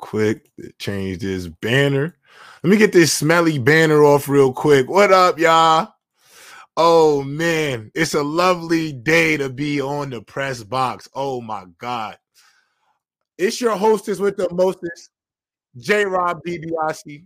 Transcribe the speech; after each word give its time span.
quick. 0.00 0.50
Change 0.78 1.18
this 1.18 1.48
banner. 1.48 2.16
Let 2.62 2.70
me 2.70 2.76
get 2.76 2.92
this 2.92 3.12
smelly 3.12 3.58
banner 3.58 4.04
off 4.04 4.28
real 4.28 4.52
quick. 4.52 4.88
What 4.88 5.12
up, 5.12 5.38
y'all? 5.38 5.92
Oh 6.76 7.22
man, 7.22 7.90
it's 7.94 8.14
a 8.14 8.22
lovely 8.22 8.92
day 8.92 9.36
to 9.36 9.50
be 9.50 9.80
on 9.80 10.10
the 10.10 10.22
press 10.22 10.62
box. 10.62 11.08
Oh 11.14 11.40
my 11.40 11.64
god. 11.78 12.16
It's 13.38 13.60
your 13.60 13.76
hostess 13.76 14.18
with 14.18 14.36
the 14.36 14.48
mostest, 14.52 15.10
J 15.78 16.04
Rob 16.04 16.40
DiBiase. 16.46 17.24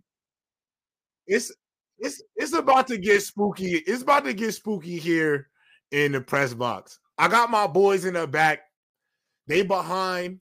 It's 1.27 1.53
it's 1.99 2.23
it's 2.37 2.53
about 2.53 2.87
to 2.89 2.99
get 2.99 3.23
spooky. 3.23 3.75
It's 3.75 4.03
about 4.03 4.25
to 4.25 4.33
get 4.33 4.53
spooky 4.55 4.99
here 4.99 5.49
in 5.91 6.13
the 6.13 6.21
press 6.21 6.55
box. 6.55 6.99
I 7.19 7.29
got 7.29 7.51
my 7.51 7.67
boys 7.67 8.05
in 8.05 8.15
the 8.15 8.27
back. 8.27 8.61
They 9.47 9.63
behind. 9.63 10.41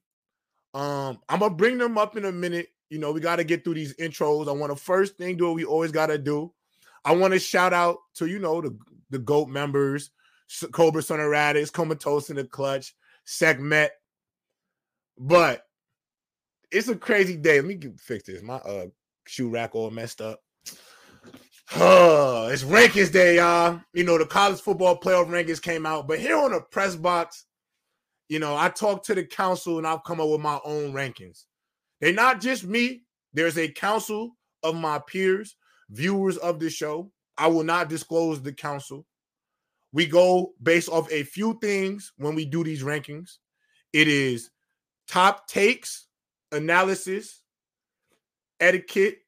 Um, 0.74 1.20
I'm 1.30 1.40
gonna 1.40 1.54
bring 1.54 1.78
them 1.78 1.98
up 1.98 2.18
in 2.18 2.26
a 2.26 2.32
minute. 2.32 2.70
You 2.90 3.00
know, 3.00 3.12
we 3.12 3.20
got 3.20 3.38
to 3.38 3.44
get 3.44 3.64
through 3.64 3.76
these 3.76 3.96
intros. 3.96 4.48
I 4.48 4.52
want 4.52 4.72
to 4.72 4.82
first 4.82 5.18
thing 5.18 5.38
do 5.38 5.46
what 5.46 5.56
we 5.56 5.66
always 5.66 5.92
got 5.92 6.08
to 6.08 6.18
do. 6.18 6.52
I 7.06 7.16
want 7.16 7.34
to 7.34 7.40
shout 7.40 7.74
out 7.74 7.98
to 8.16 8.28
you 8.28 8.40
know 8.40 8.62
the 8.62 8.78
the 9.10 9.20
GOAT 9.20 9.48
members, 9.48 10.12
Cobra 10.72 11.02
Son 11.02 11.20
of 11.20 11.28
Radix, 11.28 11.70
Comatose 11.70 12.30
in 12.30 12.36
the 12.36 12.44
Clutch, 12.44 12.96
Segment. 13.26 13.92
But 15.18 15.66
it's 16.72 16.88
a 16.88 16.96
crazy 16.96 17.38
day. 17.38 17.58
Let 17.62 17.66
me 17.66 17.76
get, 17.76 18.00
fix 18.00 18.24
this. 18.26 18.42
My 18.42 18.56
uh 18.56 18.88
shoe 19.28 19.50
rack 19.50 19.76
all 19.76 19.92
messed 19.92 20.22
up. 20.22 20.42
Uh, 21.76 22.50
it's 22.52 22.64
rankings 22.64 23.12
day, 23.12 23.38
y'all. 23.38 23.80
You 23.94 24.04
know, 24.04 24.18
the 24.18 24.26
college 24.26 24.60
football 24.60 25.00
playoff 25.00 25.28
rankings 25.28 25.62
came 25.62 25.86
out, 25.86 26.08
but 26.08 26.20
here 26.20 26.38
on 26.38 26.52
the 26.52 26.62
press 26.62 26.96
box, 26.96 27.46
you 28.34 28.40
know, 28.40 28.58
I 28.58 28.70
talk 28.70 29.04
to 29.04 29.14
the 29.14 29.24
council 29.24 29.78
and 29.78 29.86
I've 29.86 30.04
come 30.04 30.20
up 30.20 30.28
with 30.28 30.42
my 30.42 30.60
own 30.66 30.92
rankings. 30.92 31.44
They're 32.02 32.12
not 32.12 32.42
just 32.42 32.64
me, 32.64 33.04
there's 33.32 33.60
a 33.60 33.68
council 33.68 34.32
of 34.64 34.76
my 34.76 34.98
peers, 35.06 35.56
viewers 35.92 36.38
of 36.38 36.60
the 36.60 36.72
show. 36.72 37.12
I 37.38 37.46
will 37.46 37.64
not 37.64 37.90
disclose 37.90 38.42
the 38.42 38.52
council. 38.52 39.06
We 39.92 40.08
go 40.08 40.54
based 40.64 40.90
off 40.90 41.12
a 41.12 41.22
few 41.22 41.60
things 41.62 42.12
when 42.18 42.34
we 42.34 42.46
do 42.46 42.64
these 42.64 42.82
rankings. 42.82 43.38
It 43.94 44.08
is 44.08 44.50
top 45.08 45.46
takes, 45.48 46.08
analysis, 46.52 47.44
etiquette. 48.60 49.20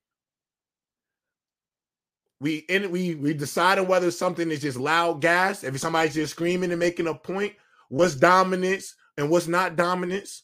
We 2.39 2.57
in 2.69 2.89
we 2.89 3.13
we 3.13 3.35
decided 3.35 3.87
whether 3.87 4.09
something 4.09 4.49
is 4.49 4.61
just 4.61 4.79
loud 4.79 5.21
gas, 5.21 5.63
if 5.63 5.79
somebody's 5.79 6.15
just 6.15 6.31
screaming 6.31 6.71
and 6.71 6.79
making 6.79 7.05
a 7.05 7.13
point, 7.13 7.53
what's 7.89 8.15
dominance 8.15 8.95
and 9.17 9.29
what's 9.29 9.47
not 9.47 9.75
dominance. 9.75 10.43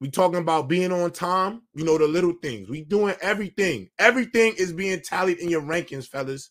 We 0.00 0.10
talking 0.10 0.40
about 0.40 0.68
being 0.68 0.92
on 0.92 1.10
time, 1.10 1.62
you 1.74 1.84
know, 1.84 1.98
the 1.98 2.06
little 2.06 2.34
things. 2.40 2.68
We 2.68 2.82
doing 2.82 3.16
everything. 3.20 3.90
Everything 3.98 4.54
is 4.56 4.72
being 4.72 5.00
tallied 5.00 5.38
in 5.38 5.48
your 5.48 5.62
rankings, 5.62 6.06
fellas. 6.06 6.50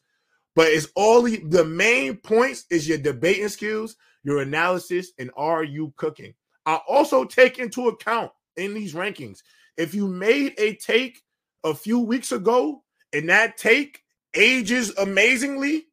But 0.56 0.68
it's 0.68 0.88
all 0.96 1.22
the, 1.22 1.42
the 1.48 1.64
main 1.64 2.18
points 2.18 2.66
is 2.70 2.88
your 2.88 2.98
debating 2.98 3.48
skills, 3.48 3.96
your 4.24 4.42
analysis, 4.42 5.12
and 5.18 5.32
are 5.38 5.64
you 5.64 5.94
cooking? 5.96 6.34
I 6.66 6.80
also 6.88 7.24
take 7.24 7.60
into 7.60 7.88
account 7.88 8.32
in 8.58 8.74
these 8.74 8.94
rankings 8.94 9.40
if 9.78 9.94
you 9.94 10.08
made 10.08 10.56
a 10.58 10.76
take 10.76 11.22
a 11.64 11.74
few 11.74 12.00
weeks 12.00 12.32
ago 12.32 12.84
and 13.14 13.30
that 13.30 13.58
take 13.58 14.02
ages 14.34 14.96
amazingly, 14.98 15.86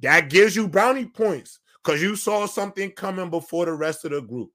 that 0.00 0.30
gives 0.30 0.56
you 0.56 0.68
brownie 0.68 1.06
points 1.06 1.58
because 1.82 2.02
you 2.02 2.16
saw 2.16 2.46
something 2.46 2.90
coming 2.90 3.30
before 3.30 3.66
the 3.66 3.72
rest 3.72 4.04
of 4.04 4.10
the 4.12 4.20
group. 4.20 4.50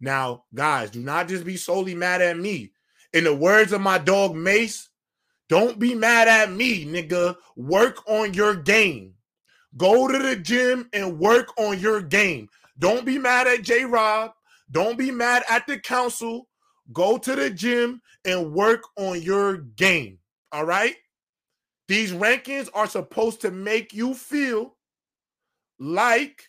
Now, 0.00 0.44
guys, 0.54 0.90
do 0.90 1.00
not 1.00 1.28
just 1.28 1.44
be 1.44 1.56
solely 1.56 1.94
mad 1.94 2.20
at 2.20 2.38
me. 2.38 2.72
In 3.12 3.24
the 3.24 3.34
words 3.34 3.72
of 3.72 3.80
my 3.80 3.98
dog 3.98 4.34
Mace, 4.34 4.90
don't 5.48 5.78
be 5.78 5.94
mad 5.94 6.28
at 6.28 6.50
me, 6.50 6.84
nigga. 6.84 7.36
Work 7.56 8.06
on 8.08 8.34
your 8.34 8.54
game. 8.54 9.14
Go 9.76 10.08
to 10.08 10.18
the 10.18 10.36
gym 10.36 10.88
and 10.92 11.18
work 11.18 11.48
on 11.58 11.78
your 11.78 12.00
game. 12.02 12.48
Don't 12.78 13.06
be 13.06 13.18
mad 13.18 13.46
at 13.46 13.62
J 13.62 13.84
Rob. 13.84 14.32
Don't 14.70 14.98
be 14.98 15.10
mad 15.10 15.44
at 15.48 15.66
the 15.66 15.78
council. 15.78 16.48
Go 16.92 17.18
to 17.18 17.36
the 17.36 17.50
gym 17.50 18.00
and 18.24 18.52
work 18.52 18.82
on 18.96 19.22
your 19.22 19.58
game. 19.58 20.18
All 20.52 20.64
right? 20.64 20.94
These 21.88 22.12
rankings 22.12 22.68
are 22.74 22.86
supposed 22.86 23.40
to 23.42 23.50
make 23.50 23.92
you 23.92 24.14
feel 24.14 24.75
like 25.78 26.48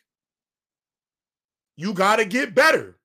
you 1.75 1.93
got 1.93 2.17
to 2.17 2.25
get 2.25 2.55
better. 2.55 2.97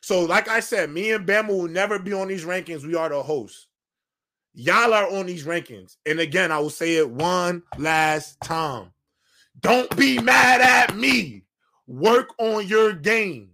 So, 0.00 0.24
like 0.24 0.48
I 0.48 0.60
said, 0.60 0.90
me 0.90 1.12
and 1.12 1.26
Bama 1.26 1.48
will 1.48 1.68
never 1.68 1.98
be 1.98 2.12
on 2.12 2.28
these 2.28 2.44
rankings. 2.44 2.84
We 2.84 2.96
are 2.96 3.08
the 3.08 3.22
hosts. 3.22 3.68
Y'all 4.52 4.92
are 4.92 5.10
on 5.10 5.26
these 5.26 5.44
rankings. 5.44 5.96
And 6.04 6.20
again, 6.20 6.52
I 6.52 6.58
will 6.58 6.70
say 6.70 6.96
it 6.96 7.08
one 7.08 7.62
last 7.78 8.40
time. 8.42 8.92
Don't 9.60 9.94
be 9.96 10.20
mad 10.20 10.60
at 10.60 10.96
me. 10.96 11.44
Work 11.86 12.30
on 12.38 12.66
your 12.66 12.92
game. 12.92 13.50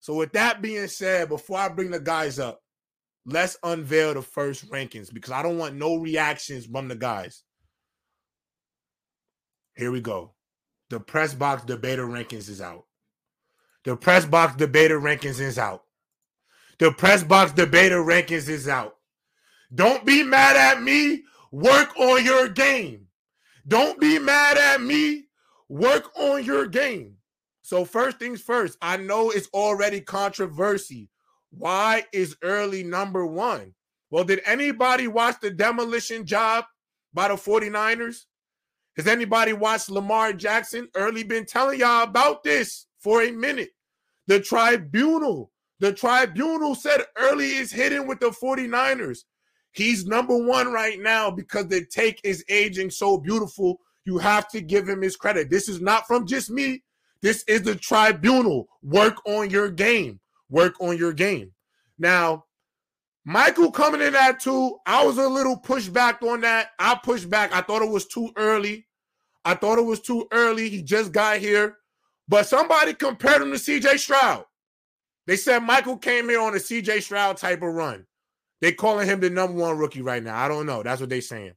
So, 0.00 0.14
with 0.14 0.32
that 0.32 0.60
being 0.60 0.86
said, 0.86 1.30
before 1.30 1.58
I 1.58 1.68
bring 1.68 1.90
the 1.90 2.00
guys 2.00 2.38
up, 2.38 2.60
let's 3.24 3.56
unveil 3.62 4.12
the 4.12 4.22
first 4.22 4.70
rankings 4.70 5.12
because 5.12 5.32
I 5.32 5.42
don't 5.42 5.58
want 5.58 5.76
no 5.76 5.96
reactions 5.96 6.66
from 6.66 6.88
the 6.88 6.94
guys. 6.94 7.42
Here 9.76 9.90
we 9.90 10.02
go. 10.02 10.33
The 10.90 11.00
press 11.00 11.34
box 11.34 11.64
debater 11.64 12.06
rankings 12.06 12.48
is 12.48 12.60
out. 12.60 12.84
The 13.84 13.96
press 13.96 14.24
box 14.24 14.56
debater 14.56 15.00
rankings 15.00 15.40
is 15.40 15.58
out. 15.58 15.84
The 16.78 16.92
press 16.92 17.22
box 17.22 17.52
debater 17.52 18.02
rankings 18.02 18.48
is 18.48 18.68
out. 18.68 18.96
Don't 19.74 20.04
be 20.04 20.22
mad 20.22 20.56
at 20.56 20.82
me. 20.82 21.24
Work 21.50 21.96
on 21.98 22.24
your 22.24 22.48
game. 22.48 23.06
Don't 23.66 24.00
be 24.00 24.18
mad 24.18 24.58
at 24.58 24.82
me. 24.82 25.24
Work 25.68 26.10
on 26.16 26.44
your 26.44 26.66
game. 26.66 27.16
So, 27.62 27.84
first 27.84 28.18
things 28.18 28.42
first, 28.42 28.76
I 28.82 28.98
know 28.98 29.30
it's 29.30 29.48
already 29.54 30.00
controversy. 30.00 31.08
Why 31.50 32.04
is 32.12 32.36
early 32.42 32.82
number 32.82 33.24
one? 33.24 33.74
Well, 34.10 34.24
did 34.24 34.42
anybody 34.44 35.08
watch 35.08 35.36
the 35.40 35.50
demolition 35.50 36.26
job 36.26 36.66
by 37.14 37.28
the 37.28 37.34
49ers? 37.34 38.24
Has 38.96 39.06
anybody 39.06 39.52
watched 39.52 39.90
Lamar 39.90 40.32
Jackson? 40.32 40.88
Early 40.94 41.24
been 41.24 41.46
telling 41.46 41.80
y'all 41.80 42.04
about 42.04 42.44
this 42.44 42.86
for 43.00 43.22
a 43.22 43.32
minute. 43.32 43.70
The 44.26 44.40
tribunal, 44.40 45.50
the 45.80 45.92
tribunal 45.92 46.74
said 46.74 47.02
early 47.16 47.56
is 47.56 47.72
hidden 47.72 48.06
with 48.06 48.20
the 48.20 48.30
49ers. 48.30 49.24
He's 49.72 50.06
number 50.06 50.36
one 50.36 50.72
right 50.72 51.00
now 51.00 51.30
because 51.30 51.66
the 51.66 51.84
take 51.84 52.20
is 52.22 52.44
aging 52.48 52.90
so 52.90 53.18
beautiful. 53.18 53.80
You 54.04 54.18
have 54.18 54.48
to 54.50 54.60
give 54.60 54.88
him 54.88 55.02
his 55.02 55.16
credit. 55.16 55.50
This 55.50 55.68
is 55.68 55.80
not 55.80 56.06
from 56.06 56.26
just 56.26 56.50
me. 56.50 56.84
This 57.20 57.42
is 57.48 57.62
the 57.62 57.74
tribunal. 57.74 58.68
Work 58.82 59.16
on 59.26 59.50
your 59.50 59.70
game. 59.70 60.20
Work 60.48 60.80
on 60.80 60.96
your 60.96 61.12
game. 61.12 61.52
Now, 61.98 62.44
Michael 63.24 63.70
coming 63.70 64.02
in 64.02 64.14
at 64.14 64.40
two, 64.40 64.78
I 64.86 65.04
was 65.04 65.16
a 65.16 65.26
little 65.26 65.58
pushback 65.58 66.22
on 66.22 66.42
that. 66.42 66.70
I 66.78 66.98
pushed 67.02 67.30
back. 67.30 67.54
I 67.54 67.62
thought 67.62 67.82
it 67.82 67.90
was 67.90 68.06
too 68.06 68.30
early. 68.36 68.86
I 69.44 69.54
thought 69.54 69.78
it 69.78 69.84
was 69.84 70.00
too 70.00 70.26
early. 70.30 70.68
He 70.68 70.82
just 70.82 71.12
got 71.12 71.38
here. 71.38 71.78
But 72.28 72.46
somebody 72.46 72.94
compared 72.94 73.42
him 73.42 73.50
to 73.50 73.56
CJ 73.56 73.98
Stroud. 73.98 74.44
They 75.26 75.36
said 75.36 75.60
Michael 75.60 75.96
came 75.96 76.28
here 76.28 76.40
on 76.40 76.54
a 76.54 76.58
CJ 76.58 77.02
Stroud 77.02 77.38
type 77.38 77.62
of 77.62 77.74
run. 77.74 78.06
They 78.60 78.72
calling 78.72 79.06
him 79.06 79.20
the 79.20 79.30
number 79.30 79.58
one 79.58 79.78
rookie 79.78 80.02
right 80.02 80.22
now. 80.22 80.36
I 80.36 80.48
don't 80.48 80.66
know. 80.66 80.82
That's 80.82 81.00
what 81.00 81.10
they 81.10 81.20
saying. 81.20 81.52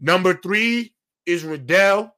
Number 0.00 0.34
three 0.34 0.94
is 1.26 1.44
Riddell. 1.44 2.14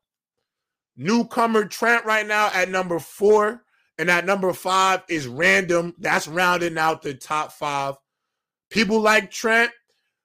Newcomer 0.96 1.64
Trent 1.64 2.04
right 2.04 2.26
now 2.26 2.50
at 2.52 2.68
number 2.68 2.98
four. 2.98 3.64
And 3.98 4.10
at 4.10 4.26
number 4.26 4.52
five 4.52 5.02
is 5.08 5.26
random. 5.26 5.94
That's 5.98 6.26
rounding 6.26 6.78
out 6.78 7.02
the 7.02 7.14
top 7.14 7.52
five. 7.52 7.96
People 8.70 9.00
like 9.00 9.30
Trent, 9.30 9.70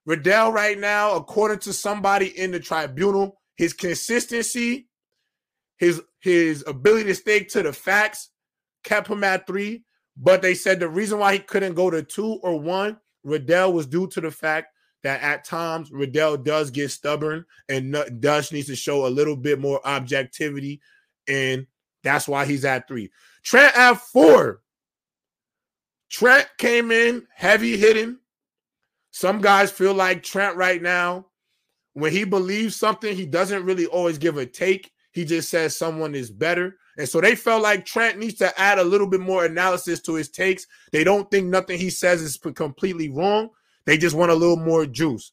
Riddell 0.05 0.51
right 0.51 0.79
now, 0.79 1.15
according 1.15 1.59
to 1.59 1.73
somebody 1.73 2.27
in 2.39 2.51
the 2.51 2.59
tribunal, 2.59 3.39
his 3.55 3.73
consistency, 3.73 4.87
his 5.77 6.01
his 6.19 6.63
ability 6.67 7.05
to 7.05 7.15
stick 7.15 7.49
to 7.49 7.63
the 7.63 7.73
facts 7.73 8.29
kept 8.83 9.07
him 9.07 9.23
at 9.23 9.45
three. 9.47 9.83
But 10.17 10.41
they 10.41 10.53
said 10.53 10.79
the 10.79 10.87
reason 10.87 11.19
why 11.19 11.33
he 11.33 11.39
couldn't 11.39 11.73
go 11.73 11.89
to 11.89 12.01
two 12.01 12.39
or 12.43 12.59
one 12.59 12.97
Riddell 13.23 13.73
was 13.73 13.87
due 13.87 14.07
to 14.07 14.21
the 14.21 14.31
fact 14.31 14.67
that 15.03 15.21
at 15.21 15.43
times 15.43 15.91
Riddell 15.91 16.37
does 16.37 16.71
get 16.71 16.89
stubborn 16.91 17.45
and 17.67 17.95
does 18.19 18.51
needs 18.51 18.67
to 18.67 18.75
show 18.75 19.05
a 19.05 19.09
little 19.09 19.35
bit 19.35 19.59
more 19.59 19.85
objectivity, 19.85 20.81
and 21.27 21.67
that's 22.03 22.27
why 22.27 22.45
he's 22.45 22.65
at 22.65 22.87
three. 22.87 23.11
Trent 23.43 23.77
at 23.77 23.95
four. 23.95 24.61
Trent 26.09 26.47
came 26.57 26.91
in 26.91 27.27
heavy 27.33 27.77
hitting. 27.77 28.17
Some 29.15 29.39
guys 29.39 29.71
feel 29.71 29.93
like 29.93 30.23
Trent 30.23 30.57
right 30.57 30.81
now, 30.81 31.27
when 31.93 32.11
he 32.11 32.25
believes 32.25 32.75
something, 32.75 33.15
he 33.15 33.25
doesn't 33.25 33.63
really 33.63 33.85
always 33.85 34.17
give 34.17 34.35
a 34.35 34.45
take. 34.45 34.91
He 35.13 35.23
just 35.23 35.47
says 35.49 35.73
someone 35.73 36.13
is 36.13 36.29
better. 36.29 36.75
And 36.97 37.07
so 37.07 37.21
they 37.21 37.33
felt 37.33 37.63
like 37.63 37.85
Trent 37.85 38.19
needs 38.19 38.33
to 38.39 38.59
add 38.59 38.77
a 38.77 38.83
little 38.83 39.07
bit 39.07 39.21
more 39.21 39.45
analysis 39.45 40.01
to 40.01 40.15
his 40.15 40.29
takes. 40.29 40.67
They 40.91 41.05
don't 41.05 41.31
think 41.31 41.47
nothing 41.47 41.79
he 41.79 41.89
says 41.89 42.21
is 42.21 42.37
completely 42.55 43.07
wrong. 43.07 43.51
They 43.85 43.97
just 43.97 44.17
want 44.17 44.31
a 44.31 44.35
little 44.35 44.57
more 44.57 44.85
juice. 44.85 45.31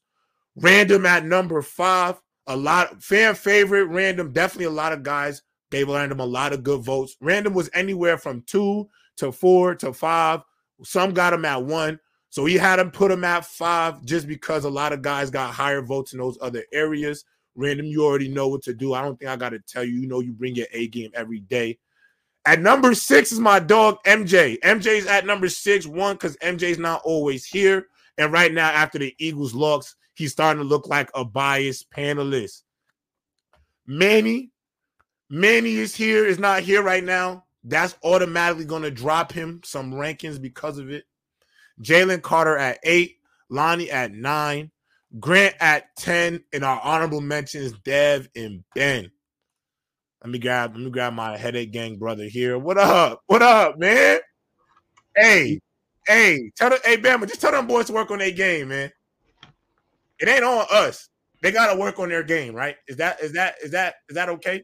Random 0.55 1.05
at 1.05 1.25
number 1.25 1.61
five. 1.61 2.21
A 2.47 2.55
lot 2.55 3.03
fan 3.03 3.35
favorite. 3.35 3.87
Random. 3.87 4.31
Definitely 4.31 4.67
a 4.67 4.69
lot 4.69 4.93
of 4.93 5.03
guys 5.03 5.41
gave 5.71 5.89
Random 5.89 6.21
a 6.21 6.25
lot 6.25 6.53
of 6.53 6.63
good 6.63 6.83
votes. 6.83 7.17
Random 7.19 7.53
was 7.53 7.69
anywhere 7.73 8.17
from 8.17 8.43
two 8.43 8.87
to 9.17 9.33
four 9.33 9.75
to 9.75 9.91
five. 9.91 10.39
Some 10.85 11.13
got 11.13 11.33
him 11.33 11.43
at 11.43 11.65
one. 11.65 11.99
So 12.33 12.45
he 12.45 12.55
had 12.55 12.79
him 12.79 12.89
put 12.89 13.11
him 13.11 13.23
at 13.23 13.45
five 13.45 14.03
just 14.05 14.27
because 14.27 14.65
a 14.65 14.69
lot 14.69 14.91
of 14.91 15.03
guys 15.03 15.29
got 15.29 15.53
higher 15.53 15.83
votes 15.83 16.13
in 16.13 16.19
those 16.19 16.35
other 16.41 16.63
areas. 16.73 17.25
Random, 17.53 17.85
you 17.85 18.03
already 18.03 18.27
know 18.27 18.47
what 18.47 18.63
to 18.63 18.73
do. 18.73 18.95
I 18.95 19.03
don't 19.03 19.19
think 19.19 19.29
I 19.29 19.35
got 19.35 19.49
to 19.49 19.59
tell 19.59 19.83
you. 19.83 19.99
You 19.99 20.07
know, 20.07 20.19
you 20.19 20.31
bring 20.31 20.55
your 20.55 20.65
A 20.73 20.87
game 20.87 21.11
every 21.13 21.41
day. 21.41 21.77
At 22.43 22.59
number 22.59 22.95
six 22.95 23.31
is 23.31 23.39
my 23.39 23.59
dog 23.59 23.97
MJ. 24.05 24.59
MJ's 24.61 25.05
at 25.05 25.27
number 25.27 25.47
six, 25.47 25.85
one, 25.85 26.15
because 26.15 26.35
MJ's 26.37 26.79
not 26.79 27.03
always 27.05 27.45
here. 27.45 27.85
And 28.17 28.33
right 28.33 28.51
now, 28.51 28.71
after 28.71 28.97
the 28.97 29.13
Eagles 29.19 29.53
loss, 29.53 29.95
he's 30.15 30.31
starting 30.31 30.63
to 30.63 30.67
look 30.67 30.87
like 30.87 31.11
a 31.13 31.23
biased 31.23 31.91
panelist. 31.91 32.63
Manny, 33.85 34.49
Manny 35.29 35.75
is 35.75 35.95
here, 35.95 36.25
is 36.25 36.39
not 36.39 36.63
here 36.63 36.81
right 36.81 37.03
now. 37.03 37.45
That's 37.63 37.95
automatically 38.03 38.65
going 38.65 38.81
to 38.81 38.89
drop 38.89 39.31
him 39.31 39.61
some 39.63 39.93
rankings 39.93 40.41
because 40.41 40.79
of 40.79 40.89
it. 40.89 41.05
Jalen 41.81 42.21
Carter 42.21 42.57
at 42.57 42.79
eight, 42.83 43.17
Lonnie 43.49 43.91
at 43.91 44.11
nine, 44.13 44.71
Grant 45.19 45.55
at 45.59 45.95
10, 45.97 46.43
and 46.53 46.63
our 46.63 46.81
honorable 46.81 47.21
mentions, 47.21 47.73
Dev 47.83 48.27
and 48.35 48.63
Ben. 48.73 49.11
Let 50.23 50.31
me 50.31 50.39
grab, 50.39 50.73
let 50.73 50.83
me 50.83 50.89
grab 50.89 51.13
my 51.13 51.37
headache 51.37 51.71
gang 51.71 51.97
brother 51.97 52.23
here. 52.23 52.57
What 52.57 52.77
up? 52.77 53.21
What 53.27 53.41
up, 53.41 53.77
man? 53.77 54.19
Hey, 55.15 55.59
hey, 56.07 56.51
tell 56.55 56.69
them, 56.69 56.79
hey, 56.83 56.97
Bama, 56.97 57.27
just 57.27 57.41
tell 57.41 57.51
them 57.51 57.67
boys 57.67 57.87
to 57.87 57.93
work 57.93 58.09
on 58.09 58.19
their 58.19 58.31
game, 58.31 58.69
man. 58.69 58.91
It 60.19 60.29
ain't 60.29 60.43
on 60.43 60.65
us. 60.71 61.09
They 61.41 61.51
gotta 61.51 61.77
work 61.77 61.99
on 61.99 62.07
their 62.07 62.23
game, 62.23 62.55
right? 62.55 62.77
Is 62.87 62.95
that 62.97 63.21
is 63.21 63.33
that 63.33 63.55
is 63.61 63.71
that 63.71 63.95
is 64.07 64.15
that 64.15 64.29
okay? 64.29 64.63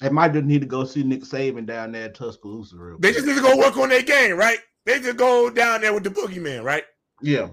They 0.00 0.08
might 0.08 0.32
just 0.32 0.44
need 0.44 0.60
to 0.62 0.66
go 0.66 0.84
see 0.84 1.04
Nick 1.04 1.22
Saban 1.22 1.64
down 1.64 1.92
there 1.92 2.06
at 2.06 2.16
Tuscaloosa. 2.16 2.76
Real 2.76 2.98
they 2.98 3.12
just 3.12 3.24
need 3.24 3.36
to 3.36 3.40
go 3.40 3.56
work 3.56 3.76
on 3.76 3.88
their 3.88 4.02
game, 4.02 4.36
right? 4.36 4.58
They 4.84 5.00
just 5.00 5.16
go 5.16 5.50
down 5.50 5.80
there 5.80 5.94
with 5.94 6.04
the 6.04 6.10
boogeyman, 6.10 6.62
right? 6.62 6.84
Yeah. 7.22 7.48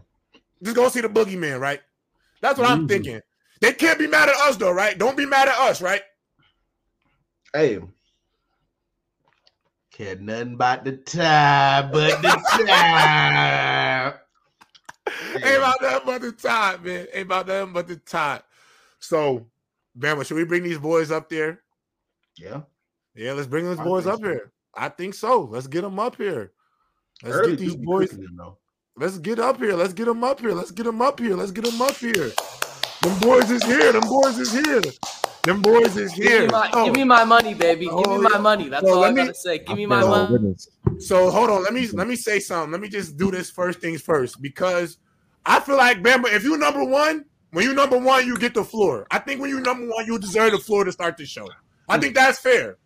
Just 0.63 0.75
go 0.75 0.89
see 0.89 1.01
the 1.01 1.10
boogeyman, 1.10 1.60
right? 1.60 1.81
That's 2.42 2.60
what 2.60 2.69
mm-hmm. 2.69 2.81
I'm 2.81 2.88
thinking. 2.88 3.22
They 3.62 3.74
can't 3.74 4.00
be 4.00 4.07
mad 4.07 4.30
at 4.30 4.36
us 4.36 4.57
though, 4.57 4.72
right? 4.72 4.98
Don't 4.98 5.16
be 5.16 5.25
mad 5.25 5.48
at 5.48 5.57
us, 5.57 5.81
right? 5.81 6.01
Hey. 7.54 7.80
Care 9.92 10.16
nothing 10.16 10.54
about 10.54 10.83
the 10.83 10.94
time, 10.94 11.92
but 11.92 12.22
the 12.22 12.30
time. 12.66 14.13
Ain't 15.36 15.57
about 15.57 15.81
nothing 15.81 16.06
but 16.06 16.22
the 16.22 16.31
time, 16.31 16.83
man. 16.83 17.07
Ain't 17.13 17.25
about 17.25 17.48
nothing 17.48 17.74
but 17.74 17.88
the 17.88 17.98
time. 17.98 18.42
So, 19.00 19.48
Bama, 19.98 20.25
should 20.25 20.38
we 20.38 20.45
bring 20.45 20.63
these 20.63 20.80
boys 20.80 21.12
up 21.12 21.30
there? 21.30 21.62
Yeah. 22.38 22.62
Yeah, 23.16 23.33
let's 23.33 23.48
bring 23.48 23.66
those 23.66 23.78
boys 23.78 24.07
up 24.07 24.19
so. 24.22 24.28
here. 24.28 24.51
I 24.74 24.89
think 24.89 25.13
so. 25.13 25.42
Let's 25.42 25.68
get 25.68 25.81
them 25.81 26.00
up 26.00 26.16
here. 26.16 26.51
Let's 27.23 27.35
Early 27.35 27.51
get 27.51 27.59
these 27.59 27.75
boys. 27.75 28.09
Them, 28.09 28.56
let's 28.97 29.18
get 29.19 29.39
up 29.39 29.57
here. 29.57 29.75
Let's 29.75 29.94
get 29.94 30.06
them 30.06 30.23
up 30.23 30.39
here. 30.39 30.53
Let's 30.53 30.71
get 30.71 30.85
them 30.85 31.01
up 31.01 31.19
here. 31.19 31.35
Let's 31.35 31.51
get 31.51 31.65
them 31.65 31.81
up 31.81 31.95
here. 31.95 32.31
Them 33.01 33.19
boys 33.19 33.50
is 33.51 33.63
here. 33.63 33.91
Them 33.91 34.07
boys 34.07 34.38
is 34.39 34.51
here. 34.51 34.81
Them 35.44 35.62
boys 35.62 35.97
is 35.97 36.13
here. 36.13 36.29
Give 36.29 36.41
me 36.41 36.47
my, 36.47 36.69
oh. 36.73 36.85
give 36.85 36.95
me 36.95 37.01
oh. 37.01 37.06
my 37.06 37.23
money, 37.23 37.53
baby. 37.53 37.85
Give 37.85 37.94
oh, 37.94 38.18
me 38.18 38.29
my 38.29 38.38
money. 38.38 38.69
That's 38.69 38.85
so 38.85 38.95
all 38.95 39.03
I 39.03 39.13
gotta 39.13 39.33
say. 39.33 39.59
Give 39.59 39.77
me 39.77 39.85
my 39.85 40.01
oh, 40.01 40.27
money. 40.29 40.56
So 41.00 41.31
hold 41.31 41.50
on. 41.50 41.63
Let 41.63 41.73
me 41.73 41.88
let 41.89 42.07
me 42.07 42.15
say 42.15 42.39
something. 42.39 42.71
Let 42.71 42.81
me 42.81 42.89
just 42.89 43.18
do 43.18 43.31
this 43.31 43.50
first 43.50 43.79
things 43.79 44.01
first 44.01 44.41
because 44.41 44.97
I 45.45 45.59
feel 45.59 45.77
like 45.77 46.01
Bama. 46.01 46.31
if 46.33 46.44
you 46.44 46.57
number 46.57 46.83
one, 46.83 47.25
when 47.51 47.65
you 47.65 47.73
number 47.73 47.97
one, 47.97 48.25
you 48.25 48.38
get 48.38 48.53
the 48.53 48.63
floor. 48.63 49.07
I 49.12 49.19
think 49.19 49.41
when 49.41 49.50
you 49.50 49.59
number 49.59 49.88
one, 49.88 50.06
you 50.06 50.18
deserve 50.19 50.51
the 50.51 50.59
floor 50.59 50.83
to 50.83 50.91
start 50.91 51.18
the 51.18 51.25
show. 51.25 51.47
I 51.89 51.97
think 51.97 52.15
that's 52.15 52.39
fair. 52.39 52.77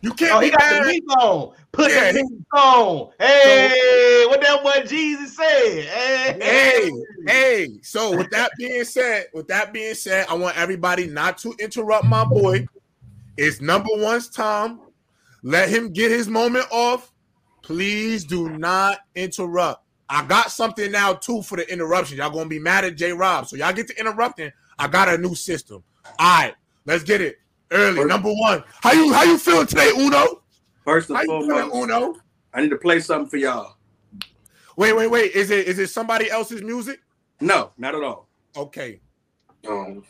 You 0.00 0.12
can't. 0.12 0.34
Oh, 0.34 0.40
he 0.40 0.50
got 0.50 0.60
mad. 0.60 0.82
the 0.82 0.86
meat 0.88 1.04
on. 1.20 1.52
Put 1.72 1.90
yeah. 1.90 2.12
the 2.12 2.22
meat 2.22 2.46
on. 2.54 3.10
Hey, 3.18 4.22
so, 4.22 4.28
what 4.28 4.40
that 4.40 4.62
boy 4.62 4.86
Jesus 4.86 5.36
said. 5.36 5.84
Hey, 5.84 6.38
hey, 6.40 6.90
hey. 7.26 7.68
So 7.82 8.16
with 8.16 8.30
that 8.30 8.50
being 8.58 8.84
said, 8.84 9.26
with 9.32 9.48
that 9.48 9.72
being 9.72 9.94
said, 9.94 10.26
I 10.28 10.34
want 10.34 10.56
everybody 10.56 11.06
not 11.06 11.38
to 11.38 11.54
interrupt 11.58 12.04
my 12.04 12.24
boy. 12.24 12.66
It's 13.36 13.60
number 13.60 13.88
one's 13.94 14.28
time. 14.28 14.80
Let 15.42 15.68
him 15.68 15.92
get 15.92 16.10
his 16.10 16.28
moment 16.28 16.66
off. 16.70 17.12
Please 17.62 18.24
do 18.24 18.48
not 18.50 18.98
interrupt. 19.14 19.82
I 20.08 20.24
got 20.24 20.50
something 20.52 20.92
now 20.92 21.14
too 21.14 21.42
for 21.42 21.56
the 21.56 21.70
interruption. 21.72 22.18
Y'all 22.18 22.30
gonna 22.30 22.48
be 22.48 22.60
mad 22.60 22.84
at 22.84 22.96
J 22.96 23.12
Rob, 23.12 23.46
so 23.46 23.56
y'all 23.56 23.72
get 23.72 23.88
to 23.88 23.98
interrupting. 23.98 24.52
I 24.78 24.88
got 24.88 25.08
a 25.08 25.18
new 25.18 25.34
system. 25.34 25.82
All 26.18 26.42
right, 26.42 26.54
let's 26.84 27.02
get 27.02 27.20
it 27.20 27.38
early. 27.70 27.96
First, 27.96 28.08
number 28.08 28.32
one, 28.32 28.62
how 28.82 28.92
you 28.92 29.12
how 29.12 29.24
you 29.24 29.38
feeling 29.38 29.66
today, 29.66 29.90
Uno? 29.96 30.42
First 30.84 31.10
and 31.10 31.18
foremost, 31.26 31.74
Uno. 31.74 32.14
I 32.54 32.62
need 32.62 32.70
to 32.70 32.78
play 32.78 33.00
something 33.00 33.28
for 33.28 33.36
y'all. 33.36 33.76
Wait, 34.76 34.92
wait, 34.92 35.10
wait. 35.10 35.32
Is 35.32 35.50
it 35.50 35.66
is 35.66 35.78
it 35.78 35.88
somebody 35.88 36.30
else's 36.30 36.62
music? 36.62 37.00
No, 37.40 37.72
not 37.76 37.94
at 37.94 38.02
all. 38.02 38.28
Okay. 38.56 39.00
Um, 39.68 40.04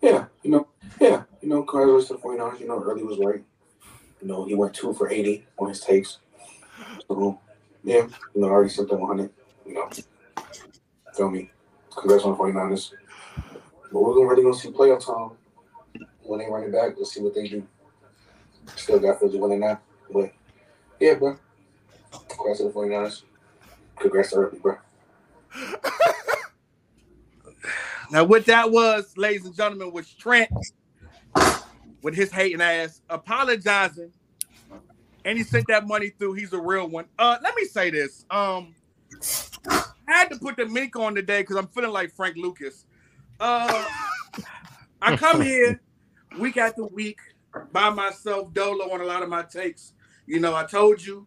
yeah, 0.00 0.26
you 0.42 0.50
know, 0.50 0.68
yeah, 1.00 1.22
you 1.40 1.48
know, 1.48 1.62
Carlos 1.62 2.08
to 2.08 2.14
the 2.14 2.18
49ers, 2.18 2.60
you 2.60 2.68
know, 2.68 2.82
early 2.82 3.02
was 3.02 3.18
right. 3.18 3.42
You 4.20 4.28
know, 4.28 4.44
he 4.44 4.54
went 4.54 4.74
two 4.74 4.92
for 4.94 5.10
80 5.10 5.46
on 5.58 5.68
his 5.68 5.80
takes. 5.80 6.18
So, 7.08 7.38
yeah, 7.82 8.06
you 8.34 8.40
know, 8.40 8.48
I 8.48 8.50
already 8.50 8.70
sent 8.70 8.88
them 8.88 9.00
100, 9.00 9.30
you 9.66 9.74
know. 9.74 9.90
Feel 11.14 11.30
me? 11.30 11.50
Congrats 11.94 12.24
on 12.24 12.32
the 12.32 12.38
49ers. 12.38 12.92
But 13.92 14.00
we're 14.00 14.28
really 14.28 14.42
going 14.42 14.54
to 14.54 14.60
see 14.60 14.70
playoff 14.70 15.04
time 15.04 15.36
when 16.24 16.40
they 16.40 16.46
run 16.46 16.64
it 16.64 16.72
back. 16.72 16.94
Let's 16.96 17.12
see 17.12 17.20
what 17.20 17.34
they 17.34 17.48
do. 17.48 17.66
Still 18.76 18.98
got 18.98 19.20
Philly 19.20 19.38
winning 19.38 19.60
now. 19.60 19.80
But, 20.10 20.32
yeah, 21.00 21.14
bro. 21.14 21.38
Congrats 22.28 22.58
to 22.58 22.64
the 22.64 22.70
49ers. 22.70 23.22
Congrats 23.98 24.30
to 24.30 24.36
Early, 24.36 24.58
bro. 24.58 24.76
now, 28.10 28.24
what 28.24 28.46
that 28.46 28.70
was, 28.70 29.16
ladies 29.16 29.46
and 29.46 29.54
gentlemen, 29.54 29.92
was 29.92 30.12
Trent 30.12 30.50
with 32.02 32.14
his 32.14 32.30
hating 32.30 32.60
ass 32.60 33.00
apologizing 33.08 34.12
and 35.24 35.38
he 35.38 35.44
sent 35.44 35.66
that 35.68 35.86
money 35.86 36.10
through. 36.10 36.34
He's 36.34 36.52
a 36.52 36.60
real 36.60 36.88
one. 36.88 37.06
Uh, 37.18 37.38
let 37.42 37.54
me 37.56 37.64
say 37.64 37.90
this. 37.90 38.24
Um, 38.30 38.74
I 39.68 39.84
had 40.06 40.30
to 40.30 40.38
put 40.38 40.56
the 40.56 40.66
mink 40.66 40.96
on 40.96 41.14
today 41.14 41.40
because 41.42 41.56
I'm 41.56 41.66
feeling 41.68 41.90
like 41.90 42.14
Frank 42.14 42.36
Lucas. 42.36 42.84
Uh, 43.40 43.84
I 45.00 45.16
come 45.16 45.40
here 45.40 45.80
week 46.38 46.56
after 46.56 46.84
week 46.84 47.18
by 47.72 47.90
myself, 47.90 48.52
dolo 48.52 48.92
on 48.92 49.00
a 49.00 49.04
lot 49.04 49.22
of 49.22 49.28
my 49.28 49.42
takes. 49.42 49.92
You 50.26 50.40
know, 50.40 50.54
I 50.54 50.64
told 50.64 51.04
you 51.04 51.26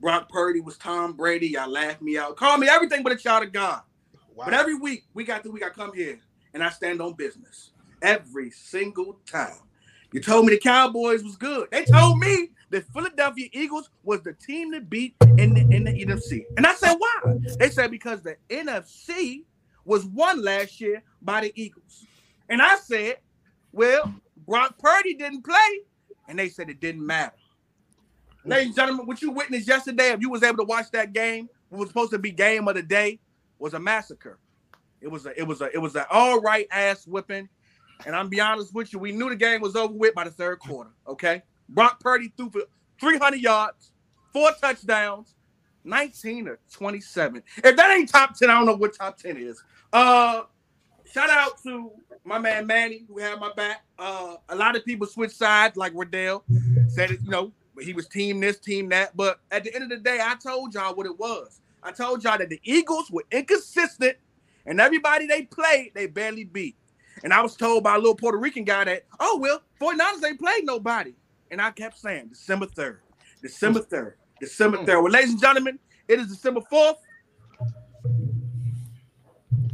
Brock 0.00 0.28
Purdy 0.28 0.60
was 0.60 0.76
Tom 0.78 1.14
Brady. 1.14 1.48
Y'all 1.48 1.70
laughed 1.70 2.02
me 2.02 2.16
out. 2.18 2.36
Call 2.36 2.58
me 2.58 2.68
everything 2.68 3.02
but 3.02 3.12
a 3.12 3.16
child 3.16 3.44
of 3.44 3.52
God. 3.52 3.82
Wow. 4.34 4.44
But 4.46 4.54
every 4.54 4.74
week, 4.74 5.04
week 5.14 5.28
after 5.28 5.50
week, 5.50 5.64
I 5.64 5.70
come 5.70 5.92
here 5.94 6.20
and 6.54 6.62
I 6.62 6.70
stand 6.70 7.00
on 7.00 7.14
business 7.14 7.70
every 8.02 8.50
single 8.50 9.18
time. 9.26 9.56
You 10.12 10.20
told 10.20 10.46
me 10.46 10.54
the 10.54 10.60
Cowboys 10.60 11.22
was 11.24 11.36
good. 11.36 11.68
They 11.70 11.84
told 11.84 12.18
me 12.18 12.50
the 12.70 12.80
Philadelphia 12.80 13.48
Eagles 13.52 13.90
was 14.02 14.22
the 14.22 14.32
team 14.34 14.72
to 14.72 14.80
beat 14.80 15.14
in 15.36 15.54
the, 15.54 15.60
in 15.74 15.84
the 15.84 16.04
NFC. 16.04 16.44
And 16.56 16.66
I 16.66 16.74
said, 16.74 16.94
why? 16.96 17.38
They 17.58 17.68
said 17.68 17.90
because 17.90 18.22
the 18.22 18.36
NFC 18.48 19.44
was 19.84 20.06
won 20.06 20.42
last 20.42 20.80
year 20.80 21.02
by 21.20 21.42
the 21.42 21.52
Eagles. 21.54 22.06
And 22.48 22.62
I 22.62 22.76
said, 22.76 23.16
well, 23.72 24.14
Brock 24.46 24.78
Purdy 24.78 25.14
didn't 25.14 25.42
play. 25.42 25.80
And 26.28 26.38
they 26.38 26.48
said 26.48 26.68
it 26.68 26.80
didn't 26.80 27.06
matter. 27.06 27.36
Ladies 28.44 28.66
and 28.66 28.76
gentlemen, 28.76 29.06
what 29.06 29.22
you 29.22 29.32
witnessed 29.32 29.66
yesterday, 29.66 30.10
if 30.10 30.20
you 30.20 30.30
was 30.30 30.42
able 30.42 30.58
to 30.58 30.64
watch 30.64 30.90
that 30.92 31.12
game, 31.12 31.48
what 31.68 31.80
was 31.80 31.88
supposed 31.88 32.12
to 32.12 32.18
be 32.18 32.30
game 32.30 32.68
of 32.68 32.74
the 32.76 32.82
day, 32.82 33.18
was 33.58 33.74
a 33.74 33.80
massacre. 33.80 34.38
It 35.00 35.08
was 35.08 35.26
a 35.26 35.38
it 35.38 35.46
was 35.46 35.60
a 35.60 35.72
it 35.72 35.78
was 35.78 35.96
an 35.96 36.04
all 36.10 36.40
right 36.40 36.66
ass 36.70 37.06
whipping. 37.06 37.48
And 38.04 38.14
I'm 38.14 38.28
be 38.28 38.40
honest 38.40 38.74
with 38.74 38.92
you, 38.92 38.98
we 38.98 39.12
knew 39.12 39.28
the 39.28 39.36
game 39.36 39.60
was 39.60 39.74
over 39.74 39.92
with 39.92 40.14
by 40.14 40.24
the 40.24 40.30
third 40.30 40.58
quarter. 40.58 40.90
Okay. 41.08 41.42
Brock 41.68 41.98
Purdy 42.00 42.32
threw 42.36 42.50
for 42.50 42.62
300 43.00 43.40
yards, 43.40 43.92
four 44.32 44.50
touchdowns, 44.60 45.34
19 45.84 46.48
or 46.48 46.58
27. 46.72 47.42
If 47.64 47.76
that 47.76 47.90
ain't 47.90 48.08
top 48.08 48.36
10, 48.36 48.50
I 48.50 48.54
don't 48.54 48.66
know 48.66 48.76
what 48.76 48.94
top 48.94 49.16
10 49.18 49.36
is. 49.38 49.62
Uh, 49.92 50.42
shout 51.16 51.30
out 51.30 51.62
to 51.62 51.90
my 52.24 52.38
man 52.38 52.66
Manny 52.66 53.06
who 53.08 53.18
had 53.18 53.40
my 53.40 53.50
back. 53.54 53.84
Uh, 53.98 54.36
a 54.50 54.54
lot 54.54 54.76
of 54.76 54.84
people 54.84 55.06
switch 55.06 55.32
sides, 55.32 55.76
like 55.76 55.92
Riddell 55.94 56.44
said 56.88 57.10
it, 57.10 57.20
you 57.22 57.30
know, 57.30 57.52
he 57.80 57.94
was 57.94 58.06
team 58.06 58.40
this, 58.40 58.58
team 58.58 58.90
that. 58.90 59.16
But 59.16 59.40
at 59.50 59.64
the 59.64 59.74
end 59.74 59.84
of 59.84 59.90
the 59.90 59.96
day, 59.96 60.18
I 60.20 60.34
told 60.34 60.74
y'all 60.74 60.94
what 60.94 61.06
it 61.06 61.18
was. 61.18 61.60
I 61.82 61.92
told 61.92 62.22
y'all 62.22 62.36
that 62.36 62.50
the 62.50 62.60
Eagles 62.64 63.10
were 63.10 63.24
inconsistent, 63.30 64.16
and 64.66 64.78
everybody 64.80 65.26
they 65.26 65.42
played, 65.42 65.92
they 65.94 66.06
barely 66.06 66.44
beat. 66.44 66.76
And 67.24 67.32
I 67.32 67.40
was 67.40 67.56
told 67.56 67.82
by 67.82 67.94
a 67.94 67.98
little 67.98 68.14
Puerto 68.14 68.36
Rican 68.36 68.64
guy 68.64 68.84
that, 68.84 69.04
oh, 69.18 69.38
well, 69.38 69.62
49ers 69.80 70.26
ain't 70.26 70.38
played 70.38 70.66
nobody. 70.66 71.14
And 71.50 71.62
I 71.62 71.70
kept 71.70 71.98
saying 71.98 72.28
December 72.28 72.66
3rd, 72.66 72.98
December 73.40 73.80
3rd, 73.80 74.14
December 74.40 74.78
3rd. 74.78 75.02
Well, 75.02 75.12
ladies 75.12 75.30
and 75.30 75.40
gentlemen, 75.40 75.78
it 76.08 76.18
is 76.18 76.28
December 76.28 76.60
4th. 76.70 76.96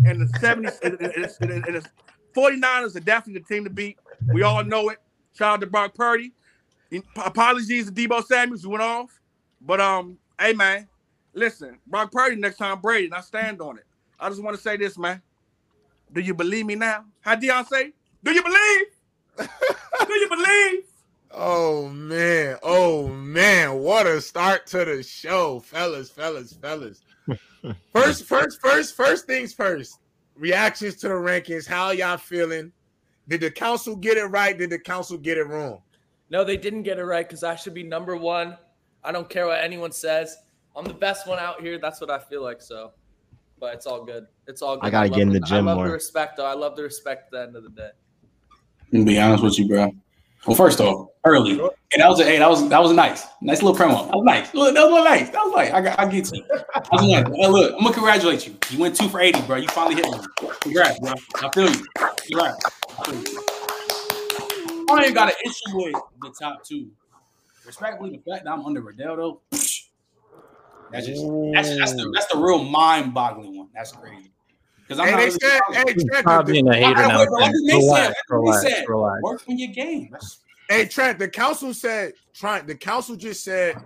And 0.05 0.21
the 0.21 0.27
70s 0.39 0.79
and, 0.83 0.99
the 0.99 1.89
49ers 2.35 2.97
are 2.97 3.01
definitely 3.01 3.41
the 3.41 3.47
team 3.47 3.65
to 3.65 3.71
beat. 3.71 3.99
We 4.33 4.43
all 4.43 4.65
know 4.65 4.89
it. 4.89 4.99
Shout 5.35 5.55
out 5.55 5.61
to 5.61 5.67
Brock 5.67 5.95
Purdy. 5.95 6.33
Apologies 7.17 7.87
to 7.87 7.93
Deebo 7.93 8.25
Samuels 8.25 8.63
who 8.63 8.71
went 8.71 8.83
off. 8.83 9.21
But 9.61 9.81
um, 9.81 10.19
hey 10.39 10.53
man, 10.53 10.89
listen, 11.35 11.79
Brock 11.87 12.13
Purdy 12.13 12.37
next 12.37 12.57
time 12.57 12.81
Brady, 12.81 13.07
and 13.07 13.15
I 13.15 13.21
stand 13.21 13.61
on 13.61 13.79
it. 13.79 13.85
I 14.19 14.29
just 14.29 14.43
want 14.43 14.57
to 14.57 14.63
say 14.63 14.77
this, 14.77 14.99
man. 14.99 15.23
Do 16.13 16.21
you 16.21 16.35
believe 16.35 16.67
me 16.67 16.75
now? 16.75 17.05
How 17.21 17.37
Deion 17.37 17.67
say? 17.67 17.93
Do 18.23 18.33
you 18.33 18.43
believe? 18.43 18.87
Do 20.07 20.15
you 20.15 20.29
believe? 20.29 20.85
Oh 21.35 21.89
man, 21.89 22.59
oh 22.63 23.09
man, 23.09 23.79
what 23.79 24.07
a 24.07 24.21
start 24.21 24.67
to 24.69 24.85
the 24.85 25.03
show, 25.03 25.61
fellas, 25.61 26.11
fellas, 26.11 26.53
fellas. 26.53 27.01
First, 27.93 28.25
first, 28.27 28.61
first, 28.61 28.95
first 28.95 29.27
things 29.27 29.55
first. 29.55 29.99
Reactions 30.37 30.97
to 30.97 31.09
the 31.09 31.15
rankings. 31.15 31.67
How 31.67 31.91
y'all 31.93 32.19
feeling? 32.19 32.73
Did 33.29 33.41
the 33.41 33.51
council 33.51 33.97
get 33.97 34.19
it 34.19 34.27
right? 34.27 34.57
Did 34.57 34.71
the 34.71 34.79
council 34.79 35.17
get 35.17 35.39
it 35.39 35.45
wrong? 35.45 35.81
No, 36.29 36.45
they 36.45 36.57
didn't 36.57 36.83
get 36.83 36.99
it 36.99 37.05
right 37.05 37.27
because 37.27 37.45
I 37.45 37.55
should 37.57 37.75
be 37.75 37.83
number 37.83 38.17
one. 38.17 38.59
I 39.05 39.13
don't 39.13 39.29
care 39.29 39.47
what 39.47 39.63
anyone 39.63 39.93
says. 39.93 40.37
I'm 40.77 40.85
the 40.85 40.95
best 40.95 41.27
one 41.27 41.39
out 41.39 41.61
here. 41.63 41.79
That's 41.79 42.01
what 42.01 42.11
I 42.11 42.19
feel 42.19 42.43
like. 42.43 42.61
So, 42.61 42.93
but 43.59 43.75
it's 43.75 43.87
all 43.87 44.05
good. 44.05 44.27
It's 44.47 44.61
all 44.61 44.77
good. 44.77 44.87
I 44.87 44.91
gotta 44.91 45.09
get 45.09 45.21
in 45.21 45.31
the 45.31 45.41
gym 45.41 45.69
I 45.69 45.73
love 45.73 45.77
more. 45.79 45.87
the 45.87 45.93
respect, 45.93 46.37
though. 46.37 46.47
I 46.47 46.55
love 46.55 46.77
the 46.77 46.83
respect 46.83 47.27
at 47.27 47.31
the 47.31 47.43
end 47.43 47.57
of 47.57 47.63
the 47.63 47.71
day. 47.71 47.91
To 48.93 49.05
be 49.05 49.19
honest 49.19 49.45
with 49.45 49.59
you, 49.59 49.69
bro. 49.69 49.95
Well, 50.47 50.57
first 50.57 50.81
off, 50.81 51.09
early, 51.25 51.53
and 51.53 51.71
that 51.99 52.09
was 52.09 52.19
a 52.19 52.25
hey, 52.25 52.39
that 52.39 52.51
was 52.51 52.69
that 52.69 52.83
was 52.83 52.93
nice, 52.93 53.27
nice 53.41 53.63
little 53.63 53.79
promo. 53.79 54.07
That 54.07 54.17
was 54.17 54.25
nice. 54.25 54.53
Look, 54.55 54.75
that 54.75 54.91
was 54.91 55.05
nice. 55.05 55.31
That 55.31 55.45
was 55.45 55.55
nice. 55.55 55.73
I 55.73 55.81
got, 55.81 56.01
I 56.01 56.07
get 56.07 56.33
you. 56.33 56.45
That 56.49 56.89
was 56.91 57.03
nice. 57.03 57.37
Hey, 57.37 57.47
look, 57.47 57.73
I'm 57.75 57.79
gonna 57.79 57.95
congratulate 57.95 58.47
you. 58.47 58.57
You 58.71 58.79
went 58.81 58.97
two 58.97 59.09
for 59.09 59.21
eighty, 59.21 59.41
bro. 59.43 59.57
You 59.59 59.69
finally 59.69 59.95
hit 59.95 60.07
one. 60.09 60.25
Congrats, 60.63 60.99
bro. 60.99 61.13
I 61.37 61.51
feel 61.55 61.71
you. 61.71 61.85
Congrats. 61.97 62.65
I, 62.99 63.05
feel 63.05 63.21
you. 63.23 64.87
I 64.91 65.05
ain't 65.05 65.15
got 65.15 65.29
an 65.29 65.35
issue 65.45 65.77
with 65.77 65.95
the 66.23 66.35
top 66.41 66.65
two. 66.65 66.91
Respectfully, 67.65 68.11
the 68.11 68.31
fact 68.31 68.45
that 68.45 68.51
I'm 68.53 68.65
under 68.65 68.81
Riddell 68.81 69.17
though, 69.17 69.41
that's 70.91 71.07
just 71.07 71.23
that's 71.53 71.77
that's 71.77 71.93
the 71.95 72.03
mm. 72.03 72.13
that's 72.13 72.27
the 72.33 72.39
real 72.39 72.65
mind-boggling 72.65 73.57
one. 73.57 73.69
That's 73.73 73.93
crazy. 73.93 74.33
Because 74.83 74.99
I'm 74.99 75.07
Hey, 75.07 75.13
not 75.13 75.19
they 75.19 75.27
really 75.27 75.39
said, 75.41 75.61
hey, 75.73 75.93
He's 75.95 76.05
Trent, 76.05 76.25
probably 76.25 76.53
being 76.53 76.69
a 76.69 76.75
hater 76.75 77.01
I- 77.01 77.05
I- 77.05 77.09
now. 77.09 77.19
like 77.19 77.29
Trent. 77.29 77.55
we 77.63 77.71
said, 77.71 77.77
Relax, 77.79 77.93
like 77.93 78.15
we 78.31 78.37
relax, 78.39 78.89
relax. 78.89 79.23
Work 79.23 79.43
on 79.49 79.59
your 79.59 79.73
game. 79.73 80.09
That's 80.13 80.39
hey, 80.69 80.87
Trent, 80.87 81.19
the 81.19 81.29
council 81.29 81.73
said, 81.75 82.15
Trent, 82.35 82.67
the 82.67 82.75
council 82.75 83.17
just 83.17 83.45
said 83.45 83.77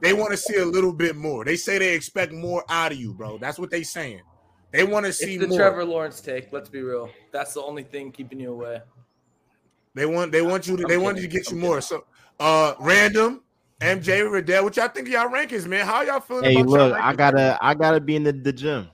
they 0.00 0.12
want 0.12 0.30
to 0.30 0.36
see 0.36 0.56
a 0.56 0.64
little 0.64 0.92
bit 0.92 1.16
more. 1.16 1.44
They 1.44 1.56
say 1.56 1.78
they 1.78 1.94
expect 1.94 2.32
more 2.32 2.64
out 2.68 2.92
of 2.92 2.98
you, 2.98 3.14
bro. 3.14 3.38
That's 3.38 3.58
what 3.58 3.70
they 3.70 3.82
saying. 3.82 4.22
They 4.72 4.84
want 4.84 5.06
to 5.06 5.12
see 5.12 5.34
It's 5.36 5.42
the 5.42 5.48
more. 5.48 5.58
Trevor 5.58 5.84
Lawrence 5.84 6.20
take. 6.20 6.52
Let's 6.52 6.68
be 6.68 6.82
real. 6.82 7.08
That's 7.32 7.54
the 7.54 7.62
only 7.62 7.82
thing 7.82 8.12
keeping 8.12 8.40
you 8.40 8.52
away. 8.52 8.80
They 9.94 10.04
want 10.04 10.32
they 10.32 10.42
want 10.42 10.66
you 10.66 10.76
to 10.76 10.82
I'm 10.82 10.88
they 10.88 10.98
wanted 10.98 11.22
to 11.22 11.28
get 11.28 11.50
you 11.50 11.56
I'm 11.56 11.62
more. 11.62 11.80
So 11.80 12.04
uh 12.38 12.74
random, 12.80 13.42
MJ 13.80 14.30
Riddell, 14.30 14.64
what 14.64 14.76
y'all 14.76 14.88
think 14.88 15.08
of 15.08 15.12
y'all 15.14 15.28
rankings, 15.28 15.66
man? 15.66 15.86
How 15.86 16.02
y'all 16.02 16.20
feeling 16.20 16.44
Hey, 16.44 16.56
about 16.60 16.68
look, 16.68 16.92
I 16.94 17.14
gotta, 17.14 17.58
I 17.62 17.74
gotta 17.74 18.00
be 18.00 18.16
in 18.16 18.22
the, 18.24 18.32
the 18.32 18.52
gym. 18.52 18.88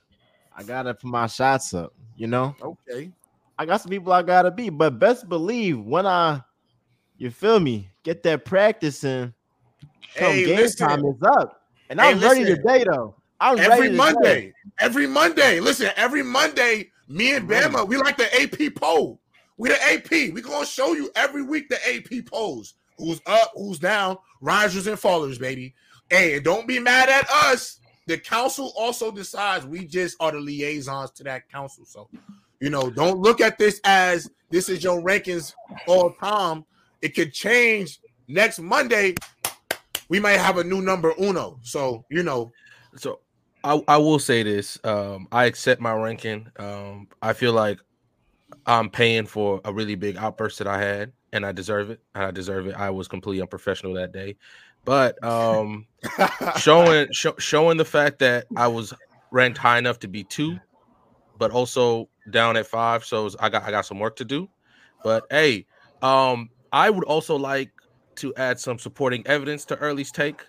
I 0.56 0.62
gotta 0.62 0.94
put 0.94 1.10
my 1.10 1.26
shots 1.26 1.74
up. 1.74 1.92
You 2.16 2.26
know, 2.26 2.54
Okay. 2.60 3.10
I 3.58 3.66
got 3.66 3.80
some 3.80 3.90
people 3.90 4.12
I 4.12 4.22
gotta 4.22 4.50
be, 4.50 4.70
but 4.70 4.98
best 4.98 5.28
believe 5.28 5.78
when 5.80 6.06
I, 6.06 6.42
you 7.16 7.30
feel 7.30 7.60
me, 7.60 7.88
get 8.02 8.22
that 8.24 8.44
practice 8.44 9.04
in. 9.04 9.32
Come 10.16 10.28
Hey, 10.32 10.44
game 10.44 10.56
listen. 10.58 10.86
time 10.86 11.04
is 11.06 11.22
up, 11.22 11.62
and 11.88 12.00
Hey, 12.00 12.12
I'm 12.12 12.20
ready 12.20 12.40
listen. 12.40 12.56
today 12.56 12.84
though. 12.84 13.16
I'm 13.40 13.58
Every 13.58 13.88
ready 13.88 13.88
today. 13.90 13.96
Monday, 13.96 14.52
every 14.78 15.06
Monday. 15.06 15.60
Listen, 15.60 15.90
every 15.96 16.22
Monday, 16.22 16.90
me 17.08 17.34
and 17.34 17.48
Ready. 17.48 17.68
Bama, 17.68 17.88
we 17.88 17.96
like 17.96 18.16
the 18.16 18.28
AP 18.40 18.74
poll. 18.76 19.20
We 19.56 19.68
the 19.70 19.82
AP. 19.82 20.32
We 20.32 20.42
gonna 20.42 20.66
show 20.66 20.92
you 20.92 21.10
every 21.16 21.42
week 21.42 21.68
the 21.68 21.78
AP 21.88 22.26
polls. 22.26 22.74
Who's 22.98 23.20
up, 23.26 23.50
who's 23.54 23.78
down, 23.78 24.18
risers 24.40 24.86
and 24.86 24.98
fallers, 24.98 25.40
baby. 25.40 25.74
Hey, 26.10 26.36
and 26.36 26.44
don't 26.44 26.68
be 26.68 26.78
mad 26.78 27.08
at 27.08 27.28
us. 27.30 27.78
The 28.06 28.18
council 28.18 28.72
also 28.76 29.10
decides 29.10 29.66
we 29.66 29.86
just 29.86 30.16
are 30.20 30.32
the 30.32 30.40
liaisons 30.40 31.10
to 31.12 31.24
that 31.24 31.48
council. 31.48 31.84
So, 31.84 32.08
you 32.60 32.70
know, 32.70 32.90
don't 32.90 33.18
look 33.18 33.40
at 33.40 33.58
this 33.58 33.80
as 33.84 34.30
this 34.50 34.68
is 34.68 34.82
your 34.82 35.00
rankings 35.02 35.54
all 35.86 36.12
time. 36.14 36.64
It 37.00 37.14
could 37.14 37.32
change 37.32 38.00
next 38.28 38.58
Monday. 38.58 39.14
We 40.08 40.20
might 40.20 40.38
have 40.38 40.58
a 40.58 40.64
new 40.64 40.82
number 40.82 41.14
uno. 41.20 41.58
So, 41.62 42.04
you 42.10 42.22
know, 42.22 42.52
So 42.96 43.20
I, 43.64 43.82
I 43.88 43.96
will 43.96 44.18
say 44.18 44.42
this. 44.42 44.78
Um, 44.84 45.28
I 45.32 45.46
accept 45.46 45.80
my 45.80 45.92
ranking. 45.92 46.48
Um, 46.58 47.08
I 47.20 47.32
feel 47.32 47.52
like 47.52 47.78
I'm 48.66 48.90
paying 48.90 49.26
for 49.26 49.60
a 49.64 49.72
really 49.72 49.94
big 49.94 50.16
outburst 50.16 50.58
that 50.58 50.66
I 50.66 50.80
had, 50.80 51.12
and 51.32 51.46
I 51.46 51.52
deserve 51.52 51.90
it. 51.90 52.00
I 52.14 52.30
deserve 52.30 52.66
it. 52.66 52.74
I 52.74 52.90
was 52.90 53.08
completely 53.08 53.40
unprofessional 53.40 53.94
that 53.94 54.12
day, 54.12 54.36
but 54.84 55.22
um, 55.24 55.86
showing 56.58 57.08
sho- 57.12 57.36
showing 57.38 57.76
the 57.76 57.84
fact 57.84 58.18
that 58.20 58.46
I 58.56 58.68
was 58.68 58.94
ranked 59.30 59.58
high 59.58 59.78
enough 59.78 59.98
to 60.00 60.08
be 60.08 60.24
two, 60.24 60.58
but 61.38 61.50
also 61.50 62.08
down 62.30 62.56
at 62.56 62.66
five. 62.66 63.04
So 63.04 63.30
I 63.40 63.48
got 63.48 63.62
I 63.64 63.70
got 63.70 63.86
some 63.86 63.98
work 63.98 64.16
to 64.16 64.24
do. 64.24 64.48
But 65.04 65.24
hey, 65.30 65.66
um, 66.00 66.50
I 66.72 66.90
would 66.90 67.04
also 67.04 67.36
like 67.36 67.70
to 68.16 68.34
add 68.36 68.60
some 68.60 68.78
supporting 68.78 69.26
evidence 69.26 69.64
to 69.66 69.76
Early's 69.76 70.12
take. 70.12 70.42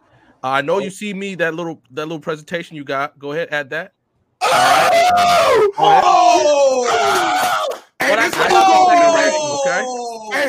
Uh, 0.43 0.49
I 0.49 0.61
know 0.61 0.79
you 0.79 0.89
see 0.89 1.13
me 1.13 1.35
that 1.35 1.53
little 1.55 1.81
that 1.91 2.05
little 2.05 2.19
presentation 2.19 2.75
you 2.75 2.83
got. 2.83 3.17
Go 3.17 3.31
ahead, 3.31 3.49
add 3.51 3.69
that. 3.71 3.93
Oh! 5.75 6.89
I 7.99 8.15
this 8.15 8.35
how 8.35 8.43
you 8.43 8.49
go 8.49 8.57
up 8.83 8.91
in 8.93 8.99
the 8.99 9.05
rankings, 9.17 9.59
okay? 9.61 9.83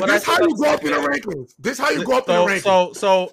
What 0.00 0.10
I 0.10 0.12
this 0.14 0.24
how 0.24 0.38
you 0.40 0.56
go 0.56 0.64
up 0.66 0.84
in 0.84 0.90
the 0.90 0.98
rankings. 0.98 1.54
This 1.58 1.78
how 1.78 1.90
you 1.90 2.04
go 2.04 2.18
up 2.18 2.28
in 2.28 2.34
the 2.34 2.42
rankings. 2.42 2.62
so 2.62 2.92
so 2.92 3.32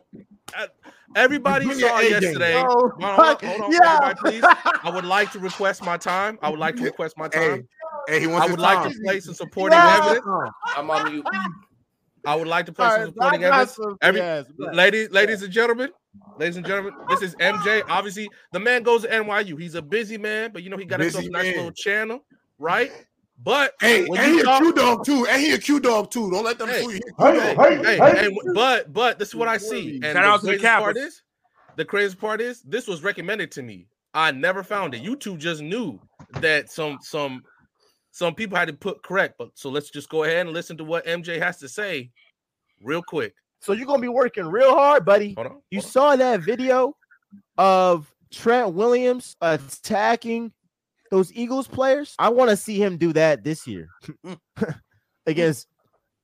everybody 1.15 1.65
Bring 1.65 1.79
saw 1.79 1.98
A 1.98 2.01
game. 2.01 2.12
yesterday. 2.12 2.55
Oh, 2.55 2.63
Hold 2.65 3.03
on, 3.03 3.15
hold 3.15 3.20
on, 3.20 3.25
fuck, 3.25 3.43
hold 3.43 3.62
on, 3.62 3.72
yeah. 3.72 4.00
everybody, 4.03 4.20
please. 4.41 4.43
I 4.84 4.89
would 4.93 5.05
like 5.05 5.31
to 5.31 5.39
request 5.50 5.84
my 5.84 5.98
time. 5.98 6.38
I 6.41 6.50
would 6.50 6.60
like 6.60 6.75
to 6.77 6.84
request 6.84 7.17
my 7.17 7.27
time. 7.27 7.67
hey, 8.08 8.20
he 8.20 8.27
wants 8.27 8.48
I 8.48 8.51
would 8.51 8.60
like 8.60 8.79
time. 8.84 8.91
to 8.91 9.00
play 9.03 9.20
some 9.20 9.34
supporting 9.34 9.77
Yeah. 9.77 10.00
evidence. 10.03 10.25
I'm 10.75 10.89
on 10.89 11.12
mute. 11.12 11.25
I 12.25 12.36
would 12.36 12.48
like 12.48 12.67
to 12.67 12.72
play 12.72 12.86
All 12.86 12.91
some 12.91 13.01
right, 13.01 13.13
supporting 13.13 13.43
evidence. 13.43 13.75
some 13.75 13.98
Every- 14.01 14.20
yes, 14.20 14.46
ladies, 14.60 15.10
ladies 15.10 15.41
and 15.41 15.51
gentlemen, 15.51 15.89
ladies 16.38 16.55
and 16.58 16.63
gentlemen, 16.65 16.93
this 17.10 17.24
is 17.24 17.36
MJ. 17.38 17.81
Obviously, 17.89 18.29
the 18.51 18.60
man 18.60 18.84
goes 18.84 19.01
to 19.01 19.08
NYU. 19.08 19.60
He's 19.60 19.74
a 19.74 19.81
busy 19.81 20.20
man, 20.20 20.51
but 20.53 20.62
you 20.62 20.70
know 20.70 20.77
he 20.77 20.86
got 20.86 21.00
himself 21.00 21.25
a 21.25 21.29
nice 21.29 21.46
man. 21.46 21.55
little 21.55 21.72
channel, 21.72 22.24
right? 22.60 22.91
But 23.44 23.74
Hey, 23.82 24.06
when 24.06 24.20
and 24.20 24.28
you 24.30 24.34
he 24.36 24.42
a 24.42 24.44
talk- 24.44 24.62
Q 24.62 24.74
dog 24.74 25.06
too. 25.06 25.26
And 25.28 25.42
he 25.42 25.52
a 25.54 25.58
Q 25.58 25.80
dog 25.80 26.12
too. 26.12 26.30
Don't 26.32 26.44
let 26.46 26.60
them 26.60 26.70
Hey. 26.70 26.82
fool 26.82 26.92
you. 26.92 27.00
He 27.04 27.10
a 27.10 27.14
Q 27.32 27.40
Hey, 27.42 27.76
hey, 27.78 27.98
hey, 27.98 28.30
hey, 28.30 28.38
but 28.54 28.94
but 28.94 29.18
this 29.18 29.30
is 29.30 29.36
what 29.36 29.48
I 29.48 29.58
see. 29.58 29.96
And 29.96 30.04
Shout 30.04 30.14
the 30.14 30.20
out 30.22 30.40
to 30.42 30.46
the 30.46 30.52
craziest 30.54 30.78
part 30.80 30.98
is 30.98 31.22
the 31.78 31.86
craziest 31.86 32.20
part 32.20 32.42
is 32.42 32.62
this 32.62 32.88
was 32.88 33.02
recommended 33.04 33.52
to 33.54 33.64
me. 33.64 33.88
I 34.14 34.32
never 34.32 34.62
found 34.64 34.94
it. 34.94 35.02
YouTube 35.04 35.38
just 35.40 35.62
knew 35.62 36.00
that 36.40 36.70
some 36.70 37.00
some 37.02 37.44
some 38.12 38.36
people 38.36 38.58
had 38.58 38.68
to 38.68 38.74
put 38.74 39.02
correct. 39.04 39.36
But 39.40 39.50
so 39.56 39.70
let's 39.70 39.90
just 39.90 40.10
go 40.10 40.24
ahead 40.26 40.46
and 40.46 40.52
listen 40.54 40.78
to 40.78 40.84
what 40.84 41.06
MJ 41.06 41.40
has 41.40 41.58
to 41.60 41.70
say 41.70 42.12
real 42.84 43.02
quick. 43.02 43.34
So 43.62 43.74
you're 43.74 43.86
gonna 43.88 44.02
be 44.02 44.08
working 44.10 44.46
real 44.46 44.74
hard, 44.76 45.06
buddy. 45.06 45.34
Hold 45.36 45.48
on. 45.48 45.62
You 45.72 45.80
hold 45.80 45.86
on. 45.86 45.92
saw 45.92 46.16
that 46.18 46.42
video 46.42 46.96
of 47.58 48.14
Trent 48.32 48.74
Williams 48.74 49.36
attacking 49.42 50.52
those 51.12 51.32
Eagles 51.34 51.68
players. 51.68 52.15
I 52.18 52.30
want 52.30 52.50
to 52.50 52.58
see 52.58 52.82
him 52.82 52.98
do 52.98 53.13
that 53.13 53.44
this 53.44 53.68
year 53.68 53.89
against 55.27 55.68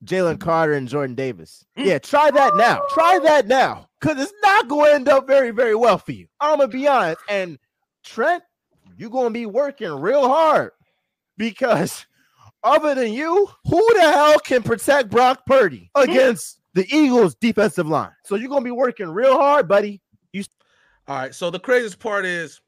Jalen 0.05 0.39
Carter 0.39 0.73
and 0.73 0.87
Jordan 0.87 1.15
Davis. 1.15 1.65
Mm. 1.77 1.85
Yeah, 1.85 1.99
try 1.99 2.31
that 2.31 2.55
now. 2.55 2.81
Try 2.89 3.19
that 3.23 3.47
now. 3.47 3.87
Because 3.99 4.21
it's 4.21 4.33
not 4.41 4.67
going 4.67 4.89
to 4.89 4.95
end 4.95 5.09
up 5.09 5.27
very, 5.27 5.51
very 5.51 5.75
well 5.75 5.97
for 5.97 6.13
you. 6.13 6.27
I'm 6.39 6.57
going 6.57 6.71
to 6.71 6.77
be 6.77 6.87
honest. 6.87 7.19
And 7.29 7.59
Trent, 8.03 8.43
you're 8.97 9.09
going 9.09 9.27
to 9.27 9.39
be 9.39 9.45
working 9.45 9.91
real 9.91 10.27
hard 10.27 10.71
because 11.37 12.05
other 12.63 12.95
than 12.95 13.13
you, 13.13 13.49
who 13.65 13.93
the 13.95 14.01
hell 14.01 14.39
can 14.39 14.63
protect 14.63 15.09
Brock 15.09 15.45
Purdy 15.45 15.89
mm. 15.95 16.03
against 16.03 16.59
the 16.73 16.87
Eagles 16.95 17.35
defensive 17.35 17.87
line? 17.87 18.11
So 18.23 18.35
you're 18.35 18.49
going 18.49 18.63
to 18.63 18.67
be 18.67 18.71
working 18.71 19.09
real 19.09 19.37
hard, 19.37 19.67
buddy. 19.67 20.01
You. 20.31 20.43
All 21.07 21.17
right. 21.17 21.35
So 21.35 21.49
the 21.49 21.59
craziest 21.59 21.99
part 21.99 22.25
is 22.25 22.61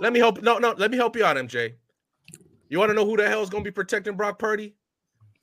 let 0.00 0.12
me 0.12 0.18
help. 0.18 0.42
No, 0.42 0.58
no, 0.58 0.74
let 0.76 0.90
me 0.90 0.96
help 0.96 1.16
you 1.16 1.24
out, 1.24 1.36
MJ. 1.36 1.74
You 2.68 2.78
want 2.78 2.90
to 2.90 2.94
know 2.94 3.04
who 3.04 3.16
the 3.16 3.28
hell 3.28 3.42
is 3.42 3.50
going 3.50 3.62
to 3.64 3.70
be 3.70 3.74
protecting 3.74 4.16
Brock 4.16 4.38
Purdy? 4.38 4.74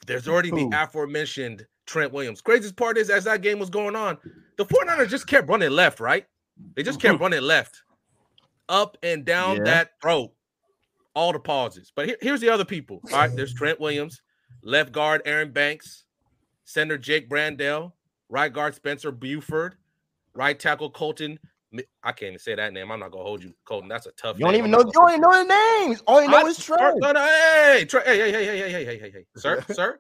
There's 0.08 0.28
already 0.28 0.50
Who? 0.50 0.70
the 0.70 0.84
aforementioned 0.84 1.66
Trent 1.86 2.12
Williams. 2.12 2.42
Craziest 2.42 2.76
part 2.76 2.98
is, 2.98 3.10
as 3.10 3.24
that 3.26 3.42
game 3.42 3.60
was 3.60 3.70
going 3.70 3.96
on, 3.96 4.18
the 4.58 4.66
49ers 4.66 5.10
just 5.10 5.28
kept 5.28 5.48
running 5.48 5.70
left, 5.72 6.00
right? 6.00 6.26
They 6.76 6.84
just 6.84 7.00
kept 7.00 7.20
running 7.22 7.42
left, 7.42 7.82
up 8.68 8.98
and 9.04 9.24
down 9.24 9.58
Yeah. 9.58 9.64
that 9.66 9.92
throat, 10.02 10.32
all 11.14 11.32
the 11.34 11.40
pauses. 11.40 11.92
But 11.96 12.08
here- 12.08 12.18
here's 12.22 12.42
the 12.42 12.50
other 12.50 12.66
people. 12.66 13.02
All 13.12 13.20
right, 13.20 13.36
there's 13.36 13.54
Trent 13.54 13.80
Williams, 13.80 14.22
left 14.64 14.92
guard 14.92 15.22
Aaron 15.26 15.52
Banks, 15.52 16.06
center 16.66 16.98
Jake 16.98 17.30
Brendel, 17.30 17.96
right 18.30 18.52
guard 18.52 18.74
Spencer 18.74 19.12
Burford, 19.12 19.76
right 20.34 20.60
tackle 20.60 20.90
Colton 20.90 21.32
Mi- 21.34 21.38
I 22.04 22.12
can't 22.12 22.30
even 22.30 22.40
say 22.40 22.56
that 22.56 22.74
name. 22.74 22.92
I'm 22.92 23.00
not 23.00 23.12
gonna 23.12 23.24
hold 23.24 23.44
you, 23.44 23.54
Colton. 23.64 23.88
That's 23.88 24.06
a 24.06 24.12
tough. 24.12 24.38
You 24.38 24.44
don't 24.44 24.54
name. 24.54 24.60
even 24.60 24.72
know. 24.72 24.80
You 24.80 24.92
don't 24.92 25.10
even 25.10 25.22
know 25.22 25.32
the 25.32 25.86
names. 25.86 26.04
All 26.06 26.22
you 26.22 26.28
know 26.28 26.38
I- 26.38 26.50
is 26.50 26.58
Sir, 26.58 26.76
Trent. 26.78 26.98
No, 27.00 27.12
no, 27.14 27.22
hey, 27.22 27.86
Trey, 27.88 28.04
hey, 28.06 28.18
hey, 28.18 28.32
hey, 28.32 28.46
hey, 28.46 28.72
hey, 28.72 28.86
hey, 28.86 29.00
hey, 29.00 29.12
hey, 29.12 29.26
sir, 29.38 29.64
sir. 29.72 30.00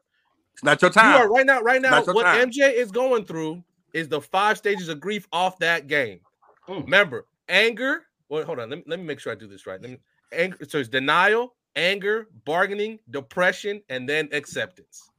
It's 0.54 0.64
not 0.64 0.82
your 0.82 0.92
time. 0.92 1.14
You 1.14 1.18
are 1.18 1.30
right 1.30 1.46
now, 1.46 1.62
right 1.62 1.82
now. 1.82 2.04
What 2.04 2.24
time. 2.24 2.50
MJ 2.50 2.74
is 2.74 2.92
going 2.92 3.24
through 3.24 3.64
is 3.94 4.10
the 4.10 4.20
five 4.20 4.58
stages 4.58 4.90
of 4.90 5.00
grief 5.00 5.28
off 5.32 5.58
that 5.60 5.88
game. 5.88 6.20
Mm. 6.68 6.84
Remember, 6.84 7.26
anger. 7.48 8.04
Well, 8.28 8.44
hold 8.44 8.60
on. 8.60 8.70
Let 8.70 8.80
me, 8.80 8.84
let 8.88 9.00
me 9.00 9.06
make 9.06 9.20
sure 9.20 9.32
I 9.32 9.36
do 9.36 9.48
this 9.48 9.66
right. 9.66 9.82
Let 9.82 9.92
me, 9.92 9.98
anger. 10.34 10.58
So 10.68 10.78
it's 10.78 10.90
denial, 10.90 11.56
anger, 11.76 12.28
bargaining, 12.46 13.00
depression, 13.10 13.82
and 13.90 14.08
then 14.08 14.28
acceptance. 14.34 15.10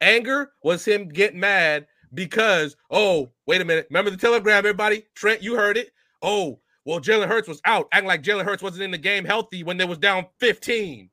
Anger 0.00 0.52
was 0.62 0.84
him 0.84 1.08
getting 1.08 1.40
mad 1.40 1.86
because, 2.14 2.76
oh, 2.90 3.30
wait 3.46 3.60
a 3.60 3.64
minute. 3.64 3.86
Remember 3.90 4.10
the 4.10 4.16
telegram, 4.16 4.58
everybody? 4.58 5.04
Trent, 5.14 5.42
you 5.42 5.56
heard 5.56 5.76
it. 5.76 5.90
Oh, 6.22 6.60
well, 6.84 7.00
Jalen 7.00 7.28
Hurts 7.28 7.48
was 7.48 7.60
out, 7.64 7.88
acting 7.92 8.08
like 8.08 8.22
Jalen 8.22 8.44
Hurts 8.44 8.62
wasn't 8.62 8.82
in 8.82 8.90
the 8.90 8.98
game 8.98 9.24
healthy 9.24 9.62
when 9.62 9.76
they 9.76 9.84
was 9.84 9.98
down 9.98 10.26
15 10.38 11.08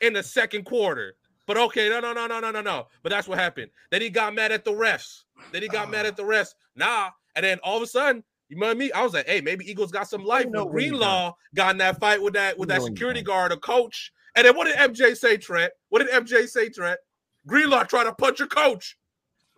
in 0.00 0.12
the 0.12 0.22
second 0.22 0.64
quarter. 0.64 1.14
But 1.46 1.56
okay, 1.56 1.88
no, 1.88 2.00
no, 2.00 2.12
no, 2.12 2.26
no, 2.26 2.40
no, 2.40 2.50
no, 2.50 2.60
no. 2.60 2.86
But 3.02 3.10
that's 3.10 3.28
what 3.28 3.38
happened. 3.38 3.70
Then 3.90 4.00
he 4.00 4.10
got 4.10 4.34
mad 4.34 4.52
at 4.52 4.64
the 4.64 4.72
refs. 4.72 5.24
Then 5.50 5.62
he 5.62 5.68
got 5.68 5.90
mad 5.90 6.06
at 6.06 6.16
the 6.16 6.22
refs. 6.22 6.54
Nah. 6.76 7.10
And 7.34 7.44
then 7.44 7.58
all 7.62 7.76
of 7.76 7.82
a 7.82 7.86
sudden, 7.86 8.22
you 8.48 8.56
know 8.56 8.66
what 8.66 8.76
I 8.76 8.78
mean? 8.78 8.90
I 8.94 9.02
was 9.02 9.14
like, 9.14 9.26
hey, 9.26 9.40
maybe 9.40 9.68
Eagles 9.68 9.90
got 9.90 10.08
some 10.08 10.24
life. 10.24 10.46
when 10.46 10.68
Greenlaw 10.68 11.32
got 11.54 11.72
in 11.72 11.78
that 11.78 11.98
fight 11.98 12.22
with 12.22 12.34
that 12.34 12.58
with 12.58 12.68
that 12.68 12.78
know 12.78 12.82
when 12.84 12.92
he 12.92 12.96
security 12.96 13.22
guard, 13.22 13.50
a 13.50 13.56
coach. 13.56 14.12
And 14.36 14.46
then 14.46 14.56
what 14.56 14.66
did 14.66 14.76
MJ 14.76 15.16
say, 15.16 15.36
Trent? 15.36 15.72
What 15.88 16.00
did 16.00 16.10
MJ 16.10 16.48
say, 16.48 16.68
Trent? 16.68 16.98
Greenlaw 17.46 17.84
tried 17.84 18.04
to 18.04 18.14
punch 18.14 18.40
a 18.40 18.46
coach. 18.46 18.96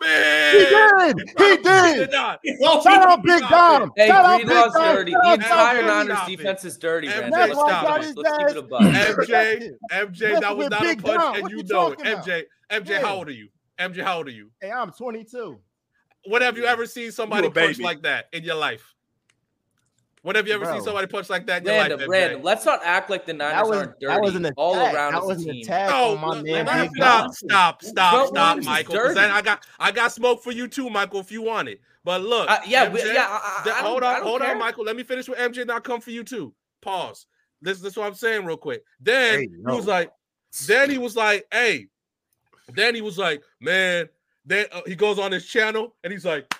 Man, 0.05 0.55
He 0.55 0.65
did. 0.65 1.29
He 1.39 1.57
did. 1.63 2.11
not. 2.11 2.41
Shout 2.83 2.87
out 2.87 3.23
Big 3.23 3.41
Dom. 3.49 3.93
Hey, 3.97 4.09
Shout 4.09 4.25
out 4.25 4.39
Big 4.39 4.49
Dom. 4.49 4.73
dirty. 4.73 5.13
The 5.13 5.19
out 5.25 5.35
entire 5.35 5.77
Big 5.79 5.87
Niners 5.87 6.19
defense 6.27 6.65
is 6.65 6.79
dirty, 6.79 7.09
man. 7.09 7.31
That's 7.31 7.57
why 7.57 7.65
I 7.65 7.83
stop 7.83 8.03
it. 8.03 8.17
Let's 8.17 8.37
keep 8.39 8.49
it 8.49 8.57
a. 8.57 8.63
MJ, 8.63 9.71
MJ, 9.91 10.41
that 10.41 10.57
was 10.57 10.71
not 10.71 10.85
a 10.87 10.97
punch, 10.97 11.39
and 11.39 11.51
you 11.51 11.59
you 11.59 11.63
know 11.65 11.93
it. 11.93 11.99
talking? 11.99 12.05
MJ, 12.05 12.43
MJ, 12.71 13.01
how 13.01 13.17
old 13.17 13.29
are 13.29 13.33
you? 13.33 13.49
MJ, 13.79 14.03
how 14.03 14.19
old 14.19 14.29
are 14.29 14.33
you? 14.33 14.51
Hey, 14.61 14.71
I'm 14.71 14.93
22. 14.93 15.59
When 16.27 16.43
have 16.43 16.57
you 16.57 16.65
ever 16.65 16.87
seen 16.87 17.13
somebody 17.13 17.49
a 17.49 17.51
punch 17.51 17.79
like 17.81 18.03
that 18.03 18.27
in 18.33 18.45
your 18.45 18.55
life? 18.55 18.94
When 20.25 20.37
have 20.37 20.49
you 20.49 20.55
ever 20.55 20.65
Bro. 20.65 20.73
seen 20.77 20.83
somebody 20.83 21.07
punch 21.07 21.29
like 21.29 21.45
that 21.49 21.59
in 21.61 21.67
your 21.67 21.75
Random, 21.75 22.01
life? 22.01 22.09
MJ? 22.09 22.11
random. 22.11 22.43
Let's 22.43 22.65
not 22.65 22.81
act 22.83 23.11
like 23.11 23.27
the 23.27 23.35
Niners 23.35 23.53
That 23.57 23.67
was 23.69 23.77
aren't 23.77 24.01
dirty. 24.01 24.15
that 24.15 24.23
was 24.23 24.35
an 24.35 24.51
all 24.57 24.75
around 24.77 25.13
that 25.13 25.23
was 25.23 25.45
a 25.45 25.49
an 25.51 25.55
team. 25.55 25.63
attack 25.65 25.91
No, 25.91 26.17
my 26.17 26.29
look, 26.29 26.45
man. 26.47 26.67
stop, 26.67 26.89
stop, 26.95 27.35
stop, 27.35 27.83
stop, 27.83 28.11
Trump 28.15 28.29
stop, 28.29 28.33
Williams 28.57 28.61
is 28.65 28.67
Michael. 28.67 28.95
'cause 28.95 29.03
dirty. 29.03 29.15
then 29.21 29.31
I 29.31 29.43
got, 29.43 29.67
I 29.79 29.93
got 29.93 30.13
smoke 30.13 30.43
for 30.43 30.51
you 30.51 30.67
too, 30.67 30.89
Michael, 30.89 31.21
if 31.21 31.31
you 31.31 31.43
want 31.43 31.69
it. 31.69 31.83
But 32.05 32.23
look, 32.23 32.49
Uh, 32.49 32.59
yeah, 32.67 32.89
we- 32.89 33.01
MJ, 33.03 33.13
yeah. 33.13 33.27
I, 33.29 33.59
I, 33.61 33.65
Th- 33.65 33.77
I 33.77 33.79
hold 33.81 34.03
on, 34.03 34.15
don't 34.15 34.23
hold 34.23 34.41
care. 34.41 34.53
on, 34.53 34.59
Michael. 34.59 34.85
Let 34.85 34.97
me 34.97 35.03
finish 35.03 35.29
with 35.29 35.39
MJ. 35.39 35.67
Now 35.67 35.79
come 35.79 36.01
for 36.01 36.11
you 36.11 36.25
too. 36.25 36.55
Pause. 36.81 37.27
This, 37.61 37.81
this 37.81 37.93
is 37.93 37.97
what 37.99 38.07
I'm 38.07 38.15
saying 38.15 38.47
real 38.47 38.57
quick. 38.57 38.83
Then 39.01 39.41
Hey, 39.41 39.49
he 39.51 39.63
was 39.77 39.87
like, 39.87 40.11
then 40.67 40.89
he 40.89 40.97
was 40.97 41.17
like, 41.17 41.47
hey. 41.53 41.89
Then 42.73 42.95
he 42.95 43.03
was 43.03 43.19
like, 43.19 43.43
man. 43.61 44.09
Then 44.47 44.65
uh, 44.73 44.81
he 44.87 44.95
goes 44.95 45.19
on 45.19 45.33
his 45.33 45.45
channel 45.47 45.95
and 46.03 46.11
he's 46.11 46.25
like, 46.25 46.51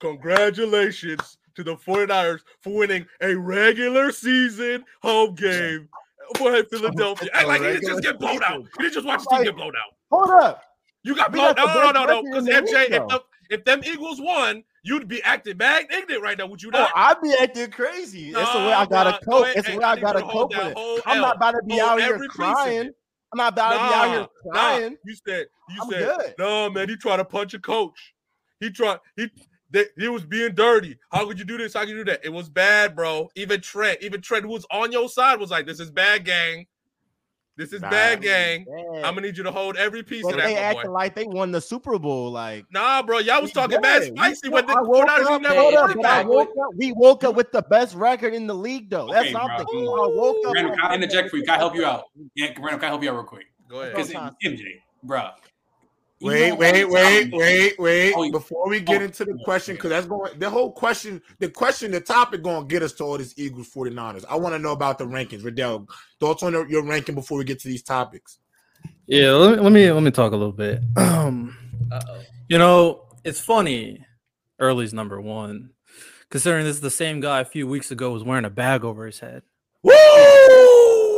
congratulations 0.00 1.37
to 1.58 1.64
the 1.64 1.74
49ers 1.74 2.40
for 2.60 2.72
winning 2.72 3.04
a 3.20 3.34
regular 3.34 4.12
season 4.12 4.84
home 5.02 5.34
game 5.34 5.88
for 6.36 6.62
Philadelphia. 6.64 7.28
Act 7.32 7.48
like 7.48 7.60
he 7.62 7.66
didn't 7.66 7.88
just 7.88 8.02
get 8.02 8.20
blown 8.20 8.40
out. 8.44 8.62
He 8.76 8.84
didn't 8.84 8.94
just 8.94 9.06
watch 9.06 9.24
the 9.24 9.30
team 9.36 9.44
get 9.44 9.56
blown 9.56 9.72
out. 9.74 9.94
Hold 10.12 10.30
up. 10.40 10.62
You 11.02 11.16
got 11.16 11.32
blown. 11.32 11.56
got 11.56 11.66
No, 11.66 11.74
no, 11.74 11.90
no, 11.90 12.06
no, 12.06 12.20
no. 12.20 12.22
Because 12.22 12.46
MJ, 12.46 12.90
if, 12.90 13.08
the, 13.08 13.22
if 13.50 13.64
them 13.64 13.80
Eagles 13.84 14.20
won, 14.20 14.62
you'd 14.84 15.08
be 15.08 15.20
acting 15.24 15.56
mad 15.56 15.86
ignorant 15.90 16.22
right 16.22 16.38
now. 16.38 16.46
Would 16.46 16.62
you 16.62 16.70
Oh, 16.74 16.78
not? 16.78 16.92
I 16.94 17.14
be 17.20 17.34
acting 17.40 17.72
crazy. 17.72 18.32
That's 18.32 18.52
the 18.52 18.58
way 18.60 18.72
I 18.72 18.86
gotta. 18.86 19.18
Go 19.26 19.32
cope. 19.32 19.44
ahead. 19.46 19.56
It's 19.56 19.68
the 19.68 19.78
way 19.78 19.84
I 19.84 19.90
I 19.90 19.94
need 19.96 20.00
you 20.00 20.06
gotta 20.06 20.22
cope 20.22 20.50
with 20.50 20.76
it. 20.76 21.02
I'm 21.06 21.20
not 21.20 21.36
about 21.36 21.52
to 21.52 21.62
be 21.66 21.80
out 21.80 21.98
here 21.98 22.14
every 22.14 22.28
piece 22.28 22.38
of 22.38 22.54
crying. 22.54 22.90
I'm 23.32 23.36
not 23.36 23.52
about 23.54 23.72
to 23.72 23.78
be 23.78 23.94
out 23.94 24.10
here 24.12 24.26
crying. 24.52 24.96
You 25.04 25.14
said 25.26 25.46
you 25.70 25.82
I'm 25.82 25.90
said 25.90 26.16
good. 26.18 26.34
no, 26.38 26.70
man. 26.70 26.88
He 26.88 26.96
tried 26.96 27.16
to 27.16 27.24
punch 27.24 27.52
a 27.54 27.58
coach. 27.58 28.14
He 28.60 28.70
tried. 28.70 28.98
He 29.16 29.28
they, 29.70 29.84
he 29.96 30.08
was 30.08 30.24
being 30.24 30.54
dirty. 30.54 30.98
How 31.10 31.26
could 31.26 31.38
you 31.38 31.44
do 31.44 31.58
this? 31.58 31.74
How 31.74 31.80
could 31.80 31.90
you 31.90 31.96
do 32.04 32.10
that? 32.10 32.20
It 32.24 32.32
was 32.32 32.48
bad, 32.48 32.96
bro. 32.96 33.28
Even 33.34 33.60
Trent, 33.60 33.98
even 34.02 34.20
Trent, 34.20 34.44
who 34.44 34.50
was 34.50 34.66
on 34.70 34.92
your 34.92 35.08
side, 35.08 35.38
was 35.38 35.50
like, 35.50 35.66
"This 35.66 35.80
is 35.80 35.90
bad, 35.90 36.24
gang. 36.24 36.66
This 37.56 37.72
is 37.72 37.82
Nah, 37.82 37.90
bad, 37.90 38.22
gang. 38.22 38.64
Man. 38.68 39.04
I'm 39.04 39.14
gonna 39.14 39.26
need 39.26 39.36
you 39.36 39.42
to 39.42 39.50
hold 39.50 39.76
every 39.76 40.04
piece 40.04 40.22
But 40.22 40.30
of 40.30 40.36
that, 40.36 40.46
they 40.46 40.54
my 40.54 40.60
acting 40.60 40.90
boy." 40.90 40.92
like 40.92 41.14
they 41.16 41.24
won 41.24 41.50
the 41.50 41.60
Super 41.60 41.98
Bowl. 41.98 42.30
Like 42.30 42.64
Nah, 42.70 43.02
bro. 43.02 43.18
Y'all 43.18 43.42
was 43.42 43.52
talking 43.52 43.80
bad 43.80 44.02
did. 44.02 44.12
We- 44.12 44.18
spicy 44.18 44.48
when 44.48 44.64
the 44.64 44.76
woke 44.84 45.08
49ers 45.08 45.26
up, 45.26 45.42
never 45.42 45.54
hold 45.60 45.74
hold 45.74 45.90
up, 45.90 45.96
up, 45.98 46.04
I 46.06 46.22
woke 46.22 46.50
up. 46.50 46.74
We 46.76 46.92
woke 46.92 47.24
up 47.24 47.34
with 47.34 47.50
the 47.50 47.62
best 47.62 47.96
record 47.96 48.32
in 48.32 48.46
the 48.46 48.54
league, 48.54 48.88
though. 48.90 49.08
That's 49.10 49.26
Okay, 49.26 49.34
what 49.34 49.50
I'm 49.50 49.60
I 49.60 49.64
woke 49.64 50.36
up. 50.46 50.54
Random, 50.54 50.70
like, 50.70 50.80
can 50.80 50.90
I 50.92 50.94
interject 50.94 51.30
for 51.30 51.36
you? 51.36 51.42
Can 51.42 51.54
I 51.54 51.58
help 51.58 51.74
you 51.74 51.84
out? 51.84 52.04
Yeah, 52.36 52.46
Random, 52.46 52.78
can 52.78 52.84
I 52.84 52.86
help 52.86 53.02
you 53.02 53.10
out 53.10 53.16
real 53.16 53.24
quick? 53.24 53.46
Go 53.68 53.80
ahead. 53.80 53.96
Because. 53.96 54.12
MJ, 54.44 54.80
bro. 55.02 55.30
Wait, 56.20 56.52
wait, 56.58 56.88
wait, 56.88 57.32
wait, 57.32 57.78
wait. 57.78 58.12
Oh, 58.16 58.30
Before 58.32 58.68
we 58.68 58.80
get 58.80 59.02
oh, 59.02 59.04
into 59.04 59.24
the 59.24 59.36
yeah, 59.38 59.44
question, 59.44 59.76
because 59.76 59.90
that's 59.90 60.06
going 60.06 60.36
the 60.38 60.50
whole 60.50 60.72
question, 60.72 61.22
the 61.38 61.48
question, 61.48 61.92
the 61.92 62.00
topic 62.00 62.42
going 62.42 62.62
to 62.62 62.66
get 62.68 62.82
us 62.82 62.92
to 62.94 63.04
all 63.04 63.18
this 63.18 63.34
Eagles 63.36 63.70
49ers. 63.72 64.24
I 64.28 64.34
want 64.34 64.54
to 64.54 64.58
know 64.58 64.72
about 64.72 64.98
the 64.98 65.04
rankings. 65.04 65.44
Riddell, 65.44 65.88
thoughts 66.18 66.42
on 66.42 66.52
your 66.68 66.84
ranking 66.84 67.14
before 67.14 67.38
we 67.38 67.44
get 67.44 67.60
to 67.60 67.68
these 67.68 67.84
topics. 67.84 68.38
Yeah, 69.06 69.30
let 69.30 69.56
me 69.56 69.62
let 69.62 69.72
me, 69.72 69.92
let 69.92 70.02
me 70.02 70.10
talk 70.10 70.32
a 70.32 70.36
little 70.36 70.52
bit. 70.52 70.80
Um, 70.98 71.56
you 72.48 72.58
know, 72.58 73.06
it's 73.24 73.40
funny. 73.40 74.04
Early's 74.58 74.92
number 74.92 75.20
one, 75.20 75.70
considering 76.30 76.64
this 76.64 76.76
is 76.76 76.80
the 76.82 76.90
same 76.90 77.20
guy 77.20 77.40
a 77.40 77.44
few 77.44 77.66
weeks 77.66 77.90
ago 77.90 78.10
was 78.10 78.24
wearing 78.24 78.44
a 78.44 78.50
bag 78.50 78.84
over 78.84 79.06
his 79.06 79.20
head. 79.20 79.42
Woo! 79.82 79.92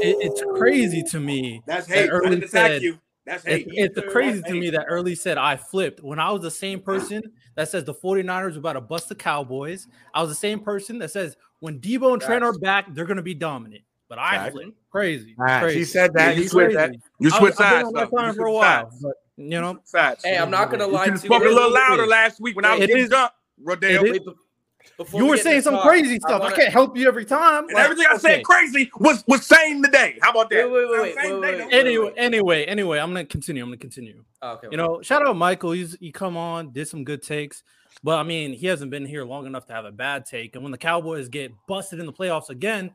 It, 0.02 0.16
it's 0.20 0.42
crazy 0.58 1.02
to 1.10 1.20
me. 1.20 1.62
That's 1.66 1.86
that 1.86 1.94
hate. 1.94 2.04
I 2.08 2.12
Early 2.12 2.30
didn't 2.30 2.44
attack 2.44 2.70
said- 2.72 2.82
you. 2.82 2.98
That's 3.30 3.44
It's, 3.46 3.70
hate. 3.70 3.92
it's 3.96 4.12
crazy 4.12 4.42
to 4.42 4.52
me 4.52 4.70
that 4.70 4.86
Early 4.88 5.14
said 5.14 5.38
I 5.38 5.56
flipped 5.56 6.02
when 6.02 6.18
I 6.18 6.30
was 6.32 6.42
the 6.42 6.50
same 6.50 6.80
person 6.90 7.22
that 7.56 7.68
says 7.68 7.84
the 7.84 7.94
49ers 7.94 8.56
are 8.56 8.58
about 8.58 8.72
to 8.74 8.80
bust 8.80 9.08
the 9.08 9.14
Cowboys. 9.14 9.86
I 10.14 10.20
was 10.20 10.30
the 10.30 10.34
same 10.34 10.60
person 10.60 10.98
that 10.98 11.10
says 11.10 11.36
when 11.60 11.78
Deebo 11.80 12.12
and 12.14 12.22
Trent 12.22 12.42
are 12.44 12.52
back, 12.58 12.86
they're 12.94 13.04
going 13.04 13.16
to 13.18 13.22
be 13.22 13.34
dominant. 13.34 13.82
But 14.08 14.18
I 14.18 14.36
Facts. 14.38 14.52
flipped. 14.54 14.72
Crazy. 14.90 15.34
Facts. 15.38 15.62
crazy. 15.62 15.78
He 15.78 15.84
said 15.84 16.12
that. 16.14 16.34
You 16.36 16.42
He 16.42 16.48
switched 16.48 16.74
that. 16.74 16.90
that. 16.90 16.98
You 17.20 17.30
I 17.32 17.38
switched 17.38 17.58
was- 17.58 17.60
I've 17.60 17.70
been 17.70 17.84
sides 17.84 17.86
on 17.86 17.92
though. 17.94 18.00
that 18.18 18.26
You 18.26 18.32
for 18.34 18.46
a 18.46 18.52
while, 18.52 18.90
but 19.00 19.12
you 19.36 19.48
know, 19.60 19.78
Sides. 19.84 20.24
Hey, 20.24 20.36
I'm 20.36 20.50
not 20.50 20.70
gonna 20.70 20.86
lie 20.86 21.06
to 21.06 21.12
have 21.12 21.22
you. 21.22 21.28
spoken 21.28 21.46
a 21.48 21.50
little 21.52 21.72
louder 21.72 22.06
last 22.06 22.40
week 22.40 22.56
when 22.56 22.64
I 22.64 22.74
was 22.74 22.82
It 22.82 22.86
getting 22.88 23.04
is. 23.04 23.10
jumped. 23.10 23.34
Rodale. 23.64 24.34
It 24.80 24.86
Wait, 24.86 24.96
be- 24.98 25.04
before 25.04 25.20
you 25.20 25.24
we 25.26 25.30
were 25.30 25.36
saying 25.36 25.62
some 25.62 25.74
talk, 25.74 25.84
crazy 25.84 26.18
stuff. 26.18 26.40
I, 26.40 26.44
wanna- 26.44 26.56
can't 26.56 26.72
help 26.72 26.96
you 26.96 27.06
every 27.08 27.24
time. 27.24 27.66
Like, 27.66 27.84
everything 27.84 28.06
I 28.10 28.16
said 28.16 28.44
crazy 28.44 28.90
was 28.98 29.24
was 29.26 29.46
same 29.46 29.82
today. 29.82 30.18
How 30.22 30.30
about 30.30 30.50
that? 30.50 30.70
Wait, 30.70 30.72
wait, 30.72 30.90
wait, 30.90 31.00
wait, 31.00 31.14
Same 31.22 31.40
wait, 31.40 31.40
wait, 31.40 31.58
though. 31.58 31.64
wait. 31.66 31.72
Anyway, 31.74 32.12
anyway, 32.16 32.64
anyway, 32.64 32.98
I'm 32.98 33.10
gonna 33.10 33.24
continue. 33.24 33.62
I'm 33.62 33.68
gonna 33.68 33.76
continue. 33.78 34.24
Oh, 34.42 34.52
okay. 34.52 34.68
You 34.70 34.76
know, 34.76 35.00
shout 35.02 35.26
out 35.26 35.36
Michael. 35.36 35.72
He's 35.72 35.96
he 36.00 36.10
come 36.12 36.36
on, 36.36 36.72
did 36.72 36.88
some 36.88 37.04
good 37.04 37.22
takes, 37.22 37.62
but 38.02 38.18
I 38.18 38.22
mean, 38.22 38.52
he 38.52 38.66
hasn't 38.66 38.90
been 38.90 39.04
here 39.06 39.24
long 39.24 39.46
enough 39.46 39.66
to 39.66 39.72
have 39.72 39.84
a 39.84 39.92
bad 39.92 40.24
take. 40.26 40.54
And 40.54 40.62
when 40.64 40.72
the 40.72 40.78
Cowboys 40.78 41.28
get 41.28 41.52
busted 41.66 41.98
in 42.00 42.06
the 42.06 42.12
playoffs 42.12 42.48
again, 42.50 42.90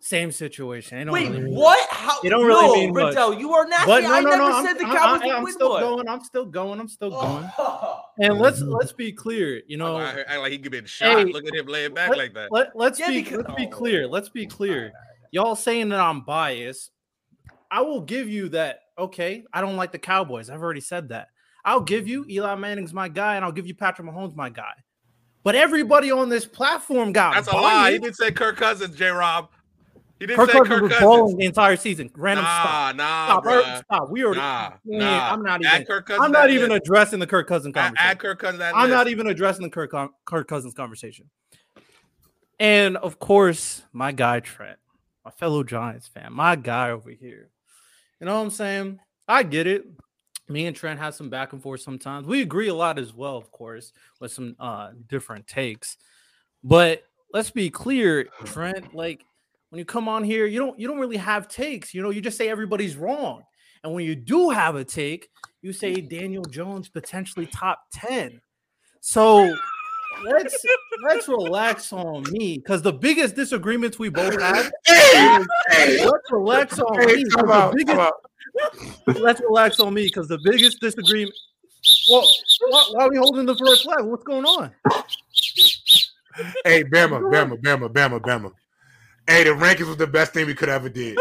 same 0.00 0.32
situation. 0.32 0.98
It 0.98 1.04
don't 1.04 1.14
Wait, 1.14 1.30
really 1.30 1.52
what? 1.52 1.88
How? 1.90 2.20
It 2.22 2.30
don't 2.30 2.44
really 2.44 2.66
no, 2.66 2.74
mean 2.74 2.92
much. 2.92 3.14
Riddell, 3.14 3.34
you 3.34 3.52
are 3.52 3.66
nasty. 3.66 3.86
But 3.86 4.02
no, 4.02 4.12
I 4.12 4.20
no, 4.20 4.30
never 4.30 4.42
no. 4.42 4.52
I'm, 4.52 4.66
said 4.66 4.78
the 4.78 4.86
I'm- 4.86 4.96
Cowboys 4.96 5.20
I'm, 5.22 5.26
would 5.26 5.36
I'm 5.36 5.44
win 5.44 5.52
still 5.52 5.70
one. 5.70 5.80
going. 5.80 6.08
I'm 6.08 6.24
still 6.24 6.44
going. 6.44 6.80
I'm 6.80 6.88
still 6.88 7.14
oh. 7.14 7.20
going. 7.20 7.50
Oh. 7.58 7.98
And 8.18 8.38
let's 8.38 8.60
let's 8.60 8.92
be 8.92 9.10
clear. 9.10 9.62
You 9.66 9.76
oh, 9.76 9.78
know, 9.78 9.96
I 9.96 10.20
act 10.26 10.40
like 10.40 10.52
he 10.52 10.58
could 10.58 10.70
be 10.70 10.84
shot. 10.86 11.18
Hey, 11.18 11.24
Look 11.24 11.46
at 11.46 11.54
him 11.54 11.66
laying 11.66 11.94
back 11.94 12.10
let, 12.10 12.18
like 12.18 12.34
that. 12.34 12.52
Let, 12.52 12.76
let's 12.76 13.00
Yeah, 13.00 13.08
be 13.08 13.22
because- 13.22 13.44
let's 13.46 13.54
be 13.54 13.66
oh. 13.66 13.70
clear. 13.70 14.06
Let's 14.06 14.28
be 14.28 14.46
clear. 14.46 14.92
Y'all 15.30 15.56
saying 15.56 15.88
that 15.88 16.00
I'm 16.00 16.20
biased. 16.20 16.90
I 17.70 17.80
will 17.80 18.02
give 18.02 18.28
you 18.28 18.50
that. 18.50 18.80
Okay, 18.98 19.44
I 19.50 19.62
don't 19.62 19.76
like 19.76 19.92
the 19.92 19.98
Cowboys. 19.98 20.50
I've 20.50 20.60
already 20.60 20.82
said 20.82 21.08
that. 21.08 21.28
I'll 21.64 21.80
give 21.80 22.06
you 22.06 22.26
Eli 22.28 22.54
Manning's 22.56 22.92
my 22.92 23.08
guy, 23.08 23.36
and 23.36 23.44
I'll 23.44 23.52
give 23.52 23.66
you 23.66 23.74
Patrick 23.74 24.06
Mahomes 24.06 24.36
my 24.36 24.50
guy. 24.50 24.74
But 25.42 25.54
everybody 25.54 26.10
on 26.10 26.28
this 26.28 26.44
platform 26.44 27.12
got 27.12 27.34
That's 27.34 27.48
a 27.48 27.56
lie. 27.56 27.92
He 27.92 27.98
didn't 27.98 28.16
say 28.16 28.30
Kirk 28.30 28.56
Cousins, 28.56 28.94
J. 28.94 29.08
Rob. 29.08 29.48
He 30.22 30.26
didn't 30.26 30.38
Kirk 30.38 30.50
say 30.50 30.58
Cousins 30.58 30.68
Kirk 30.68 30.82
was 30.82 31.00
balling 31.00 31.36
the 31.36 31.46
entire 31.46 31.74
season. 31.74 32.08
Random 32.14 32.44
Nah, 32.44 32.60
stop. 32.60 32.94
nah, 32.96 33.26
Stop, 33.26 33.46
er, 33.46 33.82
stop. 33.84 34.08
We 34.08 34.24
already. 34.24 34.38
Nah, 34.38 34.70
Yeah, 34.84 34.98
nah. 34.98 35.32
I'm 35.32 35.42
not 35.42 35.60
even. 35.64 35.84
I'm 36.10 36.30
not 36.30 36.48
even 36.50 36.70
addressing 36.70 37.18
the 37.18 37.26
Kirk 37.26 37.48
Cousins 37.48 37.74
conversation. 37.74 38.08
add 38.08 38.20
Kirk 38.20 38.38
Cousins. 38.38 38.60
that 38.60 38.76
I'm 38.76 38.88
not 38.88 39.08
even 39.08 39.26
addressing 39.26 39.64
the 39.64 39.70
Kirk, 39.70 39.92
Kirk 40.24 40.46
Cousins 40.46 40.74
conversation. 40.74 41.28
And 42.60 42.96
of 42.98 43.18
course, 43.18 43.82
my 43.92 44.12
guy 44.12 44.38
Trent, 44.38 44.78
my 45.24 45.32
fellow 45.32 45.64
Giants 45.64 46.06
fan, 46.06 46.32
my 46.32 46.54
guy 46.54 46.90
over 46.90 47.10
here. 47.10 47.50
You 48.20 48.26
know 48.26 48.36
what 48.36 48.42
I'm 48.42 48.50
saying? 48.50 49.00
I 49.26 49.42
get 49.42 49.66
it. 49.66 49.84
Me 50.48 50.66
and 50.66 50.76
Trent 50.76 51.00
have 51.00 51.16
some 51.16 51.30
back 51.30 51.52
and 51.52 51.60
forth 51.60 51.80
sometimes. 51.80 52.28
We 52.28 52.42
agree 52.42 52.68
a 52.68 52.74
lot 52.74 53.00
as 53.00 53.12
well, 53.12 53.36
of 53.36 53.50
course, 53.50 53.92
with 54.20 54.30
some 54.30 54.54
uh 54.60 54.90
different 55.08 55.48
takes. 55.48 55.96
But 56.62 57.02
let's 57.34 57.50
be 57.50 57.70
clear, 57.70 58.28
Trent, 58.44 58.94
like 58.94 59.24
when 59.72 59.78
you 59.78 59.86
come 59.86 60.06
on 60.06 60.22
here, 60.22 60.44
you 60.44 60.58
don't 60.58 60.78
you 60.78 60.86
don't 60.86 60.98
really 60.98 61.16
have 61.16 61.48
takes. 61.48 61.94
You 61.94 62.02
know, 62.02 62.10
you 62.10 62.20
just 62.20 62.36
say 62.36 62.50
everybody's 62.50 62.94
wrong. 62.94 63.42
And 63.82 63.94
when 63.94 64.04
you 64.04 64.14
do 64.14 64.50
have 64.50 64.76
a 64.76 64.84
take, 64.84 65.30
you 65.62 65.72
say 65.72 65.94
Daniel 66.02 66.44
Jones 66.44 66.90
potentially 66.90 67.46
top 67.46 67.80
10. 67.94 68.38
So 69.00 69.56
let's 70.24 70.62
let's 71.08 71.26
relax 71.26 71.90
on 71.90 72.22
me 72.32 72.58
because 72.58 72.82
the 72.82 72.92
biggest 72.92 73.34
disagreements 73.34 73.98
we 73.98 74.10
both 74.10 74.38
have. 74.42 74.70
Hey, 74.84 75.38
hey, 75.70 76.04
let's 76.04 76.30
relax 76.30 76.78
on 76.78 77.00
hey, 77.00 77.06
me. 77.16 77.24
'cause 77.24 77.34
come 77.34 77.46
the 77.46 77.54
out, 77.54 77.74
biggest- 77.74 78.12
let's 79.22 79.40
relax 79.40 79.80
on 79.80 79.94
me 79.94 80.02
because 80.04 80.28
the 80.28 80.38
biggest 80.44 80.80
disagreement. 80.82 81.34
Well, 82.10 82.28
why, 82.68 82.84
why 82.92 83.04
are 83.06 83.10
we 83.10 83.16
holding 83.16 83.46
the 83.46 83.56
first 83.56 83.84
flag? 83.84 84.04
What's 84.04 84.22
going 84.24 84.44
on? 84.44 84.70
Hey, 86.66 86.84
Bama, 86.84 87.22
Bama, 87.22 87.58
Bama, 87.58 87.88
Bama, 87.90 88.20
Bama. 88.20 88.52
Hey, 89.26 89.44
the 89.44 89.50
rankings 89.50 89.88
was 89.88 89.96
the 89.96 90.06
best 90.06 90.32
thing 90.32 90.46
we 90.46 90.54
could 90.54 90.68
ever 90.68 90.88
did. 90.88 91.16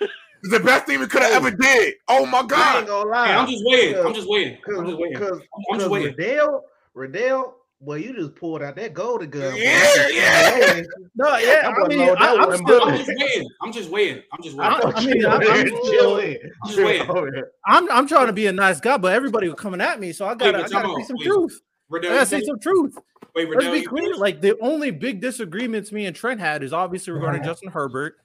It's 0.00 0.50
the 0.50 0.60
best 0.60 0.86
thing 0.86 1.00
we 1.00 1.06
could 1.06 1.22
have 1.22 1.32
ever 1.32 1.50
did. 1.56 1.94
Oh 2.08 2.26
my 2.26 2.44
god. 2.44 2.86
Hey, 2.86 3.34
I'm 3.34 3.48
just 3.48 3.64
waiting. 3.66 3.98
I'm 4.04 4.14
just 4.14 4.28
waiting. 4.28 4.58
I'm 4.68 4.86
just 4.86 4.98
waiting. 4.98 5.18
cause, 5.18 5.40
I'm 5.72 5.78
just 5.78 5.90
waiting. 5.90 6.14
Riddell, 6.16 6.64
Riddell, 6.94 7.56
well, 7.80 7.98
you 7.98 8.14
just 8.14 8.34
pulled 8.34 8.62
out 8.62 8.76
that 8.76 8.94
golden 8.94 9.28
gun. 9.28 9.54
Yeah, 9.56 10.08
yeah. 10.10 10.82
No, 11.14 11.36
yeah, 11.36 11.72
I 11.76 11.88
mean, 11.88 12.00
I, 12.00 12.14
I'm, 12.18 12.48
wasn't 12.48 12.68
still, 12.68 12.88
I'm 12.88 12.96
just 12.96 13.10
waiting. 13.10 13.48
I'm 13.62 13.72
just 13.72 13.90
waiting. 13.90 14.22
I'm 14.32 14.42
just 14.42 14.58
I, 14.58 14.86
waiting. 14.86 15.26
I 15.26 15.38
mean, 15.38 15.50
I'm, 15.50 15.74
I'm, 15.74 15.82
chill 15.84 16.18
in. 16.18 16.36
I'm 16.64 16.70
just 16.70 16.78
waiting. 16.78 17.42
I'm, 17.66 17.90
I'm 17.90 18.06
trying 18.08 18.28
to 18.28 18.32
be 18.32 18.46
a 18.46 18.52
nice 18.52 18.80
guy, 18.80 18.96
but 18.96 19.12
everybody 19.12 19.48
was 19.48 19.58
coming 19.58 19.80
at 19.80 20.00
me, 20.00 20.12
so 20.12 20.26
I 20.26 20.34
gotta, 20.34 20.52
but 20.52 20.64
I 20.64 20.68
gotta 20.68 20.94
say 21.00 21.06
some 21.06 21.16
wait. 21.18 21.26
truth. 21.26 21.60
I 21.60 21.64
Riddell, 21.90 22.10
gotta 22.12 22.36
you 22.36 22.42
say 22.42 22.46
some 22.46 22.58
truth. 22.60 22.98
Wait, 23.36 23.50
Let's 23.50 23.66
be 23.66 23.82
clear. 23.82 24.02
finished? 24.04 24.18
Like 24.18 24.40
the 24.40 24.58
only 24.60 24.90
big 24.90 25.20
disagreements 25.20 25.92
me 25.92 26.06
and 26.06 26.16
Trent 26.16 26.40
had 26.40 26.62
is 26.62 26.72
obviously 26.72 27.12
regarding 27.12 27.42
Justin 27.42 27.68
Herbert, 27.68 28.16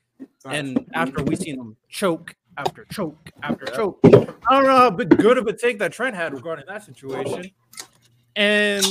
and 0.46 0.90
after 0.94 1.22
we 1.22 1.36
seen 1.36 1.60
him 1.60 1.76
choke 1.90 2.34
after 2.58 2.86
choke 2.86 3.30
after 3.44 3.66
choke, 3.66 4.00
I 4.06 4.10
don't 4.52 4.64
know 4.64 4.78
how 4.78 4.90
good 4.90 5.38
of 5.38 5.48
a 5.48 5.54
take 5.54 5.80
that 5.80 5.92
Trent 5.92 6.16
had 6.16 6.34
regarding 6.34 6.64
that 6.70 6.86
situation, 6.86 7.52
and 8.38 8.86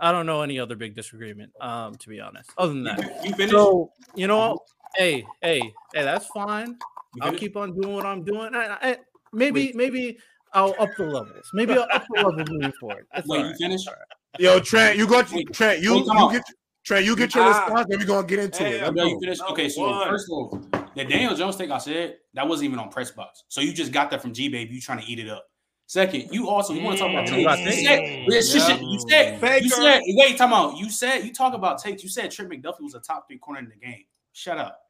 I 0.00 0.12
don't 0.12 0.26
know 0.26 0.42
any 0.42 0.60
other 0.60 0.76
big 0.76 0.94
disagreement. 0.94 1.50
Um, 1.60 1.96
to 1.96 2.08
be 2.08 2.20
honest, 2.20 2.48
other 2.56 2.74
than 2.74 2.84
that. 2.84 3.24
you 3.24 3.34
finished? 3.34 3.50
So 3.50 3.90
you 4.14 4.28
know, 4.28 4.60
hey, 4.96 5.26
hey, 5.40 5.58
hey, 5.92 6.04
that's 6.04 6.26
fine. 6.26 6.78
I'll 7.20 7.34
keep 7.34 7.56
on 7.56 7.74
doing 7.74 7.96
what 7.96 8.06
I'm 8.06 8.22
doing. 8.22 8.54
I, 8.54 8.78
I, 8.80 8.96
maybe, 9.32 9.72
maybe 9.74 10.18
I'll 10.52 10.76
up 10.78 10.90
the 10.96 11.04
levels. 11.04 11.50
Maybe 11.52 11.72
I'll 11.72 11.88
up 11.92 12.06
the 12.08 12.22
level 12.22 12.44
moving 12.48 12.72
forward. 12.78 13.06
That's 13.12 13.26
Wait, 13.26 13.40
all 13.40 13.52
you 13.58 13.76
right. 13.76 13.96
Finished? 14.38 14.54
Yo, 14.54 14.60
Trent, 14.60 14.98
you 14.98 15.06
go 15.06 15.22
Wait, 15.32 15.52
Trent, 15.52 15.82
you 15.82 15.94
wait, 15.94 16.04
you 16.04 16.10
on. 16.12 16.32
get 16.32 16.42
Trent, 16.84 17.04
you 17.06 17.14
get 17.16 17.34
your 17.34 17.44
Ah. 17.44 17.48
response, 17.48 17.86
then 17.88 17.98
we're 18.00 18.06
gonna 18.06 18.26
get 18.26 18.38
into 18.40 18.64
Hey, 18.64 18.72
it. 18.80 18.82
I'm 18.82 18.94
Let's 18.94 19.10
you 19.10 19.20
finished? 19.20 19.40
Number 19.40 19.52
Okay, 19.52 19.68
so 19.68 19.82
one. 19.82 20.08
first 20.08 20.26
of 20.28 20.32
all, 20.32 20.60
the 20.94 21.04
Daniel 21.04 21.34
Jones 21.36 21.56
thing 21.56 21.70
I 21.70 21.78
said 21.78 22.16
that 22.34 22.46
wasn't 22.48 22.66
even 22.66 22.78
on 22.80 22.90
press 22.90 23.10
box. 23.10 23.44
So 23.48 23.60
you 23.60 23.72
just 23.72 23.92
got 23.92 24.10
that 24.10 24.20
from 24.20 24.32
G 24.34 24.48
Baby. 24.48 24.74
You 24.74 24.80
trying 24.80 24.98
to 25.00 25.06
eat 25.06 25.18
it 25.18 25.28
up. 25.28 25.44
Second, 25.86 26.28
you 26.32 26.48
also 26.48 26.72
you 26.72 26.82
want 26.82 26.96
to 26.96 27.02
talk 27.04 27.10
about 27.12 27.26
takes. 27.26 27.36
You 27.36 27.72
said, 27.72 27.82
yeah, 27.82 28.40
shit, 28.40 28.44
shit, 28.44 28.80
you 28.80 28.98
said, 29.08 29.62
you 29.62 29.68
said, 29.68 30.00
wait, 30.16 30.38
time 30.38 30.52
out. 30.54 30.76
You 30.78 30.88
said 30.90 31.24
you 31.24 31.32
talk 31.32 31.54
about 31.54 31.78
takes. 31.82 32.02
You 32.02 32.08
said 32.08 32.30
Trent 32.30 32.50
McDuffie 32.50 32.80
was 32.80 32.94
a 32.94 33.00
top 33.00 33.26
three 33.28 33.38
corner 33.38 33.60
in 33.60 33.68
the 33.68 33.76
game. 33.76 34.04
Shut 34.32 34.58
up. 34.58 34.80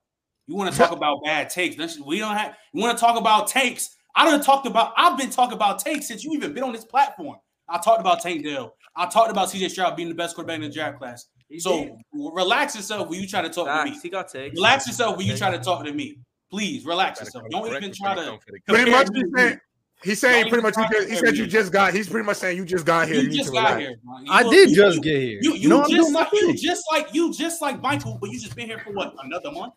You 0.47 0.55
want 0.55 0.73
to 0.73 0.79
talk 0.79 0.93
about 0.93 1.23
bad 1.25 1.51
takes? 1.51 1.77
We 1.99 2.19
don't 2.21 2.37
have. 2.37 2.57
You 2.73 2.83
want 2.83 2.97
to 2.97 3.01
talk 3.01 3.19
about 3.19 3.49
takes? 3.49 3.97
I 4.15 4.25
done 4.25 4.43
talked 4.43 4.67
about. 4.67 4.93
I've 4.97 5.19
been 5.19 5.31
talking 5.31 5.55
about 5.55 5.79
takes 5.79 6.07
since 6.09 6.25
you 6.25 6.33
even 6.35 6.53
been 6.53 6.63
on 6.63 6.73
this 6.73 6.85
platform. 6.85 7.37
I 7.69 7.79
talked 7.79 8.01
about 8.01 8.21
Tank 8.21 8.45
Dell. 8.45 8.75
I 8.97 9.07
talked 9.07 9.31
about 9.31 9.49
CJ 9.49 9.71
Stroud 9.71 9.97
being 9.97 10.09
the 10.09 10.15
best 10.15 10.35
quarterback 10.35 10.57
in 10.57 10.63
the 10.63 10.69
draft 10.69 10.99
class. 10.99 11.27
So 11.59 11.97
relax 12.13 12.75
yourself 12.77 13.09
when 13.09 13.21
you 13.21 13.27
try 13.27 13.43
to 13.43 13.49
talk 13.51 13.67
to 13.67 13.91
me. 13.91 13.99
He 14.03 14.09
got 14.11 14.29
takes. 14.29 14.55
Relax 14.57 14.87
yourself 14.87 15.17
when 15.17 15.27
you 15.27 15.37
try 15.37 15.51
to 15.51 15.59
talk 15.59 15.85
to 15.85 15.93
me. 15.93 16.19
Please 16.51 16.85
relax 16.85 17.21
yourself. 17.21 17.45
Don't 17.51 17.67
even 17.75 17.93
try 17.93 18.15
to. 18.15 18.39
Pretty 18.47 18.63
compare 18.67 18.87
much 18.91 19.09
me 19.11 19.21
he's 19.23 19.31
to 19.33 19.39
saying 19.39 19.61
he's 20.03 20.21
saying 20.21 20.43
Don't 20.45 20.51
pretty 20.51 20.63
much 20.63 20.75
even 20.79 20.83
you 20.83 20.89
try 20.89 20.99
just, 20.99 21.09
to 21.09 21.15
he 21.15 21.21
said 21.27 21.37
you 21.39 21.47
just 21.47 21.73
got 21.73 21.95
he's 21.95 22.09
pretty 22.09 22.27
much 22.27 22.37
saying 22.37 22.57
you 22.59 22.65
just 22.67 22.85
got 22.85 23.09
here. 23.09 23.17
You 23.23 23.29
You, 23.31 23.37
just 23.39 23.53
got 23.53 23.77
relax. 23.77 23.81
here. 23.81 23.91
You 24.23 24.27
I 24.33 24.43
did 24.43 24.71
you- 24.71 24.77
just 24.77 25.03
get 25.03 25.21
here. 25.23 25.39
You, 25.43 25.53
You 25.55 25.61
you, 25.61 25.69
know, 25.69 25.87
just 25.89 26.13
like 26.13 26.29
you 26.33 26.55
just 26.55 26.85
like 26.91 27.15
you 27.15 27.33
just 27.33 27.63
like 27.63 27.81
Michael, 27.81 28.19
but 28.21 28.31
you 28.31 28.39
just 28.39 28.55
been 28.57 28.67
here 28.67 28.79
for 28.81 28.93
what 28.93 29.15
another 29.25 29.51
month. 29.53 29.73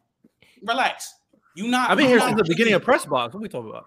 Relax. 0.64 1.14
You 1.56 1.68
not. 1.70 1.90
I've 1.90 1.98
been 1.98 2.08
here 2.08 2.18
not 2.18 2.30
since 2.30 2.38
the 2.42 2.46
beginning 2.48 2.74
of 2.74 2.84
press 2.84 3.06
box. 3.06 3.34
What 3.34 3.40
are 3.40 3.44
we 3.44 3.50
talking 3.50 3.70
about? 3.70 3.86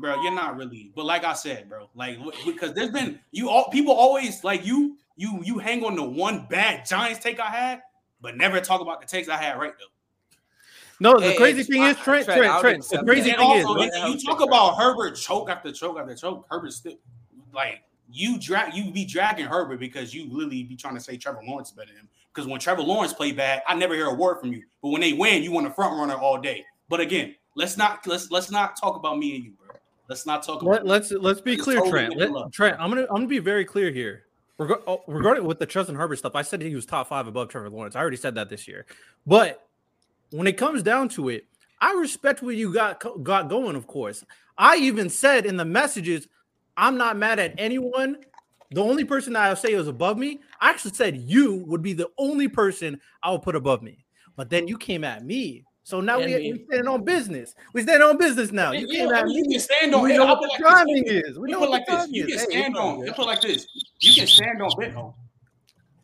Bro. 0.00 0.20
You're 0.22 0.34
not 0.34 0.56
really, 0.56 0.90
but 0.94 1.04
like 1.04 1.24
I 1.24 1.34
said, 1.34 1.68
bro, 1.68 1.88
like 1.94 2.18
because 2.44 2.72
there's 2.74 2.90
been 2.90 3.20
you 3.30 3.48
all 3.48 3.68
people 3.70 3.92
always 3.92 4.42
like 4.44 4.64
you 4.64 4.96
you 5.16 5.40
you 5.44 5.58
hang 5.58 5.84
on 5.84 5.96
the 5.96 6.02
one 6.02 6.46
bad 6.48 6.86
Giants 6.86 7.20
take 7.20 7.38
I 7.40 7.50
had, 7.50 7.82
but 8.20 8.36
never 8.36 8.60
talk 8.60 8.80
about 8.80 9.00
the 9.00 9.06
takes 9.06 9.28
I 9.28 9.36
had 9.36 9.58
right 9.58 9.72
though. 9.78 9.86
No, 11.02 11.18
the 11.18 11.30
Hey, 11.30 11.36
crazy 11.36 11.62
thing 11.62 11.82
I- 11.82 11.90
is 11.90 11.96
Trent, 11.98 12.26
Trent, 12.26 12.38
Trent, 12.42 12.60
Trent. 12.60 12.88
The 12.88 13.04
crazy. 13.04 13.30
And 13.30 13.38
thing 13.40 13.50
is, 13.56 13.64
also, 13.64 13.78
what 13.78 13.86
if 13.88 13.92
the 13.94 14.00
hell 14.00 14.10
you 14.10 14.20
talk 14.20 14.40
about 14.42 14.76
Herbert 14.76 15.16
choke 15.16 15.48
after 15.48 15.72
choke 15.72 15.98
after 15.98 16.14
choke, 16.14 16.46
Herbert 16.50 16.72
still 16.72 16.94
like 17.54 17.82
you 18.12 18.38
drag 18.38 18.74
you 18.74 18.90
be 18.90 19.04
dragging 19.04 19.46
Herbert 19.46 19.78
because 19.80 20.12
you 20.12 20.30
literally 20.30 20.62
be 20.64 20.76
trying 20.76 20.94
to 20.94 21.00
say 21.00 21.16
Trevor 21.16 21.40
Lawrence 21.46 21.68
is 21.68 21.74
better 21.74 21.88
than 21.88 22.00
him. 22.00 22.08
Because 22.34 22.46
when 22.46 22.60
Trevor 22.60 22.82
Lawrence 22.82 23.12
play 23.12 23.32
bad, 23.32 23.62
I 23.66 23.74
never 23.74 23.94
hear 23.94 24.06
a 24.06 24.14
word 24.14 24.38
from 24.40 24.52
you. 24.52 24.62
But 24.82 24.90
when 24.90 25.00
they 25.00 25.12
win, 25.14 25.42
you 25.42 25.52
want 25.52 25.66
a 25.66 25.70
front 25.70 25.96
runner 25.98 26.14
all 26.14 26.38
day. 26.40 26.64
But 26.88 27.00
again, 27.00 27.34
let's 27.54 27.76
not 27.76 28.06
let's 28.06 28.30
let's 28.30 28.50
not 28.50 28.76
talk 28.78 28.96
about 28.96 29.18
me 29.18 29.36
and 29.36 29.44
you, 29.44 29.52
bro. 29.52 29.59
Let's 30.10 30.26
not 30.26 30.42
talk 30.42 30.60
about 30.60 30.84
let, 30.84 30.86
let's 30.86 31.12
let's 31.12 31.40
be 31.40 31.52
It's 31.52 31.62
clear, 31.62 31.76
totally 31.76 32.16
Trent. 32.16 32.32
Let. 32.32 32.52
Trent, 32.52 32.76
I'm 32.80 32.90
gonna 32.90 33.02
I'm 33.02 33.18
gonna 33.18 33.26
be 33.28 33.38
very 33.38 33.64
clear 33.64 33.92
here. 33.92 34.24
Reg- 34.58 34.82
oh, 34.88 35.04
regarding 35.06 35.44
with 35.44 35.60
the 35.60 35.66
Justin 35.66 35.94
Herbert 35.94 36.16
stuff, 36.16 36.34
I 36.34 36.42
said 36.42 36.60
he 36.60 36.74
was 36.74 36.84
top 36.84 37.08
five 37.08 37.28
above 37.28 37.48
Trevor 37.48 37.70
Lawrence. 37.70 37.94
I 37.94 38.00
already 38.00 38.16
said 38.16 38.34
that 38.34 38.48
this 38.48 38.66
year. 38.66 38.86
But 39.24 39.64
when 40.32 40.48
it 40.48 40.56
comes 40.56 40.82
down 40.82 41.10
to 41.10 41.28
it, 41.28 41.46
I 41.80 41.92
respect 41.92 42.42
what 42.42 42.56
you 42.56 42.74
got 42.74 43.00
got 43.22 43.48
going. 43.48 43.76
Of 43.76 43.86
course, 43.86 44.24
I 44.58 44.78
even 44.78 45.08
said 45.08 45.46
in 45.46 45.56
the 45.56 45.64
messages, 45.64 46.26
I'm 46.76 46.98
not 46.98 47.16
mad 47.16 47.38
at 47.38 47.54
anyone. 47.56 48.16
The 48.72 48.82
only 48.82 49.04
person 49.04 49.34
that 49.34 49.44
I'll 49.44 49.54
say 49.54 49.74
is 49.74 49.86
above 49.86 50.18
me, 50.18 50.40
I 50.60 50.70
actually 50.70 50.94
said 50.94 51.18
you 51.18 51.64
would 51.68 51.82
be 51.82 51.92
the 51.92 52.10
only 52.18 52.48
person 52.48 53.00
I 53.22 53.30
would 53.30 53.42
put 53.42 53.54
above 53.54 53.80
me. 53.80 54.04
But 54.34 54.50
then 54.50 54.66
you 54.66 54.76
came 54.76 55.04
at 55.04 55.24
me. 55.24 55.66
So 55.82 56.00
now 56.00 56.18
we, 56.18 56.26
me. 56.26 56.52
we 56.52 56.64
standing 56.66 56.88
on 56.88 57.04
business. 57.04 57.54
We 57.72 57.82
standing 57.82 58.06
on 58.06 58.16
business 58.18 58.52
now. 58.52 58.72
You 58.72 58.86
Yeah, 58.88 59.04
came 59.06 59.14
I 59.14 59.18
at 59.20 59.26
mean, 59.26 59.44
you 59.44 59.50
can 59.50 59.60
stand 59.60 59.94
on 59.94 60.02
We 60.02 60.12
it. 60.12 60.16
know 60.18 60.26
what 60.26 60.40
the 60.40 60.48
like 60.48 60.58
this. 60.58 60.68
timing 60.68 61.04
is. 61.06 61.38
We 61.38 61.50
know 61.50 61.58
put 61.60 61.70
what 61.70 61.80
like 61.80 61.86
this. 61.86 62.08
You 62.10 62.26
can 62.26 62.38
stand 62.38 62.52
it's 62.74 62.78
on. 62.78 62.84
all 62.84 63.04
You 63.06 63.12
put 63.12 63.26
like 63.26 63.40
this. 63.40 63.66
You 64.00 64.14
can 64.14 64.26
stand 64.26 64.62
on 64.62 64.70
Benton. 64.78 65.12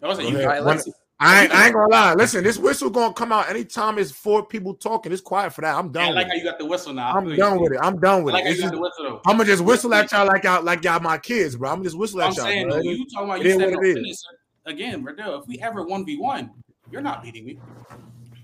That 0.00 0.08
was 0.08 0.18
Go 0.18 0.28
you. 0.28 0.36
ahead. 0.36 0.40
All 0.42 0.48
right, 0.48 0.64
When- 0.64 0.76
let's- 0.76 0.90
I 1.18 1.44
ain't, 1.44 1.54
I 1.54 1.64
ain't 1.66 1.74
gonna 1.74 1.88
lie. 1.90 2.12
Listen, 2.12 2.44
this 2.44 2.58
whistle 2.58 2.90
gonna 2.90 3.14
come 3.14 3.32
out 3.32 3.48
anytime 3.48 3.96
it's 3.98 4.10
four 4.10 4.44
people 4.44 4.74
talking. 4.74 5.12
It's 5.12 5.22
quiet 5.22 5.50
for 5.54 5.62
that. 5.62 5.74
I'm 5.74 5.88
I 5.88 5.92
done 5.92 6.14
like 6.14 6.26
with 6.26 6.32
how 6.32 6.34
you 6.36 6.44
got 6.44 6.58
the 6.58 6.66
whistle 6.66 6.92
now. 6.92 7.08
I 7.08 7.16
I'm 7.16 7.36
done 7.36 7.58
with 7.58 7.72
it. 7.72 7.78
I'm 7.80 7.98
done 7.98 8.20
I 8.20 8.24
with 8.24 8.34
like 8.34 8.44
it. 8.44 8.48
how 8.48 8.52
you 8.52 8.60
got 8.60 8.70
just, 8.72 8.96
the. 8.98 9.20
I'm 9.26 9.36
gonna 9.38 9.44
just 9.46 9.64
whistle 9.64 9.94
at 9.94 10.12
y'all 10.12 10.26
like 10.26 10.44
y'all 10.44 10.62
like 10.62 10.84
y'all 10.84 11.00
my 11.00 11.16
kids, 11.16 11.56
bro. 11.56 11.70
I'm 11.70 11.76
gonna 11.76 11.84
just 11.84 11.96
whistle 11.96 12.20
I'm 12.20 12.32
at 12.32 12.36
y'all. 12.36 12.44
saying 12.44 12.68
bro. 12.68 12.80
you 12.82 13.06
talking 13.14 13.30
about 13.30 13.40
It 13.40 13.44
you 13.46 13.48
is 13.48 13.54
stand 13.54 13.70
what 13.72 13.78
on 13.78 13.84
it 13.86 13.88
is. 13.88 13.94
business 13.94 14.24
again, 14.66 15.04
Riddell. 15.04 15.40
If 15.40 15.48
we 15.48 15.58
ever 15.60 15.84
one 15.86 16.04
v 16.04 16.18
one, 16.18 16.50
you're 16.90 17.00
not 17.00 17.22
beating 17.22 17.46
me. 17.46 17.58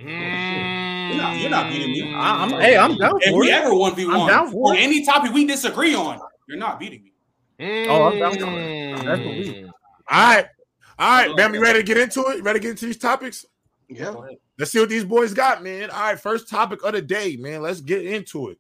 You're 0.09 1.17
not. 1.17 1.37
You're 1.39 1.51
not 1.51 1.71
beating 1.71 1.93
me. 1.93 2.15
I- 2.15 2.43
I'm, 2.45 2.51
hey, 2.51 2.77
I'm 2.77 2.97
down 2.97 3.19
If 3.23 3.31
for 3.31 3.41
we 3.41 3.51
it. 3.51 3.55
ever 3.55 3.75
one 3.75 3.95
v 3.95 4.05
I'm 4.05 4.27
down 4.29 4.45
one 4.47 4.53
for 4.53 4.69
on 4.71 4.77
it. 4.77 4.81
any 4.81 5.05
topic 5.05 5.33
we 5.33 5.47
disagree 5.47 5.95
on, 5.95 6.21
you're 6.49 6.59
not 6.59 6.79
beating 6.81 7.05
me. 7.05 7.87
Oh, 7.89 8.05
I'm 8.05 8.19
down 8.19 8.33
for 8.35 8.59
it. 8.59 9.05
That's 9.05 9.19
what 9.21 9.29
we. 9.29 9.65
All 9.65 9.71
right, 10.11 10.47
all 10.99 11.27
right, 11.27 11.37
Bam. 11.37 11.55
You 11.55 11.63
ready 11.63 11.79
to 11.79 11.85
get 11.85 11.97
into 11.97 12.21
it? 12.29 12.39
You 12.39 12.43
ready 12.43 12.59
to 12.59 12.63
get 12.63 12.71
into 12.73 12.87
these 12.87 12.99
topics? 12.99 13.45
Yeah. 13.89 14.15
Let's 14.59 14.73
see 14.73 14.81
what 14.81 14.89
these 14.89 15.05
boys 15.05 15.33
got, 15.35 15.63
man. 15.63 15.91
All 15.91 16.01
right, 16.01 16.19
first 16.21 16.49
topic 16.49 16.83
of 16.85 16.93
the 16.93 17.03
day, 17.03 17.37
man. 17.37 17.63
Let's 17.63 17.81
get 17.81 18.05
into 18.05 18.49
it. 18.49 18.59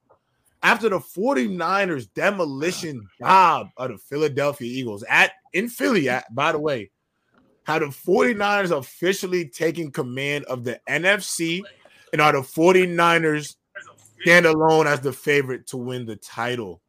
After 0.62 0.88
the 0.88 1.00
49ers 1.00 2.06
demolition 2.14 3.04
job 3.20 3.68
of 3.76 3.90
the 3.90 3.98
Philadelphia 3.98 4.68
Eagles 4.68 5.02
at 5.08 5.32
in 5.52 5.68
Philly, 5.68 6.08
at, 6.08 6.32
by 6.34 6.52
the 6.52 6.58
way, 6.60 6.91
how 7.64 7.78
the 7.78 7.86
49ers 7.86 8.76
officially 8.76 9.48
taking 9.48 9.90
command 9.90 10.44
of 10.46 10.64
the 10.64 10.80
NFC 10.88 11.62
and 12.12 12.20
are 12.20 12.32
the 12.32 12.38
49ers 12.38 13.56
stand 14.20 14.46
alone 14.46 14.86
as 14.86 15.00
the 15.00 15.12
favorite 15.12 15.66
to 15.68 15.76
win 15.76 16.06
the 16.06 16.16
title. 16.16 16.80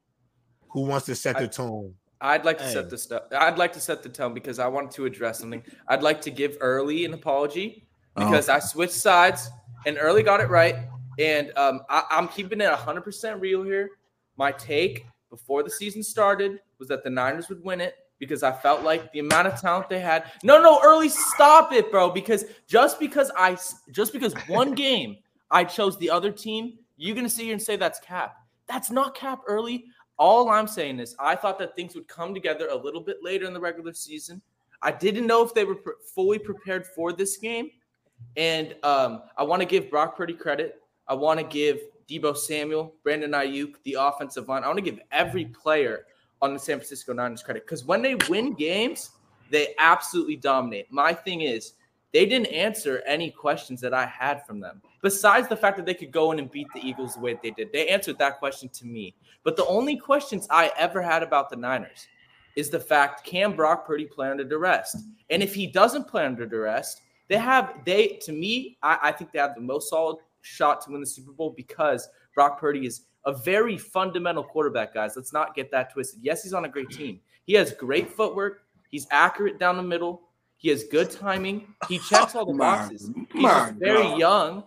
Who 0.69 0.81
wants 0.81 1.05
to 1.07 1.15
set 1.15 1.37
the 1.37 1.47
tone? 1.47 1.93
I'd 2.21 2.45
like 2.45 2.57
to 2.59 2.63
Hey. 2.63 2.73
set 2.73 2.89
the 2.89 2.97
stuff. 2.97 3.23
I'd 3.31 3.57
like 3.57 3.73
to 3.73 3.79
set 3.79 4.01
the 4.01 4.09
tone 4.09 4.33
because 4.33 4.57
I 4.57 4.67
wanted 4.67 4.91
to 4.91 5.05
address 5.05 5.39
something. 5.39 5.61
I'd 5.87 6.01
like 6.01 6.21
to 6.21 6.31
give 6.31 6.57
Early 6.61 7.05
an 7.05 7.13
apology 7.13 7.85
because 8.15 8.49
I 8.49 8.59
switched 8.59 8.93
sides 8.93 9.49
and 9.85 9.97
Early 9.99 10.23
got 10.23 10.39
it 10.39 10.49
right. 10.49 10.75
And 11.19 11.51
um, 11.57 11.81
I, 11.89 12.03
I'm 12.09 12.27
keeping 12.27 12.61
it 12.61 12.71
100% 12.71 13.39
real 13.39 13.63
here. 13.63 13.91
My 14.37 14.51
take 14.51 15.05
before 15.29 15.63
the 15.63 15.69
season 15.69 16.01
started 16.01 16.59
was 16.79 16.87
that 16.87 17.03
the 17.03 17.09
Niners 17.09 17.49
would 17.49 17.63
win 17.63 17.81
it 17.81 17.95
because 18.23 18.43
I 18.43 18.51
felt 18.51 18.83
like 18.83 19.11
the 19.11 19.19
amount 19.19 19.47
of 19.47 19.59
talent 19.59 19.89
they 19.89 19.99
had. 19.99 20.31
No, 20.43 20.61
no, 20.61 20.79
Early, 20.81 21.09
stop 21.09 21.73
it, 21.73 21.91
bro. 21.91 22.09
Because 22.09 22.45
just 22.67 22.99
because 22.99 23.29
I 23.37 23.57
just 23.91 24.13
because 24.13 24.33
one 24.47 24.73
game 24.75 25.17
I 25.51 25.65
chose 25.65 25.97
the 25.97 26.09
other 26.09 26.31
team, 26.31 26.77
you're 26.95 27.15
gonna 27.15 27.29
sit 27.29 27.43
here 27.43 27.53
and 27.53 27.61
say 27.61 27.75
that's 27.75 27.99
cap. 27.99 28.37
That's 28.67 28.89
not 28.89 29.15
cap 29.15 29.41
early. 29.47 29.85
All 30.17 30.49
I'm 30.49 30.67
saying 30.67 30.99
is 30.99 31.15
I 31.19 31.35
thought 31.35 31.59
that 31.59 31.75
things 31.75 31.95
would 31.95 32.07
come 32.07 32.33
together 32.33 32.69
a 32.69 32.75
little 32.75 33.01
bit 33.01 33.17
later 33.21 33.45
in 33.45 33.53
the 33.53 33.59
regular 33.59 33.93
season. 33.93 34.41
I 34.81 34.91
didn't 34.91 35.27
know 35.27 35.43
if 35.43 35.53
they 35.53 35.65
were 35.65 35.75
pre- 35.75 35.93
fully 36.13 36.39
prepared 36.39 36.85
for 36.85 37.11
this 37.11 37.37
game. 37.37 37.71
And 38.37 38.75
um, 38.83 39.23
I 39.37 39.43
want 39.43 39.61
to 39.61 39.65
give 39.65 39.89
Brock 39.89 40.15
Purdy 40.15 40.33
credit. 40.33 40.81
I 41.07 41.13
want 41.13 41.39
to 41.39 41.45
give 41.45 41.79
Deebo 42.09 42.35
Samuel, 42.37 42.93
Brandon 43.03 43.31
Aiyuk, 43.31 43.75
the 43.83 43.97
offensive 43.99 44.47
line. 44.47 44.63
I 44.63 44.67
want 44.67 44.77
to 44.77 44.83
give 44.83 44.99
every 45.11 45.45
player 45.45 46.05
on 46.43 46.53
the 46.53 46.59
San 46.59 46.77
Francisco 46.77 47.13
Niners 47.13 47.41
credit 47.41 47.65
because 47.65 47.85
when 47.85 48.01
they 48.01 48.15
win 48.29 48.53
games, 48.53 49.11
They 49.49 49.75
absolutely 49.77 50.35
dominate. 50.35 50.91
My 50.91 51.13
thing 51.13 51.41
is, 51.41 51.73
they 52.11 52.25
didn't 52.25 52.47
answer 52.47 53.03
any 53.05 53.29
questions 53.31 53.79
that 53.81 53.93
I 53.93 54.05
had 54.05 54.45
from 54.45 54.59
them. 54.59 54.81
Besides 55.01 55.47
the 55.47 55.55
fact 55.55 55.77
that 55.77 55.85
they 55.85 55.93
could 55.93 56.11
go 56.11 56.31
in 56.31 56.39
and 56.39 56.49
beat 56.49 56.67
the 56.73 56.81
Eagles 56.81 57.15
the 57.15 57.21
way 57.21 57.39
they 57.41 57.51
did, 57.51 57.71
they 57.71 57.87
answered 57.87 58.17
that 58.19 58.39
question 58.39 58.69
to 58.69 58.85
me. 58.85 59.15
But 59.43 59.55
the 59.55 59.65
only 59.65 59.97
questions 59.97 60.47
I 60.49 60.71
ever 60.77 61.01
had 61.01 61.23
about 61.23 61.49
the 61.49 61.55
Niners 61.55 62.07
is 62.55 62.69
the 62.69 62.79
fact 62.79 63.25
can 63.25 63.55
Brock 63.55 63.85
Purdy 63.85 64.05
play 64.05 64.29
under 64.29 64.43
duress? 64.43 64.95
And 65.29 65.43
if 65.43 65.53
he 65.53 65.67
doesn't 65.67 66.07
play 66.07 66.25
under 66.25 66.45
duress, 66.45 67.01
they 67.29 67.37
have 67.37 67.73
they 67.85 68.19
to 68.25 68.31
me, 68.31 68.77
I, 68.81 68.97
I 69.03 69.11
think 69.11 69.31
they 69.31 69.39
have 69.39 69.55
the 69.55 69.61
most 69.61 69.89
solid 69.89 70.17
shot 70.41 70.81
to 70.81 70.91
win 70.91 71.01
the 71.01 71.07
Super 71.07 71.31
Bowl 71.31 71.51
because 71.55 72.09
Brock 72.35 72.59
Purdy 72.59 72.85
is 72.85 73.05
a 73.25 73.33
very 73.33 73.77
fundamental 73.77 74.43
quarterback, 74.43 74.93
guys. 74.93 75.15
Let's 75.15 75.33
not 75.33 75.55
get 75.55 75.71
that 75.71 75.93
twisted. 75.93 76.19
Yes, 76.21 76.43
he's 76.43 76.53
on 76.53 76.65
a 76.65 76.69
great 76.69 76.89
team. 76.89 77.19
He 77.45 77.53
has 77.53 77.73
great 77.73 78.11
footwork. 78.11 78.63
He's 78.89 79.07
accurate 79.11 79.59
down 79.59 79.77
the 79.77 79.83
middle. 79.83 80.21
He 80.57 80.69
has 80.69 80.83
good 80.85 81.11
timing. 81.11 81.73
He 81.89 81.99
checks 81.99 82.35
all 82.35 82.45
the 82.45 82.53
boxes. 82.53 83.09
He's 83.33 83.71
very 83.77 84.15
young 84.15 84.63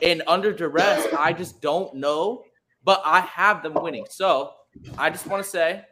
and 0.00 0.22
under 0.26 0.52
duress. 0.52 1.06
I 1.18 1.32
just 1.32 1.60
don't 1.60 1.94
know, 1.94 2.44
but 2.84 3.02
I 3.04 3.20
have 3.20 3.62
them 3.62 3.74
winning. 3.74 4.06
So 4.08 4.52
I 4.98 5.10
just 5.10 5.26
want 5.26 5.42
to 5.42 5.48
say, 5.48 5.82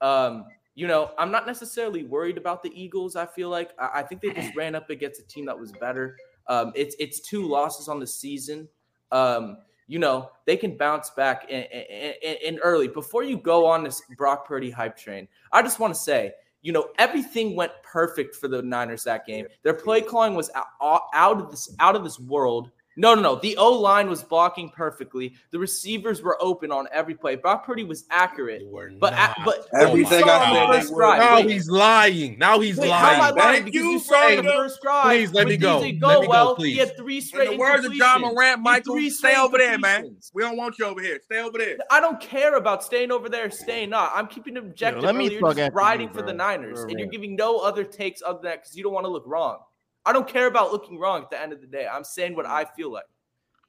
um, 0.00 0.46
you 0.74 0.86
know, 0.86 1.10
I'm 1.18 1.30
not 1.30 1.46
necessarily 1.46 2.04
worried 2.04 2.38
about 2.38 2.62
the 2.62 2.70
Eagles. 2.80 3.16
I 3.16 3.26
feel 3.26 3.48
like 3.48 3.72
I, 3.78 3.90
I 3.96 4.02
think 4.02 4.22
they 4.22 4.32
just 4.32 4.54
ran 4.54 4.74
up 4.74 4.90
against 4.90 5.20
a 5.20 5.26
team 5.26 5.44
that 5.46 5.58
was 5.58 5.72
better. 5.72 6.16
Um, 6.46 6.72
it's 6.74 6.96
it's 6.98 7.20
two 7.20 7.46
losses 7.46 7.88
on 7.88 8.00
the 8.00 8.06
season. 8.06 8.68
Um, 9.12 9.58
you 9.90 9.98
know, 9.98 10.30
they 10.46 10.56
can 10.56 10.76
bounce 10.76 11.10
back 11.10 11.50
in, 11.50 11.64
in, 11.64 12.36
in, 12.44 12.58
early. 12.60 12.86
Before 12.86 13.24
you 13.24 13.36
go 13.36 13.66
on 13.66 13.82
this 13.82 14.00
Brock 14.16 14.46
Purdy 14.46 14.70
hype 14.70 14.96
train, 14.96 15.26
I 15.50 15.62
just 15.62 15.80
want 15.80 15.92
to 15.92 15.98
say, 15.98 16.30
you 16.62 16.70
know, 16.70 16.90
everything 16.96 17.56
went 17.56 17.72
perfect 17.82 18.36
for 18.36 18.46
the 18.46 18.62
Niners 18.62 19.02
that 19.02 19.26
game. 19.26 19.46
Their 19.64 19.74
play 19.74 20.00
calling 20.00 20.36
was 20.36 20.48
out, 20.54 21.02
out 21.12 21.40
of 21.40 21.50
this 21.50 21.74
out 21.80 21.96
of 21.96 22.04
this 22.04 22.20
world. 22.20 22.70
No, 23.00 23.14
no, 23.14 23.22
no. 23.22 23.36
The 23.36 23.56
O 23.56 23.72
line 23.72 24.10
was 24.10 24.22
blocking 24.22 24.68
perfectly. 24.68 25.34
The 25.52 25.58
receivers 25.58 26.22
were 26.22 26.36
open 26.42 26.70
on 26.72 26.88
every 26.92 27.14
play. 27.14 27.36
Brock 27.36 27.64
Purdy 27.64 27.84
was 27.84 28.04
accurate, 28.10 28.62
but 28.98 29.14
not. 29.14 29.38
but 29.44 29.66
Everything 29.74 30.20
you 30.20 30.26
saw 30.26 30.28
I 30.28 30.44
on 30.44 30.54
the 30.54 30.60
said 30.60 30.72
they 30.72 30.80
first 30.80 30.92
were. 30.94 31.16
Now 31.16 31.36
Wait, 31.36 31.50
he's 31.50 31.68
lying. 31.70 32.38
Now 32.38 32.60
he's 32.60 32.76
Wait, 32.76 32.90
how 32.90 33.10
am 33.12 33.20
I 33.20 33.30
lying. 33.30 33.36
lying? 33.36 33.52
Thank 33.52 33.64
Because 33.66 33.80
you, 33.80 33.90
you 33.92 33.98
saw 34.00 34.28
the 34.28 34.42
first 34.42 34.82
drive. 34.82 35.04
Please, 35.04 35.32
let 35.32 35.46
me 35.46 35.56
go. 35.56 35.80
DJ 35.80 35.80
Let 35.80 35.82
me 35.82 35.92
go, 35.92 36.08
Goldwell, 36.08 36.56
please. 36.56 36.72
He 36.74 36.78
had 36.78 36.96
three 36.96 37.16
In 37.16 37.22
straight 37.22 37.50
the 37.50 37.56
words 37.56 37.86
of 37.86 37.94
John. 37.94 38.20
Morant, 38.20 38.58
He 38.58 38.62
Michael, 38.62 38.94
three 38.96 39.10
stay 39.10 39.36
over 39.36 39.56
there, 39.56 39.78
man. 39.78 40.16
We 40.34 40.42
don't 40.42 40.56
want 40.56 40.78
you 40.78 40.86
over 40.86 41.00
here. 41.00 41.20
Stay 41.24 41.40
over 41.40 41.56
there. 41.56 41.78
I 41.90 42.00
don't 42.00 42.20
care 42.20 42.56
about 42.56 42.84
staying 42.84 43.12
over 43.12 43.28
there, 43.30 43.46
or 43.46 43.50
staying 43.50 43.90
not. 43.90 44.12
I'm 44.14 44.26
keeping 44.26 44.56
it 44.56 44.64
objective. 44.64 45.02
let 45.04 45.14
me 45.14 45.38
brother. 45.38 45.60
You're 45.60 45.68
just 45.68 45.74
riding 45.74 46.08
you, 46.08 46.14
for 46.14 46.22
the. 46.22 46.40
Niners, 46.40 46.78
Real 46.78 46.88
and 46.88 46.98
you're 46.98 47.08
giving 47.08 47.36
no 47.36 47.58
other 47.58 47.84
takes 47.84 48.22
other 48.22 48.38
than 48.38 48.50
that 48.50 48.62
because 48.62 48.76
you 48.76 48.82
don't 48.82 48.92
want 48.92 49.04
to 49.04 49.10
look 49.10 49.24
wrong. 49.26 49.58
I 50.04 50.12
don't 50.12 50.26
care 50.28 50.46
about 50.46 50.72
looking 50.72 50.98
wrong 50.98 51.22
at 51.22 51.30
the 51.30 51.40
end 51.40 51.52
of 51.52 51.60
the 51.60 51.66
day. 51.66 51.86
I'm 51.86 52.04
saying 52.04 52.34
what 52.34 52.46
I 52.46 52.64
feel 52.64 52.92
like. 52.92 53.04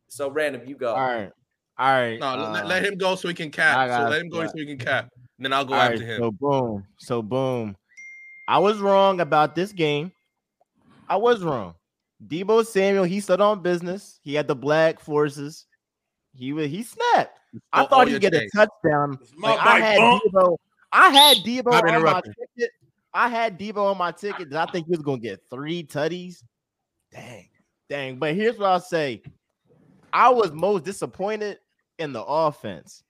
So 0.08 0.30
random, 0.30 0.62
you 0.66 0.76
go. 0.76 0.94
All 0.94 1.00
right. 1.00 1.32
All 1.78 1.92
right. 1.92 2.20
No, 2.20 2.36
let, 2.36 2.64
uh, 2.64 2.68
let 2.68 2.86
him 2.86 2.98
go 2.98 3.16
so 3.16 3.28
he 3.28 3.34
can 3.34 3.48
I 3.48 3.50
cap. 3.50 3.90
So 3.90 4.10
let 4.10 4.22
him 4.22 4.30
go 4.30 4.42
you. 4.42 4.48
so 4.48 4.54
he 4.56 4.66
can 4.66 4.78
cap. 4.78 5.10
And 5.38 5.46
then 5.46 5.54
I'll 5.54 5.66
go 5.66 5.74
all 5.74 5.82
after 5.82 5.98
right, 5.98 6.06
him. 6.06 6.20
So 6.20 6.32
boom. 6.32 6.86
So 6.98 7.22
boom. 7.22 7.76
I 8.48 8.60
was 8.60 8.80
wrong 8.80 9.22
about 9.22 9.56
this 9.56 9.72
game. 9.72 10.12
I 11.08 11.16
was 11.16 11.44
wrong. 11.44 11.76
Deebo 12.28 12.66
Samuel, 12.66 13.04
he 13.04 13.20
stood 13.20 13.42
on 13.42 13.62
business. 13.62 14.20
He 14.22 14.34
had 14.34 14.48
the 14.48 14.56
black 14.56 15.00
forces. 15.00 15.66
He 16.34 16.54
was 16.54 16.70
he 16.70 16.84
snapped. 16.84 17.40
I 17.74 17.82
All- 17.82 17.88
thought 17.88 18.00
all 18.00 18.06
he'd 18.06 18.12
your 18.12 18.20
get 18.20 18.34
a 18.34 18.48
touchdown. 18.56 19.18
Like, 19.38 19.60
I 19.60 19.64
bike, 19.64 19.84
had. 19.84 20.00
Deebo. 20.00 20.58
I 20.92 21.10
had 21.10 21.38
Deebo 21.38 21.68
on 21.72 22.04
my 22.04 22.22
ticket. 22.22 22.72
I 23.14 23.30
had 23.30 23.60
Deebo 23.60 23.92
on 23.92 23.98
my 23.98 24.12
ticket. 24.12 24.48
and 24.48 24.58
I 24.58 24.66
think 24.68 24.88
he 24.88 24.92
was 24.92 25.02
gonna 25.02 25.20
get 25.20 25.42
three 25.50 25.84
tutties. 25.84 26.44
Dang, 27.12 27.50
dang. 27.90 28.18
But 28.18 28.36
here's 28.36 28.58
what 28.58 28.70
I'll 28.70 28.80
say. 28.80 29.22
I 30.14 30.30
was 30.30 30.52
most 30.52 30.84
disappointed 30.84 31.60
in 32.00 32.14
the 32.14 32.24
offense. 32.24 33.04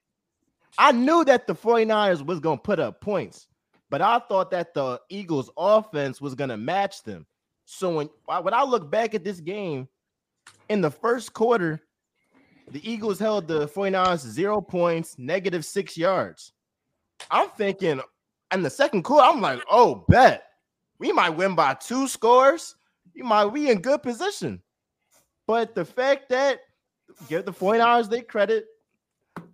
I 0.78 0.92
knew 0.92 1.24
that 1.24 1.46
the 1.46 1.54
49ers 1.54 2.24
was 2.24 2.40
gonna 2.40 2.58
put 2.58 2.80
up 2.80 3.00
points, 3.00 3.46
but 3.90 4.00
I 4.00 4.18
thought 4.18 4.50
that 4.52 4.74
the 4.74 5.00
Eagles 5.08 5.50
offense 5.56 6.20
was 6.20 6.34
gonna 6.34 6.56
match 6.56 7.02
them. 7.02 7.26
So 7.64 7.96
when, 7.96 8.10
when 8.26 8.54
I 8.54 8.64
look 8.64 8.90
back 8.90 9.14
at 9.14 9.24
this 9.24 9.40
game 9.40 9.88
in 10.68 10.80
the 10.80 10.90
first 10.90 11.32
quarter, 11.32 11.80
the 12.70 12.90
Eagles 12.90 13.18
held 13.18 13.46
the 13.46 13.68
49ers 13.68 14.26
zero 14.26 14.60
points, 14.60 15.18
negative 15.18 15.64
six 15.64 15.96
yards. 15.96 16.52
I'm 17.30 17.50
thinking 17.50 18.00
in 18.52 18.62
the 18.62 18.70
second 18.70 19.02
quarter, 19.02 19.26
I'm 19.26 19.40
like, 19.40 19.62
oh, 19.70 20.04
bet 20.08 20.44
we 21.02 21.12
might 21.12 21.30
win 21.30 21.56
by 21.56 21.74
two 21.74 22.06
scores. 22.06 22.76
We 23.12 23.22
might 23.22 23.52
be 23.52 23.70
in 23.70 23.80
good 23.80 24.04
position. 24.04 24.62
But 25.48 25.74
the 25.74 25.84
fact 25.84 26.28
that 26.28 26.60
give 27.28 27.44
the 27.44 27.52
49ers 27.52 28.08
they 28.08 28.20
credit, 28.20 28.66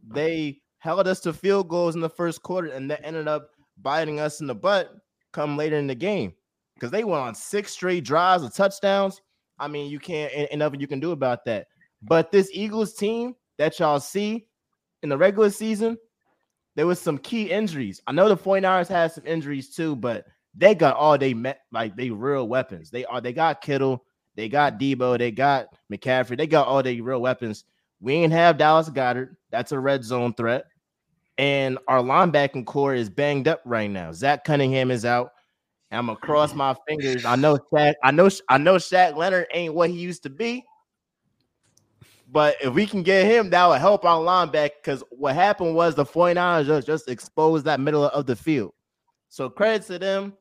they 0.06 0.60
held 0.76 1.08
us 1.08 1.20
to 1.20 1.32
field 1.32 1.68
goals 1.68 1.94
in 1.94 2.02
the 2.02 2.10
first 2.10 2.42
quarter, 2.42 2.68
and 2.68 2.90
that 2.90 3.00
ended 3.02 3.28
up 3.28 3.52
biting 3.80 4.20
us 4.20 4.42
in 4.42 4.46
the 4.46 4.54
butt 4.54 4.94
come 5.32 5.56
later 5.56 5.76
in 5.76 5.86
the 5.86 5.94
game 5.94 6.34
because 6.74 6.90
they 6.90 7.02
went 7.02 7.22
on 7.22 7.34
six 7.34 7.72
straight 7.72 8.04
drives 8.04 8.42
of 8.42 8.54
touchdowns. 8.54 9.22
I 9.58 9.68
mean, 9.68 9.90
you 9.90 9.98
can't 9.98 10.30
ain't 10.34 10.58
nothing 10.58 10.80
you 10.80 10.86
can 10.86 11.00
do 11.00 11.12
about 11.12 11.46
that. 11.46 11.68
But 12.02 12.30
this 12.30 12.50
Eagles 12.52 12.92
team 12.92 13.34
that 13.56 13.78
y'all 13.78 14.00
see 14.00 14.46
in 15.02 15.08
the 15.08 15.16
regular 15.16 15.48
season, 15.48 15.96
there 16.78 16.86
was 16.86 17.00
some 17.00 17.18
key 17.18 17.50
injuries. 17.50 18.00
I 18.06 18.12
know 18.12 18.28
the 18.28 18.36
49ers 18.36 18.86
had 18.86 19.10
some 19.10 19.26
injuries 19.26 19.74
too, 19.74 19.96
but 19.96 20.26
they 20.54 20.76
got 20.76 20.94
all 20.94 21.18
they 21.18 21.34
met 21.34 21.62
like 21.72 21.96
they 21.96 22.10
real 22.10 22.46
weapons. 22.46 22.88
They 22.88 23.04
are 23.04 23.20
they 23.20 23.32
got 23.32 23.60
Kittle, 23.60 24.04
they 24.36 24.48
got 24.48 24.78
Deebo, 24.78 25.18
they 25.18 25.32
got 25.32 25.74
McCaffrey, 25.92 26.38
they 26.38 26.46
got 26.46 26.68
all 26.68 26.80
they 26.80 27.00
real 27.00 27.20
weapons. 27.20 27.64
We 27.98 28.14
ain't 28.14 28.32
have 28.32 28.58
Dallas 28.58 28.88
Goedert. 28.90 29.34
That's 29.50 29.72
a 29.72 29.78
red 29.80 30.04
zone 30.04 30.34
threat. 30.34 30.66
And 31.36 31.78
our 31.88 32.00
linebacking 32.00 32.66
corps 32.66 32.94
is 32.94 33.10
banged 33.10 33.48
up 33.48 33.60
right 33.64 33.90
now. 33.90 34.12
Zach 34.12 34.44
Cunningham 34.44 34.92
is 34.92 35.04
out. 35.04 35.32
I'm 35.90 36.06
gonna 36.06 36.16
cross 36.16 36.54
my 36.54 36.76
fingers. 36.86 37.24
I 37.24 37.34
know 37.34 37.58
Shaq, 37.74 37.94
I 38.04 38.12
know 38.12 38.30
I 38.48 38.58
know 38.58 38.76
Shaq 38.76 39.16
Leonard 39.16 39.48
ain't 39.52 39.74
what 39.74 39.90
he 39.90 39.96
used 39.96 40.22
to 40.22 40.30
be. 40.30 40.64
But 42.30 42.56
if 42.62 42.74
we 42.74 42.86
can 42.86 43.02
get 43.02 43.26
him, 43.26 43.50
that 43.50 43.66
will 43.66 43.74
help 43.74 44.04
our 44.04 44.20
linebacker. 44.20 44.70
Because 44.82 45.02
what 45.10 45.34
happened 45.34 45.74
was 45.74 45.94
the 45.94 46.04
49ers 46.04 46.66
just, 46.66 46.86
just 46.86 47.08
exposed 47.08 47.64
that 47.64 47.80
middle 47.80 48.04
of 48.04 48.26
the 48.26 48.36
field. 48.36 48.74
So 49.28 49.48
credit 49.48 49.86
to 49.86 49.98
them. 49.98 50.34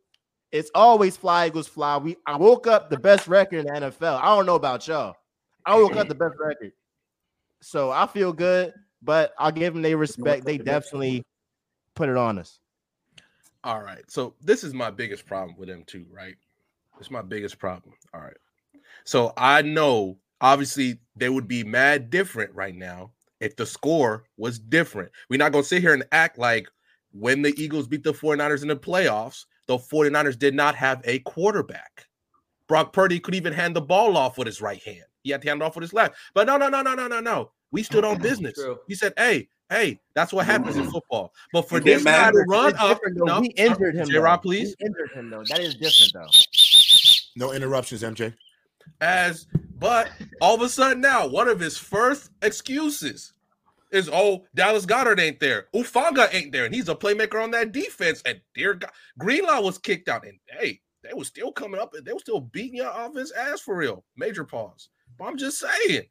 It's 0.52 0.72
always 0.74 1.18
fly 1.18 1.48
Eagles 1.48 1.68
fly. 1.68 1.98
We 1.98 2.16
I 2.26 2.38
woke 2.38 2.68
up 2.68 2.90
the 2.90 2.98
best 2.98 3.28
record 3.28 3.60
in 3.60 3.66
the 3.66 3.72
NFL. 3.74 4.22
I 4.22 4.36
don't 4.36 4.46
know 4.46 4.56
about 4.56 4.88
y'all. 4.88 5.16
I 5.66 5.76
woke 5.76 5.96
up 5.98 6.08
the 6.08 6.16
best 6.16 6.36
record. 6.40 6.72
So 7.62 7.92
I 7.92 8.08
feel 8.08 8.32
good, 8.32 8.74
but 9.02 9.34
I'll 9.38 9.52
give 9.52 9.74
them 9.74 9.82
their 9.82 9.98
respect. 9.98 10.46
They 10.46 10.58
definitely 10.58 11.26
put 11.96 12.08
it 12.08 12.16
on 12.16 12.40
us. 12.40 12.60
All 13.64 13.82
right. 13.82 14.10
So 14.10 14.36
this 14.42 14.64
is 14.64 14.74
my 14.74 14.90
biggest 14.90 15.26
problem 15.26 15.58
with 15.58 15.68
them 15.68 15.84
too, 15.86 16.06
right? 16.10 16.36
It's 17.00 17.12
my 17.12 17.22
biggest 17.22 17.60
problem. 17.60 17.96
All 18.14 18.22
right. 18.22 18.38
So 19.04 19.34
I 19.36 19.62
know 19.62 20.18
obviously 20.42 21.00
they 21.16 21.30
would 21.30 21.48
be 21.48 21.64
mad 21.64 22.10
different 22.10 22.54
right 22.54 22.76
now 22.76 23.12
if 23.40 23.56
the 23.56 23.66
score 23.66 24.24
was 24.38 24.60
different. 24.60 25.12
We're 25.30 25.38
not 25.38 25.52
gonna 25.52 25.64
sit 25.64 25.82
here 25.82 25.94
and 25.94 26.06
act 26.12 26.38
like 26.38 26.68
when 27.12 27.42
the 27.42 27.54
Eagles 27.62 27.88
beat 27.88 28.04
the 28.04 28.14
49ers 28.14 28.62
in 28.62 28.68
the 28.68 28.76
playoffs, 28.76 29.46
the 29.68 29.78
49ers 29.78 30.38
did 30.38 30.56
not 30.56 30.76
have 30.76 31.02
a 31.06 31.20
quarterback. 31.20 32.06
Brock 32.68 32.94
Purdy 32.94 33.20
could 33.20 33.36
even 33.36 33.54
hand 33.54 33.76
the 33.76 33.82
ball 33.82 34.18
off 34.18 34.38
with 34.38 34.46
his 34.46 34.62
right 34.62 34.82
hand. 34.84 35.06
He 35.24 35.32
had 35.32 35.42
to 35.42 35.48
hand 35.48 35.62
it 35.62 35.66
off 35.66 35.76
with 35.76 35.84
his 35.84 35.94
left. 35.94 36.16
But 36.34 36.48
no, 36.48 36.58
no, 36.58 36.70
no, 36.70 36.82
no, 36.82 36.96
no, 36.96 37.08
no, 37.08 37.20
no. 37.20 37.52
We 37.72 37.84
stood 37.84 38.06
on 38.06 38.18
business. 38.20 38.54
True. 38.54 38.80
He 38.88 38.96
said, 38.96 39.14
"Hey, 39.18 39.50
hey, 39.70 40.00
that's 40.16 40.32
what 40.32 40.46
happens 40.46 40.78
in 40.78 40.86
mm. 40.86 40.92
football." 40.92 41.34
But 41.52 41.68
for 41.68 41.80
this 41.80 42.04
guy 42.04 42.32
to 42.32 42.46
run 42.48 42.74
up, 42.76 42.98
different, 42.98 43.18
no, 43.26 43.42
we 43.42 43.48
injured 43.50 43.96
him. 43.96 44.08
J-Rob, 44.10 44.42
please. 44.42 44.76
We 44.80 44.88
injured 44.88 45.12
him 45.12 45.30
though. 45.30 45.44
That 45.50 45.60
is 45.60 45.76
different 45.76 46.14
though. 46.14 46.30
No 47.36 47.52
interruptions, 47.54 48.04
MJ. 48.04 48.34
as 49.02 49.48
but 49.80 50.10
all 50.42 50.56
of 50.56 50.62
a 50.62 50.70
sudden 50.70 51.02
now 51.02 51.28
one 51.28 51.48
of 51.48 51.60
his 51.60 51.78
first 51.78 52.32
excuses 52.42 53.34
is 53.92 54.10
oh 54.12 54.46
Dallas 54.56 54.86
Goedert 54.86 55.20
ain't 55.20 55.40
there, 55.40 55.68
Hufanga 55.74 56.34
ain't 56.34 56.52
there, 56.52 56.66
and 56.66 56.76
he's 56.76 56.90
a 56.90 56.96
playmaker 56.96 57.42
on 57.42 57.52
that 57.52 57.72
defense. 57.72 58.22
And 58.26 58.42
dear 58.54 58.74
God, 58.74 58.92
Greenlaw 59.18 59.62
was 59.62 59.78
kicked 59.78 60.10
out, 60.10 60.26
and 60.26 60.38
hey, 60.48 60.82
they 61.04 61.14
were 61.14 61.24
still 61.24 61.52
coming 61.52 61.80
up 61.80 61.94
and 61.94 62.06
they 62.06 62.14
were 62.14 62.20
still 62.20 62.42
beating 62.42 62.78
your 62.78 62.92
offense 62.94 63.32
ass 63.32 63.62
for 63.62 63.76
real. 63.76 64.04
Major 64.16 64.44
pause. 64.44 64.90
But 65.18 65.26
I'm 65.26 65.38
just 65.38 65.60
saying, 65.60 66.04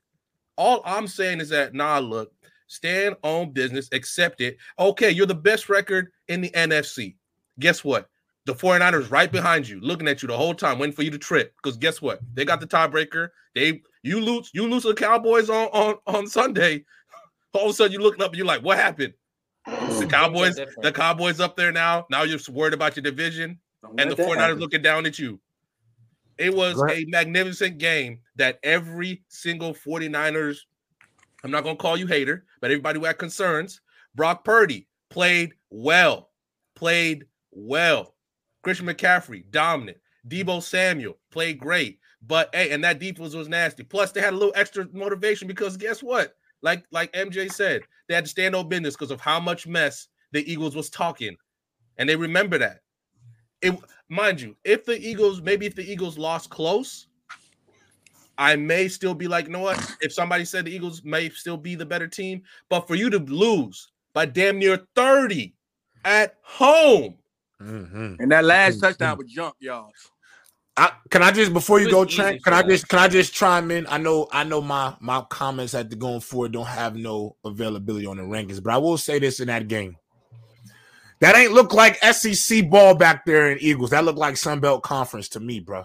all 0.56 0.80
I'm 0.84 1.06
saying 1.06 1.40
is 1.40 1.50
that 1.50 1.74
nah, 1.74 1.98
look, 1.98 2.32
stand 2.66 3.16
on 3.22 3.52
business, 3.52 3.88
accept 3.92 4.40
it. 4.40 4.56
Okay, 4.78 5.10
you're 5.10 5.26
the 5.26 5.34
best 5.34 5.68
record 5.68 6.10
in 6.28 6.40
the 6.40 6.50
NFC. 6.50 7.16
Guess 7.58 7.84
what? 7.84 8.08
The 8.46 8.54
49ers 8.54 9.10
right 9.10 9.30
behind 9.30 9.68
you, 9.68 9.80
looking 9.80 10.08
at 10.08 10.22
you 10.22 10.28
the 10.28 10.36
whole 10.36 10.54
time, 10.54 10.78
waiting 10.78 10.94
for 10.94 11.02
you 11.02 11.10
to 11.10 11.18
trip. 11.18 11.52
Because 11.62 11.76
guess 11.76 12.00
what? 12.00 12.20
They 12.34 12.44
got 12.44 12.60
the 12.60 12.66
tiebreaker. 12.66 13.28
They 13.54 13.82
you 14.02 14.20
lose, 14.20 14.50
you 14.54 14.68
lose 14.68 14.84
the 14.84 14.94
Cowboys 14.94 15.50
on 15.50 15.66
on, 15.68 15.96
on 16.06 16.26
Sunday. 16.26 16.84
All 17.52 17.64
of 17.64 17.70
a 17.70 17.74
sudden, 17.74 17.92
you 17.92 17.98
looking 17.98 18.22
up 18.22 18.30
and 18.30 18.38
you're 18.38 18.46
like, 18.46 18.62
what 18.62 18.78
happened? 18.78 19.14
The 19.66 20.06
Cowboys, 20.08 20.56
the. 20.80 20.92
Cowboys 20.92 21.40
up 21.40 21.56
there 21.56 21.72
now. 21.72 22.06
Now 22.10 22.22
you're 22.22 22.38
worried 22.50 22.74
about 22.74 22.94
your 22.96 23.02
division. 23.02 23.58
and 23.98 24.10
the 24.10 24.14
Let 24.14 24.16
that 24.16 24.28
49ers 24.28 24.38
happen. 24.38 24.58
looking 24.60 24.82
down 24.82 25.06
at 25.06 25.18
you. 25.18 25.40
It 26.38 26.54
was 26.54 26.74
Go 26.74 26.84
ahead. 26.84 26.98
a 26.98 27.06
magnificent 27.06 27.78
game 27.78 28.20
that 28.36 28.60
every 28.62 29.24
single 29.28 29.74
49ers, 29.74 30.58
I'm 31.42 31.50
not 31.50 31.64
going 31.64 31.76
to 31.76 31.82
call 31.82 31.96
you 31.96 32.06
hater, 32.06 32.44
but 32.60 32.70
everybody 32.70 32.98
who 33.00 33.06
had 33.06 33.18
concerns, 33.18 33.80
Brock 34.14 34.44
Purdy 34.44 34.86
played 35.10 35.54
well, 35.70 36.30
played 36.76 37.24
well. 37.50 38.14
Christian 38.66 38.88
McCaffrey, 38.88 39.44
dominant. 39.52 39.96
Deebo 40.26 40.60
Samuel 40.60 41.16
played 41.30 41.56
great. 41.56 42.00
But 42.26 42.52
hey, 42.52 42.72
and 42.72 42.82
that 42.82 42.98
defense 42.98 43.32
was 43.32 43.46
nasty. 43.46 43.84
Plus, 43.84 44.10
they 44.10 44.20
had 44.20 44.32
a 44.32 44.36
little 44.36 44.52
extra 44.56 44.88
motivation 44.92 45.46
because 45.46 45.76
guess 45.76 46.02
what? 46.02 46.34
Like 46.62 46.84
like 46.90 47.12
MJ 47.12 47.48
said, 47.52 47.82
they 48.08 48.16
had 48.16 48.24
to 48.24 48.30
stand 48.30 48.56
on 48.56 48.68
business 48.68 48.96
because 48.96 49.12
of 49.12 49.20
how 49.20 49.38
much 49.38 49.68
mess 49.68 50.08
the 50.32 50.50
Eagles 50.50 50.74
was 50.74 50.90
talking, 50.90 51.36
and 51.96 52.08
they 52.08 52.16
remember 52.16 52.58
that. 52.58 52.80
It 53.62 53.78
mind 54.08 54.40
you, 54.40 54.56
if 54.64 54.84
the 54.84 54.98
Eagles 54.98 55.40
maybe 55.40 55.66
if 55.66 55.76
the 55.76 55.88
Eagles 55.88 56.18
lost 56.18 56.50
close, 56.50 57.06
I 58.36 58.56
may 58.56 58.88
still 58.88 59.14
be 59.14 59.28
like, 59.28 59.46
you 59.46 59.52
know 59.52 59.60
what? 59.60 59.96
If 60.00 60.12
somebody 60.12 60.44
said 60.44 60.64
the 60.64 60.74
Eagles 60.74 61.04
may 61.04 61.28
still 61.28 61.56
be 61.56 61.76
the 61.76 61.86
better 61.86 62.08
team, 62.08 62.42
but 62.68 62.88
for 62.88 62.96
you 62.96 63.10
to 63.10 63.20
lose 63.20 63.92
by 64.12 64.26
damn 64.26 64.58
near 64.58 64.84
thirty 64.96 65.54
at 66.04 66.34
home, 66.42 67.14
Mhm. 67.60 68.16
And 68.18 68.32
that 68.32 68.44
last 68.44 68.80
touchdown 68.80 69.18
was 69.18 69.26
jump, 69.30 69.56
y'all. 69.60 69.90
I, 70.78 70.92
can 71.10 71.22
I 71.22 71.30
just 71.30 71.54
before 71.54 71.80
you 71.80 71.90
go, 71.90 72.00
was 72.00 72.14
Trent? 72.14 72.44
Can 72.44 72.52
I 72.52 72.62
just 72.62 72.86
can 72.88 72.98
I 72.98 73.08
just 73.08 73.32
chime 73.32 73.70
in? 73.70 73.86
I 73.86 73.96
know 73.96 74.28
I 74.30 74.44
know 74.44 74.60
my 74.60 74.94
my 75.00 75.22
comments 75.30 75.74
at 75.74 75.88
the 75.88 75.96
going 75.96 76.20
forward 76.20 76.52
don't 76.52 76.66
have 76.66 76.96
no 76.96 77.36
availability 77.44 78.06
on 78.06 78.18
the 78.18 78.22
rankings, 78.24 78.62
but 78.62 78.74
I 78.74 78.76
will 78.76 78.98
say 78.98 79.18
this 79.18 79.40
in 79.40 79.46
that 79.46 79.68
game. 79.68 79.96
That 81.20 81.34
ain't 81.34 81.52
look 81.52 81.72
like 81.72 81.96
SEC 82.04 82.68
ball 82.68 82.94
back 82.94 83.24
there 83.24 83.50
in 83.50 83.58
Eagles. 83.58 83.90
That 83.90 84.04
looked 84.04 84.18
like 84.18 84.36
Sun 84.36 84.60
Belt 84.60 84.82
Conference 84.82 85.30
to 85.30 85.40
me, 85.40 85.60
bro. 85.60 85.84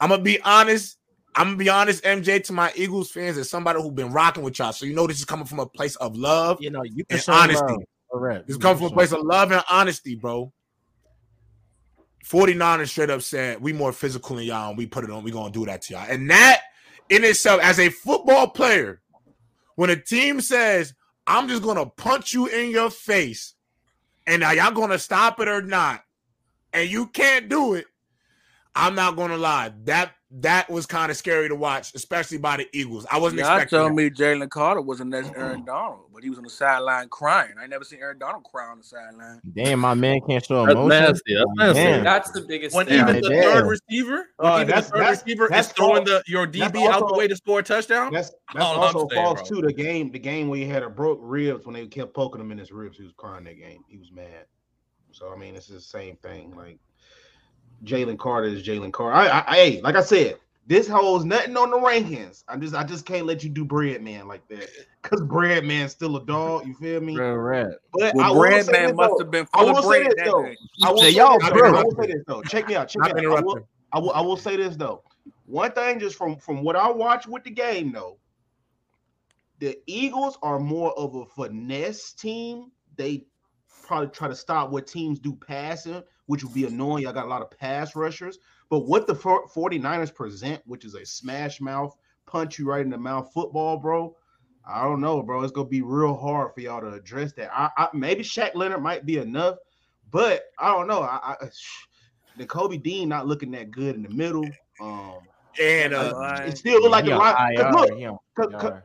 I'm 0.00 0.08
gonna 0.08 0.22
be 0.22 0.40
honest. 0.40 0.96
I'm 1.34 1.48
gonna 1.48 1.56
be 1.58 1.68
honest, 1.68 2.02
MJ, 2.02 2.42
to 2.44 2.54
my 2.54 2.72
Eagles 2.74 3.10
fans, 3.10 3.36
as 3.36 3.50
somebody 3.50 3.82
who's 3.82 3.92
been 3.92 4.12
rocking 4.12 4.42
with 4.42 4.58
y'all. 4.58 4.72
So 4.72 4.86
you 4.86 4.94
know 4.94 5.06
this 5.06 5.18
is 5.18 5.26
coming 5.26 5.44
from 5.44 5.60
a 5.60 5.66
place 5.66 5.96
of 5.96 6.16
love 6.16 6.56
You 6.62 6.70
know, 6.70 6.82
you 6.82 7.04
can 7.04 7.16
and 7.16 7.20
show 7.20 7.32
honesty. 7.34 7.62
love. 7.66 7.82
Correct. 8.10 8.46
This 8.46 8.54
You 8.56 8.60
comes 8.60 8.78
from 8.78 8.92
a 8.92 8.94
place 8.94 9.12
of 9.12 9.20
love 9.22 9.52
and 9.52 9.62
honesty, 9.68 10.14
bro. 10.14 10.50
49ers 12.28 12.88
straight 12.88 13.10
up 13.10 13.22
said, 13.22 13.60
We 13.60 13.72
more 13.72 13.92
physical 13.92 14.36
than 14.36 14.46
y'all, 14.46 14.70
and 14.70 14.78
we 14.78 14.86
put 14.86 15.04
it 15.04 15.10
on, 15.10 15.22
we 15.22 15.30
gonna 15.30 15.52
do 15.52 15.66
that 15.66 15.82
to 15.82 15.94
y'all. 15.94 16.06
And 16.08 16.28
that 16.30 16.62
in 17.08 17.22
itself, 17.24 17.60
as 17.62 17.78
a 17.78 17.88
football 17.88 18.48
player, 18.48 19.00
when 19.76 19.90
a 19.90 19.96
team 19.96 20.40
says, 20.40 20.94
I'm 21.26 21.48
just 21.48 21.62
gonna 21.62 21.86
punch 21.86 22.32
you 22.32 22.46
in 22.46 22.70
your 22.70 22.90
face, 22.90 23.54
and 24.26 24.42
are 24.42 24.54
y'all 24.54 24.72
gonna 24.72 24.98
stop 24.98 25.38
it 25.40 25.46
or 25.46 25.62
not, 25.62 26.02
and 26.72 26.90
you 26.90 27.06
can't 27.06 27.48
do 27.48 27.74
it, 27.74 27.86
I'm 28.74 28.96
not 28.96 29.16
gonna 29.16 29.38
lie. 29.38 29.72
That 29.84 30.15
that 30.32 30.68
was 30.68 30.86
kind 30.86 31.08
of 31.08 31.16
scary 31.16 31.48
to 31.48 31.54
watch, 31.54 31.94
especially 31.94 32.38
by 32.38 32.56
the 32.56 32.66
Eagles. 32.72 33.06
I 33.12 33.18
wasn't 33.18 33.40
Y'all 33.42 33.52
expecting 33.54 33.78
told 33.78 33.90
that. 33.92 33.94
me 33.94 34.10
Jalen 34.10 34.50
Carter 34.50 34.80
was 34.80 34.98
the 34.98 35.04
next 35.04 35.30
Aaron 35.36 35.64
Donald, 35.64 36.06
but 36.12 36.24
he 36.24 36.30
was 36.30 36.38
on 36.38 36.42
the 36.44 36.50
sideline 36.50 37.08
crying. 37.10 37.52
I 37.60 37.68
never 37.68 37.84
seen 37.84 38.00
Aaron 38.00 38.18
Donald 38.18 38.42
cry 38.42 38.66
on 38.66 38.78
the 38.78 38.84
sideline. 38.84 39.40
Damn, 39.54 39.78
my 39.78 39.94
man 39.94 40.20
can't 40.28 40.44
show 40.44 40.66
That's 40.66 40.74
emotion. 40.74 40.88
nasty. 40.88 41.34
That's 41.34 41.46
nasty. 41.56 41.84
Man. 41.84 42.04
That's 42.04 42.30
the 42.32 42.40
biggest 42.40 42.74
when 42.74 42.86
thing. 42.86 43.00
even 43.00 43.20
the 43.20 43.28
damn. 43.28 43.42
third 43.42 43.66
receiver, 43.68 44.26
when 44.38 44.52
Uh, 44.52 44.56
even 44.62 44.66
the 44.66 44.82
third 44.82 45.00
that's- 45.00 45.22
receiver 45.22 45.48
that's 45.48 45.68
is 45.68 45.72
throwing 45.74 46.04
false. 46.06 46.22
the 46.26 46.32
your 46.32 46.46
That's 46.46 46.72
DB 46.72 46.88
out 46.88 47.06
the 47.06 47.14
way 47.14 47.28
to 47.28 47.36
score 47.36 47.60
a 47.60 47.62
touchdown. 47.62 48.12
That's 48.12 48.30
that's 48.52 48.64
All 48.64 48.80
also 48.80 49.06
saying, 49.08 49.22
false 49.24 49.48
bro. 49.48 49.60
too. 49.60 49.66
The 49.68 49.72
game, 49.72 50.10
the 50.10 50.18
game 50.18 50.48
where 50.48 50.58
he 50.58 50.66
had 50.66 50.82
a 50.82 50.90
broke 50.90 51.20
ribs 51.22 51.66
when 51.66 51.74
they 51.74 51.86
kept 51.86 52.14
poking 52.14 52.40
him 52.40 52.50
in 52.50 52.58
his 52.58 52.72
ribs, 52.72 52.98
he 52.98 53.04
was 53.04 53.12
crying 53.16 53.44
that 53.44 53.58
game. 53.58 53.84
He 53.88 53.96
was 53.96 54.10
mad. 54.10 54.46
So 55.12 55.32
I 55.32 55.36
mean, 55.38 55.54
it's 55.54 55.68
the 55.68 55.80
same 55.80 56.16
thing. 56.16 56.52
Like 56.56 56.78
Jalen 57.84 58.18
Carter 58.18 58.48
is 58.48 58.62
Jalen 58.62 58.92
Carter. 58.92 59.16
I, 59.16 59.26
I, 59.26 59.44
I, 59.52 59.54
hey, 59.56 59.80
like 59.82 59.96
I 59.96 60.02
said, 60.02 60.38
this 60.66 60.88
holds 60.88 61.24
nothing 61.24 61.56
on 61.56 61.70
the 61.70 61.76
rankings. 61.76 62.42
I 62.48 62.56
just, 62.56 62.74
I 62.74 62.82
just 62.84 63.06
can't 63.06 63.26
let 63.26 63.44
you 63.44 63.50
do 63.50 63.64
bread 63.64 64.02
man 64.02 64.26
like 64.26 64.46
that 64.48 64.68
because 65.02 65.22
bread 65.22 65.64
man's 65.64 65.92
still 65.92 66.16
a 66.16 66.24
dog. 66.24 66.66
You 66.66 66.74
feel 66.74 67.00
me? 67.00 67.16
Real 67.16 67.34
red. 67.34 67.70
But 67.92 68.14
Well, 68.14 68.34
will 68.34 68.40
Bread 68.40 68.66
Man 68.66 68.88
this, 68.88 68.96
must 68.96 69.10
though. 69.10 69.24
have 69.24 69.30
been 69.30 69.46
I 69.54 69.64
will 69.64 69.78
of 69.78 69.84
say 69.84 70.02
this 70.04 70.14
though. 70.24 70.42
day. 70.42 70.56
I 70.82 70.90
will 70.90 70.98
Say, 70.98 71.12
say 71.12 71.18
y'all 71.18 71.38
this, 71.38 71.48
broke. 71.50 71.76
I 71.76 71.82
will 71.82 71.96
say 72.00 72.06
this 72.06 72.22
though. 72.26 72.42
Check 72.42 72.68
me 72.68 72.74
out. 72.74 72.88
Check 72.88 73.02
Not 73.02 73.14
me 73.14 73.26
out. 73.26 73.38
I 73.38 73.40
will, 73.40 73.40
interrupting. 73.40 73.68
I 73.92 73.98
will, 73.98 74.12
I 74.12 74.20
will 74.20 74.36
say 74.36 74.56
this 74.56 74.76
though. 74.76 75.02
One 75.46 75.70
thing, 75.72 76.00
just 76.00 76.16
from 76.16 76.36
from 76.38 76.62
what 76.62 76.74
I 76.76 76.90
watch 76.90 77.26
with 77.28 77.44
the 77.44 77.50
game, 77.50 77.92
though, 77.92 78.18
the 79.60 79.78
Eagles 79.86 80.36
are 80.42 80.58
more 80.58 80.92
of 80.98 81.14
a 81.14 81.24
finesse 81.26 82.12
team. 82.12 82.72
They 82.96 83.26
probably 83.84 84.08
try 84.08 84.26
to 84.28 84.34
stop 84.34 84.70
what 84.70 84.86
teams 84.88 85.20
do 85.20 85.34
passing, 85.34 86.02
which 86.26 86.44
would 86.44 86.54
be 86.54 86.66
annoying. 86.66 87.06
I 87.06 87.12
got 87.12 87.26
a 87.26 87.28
lot 87.28 87.42
of 87.42 87.50
pass 87.50 87.94
rushers. 87.96 88.38
But 88.68 88.80
what 88.80 89.06
the 89.06 89.14
49ers 89.14 90.14
present, 90.14 90.60
which 90.66 90.84
is 90.84 90.94
a 90.94 91.04
smash 91.06 91.60
mouth, 91.60 91.96
punch 92.26 92.58
you 92.58 92.66
right 92.68 92.80
in 92.84 92.90
the 92.90 92.98
mouth 92.98 93.30
football, 93.32 93.76
bro. 93.78 94.16
I 94.68 94.82
don't 94.82 95.00
know, 95.00 95.22
bro. 95.22 95.42
It's 95.42 95.52
gonna 95.52 95.68
be 95.68 95.82
real 95.82 96.16
hard 96.16 96.52
for 96.52 96.60
y'all 96.60 96.80
to 96.80 96.92
address 96.92 97.32
that. 97.34 97.50
I, 97.56 97.70
I 97.76 97.88
maybe 97.94 98.24
Shaq 98.24 98.54
Leonard 98.56 98.82
might 98.82 99.06
be 99.06 99.18
enough, 99.18 99.58
but 100.10 100.42
I 100.58 100.72
don't 100.72 100.88
know. 100.88 101.02
I, 101.02 101.36
I 101.40 101.46
Nakobe 102.38 102.82
Dean 102.82 103.08
not 103.08 103.26
looking 103.28 103.52
that 103.52 103.70
good 103.70 103.94
in 103.94 104.02
the 104.02 104.08
middle. 104.10 104.44
Um, 104.80 105.18
And 105.62 105.94
uh, 105.94 106.42
it 106.44 106.58
still 106.58 106.82
look 106.82 106.90
like 106.90 107.04
He 107.04 107.12
a 107.12 107.14
on 107.14 107.20
lot. 107.20 107.36
'cause 107.36 107.56
IR, 107.56 107.72
Look, 107.72 107.98
he 107.98 108.04
on 108.06 108.18
'cause- 108.36 108.52
'cause- 108.60 108.72
IR. 108.72 108.84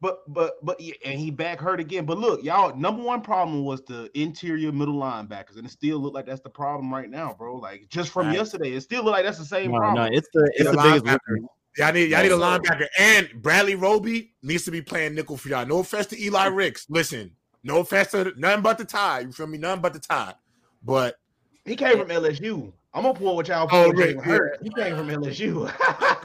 But 0.00 0.20
but 0.32 0.54
but 0.64 0.80
and 1.04 1.18
he 1.18 1.30
back 1.30 1.60
hurt 1.60 1.80
again. 1.80 2.06
But 2.06 2.18
look, 2.18 2.42
y'all, 2.42 2.74
number 2.74 3.02
one 3.02 3.20
problem 3.20 3.64
was 3.64 3.82
the 3.82 4.10
interior 4.18 4.72
middle 4.72 4.94
linebackers, 4.94 5.56
and 5.56 5.66
it 5.66 5.70
still 5.70 5.98
looked 5.98 6.14
like 6.14 6.26
that's 6.26 6.40
the 6.40 6.50
problem 6.50 6.92
right 6.92 7.10
now, 7.10 7.34
bro. 7.38 7.56
Like 7.56 7.88
just 7.88 8.10
from 8.10 8.28
Right. 8.28 8.36
yesterday, 8.36 8.72
it 8.72 8.80
still 8.80 9.02
looked 9.04 9.16
like 9.16 9.24
that's 9.24 9.38
the 9.38 9.44
same 9.44 9.72
No, 9.72 9.78
problem. 9.78 10.04
no, 10.04 10.16
it's 10.16 10.28
the 10.32 10.50
it's 10.54 10.64
Yeah, 10.64 10.70
the 10.70 10.76
biggest. 10.78 11.04
linebacker. 11.04 11.36
Y'all 11.76 11.92
need 11.92 12.10
y'all 12.10 12.22
need 12.22 12.32
a 12.32 12.36
linebacker. 12.36 12.86
And 12.98 13.28
Bradley 13.42 13.74
Roby 13.74 14.34
needs 14.42 14.64
to 14.64 14.70
be 14.70 14.82
playing 14.82 15.14
nickel 15.14 15.36
for 15.36 15.48
y'all. 15.48 15.66
No 15.66 15.78
offense 15.80 16.06
to 16.08 16.20
Eli 16.20 16.46
Ricks. 16.46 16.86
Listen, 16.88 17.32
no 17.62 17.80
offense 17.80 18.10
to 18.12 18.32
nothing 18.36 18.62
but 18.62 18.78
the 18.78 18.84
tie. 18.84 19.20
You 19.20 19.32
feel 19.32 19.46
me? 19.46 19.58
Nothing 19.58 19.82
but 19.82 19.92
the 19.92 20.00
tie. 20.00 20.34
But 20.82 21.16
He 21.64 21.76
came 21.76 21.98
from 21.98 22.08
LSU. 22.08 22.72
I'm 22.92 23.02
gonna 23.02 23.14
pull 23.16 23.36
what 23.36 23.46
y'all 23.48 23.68
Oh, 23.70 23.84
pull. 23.84 23.92
Rick, 23.92 24.16
Jalen 24.18 24.48
He 24.62 24.70
came 24.70 24.96
from 24.96 25.08
LSU. 25.08 25.70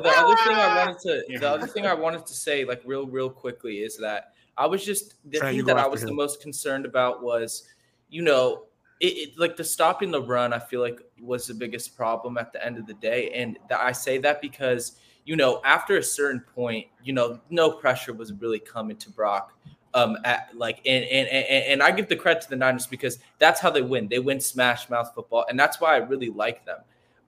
The 0.00 0.08
other 0.10 0.36
thing 0.36 0.56
I 0.56 0.84
wanted 0.84 0.98
to 1.00 1.24
the 1.40 1.50
other 1.50 1.66
thing 1.66 1.86
I 1.86 1.94
wanted 1.94 2.26
to 2.26 2.34
say 2.34 2.64
like 2.64 2.82
real 2.84 3.06
real 3.06 3.30
quickly 3.30 3.78
is 3.78 3.96
that 3.98 4.32
I 4.56 4.66
was 4.66 4.84
just 4.84 5.14
the 5.30 5.38
you 5.38 5.40
thing 5.40 5.64
that 5.66 5.78
I 5.78 5.86
was 5.86 6.02
the 6.02 6.12
most 6.12 6.40
concerned 6.40 6.86
about 6.86 7.22
was 7.22 7.64
you 8.08 8.22
know 8.22 8.64
it, 9.00 9.06
it 9.06 9.38
like 9.38 9.56
the 9.56 9.64
stopping 9.64 10.10
the 10.10 10.22
run 10.22 10.52
I 10.52 10.58
feel 10.58 10.80
like 10.80 11.00
was 11.20 11.46
the 11.46 11.54
biggest 11.54 11.96
problem 11.96 12.38
at 12.38 12.52
the 12.52 12.64
end 12.64 12.78
of 12.78 12.86
the 12.86 12.94
day. 12.94 13.30
And 13.30 13.58
th- 13.68 13.80
I 13.80 13.92
say 13.92 14.18
that 14.18 14.40
because 14.40 14.98
you 15.24 15.36
know 15.36 15.60
after 15.64 15.98
a 15.98 16.02
certain 16.02 16.40
point 16.40 16.86
you 17.02 17.12
know 17.12 17.40
no 17.50 17.70
pressure 17.70 18.12
was 18.12 18.32
really 18.32 18.58
coming 18.58 18.96
to 18.96 19.10
Brock 19.10 19.52
um 19.94 20.16
at 20.24 20.50
like 20.54 20.80
and 20.86 21.04
and 21.04 21.28
and, 21.28 21.64
and 21.64 21.82
I 21.82 21.90
give 21.90 22.08
the 22.08 22.16
credit 22.16 22.42
to 22.42 22.50
the 22.50 22.56
Niners 22.56 22.86
because 22.86 23.18
that's 23.38 23.60
how 23.60 23.70
they 23.70 23.82
win. 23.82 24.08
They 24.08 24.18
win 24.18 24.40
smash 24.40 24.88
mouth 24.88 25.12
football 25.14 25.44
and 25.48 25.58
that's 25.58 25.80
why 25.80 25.94
I 25.94 25.98
really 25.98 26.30
like 26.30 26.64
them 26.64 26.78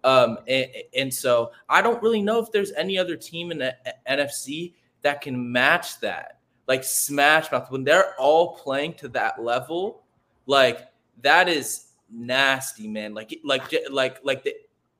um, 0.04 0.38
and, 0.46 0.66
and 0.96 1.14
so 1.14 1.52
I 1.68 1.82
don't 1.82 2.02
really 2.02 2.22
know 2.22 2.40
if 2.40 2.52
there's 2.52 2.72
any 2.72 2.98
other 2.98 3.16
team 3.16 3.50
in 3.50 3.58
the 3.58 3.74
NFC 4.08 4.74
that 5.02 5.20
can 5.20 5.52
match 5.52 6.00
that. 6.00 6.38
Like 6.66 6.84
Smash 6.84 7.50
Mouth, 7.50 7.70
when 7.70 7.82
they're 7.82 8.14
all 8.18 8.56
playing 8.56 8.94
to 8.94 9.08
that 9.08 9.42
level, 9.42 10.02
like 10.46 10.86
that 11.22 11.48
is 11.48 11.86
nasty, 12.10 12.86
man. 12.86 13.14
Like 13.14 13.38
like 13.42 13.74
like 13.90 14.18
like 14.22 14.44
the 14.44 14.54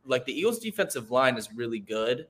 like 0.07 0.25
the 0.25 0.33
Eagles 0.33 0.59
defensive 0.59 1.11
line 1.11 1.37
is 1.37 1.53
really 1.53 1.79
good. 1.79 2.27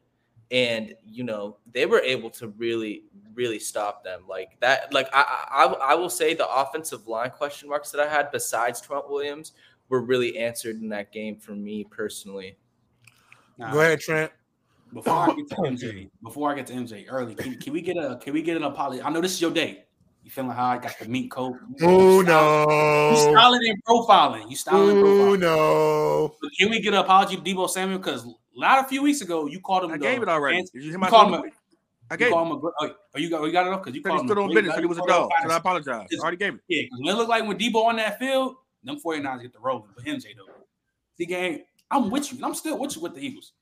And 0.50 0.94
you 1.07 1.24
know, 1.24 1.59
they 1.72 1.87
were 1.87 2.00
able 2.00 2.31
to 2.31 2.48
really, 2.48 3.04
really 3.35 3.61
stop 3.61 4.02
them. 4.02 4.22
Like 4.28 4.59
that, 4.61 4.92
like 4.92 5.09
I 5.12 5.46
I, 5.50 5.92
I 5.92 5.94
will 5.94 6.11
say 6.11 6.35
the 6.35 6.48
offensive 6.48 7.07
line 7.07 7.31
question 7.31 7.68
marks 7.68 7.92
that 7.92 8.00
I 8.00 8.11
had 8.11 8.33
besides 8.33 8.81
Trent 8.81 9.09
Williams 9.09 9.52
were 9.88 10.01
really 10.01 10.38
answered 10.38 10.77
in 10.81 10.88
that 10.90 11.12
game 11.12 11.37
for 11.37 11.53
me 11.53 11.85
personally. 11.90 12.57
Nah, 13.57 13.72
go 13.72 13.81
ahead, 13.81 14.01
Trent. 14.01 14.33
Before 14.93 15.14
I 15.14 15.34
get 15.34 15.49
to 15.49 15.55
MJ, 15.64 16.09
before 16.22 16.51
I 16.51 16.55
get 16.55 16.66
to 16.68 16.72
MJ 16.74 17.07
early, 17.09 17.34
can, 17.34 17.59
can 17.59 17.72
we 17.72 17.80
get 17.80 17.97
a 17.97 18.18
can 18.22 18.32
we 18.32 18.43
get 18.43 18.57
an 18.57 18.64
apology? 18.64 19.03
I 19.03 19.11
know 19.11 19.20
this 19.20 19.32
is 19.32 19.41
your 19.41 19.51
day. 19.51 19.84
You 20.22 20.30
feeling 20.30 20.51
how 20.51 20.66
I 20.66 20.78
got 20.78 20.99
the 20.99 21.07
meat 21.07 21.30
coat? 21.30 21.59
Oh 21.82 22.20
no! 22.20 22.66
You 23.11 23.16
no. 23.16 23.20
styling 23.32 23.61
and 23.64 23.84
profiling. 23.84 24.51
You 24.51 24.57
styling 24.57 24.99
and 24.99 25.07
Oh 25.07 25.34
no. 25.36 26.34
But 26.41 26.51
can 26.59 26.70
we 26.70 26.80
get 26.80 26.93
an 26.93 27.01
apology 27.01 27.36
to 27.36 27.43
Deebo 27.43 27.68
Samuel? 27.68 27.99
Because 27.99 28.24
a 28.24 28.30
lot 28.55 28.84
a 28.84 28.89
few 28.89 29.03
weeks 29.03 29.20
ago 29.20 29.47
you 29.47 29.61
called 29.61 29.84
him. 29.84 29.91
I 29.93 29.97
the 29.97 30.05
gave 30.05 30.22
it 30.22 30.28
already. 30.28 30.59
Did 30.62 30.70
you 30.74 30.82
hear 30.82 30.93
You 30.93 30.99
my 30.99 31.11
called 31.11 31.28
him. 31.28 31.34
comment? 31.34 31.55
I 32.11 32.14
You 32.14 32.18
gave 32.18 32.28
it. 32.28 32.30
call 32.32 32.47
him 32.47 32.53
a. 32.53 32.61
gr- 32.61 32.68
Oh, 32.80 32.91
oh, 33.14 33.18
you 33.18 33.30
got 33.30 33.41
oh, 33.41 33.45
you 33.47 33.53
got 33.53 33.66
it 33.66 33.72
off 33.72 33.82
because 33.82 33.95
you 33.95 34.03
Said 34.03 34.09
called 34.11 34.20
he 34.20 34.28
him. 34.28 34.28
stood 34.28 34.39
on 34.39 34.47
great 34.47 34.55
business. 34.57 34.74
Said 34.74 34.80
he 34.80 34.86
was 34.86 34.99
a 34.99 35.07
dog. 35.07 35.30
for 35.43 35.49
Said 35.49 35.55
I 35.55 35.59
apologize. 35.59 36.09
I 36.12 36.20
already 36.22 36.36
gave 36.36 36.55
it. 36.55 36.61
Yeah, 36.68 36.82
because 36.82 37.01
it 37.01 37.16
looked 37.18 37.30
like 37.30 37.47
when 37.47 37.59
Deebo 37.59 37.84
on 37.84 37.97
that 37.97 38.18
field, 38.18 38.57
them 38.89 38.99
49ers 39.05 39.43
get 39.43 39.53
the 39.53 39.59
rolling. 39.61 39.91
But 39.95 40.05
MJ 40.05 40.24
though, 40.36 40.53
see 41.16 41.26
game, 41.26 41.61
I'm 41.91 42.11
with 42.11 42.32
you. 42.32 42.39
I'm 42.45 42.55
still 42.55 42.78
with 42.78 42.97
you 42.97 43.03
with 43.03 43.14
the 43.14 43.20
Eagles. 43.20 43.53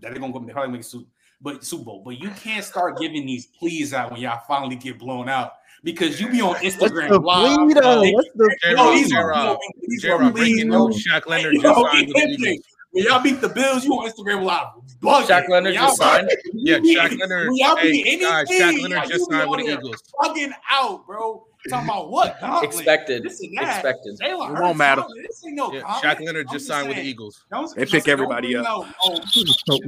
That 0.00 0.10
they're 0.12 0.20
gonna 0.20 0.32
go. 0.32 0.38
They 0.40 0.52
probably 0.52 0.72
make 0.72 0.82
a 0.82 0.84
Super, 0.84 1.06
but 1.40 1.64
Super 1.64 1.84
Bowl. 1.84 2.02
But 2.04 2.20
you 2.20 2.30
can't 2.30 2.64
start 2.64 2.98
giving 2.98 3.26
these 3.26 3.46
pleas 3.46 3.92
out 3.94 4.12
when 4.12 4.20
y'all 4.20 4.40
finally 4.46 4.76
get 4.76 4.98
blown 4.98 5.28
out 5.28 5.52
because 5.82 6.20
you 6.20 6.28
be 6.30 6.40
on 6.40 6.48
What's 6.50 6.62
Instagram 6.76 7.08
the 7.08 7.18
live. 7.18 7.58
plea, 7.58 7.74
though? 7.74 8.10
What's 8.12 8.28
the 8.34 8.56
J-Rob, 8.62 8.76
Yo, 8.76 8.84
plea? 8.92 9.02
these 9.02 9.12
are- 9.12 9.32
J-Rob, 9.32 9.58
these 9.88 10.04
are 10.04 10.08
J-Rob, 10.08 10.34
pleas, 10.34 10.54
breaking 10.54 10.68
news. 10.70 11.06
Shaq 11.06 11.26
Leonard 11.26 11.54
Yo, 11.54 11.60
just 11.62 11.80
signed 11.92 12.06
with 12.08 12.16
the 12.16 12.28
Eagles. 12.48 12.66
When 12.94 13.04
y'all 13.04 13.20
beat 13.22 13.40
the 13.40 13.48
Bills, 13.48 13.84
you 13.84 13.92
on 13.92 14.08
Instagram 14.08 14.44
live. 14.44 14.68
Bugging. 15.02 15.26
Shaq 15.26 15.48
Leonard 15.48 15.64
When 15.64 15.74
y'all- 15.74 15.86
just 15.88 15.96
signed. 15.98 16.30
Yeah, 16.54 16.76
you 16.76 16.82
be- 16.82 16.94
Shaq 16.96 17.18
Leonard. 17.18 17.48
when 17.48 17.56
y'all 17.56 17.76
be 17.76 18.02
Hey, 18.02 18.18
guys, 18.20 18.46
anything, 18.48 18.60
Shaq 18.78 18.82
Leonard 18.82 18.98
like, 18.98 19.08
just 19.08 19.20
you 19.20 19.26
be 19.26 19.34
signed 19.34 19.50
with 19.50 19.60
on 19.60 19.66
the 19.66 19.70
there 19.72 19.78
Eagles. 19.80 20.02
Bugging 20.22 20.52
out, 20.70 21.06
bro. 21.06 21.46
Talking 21.68 21.88
about 21.88 22.10
what? 22.10 22.40
Gauntlet. 22.40 22.64
Expected. 22.74 23.22
This 23.24 23.40
and 23.40 23.56
that. 23.58 23.74
Expected. 23.84 24.18
Jalen 24.20 24.30
It 24.30 24.36
won't 24.36 24.58
Hurts, 24.58 24.78
matter. 24.78 25.00
gauntlet. 25.00 25.26
This 25.28 25.42
ain't 25.46 25.54
no 25.56 25.72
Yeah, 25.72 25.80
gauntlet. 25.80 26.04
Shaq 26.18 26.24
Leonard 26.24 26.46
I'm 26.46 26.52
just 26.52 26.66
signed 26.66 26.86
with 26.88 26.96
the 26.96 27.02
saying. 27.02 27.10
Eagles. 27.10 27.44
Don't- 27.50 27.74
They 27.74 27.84
pick 27.86 28.04
don't 28.04 28.12
everybody 28.12 28.52
bring 28.54 28.66
up. 28.66 28.70
out- 28.70 28.86
oh, 29.04 29.20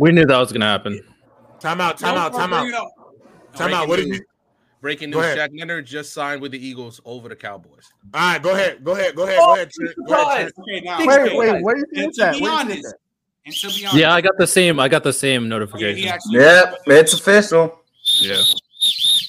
We 0.00 0.10
knew 0.12 0.24
that 0.26 0.38
was 0.38 0.52
gonna 0.52 0.64
happen. 0.66 1.00
Time 1.60 1.80
out, 1.80 1.98
time 1.98 2.14
don't 2.14 2.24
out, 2.24 2.32
time 2.32 2.52
out, 2.52 2.62
bring 2.62 2.74
out- 2.74 2.90
time 3.54 3.74
out. 3.74 3.88
What 3.88 3.96
did 3.96 4.08
you? 4.08 4.20
Breaking 4.86 5.10
news: 5.10 5.18
ahead. 5.18 5.50
Shaq 5.50 5.58
Leonard 5.58 5.84
just 5.84 6.12
signed 6.12 6.40
with 6.40 6.52
the 6.52 6.64
Eagles 6.64 7.00
over 7.04 7.28
the 7.28 7.34
Cowboys. 7.34 7.90
All 8.14 8.20
right, 8.20 8.40
go 8.40 8.52
ahead, 8.52 8.84
go 8.84 8.92
ahead, 8.92 9.16
go 9.16 9.24
ahead, 9.24 9.36
go 9.38 9.44
oh, 9.48 9.54
ahead. 9.54 9.72
Go 10.06 10.30
ahead 10.30 10.52
Okay, 10.60 10.80
now, 10.80 10.98
Wait, 11.00 11.08
Wait, 11.08 11.20
okay, 11.22 11.36
wait, 11.36 11.62
where 11.64 11.76
you 11.76 11.84
see 11.92 12.04
And 12.04 12.08
this 12.10 12.16
to 12.18 12.32
be 12.34 12.40
Where 12.42 12.52
honest, 12.52 12.94
and 13.46 13.54
to 13.56 13.66
be 13.66 13.84
honest, 13.84 13.94
Yeah, 13.96 14.14
I 14.14 14.20
got 14.20 14.38
the 14.38 14.46
same. 14.46 14.78
I 14.78 14.86
got 14.86 15.02
the 15.02 15.12
same 15.12 15.40
oh, 15.40 15.44
yeah, 15.44 15.48
notification. 15.48 15.96
he 15.96 16.08
actually- 16.08 16.38
Yep, 16.38 16.74
it's 16.86 17.14
official. 17.14 17.80
Yeah. 18.20 18.40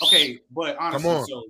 Okay, 0.03 0.41
but 0.51 0.77
honestly, 0.79 1.09
on. 1.09 1.25
so 1.25 1.43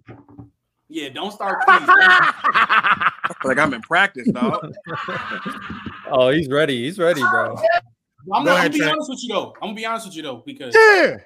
yeah, 0.88 1.10
don't 1.10 1.34
start. 1.34 1.60
Please, 1.66 1.86
I 1.90 3.12
feel 3.42 3.52
like 3.52 3.58
I'm 3.58 3.74
in 3.74 3.82
practice, 3.82 4.32
dog. 4.32 4.72
Oh, 6.10 6.30
he's 6.30 6.48
ready. 6.48 6.86
He's 6.86 6.98
ready, 6.98 7.20
bro. 7.20 7.58
I'm 8.34 8.46
Go 8.46 8.52
not 8.52 8.56
ahead, 8.56 8.58
gonna 8.58 8.70
be 8.70 8.78
Trent. 8.78 8.92
honest 8.94 9.10
with 9.10 9.24
you 9.24 9.34
though. 9.34 9.54
I'm 9.62 9.68
gonna 9.68 9.74
be 9.74 9.86
honest 9.86 10.06
with 10.08 10.16
you 10.16 10.24
though, 10.24 10.44
because 10.46 10.74
Yeah. 10.74 11.18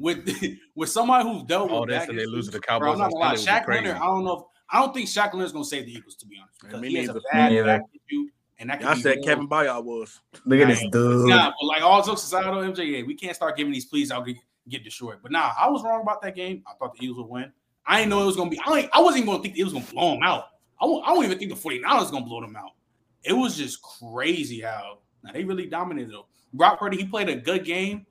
With 0.00 0.28
with 0.74 0.88
somebody 0.88 1.28
who's 1.28 1.42
dealt 1.44 1.70
oh, 1.70 1.72
with 1.72 1.72
All 1.74 1.86
this 1.86 2.08
and 2.08 2.18
they 2.18 2.26
lose 2.26 2.46
to 2.46 2.52
the 2.52 2.58
bro, 2.60 2.78
Cowboys 2.80 2.92
I'm 2.92 2.98
not 2.98 3.04
on 3.04 3.10
gonna 3.10 3.24
lie. 3.24 3.34
Sunday 3.36 3.52
would 3.52 3.66
be 3.66 3.72
Shaq. 3.72 3.84
Leonard, 3.84 3.96
I 3.96 4.06
don't 4.06 4.24
know. 4.24 4.38
If, 4.38 4.44
I 4.70 4.80
don't 4.80 4.94
think 4.94 5.08
Shaq 5.08 5.32
Leonard's 5.34 5.52
gonna 5.52 5.64
save 5.64 5.84
the 5.84 5.92
Eagles 5.92 6.14
to 6.16 6.26
be 6.26 6.36
honest, 6.40 6.60
because 6.62 6.80
Me 6.80 6.88
he 6.88 6.96
has 6.96 7.08
a 7.10 7.20
bad 7.30 7.52
Me 7.52 7.62
back 7.62 7.82
issue, 7.92 8.28
and 8.58 8.70
that 8.70 8.78
could 8.78 8.86
Y'all 8.86 8.94
be 8.94 9.02
said 9.02 9.16
real- 9.16 9.24
Kevin 9.24 9.48
Byard 9.48 9.84
was. 9.84 10.20
Look 10.46 10.60
at 10.60 10.68
this 10.68 10.84
dude. 10.90 11.28
Nah, 11.28 11.52
but 11.60 11.66
like 11.66 11.82
all 11.82 12.02
jokes 12.02 12.24
aside, 12.24 12.44
though, 12.44 12.72
MJ, 12.72 12.98
yeah, 12.98 13.02
we 13.06 13.14
can't 13.14 13.36
start 13.36 13.58
giving 13.58 13.72
these 13.72 13.84
pleas 13.84 14.10
out 14.10 14.24
get, 14.26 14.36
get 14.68 14.82
destroyed. 14.82 15.18
But 15.22 15.32
nah, 15.32 15.52
I 15.58 15.68
was 15.68 15.82
wrong 15.84 16.00
about 16.00 16.22
that 16.22 16.34
game. 16.34 16.62
I 16.66 16.72
thought 16.78 16.94
the 16.96 17.04
Eagles 17.04 17.18
would 17.18 17.28
win. 17.28 17.52
I 17.86 17.98
didn't 17.98 18.10
know 18.10 18.22
it 18.22 18.26
was 18.26 18.36
gonna 18.36 18.50
be. 18.50 18.58
I, 18.64 18.88
I 18.92 19.00
wasn't 19.00 19.22
even 19.22 19.32
gonna 19.32 19.42
think 19.42 19.54
the 19.54 19.60
Eagles 19.60 19.74
was 19.74 19.82
gonna 19.82 19.92
blow 19.92 20.14
them 20.14 20.22
out. 20.22 20.44
I 20.80 20.86
won't, 20.86 21.06
I 21.06 21.14
don't 21.14 21.24
even 21.24 21.38
think 21.38 21.50
the 21.50 21.56
49ers 21.56 22.00
was 22.00 22.10
gonna 22.10 22.24
blow 22.24 22.40
them 22.40 22.56
out. 22.56 22.70
It 23.22 23.34
was 23.34 23.56
just 23.56 23.82
crazy 23.82 24.62
how 24.62 25.00
now 25.22 25.32
they 25.32 25.44
really 25.44 25.66
dominated 25.66 26.10
though. 26.10 26.26
Brock 26.52 26.78
Purdy, 26.78 26.96
he 26.96 27.04
played 27.04 27.28
a 27.28 27.36
good 27.36 27.64
game, 27.64 28.06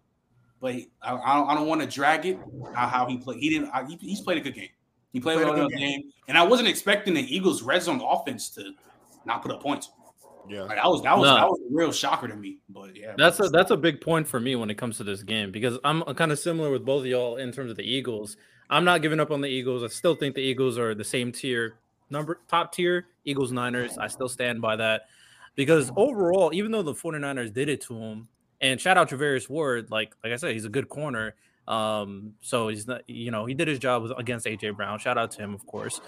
but 0.59 0.73
he, 0.73 0.89
I, 1.01 1.15
I 1.15 1.35
don't, 1.37 1.49
I 1.49 1.55
don't 1.55 1.67
want 1.67 1.81
to 1.81 1.87
drag 1.87 2.25
it 2.25 2.37
how, 2.73 2.87
how 2.87 3.05
he 3.05 3.17
played. 3.17 3.39
He 3.39 3.49
didn't. 3.49 3.69
I, 3.73 3.85
he, 3.85 3.97
he's 4.01 4.21
played 4.21 4.37
a 4.37 4.41
good 4.41 4.55
game. 4.55 4.69
He 5.13 5.19
played, 5.19 5.37
Played 5.37 5.47
a 5.47 5.51
good 5.53 5.71
in 5.71 5.71
the 5.71 5.77
game, 5.77 6.11
and 6.27 6.37
I 6.37 6.43
wasn't 6.43 6.67
expecting 6.67 7.13
the 7.13 7.35
Eagles' 7.35 7.63
red 7.63 7.81
zone 7.81 8.01
offense 8.05 8.49
to 8.51 8.73
not 9.25 9.41
put 9.41 9.51
up 9.51 9.61
points. 9.61 9.89
Yeah. 10.47 10.63
Like 10.63 10.77
that 10.77 10.85
was 10.85 11.03
that 11.03 11.17
was 11.17 11.27
No. 11.27 11.35
that 11.35 11.47
was 11.47 11.59
a 11.59 11.75
real 11.75 11.91
shocker 11.91 12.27
to 12.27 12.35
me. 12.35 12.57
But 12.69 12.95
yeah, 12.95 13.13
That's 13.17 13.39
a 13.39 13.49
that's 13.49 13.71
a 13.71 13.77
big 13.77 14.01
point 14.01 14.27
for 14.27 14.39
me 14.39 14.55
when 14.55 14.69
it 14.69 14.75
comes 14.77 14.97
to 14.97 15.03
this 15.03 15.21
game 15.21 15.51
because 15.51 15.77
I'm 15.83 16.01
kind 16.15 16.31
of 16.31 16.39
similar 16.39 16.71
with 16.71 16.85
both 16.85 17.01
of 17.01 17.07
y'all 17.07 17.37
in 17.37 17.51
terms 17.51 17.69
of 17.71 17.77
the 17.77 17.83
Eagles. 17.83 18.35
I'm 18.69 18.83
not 18.83 19.01
giving 19.01 19.19
up 19.19 19.31
on 19.31 19.41
the 19.41 19.47
Eagles. 19.47 19.83
I 19.83 19.87
still 19.87 20.15
think 20.15 20.35
the 20.35 20.41
Eagles 20.41 20.77
are 20.77 20.93
the 20.95 21.03
same 21.03 21.31
tier, 21.31 21.75
number 22.09 22.39
top 22.47 22.71
tier, 22.73 23.07
Eagles 23.25 23.51
Niners. 23.51 23.97
I 23.97 24.07
still 24.07 24.29
stand 24.29 24.61
by 24.61 24.75
that 24.75 25.03
because 25.55 25.91
overall, 25.95 26.51
even 26.53 26.71
though 26.71 26.83
the 26.83 26.93
49ers 26.93 27.53
did 27.53 27.69
it 27.69 27.81
to 27.81 27.95
him, 27.95 28.27
and 28.61 28.79
shout 28.79 28.97
out 28.97 29.09
Charvarius 29.09 29.49
Ward, 29.49 29.91
like 29.91 30.15
like 30.23 30.33
I 30.33 30.35
said, 30.35 30.53
he's 30.53 30.65
a 30.65 30.69
good 30.69 30.89
corner. 30.89 31.35
Um, 31.67 32.33
so 32.41 32.67
he's 32.67 32.87
not, 32.87 33.07
you 33.07 33.29
know, 33.29 33.45
he 33.45 33.53
did 33.53 33.67
his 33.67 33.77
job 33.77 34.09
against 34.17 34.47
AJ 34.47 34.75
Brown. 34.75 34.97
Shout 34.97 35.17
out 35.19 35.31
to 35.31 35.43
him, 35.43 35.53
of 35.53 35.65
course. 35.67 36.01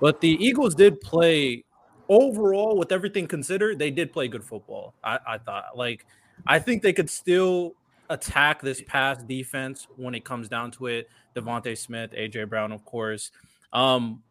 But 0.00 0.20
the 0.20 0.30
Eagles 0.44 0.74
did 0.74 1.00
play 1.00 1.64
overall, 2.08 2.76
with 2.76 2.92
everything 2.92 3.26
considered, 3.26 3.78
they 3.78 3.90
did 3.90 4.12
play 4.12 4.28
good 4.28 4.44
football. 4.44 4.94
I, 5.02 5.18
I 5.26 5.38
thought, 5.38 5.76
like, 5.76 6.06
I 6.46 6.58
think 6.58 6.82
they 6.82 6.92
could 6.92 7.08
still 7.08 7.74
attack 8.10 8.60
this 8.60 8.82
pass 8.82 9.22
defense 9.22 9.86
when 9.96 10.14
it 10.14 10.24
comes 10.24 10.48
down 10.48 10.70
to 10.72 10.86
it. 10.86 11.08
DeVonta 11.34 11.76
Smith, 11.76 12.12
AJ 12.12 12.48
Brown, 12.48 12.72
of 12.72 12.84
course. 12.84 13.30
Um, 13.72 14.22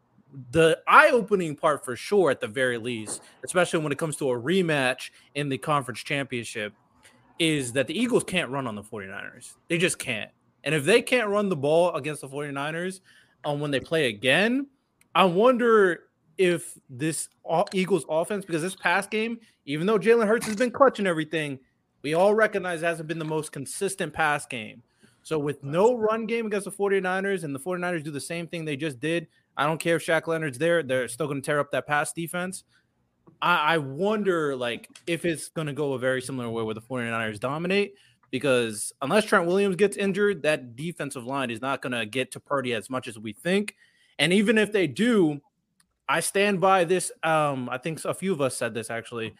the 0.50 0.80
eye-opening 0.86 1.56
part 1.56 1.84
for 1.84 1.96
sure, 1.96 2.30
at 2.30 2.40
the 2.40 2.48
very 2.48 2.78
least, 2.78 3.22
especially 3.44 3.80
when 3.80 3.92
it 3.92 3.98
comes 3.98 4.16
to 4.16 4.30
a 4.30 4.40
rematch 4.40 5.10
in 5.34 5.48
the 5.48 5.58
conference 5.58 6.00
championship, 6.00 6.72
is 7.38 7.72
that 7.72 7.86
the 7.86 7.98
Eagles 7.98 8.24
can't 8.24 8.50
run 8.50 8.66
on 8.66 8.74
the 8.74 8.82
49ers. 8.82 9.54
They 9.68 9.78
just 9.78 9.98
can't. 9.98 10.30
And 10.62 10.74
if 10.74 10.84
they 10.84 11.02
can't 11.02 11.28
run 11.28 11.48
the 11.48 11.56
ball 11.56 11.94
against 11.94 12.20
the 12.20 12.28
49ers 12.28 13.00
um, 13.44 13.60
when 13.60 13.70
they 13.70 13.80
play 13.80 14.06
again, 14.06 14.68
I 15.14 15.24
wonder 15.24 16.04
if 16.38 16.78
this 16.88 17.28
Eagles 17.72 18.04
offense, 18.08 18.44
because 18.44 18.62
this 18.62 18.74
past 18.74 19.10
game, 19.10 19.38
even 19.66 19.86
though 19.86 19.98
Jalen 19.98 20.26
Hurts 20.26 20.46
has 20.46 20.56
been 20.56 20.70
clutching 20.70 21.06
everything, 21.06 21.58
we 22.02 22.14
all 22.14 22.34
recognize 22.34 22.80
hasn't 22.80 23.08
been 23.08 23.18
the 23.18 23.24
most 23.24 23.52
consistent 23.52 24.12
pass 24.12 24.46
game. 24.46 24.82
So 25.22 25.38
with 25.38 25.62
no 25.64 25.96
run 25.96 26.26
game 26.26 26.46
against 26.46 26.66
the 26.66 26.70
49ers 26.70 27.44
and 27.44 27.54
the 27.54 27.60
49ers 27.60 28.04
do 28.04 28.10
the 28.10 28.20
same 28.20 28.46
thing 28.46 28.64
they 28.64 28.76
just 28.76 29.00
did, 29.00 29.26
I 29.56 29.66
don't 29.66 29.78
care 29.78 29.96
if 29.96 30.04
Shaq 30.04 30.26
Leonard's 30.26 30.58
there, 30.58 30.82
they're 30.82 31.08
still 31.08 31.26
going 31.26 31.40
to 31.40 31.46
tear 31.46 31.60
up 31.60 31.70
that 31.70 31.86
pass 31.86 32.12
defense. 32.12 32.64
I, 33.40 33.74
I 33.74 33.78
wonder 33.78 34.56
like 34.56 34.88
if 35.06 35.24
it's 35.24 35.48
going 35.48 35.66
to 35.66 35.72
go 35.72 35.92
a 35.92 35.98
very 35.98 36.22
similar 36.22 36.48
way 36.50 36.62
where 36.62 36.74
the 36.74 36.80
49ers 36.80 37.40
dominate 37.40 37.94
because 38.30 38.92
unless 39.00 39.24
Trent 39.24 39.46
Williams 39.46 39.76
gets 39.76 39.96
injured, 39.96 40.42
that 40.42 40.74
defensive 40.74 41.24
line 41.24 41.50
is 41.50 41.60
not 41.60 41.82
going 41.82 41.92
to 41.92 42.04
get 42.04 42.32
to 42.32 42.40
Purdy 42.40 42.74
as 42.74 42.90
much 42.90 43.06
as 43.06 43.18
we 43.18 43.32
think. 43.32 43.76
And 44.18 44.32
even 44.32 44.58
if 44.58 44.72
they 44.72 44.86
do, 44.86 45.40
I 46.08 46.20
stand 46.20 46.60
by 46.60 46.84
this. 46.84 47.12
Um, 47.22 47.68
I 47.70 47.78
think 47.78 48.04
a 48.04 48.14
few 48.14 48.32
of 48.32 48.40
us 48.40 48.56
said 48.56 48.74
this 48.74 48.90
actually. 48.90 49.34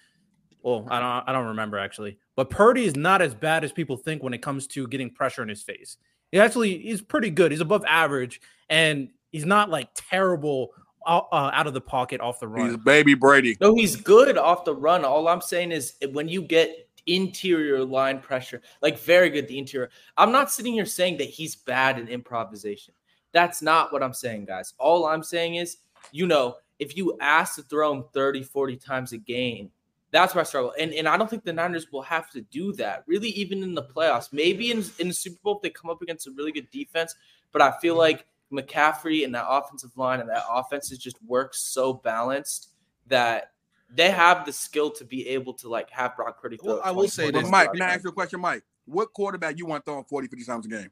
Well, 0.62 0.87
I 0.91 1.01
don't 1.01 1.28
I 1.28 1.32
don't 1.32 1.49
remember 1.49 1.78
actually. 1.78 2.18
But 2.37 2.51
Purdy 2.51 2.85
is 2.85 2.97
not 2.97 3.20
as 3.20 3.35
bad 3.35 3.64
as 3.64 3.72
people 3.72 3.97
think 3.97 4.22
when 4.22 4.32
it 4.32 4.43
comes 4.43 4.66
to 4.68 4.87
getting 4.89 5.11
pressure 5.11 5.43
in 5.43 5.49
his 5.49 5.62
face. 5.62 5.97
He 6.32 6.39
actually 6.39 6.89
is 6.89 7.03
pretty 7.03 7.30
good. 7.30 7.51
He's 7.51 7.61
above 7.61 7.85
average 7.87 8.41
and 8.68 9.11
he's 9.30 9.45
not 9.45 9.70
like 9.70 9.89
terrible 9.95 10.70
uh, 11.07 11.50
out 11.52 11.66
of 11.66 11.74
the 11.74 11.80
pocket 11.80 12.20
off 12.20 12.40
the 12.40 12.48
run. 12.48 12.70
He's 12.70 12.76
baby 12.78 13.14
Brady. 13.14 13.57
No, 13.61 13.74
he's 13.74 13.96
good 13.96 14.38
off 14.38 14.64
the 14.64 14.74
run. 14.74 15.05
All 15.05 15.28
I'm 15.28 15.40
saying 15.40 15.72
is 15.72 15.94
when 16.12 16.28
you 16.28 16.42
get 16.42 16.88
interior 17.07 17.84
line 17.84 18.20
pressure, 18.20 18.62
like 18.82 18.98
very 18.98 19.30
good 19.30 19.48
the 19.48 19.59
interior. 19.59 19.90
I'm 20.16 20.32
not 20.32 20.50
sitting 20.50 20.72
here 20.72 20.86
saying 20.86 21.18
that 21.18 21.28
he's 21.28 21.57
bad 21.57 21.98
in 21.98 22.09
improvisation. 22.09 22.94
That's 23.32 23.62
not 23.62 23.92
what 23.92 24.02
I'm 24.02 24.14
saying, 24.14 24.46
guys. 24.46 24.74
All 24.78 25.07
I'm 25.07 25.22
saying 25.22 25.57
is, 25.57 25.78
you 26.12 26.26
know, 26.26 26.57
if 26.78 26.96
you 26.96 27.16
ask 27.20 27.57
to 27.57 27.62
throw 27.62 27.92
him 27.92 28.05
30, 28.12 28.42
40 28.42 28.76
times 28.76 29.12
a 29.12 29.18
game, 29.18 29.70
that's 30.11 30.34
where 30.34 30.42
I 30.42 30.44
struggle. 30.44 30.72
And 30.78 30.92
and 30.92 31.09
I 31.09 31.16
don't 31.16 31.28
think 31.28 31.44
the 31.44 31.52
Niners 31.52 31.90
will 31.90 32.02
have 32.02 32.30
to 32.30 32.40
do 32.42 32.72
that, 32.74 33.02
really, 33.07 33.30
even 33.30 33.62
in 33.62 33.74
the 33.74 33.82
playoffs. 33.82 34.32
Maybe 34.32 34.70
in, 34.70 34.84
in 34.98 35.09
the 35.09 35.14
Super 35.14 35.38
Bowl 35.42 35.57
if 35.57 35.62
they 35.62 35.70
come 35.70 35.90
up 35.90 36.02
against 36.02 36.28
a 36.28 36.30
really 36.30 36.52
good 36.52 36.70
defense, 36.70 37.16
but 37.52 37.61
I 37.61 37.72
feel 37.80 37.96
like 37.96 38.26
McCaffrey 38.53 39.24
and 39.24 39.34
that 39.34 39.47
offensive 39.49 39.90
line 39.97 40.20
and 40.20 40.28
that 40.28 40.45
offense 40.51 40.92
is 40.92 40.99
just 40.99 41.16
works 41.26 41.61
so 41.61 41.92
balanced 41.92 42.70
that 43.07 43.53
they 43.95 44.11
have 44.11 44.45
the 44.45 44.53
skill 44.53 44.90
to 44.90 45.05
be 45.05 45.28
able 45.28 45.55
to 45.55 45.68
like 45.68 45.90
have 45.90 46.16
Brock 46.16 46.40
Purdy. 46.40 46.59
Well, 46.62 46.80
I 46.84 46.90
will 46.90 47.09
say 47.09 47.30
this, 47.30 47.49
Mike, 47.49 47.68
times. 47.68 47.78
can 47.78 47.88
I 47.88 47.95
ask 47.95 48.05
you 48.05 48.11
a 48.11 48.12
question, 48.12 48.40
Mike? 48.40 48.62
What 48.86 49.12
quarterback 49.12 49.59
you 49.59 49.66
want 49.66 49.84
throwing 49.84 50.05
40, 50.05 50.28
50 50.28 50.45
times 50.45 50.66
a 50.66 50.68
game? 50.68 50.90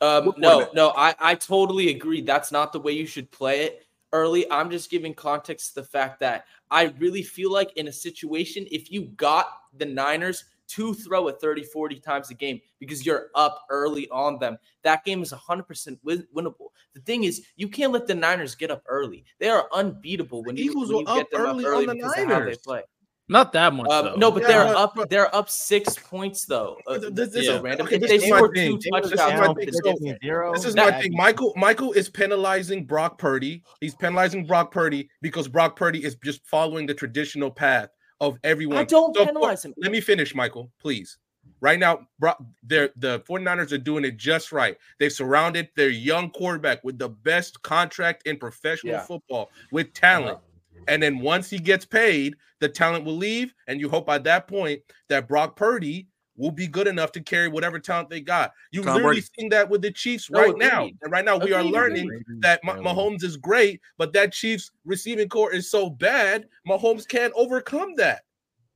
Um, 0.00 0.34
no, 0.36 0.68
no, 0.74 0.92
I, 0.96 1.14
I 1.18 1.34
totally 1.34 1.88
agree. 1.88 2.20
That's 2.20 2.52
not 2.52 2.72
the 2.72 2.80
way 2.80 2.92
you 2.92 3.06
should 3.06 3.30
play 3.30 3.62
it 3.62 3.86
early. 4.12 4.50
I'm 4.50 4.70
just 4.70 4.90
giving 4.90 5.14
context 5.14 5.74
to 5.74 5.80
the 5.80 5.86
fact 5.86 6.20
that 6.20 6.46
I 6.70 6.94
really 6.98 7.22
feel 7.22 7.50
like 7.50 7.72
in 7.76 7.88
a 7.88 7.92
situation, 7.92 8.66
if 8.70 8.90
you 8.90 9.02
got 9.16 9.46
the 9.78 9.86
Niners 9.86 10.44
to 10.68 10.94
throw 10.94 11.28
it 11.28 11.40
30, 11.40 11.62
40 11.64 12.00
times 12.00 12.30
a 12.30 12.34
game 12.34 12.60
because 12.80 13.04
you're 13.04 13.28
up 13.34 13.64
early 13.70 14.08
on 14.10 14.38
them, 14.38 14.56
that 14.82 15.04
game 15.04 15.22
is 15.22 15.32
100% 15.32 15.98
win- 16.02 16.26
winnable. 16.34 16.68
The 16.94 17.00
thing 17.00 17.24
is, 17.24 17.44
you 17.56 17.68
can't 17.68 17.92
let 17.92 18.06
the 18.06 18.14
Niners 18.14 18.54
get 18.54 18.70
up 18.70 18.82
early. 18.86 19.24
They 19.38 19.48
are 19.48 19.68
unbeatable 19.72 20.42
when 20.44 20.56
you, 20.56 20.64
Eagles 20.70 20.88
when 20.92 21.00
you 21.00 21.06
up 21.06 21.16
get 21.18 21.30
them 21.30 21.40
early 21.42 21.64
up 21.64 21.68
on 21.70 21.74
early 21.74 21.86
the 21.86 21.94
because 21.94 22.10
of 22.12 22.16
how 22.18 22.24
they 22.24 22.32
Niners. 22.40 22.58
play. 22.58 22.82
Not 23.26 23.54
that 23.54 23.72
much 23.72 23.86
though. 23.88 24.12
Um, 24.12 24.18
no, 24.20 24.30
but 24.30 24.42
Yeah, 24.42 24.48
they're 24.48 24.64
but- 24.66 24.76
up. 24.76 24.92
but- 24.94 25.08
They're 25.08 25.34
up 25.34 25.48
six 25.48 25.96
points 25.96 26.44
though. 26.44 26.76
Uh, 26.86 26.98
this- 27.10 27.30
this 27.30 27.46
yeah, 27.46 27.52
is- 27.54 27.60
random. 27.62 27.86
okay, 27.86 27.96
If 27.96 28.02
they 28.02 28.14
is 28.16 28.28
my 28.28 28.36
scored 28.36 28.54
thing. 28.54 28.72
two 28.72 28.90
This 29.00 29.12
is 29.12 29.18
my 29.18 29.30
don't 29.30 29.54
thing. 29.56 29.64
get 29.64 29.74
So. 29.74 30.52
This 30.52 30.64
is 30.66 30.76
my 30.76 30.92
thing. 31.00 31.12
Michael 31.16 31.54
Michael 31.56 31.92
is 31.94 32.10
penalizing 32.10 32.84
Brock 32.84 33.16
Purdy. 33.16 33.62
He's 33.80 33.94
penalizing 33.94 34.46
Brock 34.46 34.70
Purdy 34.72 35.08
because 35.22 35.48
Brock 35.48 35.74
Purdy 35.74 36.04
is 36.04 36.16
just 36.22 36.44
following 36.46 36.84
the 36.86 36.92
traditional 36.92 37.50
path 37.50 37.88
of 38.28 38.38
everyone. 38.44 38.78
I 38.78 38.84
don't 38.84 39.14
So, 39.14 39.24
penalize 39.24 39.64
him. 39.64 39.74
Let 39.76 39.92
me 39.92 40.00
finish, 40.00 40.34
Michael, 40.34 40.70
please. 40.80 41.18
Right 41.60 41.78
now, 41.78 42.06
Brock, 42.18 42.42
they're, 42.62 42.90
the 42.96 43.20
49ers 43.20 43.72
are 43.72 43.78
doing 43.78 44.04
it 44.04 44.16
just 44.16 44.52
right. 44.52 44.76
They've 44.98 45.12
surrounded 45.12 45.68
their 45.76 45.88
young 45.88 46.30
quarterback 46.30 46.82
with 46.84 46.98
the 46.98 47.08
best 47.08 47.62
contract 47.62 48.26
in 48.26 48.36
professional 48.36 48.94
Yeah. 48.94 49.00
football 49.00 49.50
with 49.72 49.92
talent. 49.94 50.38
Uh-huh. 50.38 50.84
And 50.88 51.02
then 51.02 51.20
once 51.20 51.48
he 51.48 51.58
gets 51.58 51.84
paid, 51.86 52.34
the 52.60 52.68
talent 52.68 53.04
will 53.04 53.16
leave. 53.16 53.54
And 53.66 53.80
you 53.80 53.88
hope 53.88 54.04
by 54.06 54.18
that 54.18 54.46
point 54.46 54.82
that 55.08 55.28
Brock 55.28 55.56
Purdy 55.56 56.08
will 56.36 56.50
be 56.50 56.66
good 56.66 56.86
enough 56.86 57.12
to 57.12 57.20
carry 57.22 57.48
whatever 57.48 57.78
talent 57.78 58.10
they 58.10 58.20
got. 58.20 58.52
You 58.72 58.82
Tom 58.82 58.94
literally 58.94 59.16
Brady. 59.16 59.26
seeing 59.38 59.48
that 59.50 59.68
with 59.68 59.82
the 59.82 59.90
Chiefs 59.90 60.30
No, 60.30 60.40
right 60.40 60.56
now. 60.56 60.88
And 61.02 61.12
right 61.12 61.24
now 61.24 61.36
we 61.38 61.52
are 61.52 61.62
learning 61.62 62.10
that 62.40 62.62
Mah- 62.64 62.76
Mahomes 62.76 63.22
is 63.22 63.36
great, 63.36 63.80
but 63.98 64.12
that 64.14 64.32
Chiefs 64.32 64.70
receiving 64.84 65.28
corps 65.28 65.52
is 65.52 65.70
so 65.70 65.88
bad, 65.88 66.46
Mahomes 66.68 67.06
can't 67.06 67.32
overcome 67.36 67.94
that. 67.96 68.22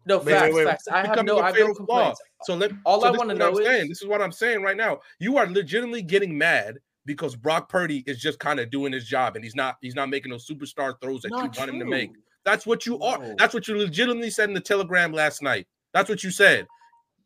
No 0.07 0.19
Wait, 0.19 0.27
wait, 0.27 0.33
facts, 0.35 0.55
wait. 0.55 0.65
facts. 0.67 0.89
I 0.89 0.97
have 0.99 1.11
becoming 1.11 1.27
no, 1.27 1.39
a 1.39 1.43
I 1.43 1.47
have 1.49 1.59
no 1.59 1.75
complaints. 1.75 2.21
So 2.45 2.55
let 2.55 2.71
All 2.85 3.01
so 3.01 3.09
I 3.09 3.11
wanna 3.11 3.35
is 3.35 3.41
I'm 3.41 3.53
know 3.53 3.61
saying. 3.63 3.83
is- 3.83 3.89
This 3.89 4.03
is 4.03 4.09
what 4.09 4.23
I'm 4.23 4.33
saying 4.33 4.63
right 4.63 4.77
now. 4.77 5.01
You 5.19 5.37
are 5.37 5.47
legitimately 5.47 6.03
getting 6.03 6.39
mad 6.39 6.79
because 7.05 7.35
Brock 7.37 7.69
Purdy 7.69 8.05
is 8.07 8.19
just 8.19 8.39
kind 8.39 8.61
of 8.61 8.71
doing 8.71 8.93
his 8.93 9.05
job 9.07 9.35
and 9.35 9.45
he's 9.45 9.55
not 9.57 9.77
he's 9.83 9.95
not 9.95 10.09
making 10.09 10.31
those 10.31 10.47
superstar 10.47 10.95
throws 11.03 11.23
that 11.23 11.29
you 11.31 11.37
Not 11.37 11.59
want 11.59 11.71
him 11.71 11.79
to 11.81 11.85
make. 11.85 12.13
That's 12.45 12.65
what 12.67 12.87
you 12.87 12.99
are. 13.01 13.19
No. 13.19 13.35
That's 13.37 13.53
what 13.53 13.69
you 13.69 13.77
legitimately 13.77 14.31
said 14.31 14.49
in 14.49 14.55
the 14.55 14.61
telegram 14.61 15.13
last 15.13 15.43
night. 15.43 15.67
That's 15.93 16.09
what 16.09 16.23
you 16.25 16.31
said. 16.31 16.67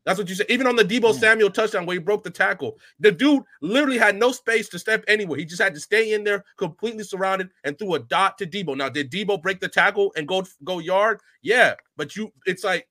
That's 0.05 0.19
what 0.19 0.29
you 0.29 0.35
said. 0.35 0.47
Even 0.49 0.67
on 0.67 0.77
the. 0.77 0.83
Deebo 0.83 1.13
mm. 1.13 1.19
Samuel 1.19 1.51
touchdown 1.51 1.87
where 1.87 1.95
he 1.95 2.01
broke 2.01 2.25
the 2.25 2.31
tackle, 2.31 2.79
the 2.99 3.13
dude 3.13 3.43
literally 3.61 3.99
had 3.99 4.17
no 4.17 4.33
space 4.33 4.69
to 4.71 4.79
step 4.79 5.05
anywhere. 5.09 5.39
He 5.39 5.45
just 5.45 5.63
had 5.63 5.75
to 5.75 5.81
stay 5.81 6.13
in 6.13 6.25
there, 6.25 6.45
completely 6.59 7.05
surrounded, 7.05 7.51
and 7.65 7.79
threw 7.79 7.95
a 7.95 7.99
dot 8.01 8.37
to 8.39 8.47
Deebo. 8.47 8.77
Now, 8.77 8.89
did 8.89 9.11
Deebo 9.11 9.41
break 9.41 9.61
the 9.61 9.69
tackle 9.69 10.13
and 10.17 10.27
go 10.29 10.45
go 10.65 10.81
yard? 10.81 11.21
Yeah, 11.41 11.75
but 11.97 12.17
you, 12.17 12.33
it's 12.47 12.65
like 12.65 12.89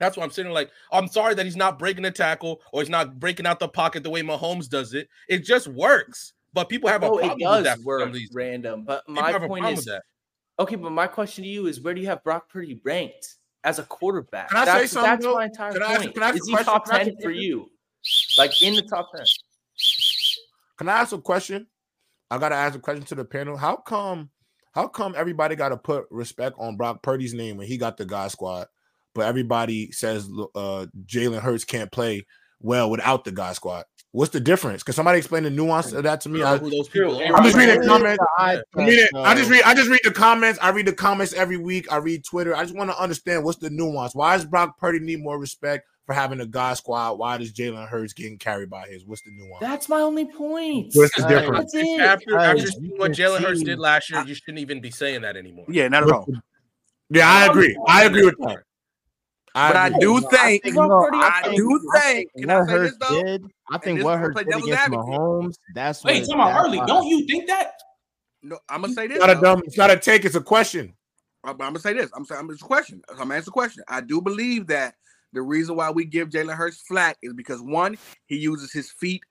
that's 0.00 0.16
why 0.16 0.24
I'm 0.24 0.30
sitting 0.30 0.52
like, 0.52 0.70
I'm 0.92 1.08
sorry 1.08 1.34
that 1.34 1.46
he's 1.46 1.56
not 1.56 1.78
breaking 1.78 2.02
the 2.02 2.10
tackle 2.10 2.60
or 2.72 2.82
he's 2.82 2.90
not 2.90 3.18
breaking 3.20 3.46
out 3.46 3.60
the 3.60 3.68
pocket 3.68 4.02
the 4.02 4.10
way 4.10 4.22
Mahomes 4.22 4.68
does 4.68 4.92
it. 4.92 5.08
It 5.28 5.44
just 5.44 5.68
works. 5.68 6.32
But 6.52 6.68
people 6.68 6.88
have 6.88 7.02
a 7.02 7.06
oh, 7.06 7.16
No, 7.16 7.18
problem 7.20 7.40
it 7.40 7.56
with 7.56 7.64
that 7.64 7.78
work 7.80 8.14
random. 8.32 8.84
But 8.84 9.08
my 9.08 9.36
point 9.38 9.66
is, 9.66 9.84
that. 9.86 10.02
okay, 10.58 10.76
but 10.76 10.90
my 10.90 11.06
question 11.06 11.42
to 11.44 11.50
you 11.50 11.66
is, 11.66 11.80
where 11.80 11.94
do 11.94 12.00
you 12.00 12.06
have 12.06 12.22
Brock 12.22 12.48
Purdy 12.48 12.80
ranked 12.84 13.36
as 13.64 13.78
a 13.78 13.82
quarterback? 13.84 14.50
Can 14.50 14.58
I 14.58 14.64
say 14.64 14.70
that's, 14.72 14.92
something, 14.92 15.10
That's 15.10 15.34
my 15.34 15.44
entire 15.46 15.72
Can 15.72 15.82
I 15.82 15.92
ask- 15.92 16.12
can 16.12 16.22
I 16.22 16.26
ask 16.28 16.36
is 16.36 16.46
he 16.46 16.54
top 16.54 16.84
Can 16.84 16.94
I 16.94 16.98
ask 17.00 17.04
ten 17.06 17.16
for 17.22 17.30
you? 17.30 17.70
Like 18.38 18.62
in 18.62 18.74
the 18.74 18.82
top 18.82 19.10
ten? 19.14 19.26
Can 20.78 20.88
I 20.88 20.92
ask 20.92 21.12
a 21.12 21.20
question? 21.20 21.66
I 22.30 22.38
gotta 22.38 22.54
ask 22.54 22.74
a 22.74 22.80
question 22.80 23.04
to 23.06 23.14
the 23.14 23.24
panel. 23.24 23.56
How 23.56 23.76
come? 23.76 24.30
How 24.72 24.88
come 24.88 25.14
everybody 25.16 25.54
got 25.54 25.68
to 25.68 25.76
put 25.76 26.06
respect 26.10 26.56
on 26.58 26.76
Brock 26.76 27.00
Purdy's 27.00 27.32
name 27.32 27.58
when 27.58 27.68
he 27.68 27.76
got 27.76 27.96
the 27.96 28.04
God 28.04 28.32
Squad, 28.32 28.66
but 29.14 29.26
everybody 29.26 29.92
says 29.92 30.28
uh, 30.56 30.86
Jalen 31.06 31.40
Hurts 31.40 31.64
can't 31.64 31.92
play 31.92 32.26
well 32.60 32.90
without 32.90 33.22
the 33.24 33.30
God 33.30 33.54
Squad? 33.54 33.84
What's 34.14 34.30
the 34.30 34.38
difference? 34.38 34.84
Can 34.84 34.94
somebody 34.94 35.18
explain 35.18 35.42
the 35.42 35.50
nuance 35.50 35.92
of 35.92 36.04
that 36.04 36.20
to 36.20 36.28
me? 36.28 36.40
I, 36.40 36.56
who 36.56 36.70
those 36.70 36.88
people 36.88 37.20
are. 37.20 37.36
I'm 37.36 37.42
just 37.42 37.56
reading 37.56 37.80
Right. 37.80 37.88
comments. 37.88 38.24
I 38.38 38.60
I, 38.76 38.86
read 38.86 39.08
I 39.12 39.34
just 39.34 39.50
read. 39.50 39.62
I 39.64 39.74
just 39.74 39.90
read 39.90 40.02
the 40.04 40.12
comments. 40.12 40.56
I 40.62 40.70
read 40.70 40.86
the 40.86 40.92
comments 40.92 41.32
every 41.32 41.56
week. 41.56 41.90
I 41.90 41.96
read 41.96 42.24
Twitter. 42.24 42.54
I 42.54 42.62
just 42.62 42.76
want 42.76 42.90
to 42.90 43.02
understand 43.02 43.42
what's 43.42 43.58
the 43.58 43.70
nuance. 43.70 44.14
Why 44.14 44.36
does 44.36 44.44
Brock 44.44 44.78
Purdy 44.78 45.00
need 45.00 45.20
more 45.20 45.36
respect 45.36 45.88
for 46.06 46.12
having 46.12 46.38
a 46.38 46.46
God 46.46 46.74
Squad? 46.74 47.14
Why 47.18 47.38
does 47.38 47.52
Jalen 47.52 47.88
Hurts 47.88 48.12
getting 48.12 48.38
carried 48.38 48.70
by 48.70 48.86
his? 48.86 49.04
What's 49.04 49.22
the 49.22 49.32
nuance? 49.32 49.58
That's 49.60 49.88
my 49.88 50.00
only 50.00 50.26
point. 50.26 50.92
What's 50.94 51.16
the 51.16 51.24
Uh, 51.24 51.28
difference? 51.28 51.72
That's 51.72 51.84
it. 51.84 52.00
After, 52.00 52.38
after 52.38 52.62
you 52.62 52.66
seeing 52.68 52.96
what 52.96 53.10
Jalen 53.10 53.40
Hurts 53.40 53.64
did 53.64 53.80
last 53.80 54.10
year, 54.10 54.22
you 54.24 54.36
shouldn't 54.36 54.60
even 54.60 54.80
be 54.80 54.92
saying 54.92 55.22
that 55.22 55.36
anymore. 55.36 55.66
Yeah, 55.68 55.88
not 55.88 56.04
at 56.04 56.10
all. 56.12 56.28
Yeah, 57.10 57.28
I 57.28 57.46
agree. 57.46 57.76
I 57.88 58.04
agree 58.04 58.24
with 58.26 58.36
that. 58.46 58.58
But 59.54 59.76
I 59.76 59.88
do 60.00 60.14
No, 60.14 60.16
I 60.16 60.20
think, 60.20 60.62
think, 60.64 60.74
no, 60.74 61.08
I 61.12 61.30
has 61.30 61.44
think, 61.44 61.56
do 61.56 61.80
I 61.94 62.00
think- 62.00 62.32
think 62.32 62.32
can 62.40 62.50
I 62.50 62.58
what 62.58 62.68
say 62.68 62.72
this, 62.78 62.80
Hurts 62.90 62.96
though? 63.08 63.22
did, 63.22 63.44
I 63.70 63.78
think 63.78 63.98
what 63.98 64.04
what 64.04 64.12
is 64.14 64.18
Hurts 64.20 64.34
play 64.34 64.44
did 64.44 64.54
against 64.54 64.80
advocate. 64.82 65.06
Mahomes, 65.06 65.54
that's 65.74 66.04
Wait, 66.04 66.12
what 66.12 66.20
talking 66.26 66.34
about 66.34 66.54
that's 66.54 66.66
early. 66.66 66.86
Don't 66.86 67.06
you 67.06 67.26
think 67.26 67.46
that? 67.46 67.72
no, 68.42 68.58
I'm 68.68 68.80
gonna 68.82 68.92
say 68.92 69.06
this. 69.06 69.16
It's 69.18 69.26
not 69.26 69.30
a 69.30 69.34
though. 69.36 69.40
dumb. 69.54 69.62
It's 69.64 69.78
not 69.78 69.90
a 69.92 69.96
take. 69.96 70.24
It's 70.24 70.34
a 70.34 70.40
question. 70.40 70.92
I'm, 71.44 71.50
I'm 71.52 71.56
gonna 71.58 71.78
say 71.78 71.92
this. 71.92 72.10
I'm 72.16 72.24
saying 72.24 72.48
it's 72.50 72.62
a 72.62 72.64
question. 72.64 73.00
I'm 73.08 73.16
gonna 73.16 73.34
answer 73.34 73.44
the 73.46 73.50
question. 73.52 73.84
I 73.86 74.00
do 74.00 74.20
believe 74.20 74.66
that 74.66 74.96
the 75.32 75.42
reason 75.42 75.76
why 75.76 75.90
we 75.90 76.04
give 76.04 76.30
Jalen 76.30 76.54
Hurts 76.56 76.80
flack 76.82 77.16
is 77.22 77.32
because 77.32 77.60
one, 77.62 77.96
he 78.26 78.36
uses 78.36 78.72
his 78.72 78.90
feet 78.90 79.22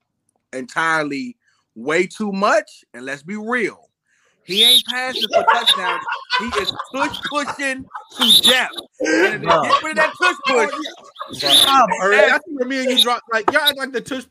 entirely 0.53 1.35
way 1.75 2.07
too 2.07 2.31
much, 2.31 2.85
and 2.93 3.05
let's 3.05 3.23
be 3.23 3.35
real, 3.35 3.89
he 4.45 4.63
ain't 4.63 4.83
passing 4.85 5.27
for 5.33 5.43
touchdowns. 5.43 6.03
He 6.39 6.45
is 6.61 6.73
push 6.93 7.17
pushing 7.29 7.85
to 8.17 8.41
death. 8.41 8.69
And 9.01 9.41
to 9.43 9.47
Bro. 9.47 9.63
get 9.63 9.83
rid 9.83 9.91
of 9.91 9.95
that 9.97 10.13
push 10.17 10.35
push, 10.45 11.49
Stop, 11.61 11.89
Ernie. 12.01 12.17
That's 12.17 12.43
where 12.47 12.67
me 12.67 12.79
and 12.83 12.97
you 12.97 13.03
drop. 13.03 13.21
Like, 13.31 13.49
y'all 13.51 13.61
act 13.61 13.77
like 13.77 13.91
the 13.91 14.01
tush. 14.01 14.25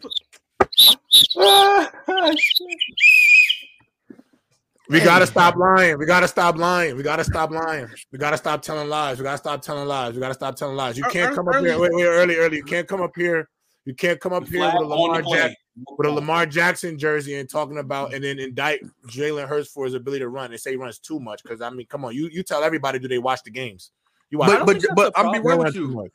We 4.88 5.00
gotta 5.00 5.26
stop 5.26 5.56
lying. 5.56 5.96
We 5.98 6.06
gotta 6.06 6.28
stop 6.28 6.56
lying. 6.58 6.96
We 6.96 7.02
gotta 7.02 7.24
stop 7.24 7.50
lying. 7.50 7.88
We 8.10 8.18
gotta 8.18 8.36
stop 8.36 8.62
telling 8.62 8.88
lies. 8.88 9.16
We 9.18 9.22
gotta 9.24 9.38
stop 9.38 9.62
telling 9.62 9.88
lies. 9.88 10.14
We 10.14 10.20
gotta 10.20 10.34
stop 10.34 10.56
telling 10.56 10.76
lies. 10.76 10.98
You 10.98 11.04
can't 11.04 11.34
come 11.34 11.48
up 11.48 11.54
here. 11.56 11.72
early- 11.74 11.80
Wait, 11.80 11.90
wait, 11.94 12.04
early, 12.04 12.36
early. 12.36 12.56
You 12.58 12.64
can't 12.64 12.86
come 12.86 13.00
up 13.00 13.12
here. 13.16 13.48
You 13.84 13.94
can't 13.94 14.20
come 14.20 14.32
up 14.32 14.46
here 14.48 14.64
with 14.64 14.74
a 14.74 14.86
Lamar 14.86 15.22
the 15.22 15.28
Jack 15.30 15.40
play. 15.40 15.56
With 15.76 16.06
a 16.06 16.10
Lamar 16.10 16.46
Jackson 16.46 16.98
jersey 16.98 17.36
and 17.36 17.48
talking 17.48 17.78
about 17.78 18.12
and 18.12 18.22
then 18.22 18.38
indict 18.38 18.82
Jalen 19.08 19.48
Hurts 19.48 19.70
for 19.70 19.84
his 19.84 19.94
ability 19.94 20.20
to 20.20 20.28
run 20.28 20.50
and 20.50 20.60
say 20.60 20.72
he 20.72 20.76
runs 20.76 20.98
too 20.98 21.18
much. 21.18 21.42
Because 21.42 21.60
I 21.60 21.70
mean, 21.70 21.86
come 21.86 22.04
on, 22.04 22.14
you 22.14 22.28
you 22.30 22.42
tell 22.42 22.62
everybody 22.62 22.98
do 22.98 23.08
they 23.08 23.18
watch 23.18 23.42
the 23.42 23.50
games? 23.50 23.90
You 24.30 24.38
watch. 24.38 24.50
but 24.50 24.66
but 24.66 24.72
think 24.72 24.82
that's 24.82 24.94
but 24.94 25.12
a 25.16 25.18
I'm 25.18 25.32
be 25.32 25.38
They 25.38 25.44
real 25.44 25.58
with 25.58 25.74
you. 25.74 26.10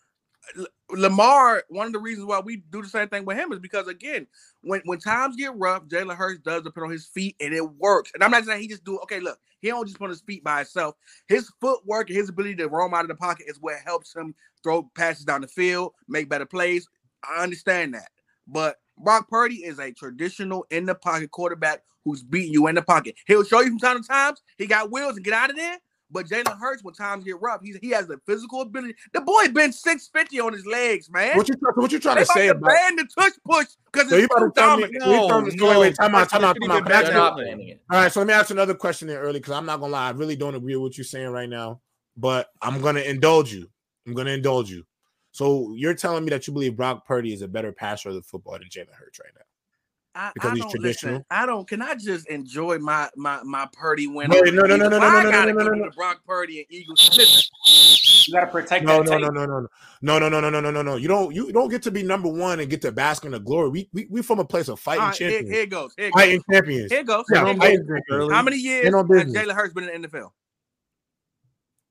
Lamar, 0.92 1.64
one 1.68 1.88
of 1.88 1.94
the 1.94 2.00
reasons 2.00 2.26
why 2.26 2.40
we 2.40 2.58
do 2.72 2.82
the 2.82 2.88
same 2.88 3.10
thing 3.10 3.26
with 3.26 3.38
him 3.38 3.52
is 3.52 3.60
because 3.60 3.88
again, 3.88 4.28
when 4.62 4.82
when 4.86 5.00
times 5.00 5.36
get 5.36 5.56
rough, 5.56 5.86
Jalen 5.86 6.16
Hurts 6.16 6.40
does 6.40 6.64
depend 6.64 6.86
on 6.86 6.92
his 6.92 7.06
feet 7.06 7.36
and 7.42 7.54
it 7.54 7.68
works. 7.78 8.12
And 8.14 8.24
I'm 8.24 8.32
not 8.32 8.46
saying 8.46 8.62
he 8.62 8.68
just 8.68 8.86
do 8.86 8.98
okay. 9.00 9.20
Look, 9.20 9.40
he 9.60 9.70
don't 9.70 9.86
just 9.86 9.98
put 9.98 10.06
on 10.06 10.12
his 10.12 10.22
feet 10.22 10.44
by 10.44 10.58
himself. 10.60 10.96
His 11.28 11.52
footwork 11.60 12.10
and 12.10 12.18
his 12.18 12.30
ability 12.30 12.56
to 12.58 12.70
roam 12.70 12.94
out 12.94 13.02
of 13.02 13.08
the 13.10 13.16
pocket 13.16 13.48
is 13.50 13.58
what 13.60 13.76
helps 13.84 14.16
him 14.16 14.36
throw 14.64 14.84
passes 14.96 15.26
down 15.26 15.42
the 15.42 15.48
field, 15.48 15.94
make 16.08 16.30
better 16.30 16.46
plays. 16.46 16.88
I 17.28 17.44
understand 17.44 17.96
that, 17.96 18.10
but 18.48 18.78
Brock 18.98 19.30
Purdy 19.30 19.58
is 19.66 19.80
a 19.80 19.92
traditional 19.92 20.66
in 20.72 20.86
the 20.86 20.96
pocket 20.96 21.32
quarterback 21.32 21.84
who's 22.06 22.24
beating 22.24 22.54
you 22.54 22.68
in 22.68 22.76
the 22.76 22.82
pocket. 22.82 23.16
He'll 23.28 23.44
show 23.44 23.62
you 23.62 23.70
from 23.70 23.80
time 23.80 24.02
to 24.02 24.08
times 24.08 24.42
he 24.58 24.66
got 24.68 24.92
wheels 24.92 25.16
and 25.16 25.26
get 25.26 25.34
out 25.34 25.50
of 25.50 25.56
there. 25.56 25.78
But 26.10 26.26
Jalen 26.28 26.58
Hurts, 26.58 26.86
when 26.86 26.94
times 26.94 27.26
get 27.26 27.36
rough, 27.42 27.60
he's, 27.62 27.78
he 27.82 27.90
has 27.90 28.08
the 28.08 28.18
physical 28.26 28.62
ability. 28.62 28.96
The 29.12 29.20
boy 29.20 29.50
been 29.50 29.74
650 29.74 30.40
on 30.40 30.54
his 30.54 30.66
legs, 30.66 31.10
man. 31.12 31.36
What 31.36 31.50
you 31.50 31.56
what 31.76 31.92
you 31.92 32.00
trying 32.00 32.16
They 32.16 32.22
to 32.22 32.26
say 32.28 32.48
about 32.48 32.60
about? 32.72 32.76
ban 32.76 32.96
the 32.96 33.08
tush 33.14 33.34
push 33.46 33.66
because 33.92 34.10
So 34.10 34.16
you 34.16 34.24
it's 34.24 34.34
about 34.34 34.46
too 34.46 34.52
to 34.54 34.60
tell 34.62 34.78
me? 34.78 34.84
dominant. 34.84 35.04
so 35.04 35.10
you 35.12 35.28
telling 35.28 35.46
me- 35.48 35.58
so 35.58 35.68
wait, 35.68 35.78
wait, 35.80 35.96
time 35.96 36.16
out, 36.16 36.30
time 36.30 36.46
out, 36.46 36.56
time 36.62 36.72
out. 36.72 36.86
Back 36.86 37.04
They're 37.04 37.12
to- 37.12 37.18
not 37.18 37.36
banning 37.38 37.68
it. 37.68 37.82
All 37.92 38.00
right, 38.00 38.10
so 38.10 38.22
let 38.22 38.28
me 38.28 38.34
ask 38.34 38.52
another 38.52 38.74
question 38.74 39.10
there 39.10 39.20
early 39.20 39.40
because 39.42 39.52
I'm 39.52 39.66
not 39.66 39.82
gonna 39.82 39.92
lie, 39.92 40.08
I 40.08 40.12
really 40.12 40.38
don't 40.38 40.56
agree 40.56 40.76
with 40.78 40.84
what 40.92 40.98
you're 40.98 41.04
saying 41.04 41.28
right 41.28 41.50
now, 41.50 41.82
but 42.16 42.52
I'm 42.62 42.80
gonna 42.80 43.02
indulge 43.02 43.54
you. 43.54 43.68
I'm 44.08 44.14
gonna 44.14 44.32
indulge 44.32 44.70
you. 44.72 44.86
So 45.38 45.72
you're 45.76 45.94
telling 45.94 46.24
me 46.26 46.32
that 46.32 46.48
you 46.48 46.54
believe 46.54 46.76
Brock 46.76 47.06
Purdy 47.06 47.32
is 47.32 47.44
a 47.44 47.48
better 47.48 47.72
passer 47.72 48.10
of 48.10 48.16
the 48.16 48.24
football 48.24 48.54
than 48.54 48.70
Jalen 48.70 48.96
Hurts 48.98 49.20
right 49.20 49.32
now? 49.36 49.44
I, 50.16 50.32
because 50.34 50.50
I 50.50 50.54
he's 50.56 50.64
don't 50.64 50.72
traditional? 50.72 51.14
listen. 51.14 51.26
I 51.30 51.46
don't. 51.46 51.68
Can 51.68 51.80
I 51.84 51.94
just 51.94 52.28
enjoy 52.28 52.80
my 52.80 53.08
my 53.16 53.44
my 53.44 53.68
Purdy 53.72 54.08
win? 54.08 54.32
Wait, 54.32 54.40
over 54.40 54.52
no, 54.52 54.64
the 54.64 54.70
no, 54.70 54.76
no, 54.78 54.86
Eagles? 54.88 54.90
no, 54.90 54.98
Why 54.98 55.10
no, 55.12 55.18
I 55.20 55.24
no, 55.26 55.30
gotta 55.30 55.54
no, 55.54 55.60
no, 55.60 55.64
go 55.64 55.70
no, 55.70 55.74
to 55.76 55.80
no. 55.82 55.86
the 55.92 55.96
Brock 55.96 56.22
Purdy 56.26 56.58
and 56.58 56.66
Eagles. 56.72 57.08
Listen, 57.16 57.44
You 58.26 58.34
gotta 58.34 58.48
protect 58.48 58.84
No, 58.84 59.04
that 59.04 59.06
no, 59.06 59.12
tape. 59.12 59.22
no, 59.22 59.30
no, 59.30 59.46
no, 59.46 59.60
no, 60.02 60.18
no, 60.18 60.18
no, 60.18 60.40
no, 60.40 60.40
no, 60.40 60.50
no, 60.50 60.60
no, 60.60 60.72
no, 60.72 60.82
no. 60.82 60.96
You 60.96 61.08
don't 61.08 61.36
you 61.36 61.52
don't 61.52 61.70
get 61.70 61.84
to 61.84 61.92
be 61.92 62.02
number 62.02 62.30
one 62.30 62.60
and 62.60 62.68
get 62.68 62.82
to 62.82 62.92
bask 62.92 63.24
in 63.24 63.30
the 63.30 63.40
glory. 63.40 63.70
We 63.70 63.90
we 63.94 64.08
we 64.10 64.22
from 64.24 64.40
a 64.40 64.46
place 64.46 64.70
of 64.70 64.72
all 64.72 64.78
fighting 64.78 65.04
right, 65.04 65.16
here, 65.16 65.30
champions. 65.30 65.54
here 65.54 65.64
it 65.66 65.70
goes. 65.70 65.94
Here 65.96 66.08
it 66.08 66.14
goes. 66.14 66.22
Fighting 66.24 66.44
champions. 66.52 66.92
Here 66.92 67.00
it 67.02 67.06
goes. 67.06 67.26
Yeah, 67.32 67.44
Here 67.46 67.54
it 67.54 67.58
fighting 67.60 67.80
goes. 67.86 68.02
champions. 68.10 68.34
How 68.34 68.42
many 68.42 68.58
years 68.58 68.86
Ain't 68.86 68.94
no 68.94 69.16
has 69.16 69.26
business. 69.26 69.48
Jalen 69.48 69.54
Hurts 69.54 69.74
been 69.76 69.88
in 69.88 70.02
the 70.02 70.08
NFL? 70.08 70.32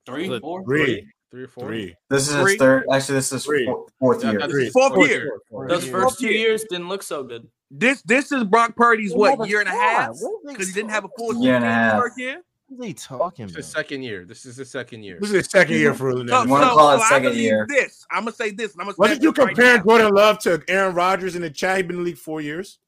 Three, 0.05 0.28
Look, 0.28 0.42
four. 0.42 0.64
Three, 0.64 1.07
Three 1.30 1.42
or 1.44 1.48
four. 1.48 1.66
three. 1.66 1.94
This 2.08 2.28
is 2.28 2.34
Three. 2.34 2.52
his 2.52 2.58
third. 2.60 2.84
Actually, 2.92 3.14
this 3.16 3.32
is 3.32 3.44
Three. 3.44 3.64
four, 3.66 3.86
fourth 3.98 4.22
year. 4.24 4.32
that's- 4.34 4.50
Three. 4.50 4.70
Fourth 4.70 4.94
Fourth 4.94 5.08
year. 5.10 5.40
Those 5.68 5.86
Yeah. 5.86 5.92
first 5.92 6.18
two 6.20 6.28
years 6.28 6.64
didn't 6.70 6.88
look 6.88 7.02
so 7.02 7.22
good. 7.24 7.48
This 7.70 8.00
this 8.02 8.30
is 8.30 8.44
Brock 8.44 8.76
Purdy's 8.76 9.10
They 9.10 9.16
what 9.16 9.48
year 9.48 9.58
and 9.60 9.68
a 9.68 9.72
half 9.72 10.14
What 10.20 10.28
are 10.30 10.46
they 10.46 10.52
because 10.52 10.68
he 10.68 10.72
didn't 10.74 10.90
have 10.90 11.04
a 11.04 11.08
full 11.18 11.42
Year 11.42 11.56
and 11.56 11.64
a 11.64 11.68
half. 11.68 12.00
first 12.00 12.18
year. 12.18 12.42
What 12.68 12.84
are 12.84 12.86
they 12.86 12.92
talking 12.94 13.46
This 13.46 13.56
is 13.56 13.66
the 13.66 13.72
second 13.78 14.02
year. 14.02 14.24
This 14.24 14.46
is 14.46 14.56
the 14.56 14.64
second 14.64 15.02
year. 15.02 15.18
This 15.20 15.30
is 15.30 15.42
the 15.44 15.50
second 15.50 15.76
year 15.76 15.92
for 15.94 16.12
So, 16.12 16.18
Lynette. 16.18 16.30
so, 16.34 16.42
You 16.44 16.50
wanna 16.50 16.66
call 16.66 16.92
it 16.92 16.98
so 16.98 17.02
I 17.02 17.08
second 17.08 17.22
believe 17.30 17.42
year. 17.42 17.66
this. 17.68 18.06
I'm 18.10 18.20
gonna 18.24 18.32
say 18.36 18.50
this. 18.52 18.72
and 18.72 18.80
I'm 18.82 18.86
gonna 18.86 18.96
Wasn't 18.98 19.22
you 19.22 19.32
compare 19.32 19.46
right 19.46 19.56
comparing. 19.56 19.82
Jordan 19.84 20.14
Love 20.14 20.38
to 20.40 20.62
Aaron 20.68 20.94
Rodgers 20.94 21.34
in 21.34 21.42
the 21.42 21.50
chat? 21.50 21.76
He 21.78 21.82
been 21.82 21.96
in 21.96 22.02
the 22.02 22.06
league 22.10 22.18
four 22.18 22.40
years. 22.40 22.78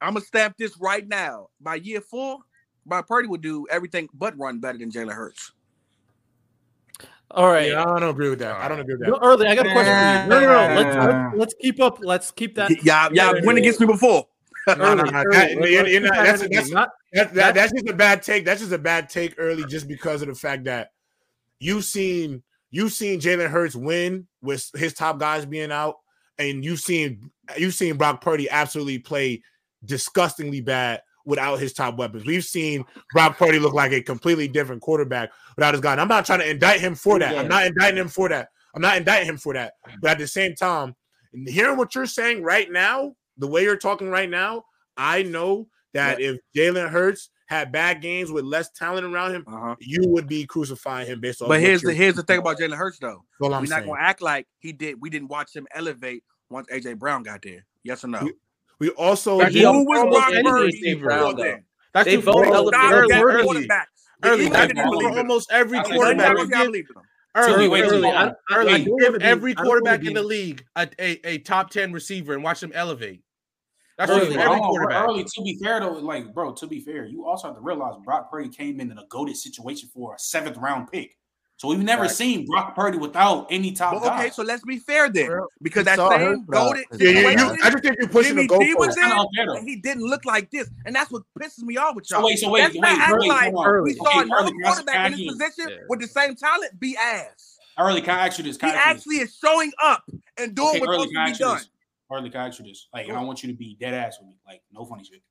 I'm 0.00 0.14
gonna 0.14 0.24
stamp 0.24 0.56
this 0.58 0.76
right 0.78 1.06
now. 1.06 1.48
By 1.60 1.74
year 1.76 2.00
four, 2.00 2.38
Brock 2.86 3.06
Purdy 3.06 3.28
would 3.28 3.42
do 3.42 3.66
everything 3.70 4.08
but 4.14 4.36
run 4.38 4.58
better 4.60 4.78
than 4.78 4.90
Jalen 4.90 5.12
Hurts. 5.12 5.52
All 7.34 7.48
right. 7.48 7.70
Yeah, 7.70 7.82
I 7.82 7.98
don't 7.98 8.10
agree 8.10 8.28
with 8.28 8.40
that. 8.40 8.56
I 8.56 8.68
don't 8.68 8.80
agree 8.80 8.94
with 8.94 9.08
No, 9.08 9.14
that. 9.14 9.24
early, 9.24 9.46
I 9.46 9.54
got 9.54 9.66
a 9.66 9.72
question 9.72 9.94
for 9.94 10.00
you. 10.22 10.28
No, 10.28 10.40
no, 10.40 10.46
no. 10.46 10.74
Let's, 10.82 10.96
let's, 10.96 11.38
let's 11.38 11.54
keep 11.60 11.80
up. 11.80 11.96
Let's 12.00 12.30
keep 12.30 12.54
that. 12.56 12.70
Yeah, 12.84 13.08
yeah. 13.12 13.32
y'all 13.32 13.42
went 13.44 13.58
against 13.58 13.80
me 13.80 13.86
before. 13.86 14.26
No, 14.68 14.94
no, 14.94 14.94
no, 14.94 15.02
that's 15.02 15.54
just 17.72 17.88
a 17.88 17.94
bad 17.94 18.22
take. 18.22 18.44
That's 18.44 18.60
just 18.60 18.72
a 18.72 18.78
bad 18.78 19.08
take 19.08 19.34
early, 19.38 19.64
just 19.66 19.88
because 19.88 20.22
of 20.22 20.28
the 20.28 20.34
fact 20.34 20.64
that 20.64 20.90
you've 21.58 21.84
seen 21.84 22.42
you've 22.70 22.92
seen 22.92 23.20
Jalen 23.20 23.50
Hurts 23.50 23.74
win 23.74 24.28
with 24.40 24.70
his 24.76 24.94
top 24.94 25.18
guys 25.18 25.44
being 25.46 25.72
out, 25.72 25.96
and 26.38 26.64
you've 26.64 26.78
seen 26.80 27.30
you've 27.56 27.74
seen 27.74 27.96
Brock 27.96 28.20
Purdy 28.20 28.48
absolutely 28.48 29.00
play 29.00 29.42
disgustingly 29.84 30.60
bad 30.60 31.02
without 31.24 31.58
his 31.58 31.72
top 31.72 31.96
weapons. 31.98 32.24
We've 32.24 32.44
seen 32.44 32.84
Rob 33.14 33.36
Purdy 33.36 33.58
look 33.58 33.74
like 33.74 33.92
a 33.92 34.00
completely 34.02 34.48
different 34.48 34.82
quarterback 34.82 35.30
without 35.56 35.74
his 35.74 35.80
guy. 35.80 35.92
And 35.92 36.00
I'm 36.00 36.08
not 36.08 36.24
trying 36.26 36.40
to 36.40 36.50
indict 36.50 36.80
him 36.80 36.94
for 36.94 37.18
that. 37.18 37.36
I'm 37.36 37.48
not 37.48 37.66
indicting 37.66 37.98
him 37.98 38.08
for 38.08 38.28
that. 38.28 38.48
I'm 38.74 38.82
not 38.82 38.96
indicting 38.96 39.28
him 39.28 39.36
for 39.38 39.52
that. 39.54 39.74
But 40.00 40.12
at 40.12 40.18
the 40.18 40.26
same 40.26 40.54
time, 40.54 40.94
hearing 41.46 41.76
what 41.76 41.94
you're 41.94 42.06
saying 42.06 42.42
right 42.42 42.70
now, 42.70 43.14
the 43.38 43.46
way 43.46 43.62
you're 43.62 43.76
talking 43.76 44.08
right 44.08 44.28
now, 44.28 44.64
I 44.96 45.22
know 45.22 45.68
that 45.94 46.20
if 46.20 46.38
Jalen 46.56 46.88
Hurts 46.90 47.30
had 47.46 47.70
bad 47.70 48.00
games 48.00 48.30
with 48.32 48.44
less 48.44 48.70
talent 48.70 49.06
around 49.06 49.34
him, 49.34 49.44
Uh-huh. 49.46 49.76
you 49.78 50.02
would 50.08 50.26
be 50.26 50.46
crucifying 50.46 51.06
him 51.06 51.20
based 51.20 51.42
on. 51.42 51.48
But 51.48 51.60
here's 51.60 51.82
the 51.82 51.92
here's 51.92 52.14
the 52.14 52.22
thing 52.22 52.38
about 52.38 52.58
Jalen 52.58 52.76
Hurts 52.76 52.98
though. 52.98 53.24
We're 53.40 53.52
I'm 53.52 53.64
not 53.64 53.84
gonna 53.84 54.00
act 54.00 54.22
like 54.22 54.46
he 54.58 54.72
did. 54.72 54.96
We 55.00 55.10
didn't 55.10 55.28
watch 55.28 55.54
him 55.54 55.66
elevate 55.74 56.24
once 56.48 56.66
AJ 56.72 56.98
Brown 56.98 57.22
got 57.22 57.42
there. 57.42 57.66
Yes 57.82 58.04
or 58.04 58.08
no? 58.08 58.30
We 58.82 58.90
also 58.90 59.38
But 59.38 59.52
did- 59.52 59.62
who 59.62 59.86
was 59.88 59.98
almost 60.00 60.18
Brock 60.18 60.32
any 60.34 60.42
Purdy 60.42 60.64
receiver, 60.66 61.06
before 61.08 61.34
though. 61.34 61.42
then? 61.44 61.64
That's 61.94 62.04
They 62.04 62.16
too 62.16 62.22
both 62.22 62.36
early. 62.46 62.48
elevated 62.52 62.74
Stop 62.80 62.92
early, 62.92 63.08
that 63.12 63.22
early, 63.22 63.42
quarterback. 63.44 63.88
Early. 64.24 64.48
That's 64.48 64.66
didn't 64.72 64.90
believe 64.90 65.10
him. 65.12 65.18
almost 65.18 65.52
every 65.52 65.82
quarterback. 65.84 66.16
never 66.16 66.34
We 66.42 66.48
give- 66.48 66.86
Early, 67.36 67.80
early, 67.80 68.08
I, 68.10 68.32
early. 68.50 68.72
I 68.72 68.78
give 68.78 68.86
don't 68.88 69.02
wanna 69.04 69.18
be- 69.20 69.24
every 69.24 69.54
quarterback 69.54 70.04
in 70.04 70.14
the 70.14 70.22
league 70.24 70.64
a, 70.74 70.88
a, 70.98 71.28
a 71.28 71.38
top 71.38 71.70
ten 71.70 71.92
receiver 71.92 72.34
and 72.34 72.42
watch 72.42 72.58
them 72.58 72.72
elevate. 72.74 73.22
That's 73.98 74.10
Early, 74.10 74.20
what 74.22 74.30
you 74.30 74.36
give 74.38 74.46
hold 74.48 74.52
every 74.56 74.60
quarterback. 74.66 75.04
early, 75.08 75.22
to 75.24 75.42
be 75.44 75.58
fair 75.62 75.78
though, 75.78 75.92
like 75.92 76.34
bro, 76.34 76.52
to 76.54 76.66
be 76.66 76.80
fair, 76.80 77.04
you 77.06 77.24
also 77.24 77.46
have 77.48 77.56
to 77.56 77.62
realize 77.62 77.94
Brock 78.04 78.32
Purdy 78.32 78.48
came 78.48 78.80
in 78.80 78.90
in 78.90 78.98
a 78.98 79.06
goaded 79.08 79.36
situation 79.36 79.88
for 79.94 80.14
a 80.16 80.18
seventh 80.18 80.56
round 80.56 80.90
pick. 80.90 81.16
So 81.62 81.68
we've 81.68 81.78
never 81.78 82.02
Right. 82.02 82.10
seen 82.10 82.44
Brock 82.44 82.74
Purdy 82.74 82.98
without 82.98 83.46
any 83.48 83.70
top 83.70 83.92
Well, 83.92 84.04
okay, 84.06 84.24
guys. 84.24 84.34
so 84.34 84.42
let's 84.42 84.64
be 84.64 84.78
fair 84.78 85.08
then, 85.08 85.42
because 85.62 85.82
we 85.82 85.84
that 85.84 85.94
saw 85.96 86.10
same 86.10 86.18
Hurts, 86.20 86.40
bro. 86.42 86.58
golden 86.58 86.84
Yeah, 86.90 86.96
you, 86.98 87.14
situation. 87.14 87.38
you, 87.38 87.56
I 87.62 87.70
just 87.70 87.84
think 87.84 87.96
you're 88.00 88.08
pushing 88.08 88.34
Jimmy 88.34 88.46
the 88.48 88.58
D 88.58 88.74
was 88.74 88.88
goalpost. 88.88 88.96
in, 88.96 89.02
Kinda 89.04 89.16
unfair, 89.20 89.46
though. 89.46 89.54
and 89.58 89.68
he 89.68 89.76
didn't 89.76 90.02
look 90.02 90.24
like 90.24 90.50
this, 90.50 90.68
and 90.86 90.92
that's 90.96 91.12
what 91.12 91.22
pisses 91.38 91.62
me 91.62 91.76
off 91.76 91.94
with 91.94 92.10
y'all. 92.10 92.18
So 92.18 92.26
wait, 92.26 92.38
so 92.40 92.50
wait, 92.50 92.62
Let's 92.62 92.74
wait, 92.74 92.80
not 92.80 92.98
act 92.98 93.12
wait, 93.16 93.28
like 93.28 93.54
hold 93.54 93.64
on. 93.68 93.82
we 93.84 93.90
Okay, 93.92 93.98
saw 93.98 94.20
another 94.22 94.42
Early, 94.42 94.52
quarterback 94.64 94.94
in 94.96 95.02
this 95.12 95.12
ask 95.12 95.18
you- 95.20 95.30
position 95.30 95.68
Yeah. 95.68 95.76
with 95.88 96.00
the 96.00 96.08
same 96.08 96.34
talent 96.34 96.80
be 96.80 96.96
ass. 96.96 97.58
Early, 97.78 98.02
can 98.02 98.18
I 98.18 98.26
ask 98.26 98.38
you 98.38 98.44
this? 98.44 98.56
Can 98.56 98.70
He 98.70 98.74
I 98.74 98.78
ask 98.78 98.84
this? 98.84 98.96
actually 98.96 99.16
is 99.18 99.38
showing 99.40 99.72
up 99.80 100.02
and 100.38 100.56
doing 100.56 100.68
Okay, 100.68 100.80
what's 100.80 100.88
early, 100.88 100.98
supposed 100.98 101.14
to 101.14 101.24
be 101.26 101.30
you 101.30 101.36
done. 101.38 101.56
this? 101.58 101.68
Early, 102.12 102.30
can 102.30 102.40
I 102.40 102.46
ask 102.48 102.58
you 102.58 102.64
this? 102.64 102.88
Like, 102.92 103.06
and 103.06 103.16
I 103.16 103.20
want 103.22 103.44
you 103.44 103.52
to 103.52 103.56
be 103.56 103.76
dead 103.78 103.94
ass 103.94 104.18
with 104.18 104.26
me. 104.30 104.36
Like, 104.44 104.62
no 104.72 104.84
funny 104.84 105.04
shit. 105.04 105.22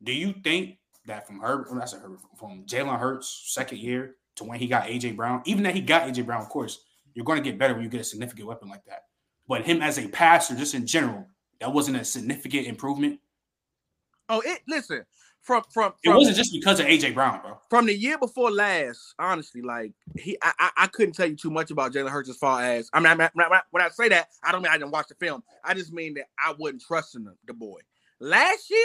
Do 0.00 0.12
you 0.12 0.32
think 0.44 0.78
that 1.06 1.26
from 1.26 1.40
Herbert, 1.40 1.76
that's 1.76 1.92
a 1.92 1.98
Herbert, 1.98 2.20
from 2.38 2.66
Jalen 2.66 3.00
Hurts' 3.00 3.42
second 3.46 3.78
year 3.78 4.14
to 4.36 4.44
when 4.44 4.58
he 4.58 4.66
got 4.66 4.84
AJ 4.84 5.16
Brown, 5.16 5.42
even 5.44 5.64
that 5.64 5.74
he 5.74 5.80
got 5.80 6.08
AJ 6.08 6.26
Brown, 6.26 6.40
of 6.40 6.48
course, 6.48 6.80
you're 7.14 7.24
going 7.24 7.42
to 7.42 7.48
get 7.48 7.58
better 7.58 7.74
when 7.74 7.82
you 7.82 7.88
get 7.88 8.00
a 8.00 8.04
significant 8.04 8.48
weapon 8.48 8.68
like 8.68 8.84
that. 8.86 9.04
But 9.48 9.64
him 9.64 9.82
as 9.82 9.98
a 9.98 10.08
passer, 10.08 10.54
just 10.54 10.74
in 10.74 10.86
general, 10.86 11.26
that 11.60 11.72
wasn't 11.72 11.98
a 11.98 12.04
significant 12.04 12.66
improvement. 12.66 13.20
Oh, 14.28 14.40
it 14.44 14.60
listen 14.66 15.04
from 15.42 15.62
from 15.72 15.92
It 16.02 16.10
wasn't 16.10 16.36
just 16.36 16.52
because 16.52 16.80
of 16.80 16.86
AJ 16.86 17.14
Brown, 17.14 17.40
bro. 17.42 17.58
from 17.68 17.86
the 17.86 17.94
year 17.94 18.16
before 18.16 18.50
last. 18.50 19.14
Honestly, 19.18 19.60
like 19.60 19.92
he, 20.16 20.38
I, 20.42 20.52
I, 20.58 20.70
I 20.78 20.86
couldn't 20.86 21.14
tell 21.14 21.26
you 21.26 21.36
too 21.36 21.50
much 21.50 21.70
about 21.70 21.92
Jalen 21.92 22.10
Hurts 22.10 22.30
as 22.30 22.36
far 22.36 22.62
as 22.62 22.88
I 22.92 23.00
mean, 23.00 23.08
I 23.08 23.14
mean, 23.14 23.28
when 23.70 23.82
I 23.82 23.88
say 23.90 24.08
that, 24.08 24.28
I 24.42 24.52
don't 24.52 24.62
mean 24.62 24.72
I 24.72 24.78
didn't 24.78 24.92
watch 24.92 25.08
the 25.08 25.14
film. 25.16 25.42
I 25.64 25.74
just 25.74 25.92
mean 25.92 26.14
that 26.14 26.26
I 26.38 26.54
wasn't 26.56 26.82
trusting 26.82 27.24
the, 27.24 27.34
the 27.46 27.52
boy. 27.52 27.80
Last 28.20 28.70
year, 28.70 28.78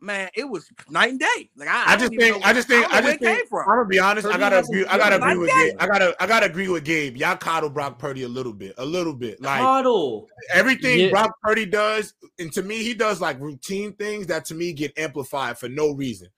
man, 0.00 0.28
it 0.34 0.44
was 0.48 0.70
night 0.90 1.10
and 1.10 1.20
day. 1.20 1.50
Like 1.56 1.68
I, 1.68 1.92
I 1.92 1.96
just 1.96 2.12
even 2.12 2.24
think, 2.26 2.40
know- 2.42 2.48
I 2.48 2.52
just 2.52 2.68
think, 2.68 2.84
don't 2.84 2.94
I 2.94 3.00
know 3.00 3.04
where 3.06 3.12
just 3.12 3.22
it 3.22 3.24
think. 3.26 3.38
came 3.38 3.46
from. 3.48 3.60
I'm 3.68 3.76
gonna 3.76 3.88
be 3.88 3.98
honest. 3.98 4.26
I 4.26 4.38
gotta 4.38 4.58
agree. 4.58 4.86
I 4.86 4.98
gotta 4.98 5.16
agree 5.16 5.36
with 5.38 5.50
Gabe. 5.50 5.74
I 5.78 5.86
gotta, 5.86 6.16
I 6.20 6.26
gotta 6.26 6.46
agree 6.46 6.68
with 6.68 6.84
Gabe. 6.84 7.16
Y'all 7.16 7.36
coddle 7.36 7.70
Brock 7.70 7.98
Purdy 7.98 8.22
a 8.24 8.28
little 8.28 8.52
bit, 8.52 8.74
a 8.78 8.84
little 8.84 9.14
bit. 9.14 9.40
Like 9.40 9.60
Coddle. 9.60 10.26
everything 10.52 10.98
Yeah. 11.00 11.10
Brock 11.10 11.32
Purdy 11.42 11.66
does, 11.66 12.14
and 12.38 12.52
to 12.52 12.62
me, 12.62 12.82
he 12.82 12.94
does 12.94 13.20
like 13.20 13.40
routine 13.40 13.92
things 13.94 14.26
that 14.28 14.44
to 14.46 14.54
me 14.54 14.72
get 14.72 14.96
amplified 14.98 15.58
for 15.58 15.68
no 15.68 15.92
reason. 15.92 16.28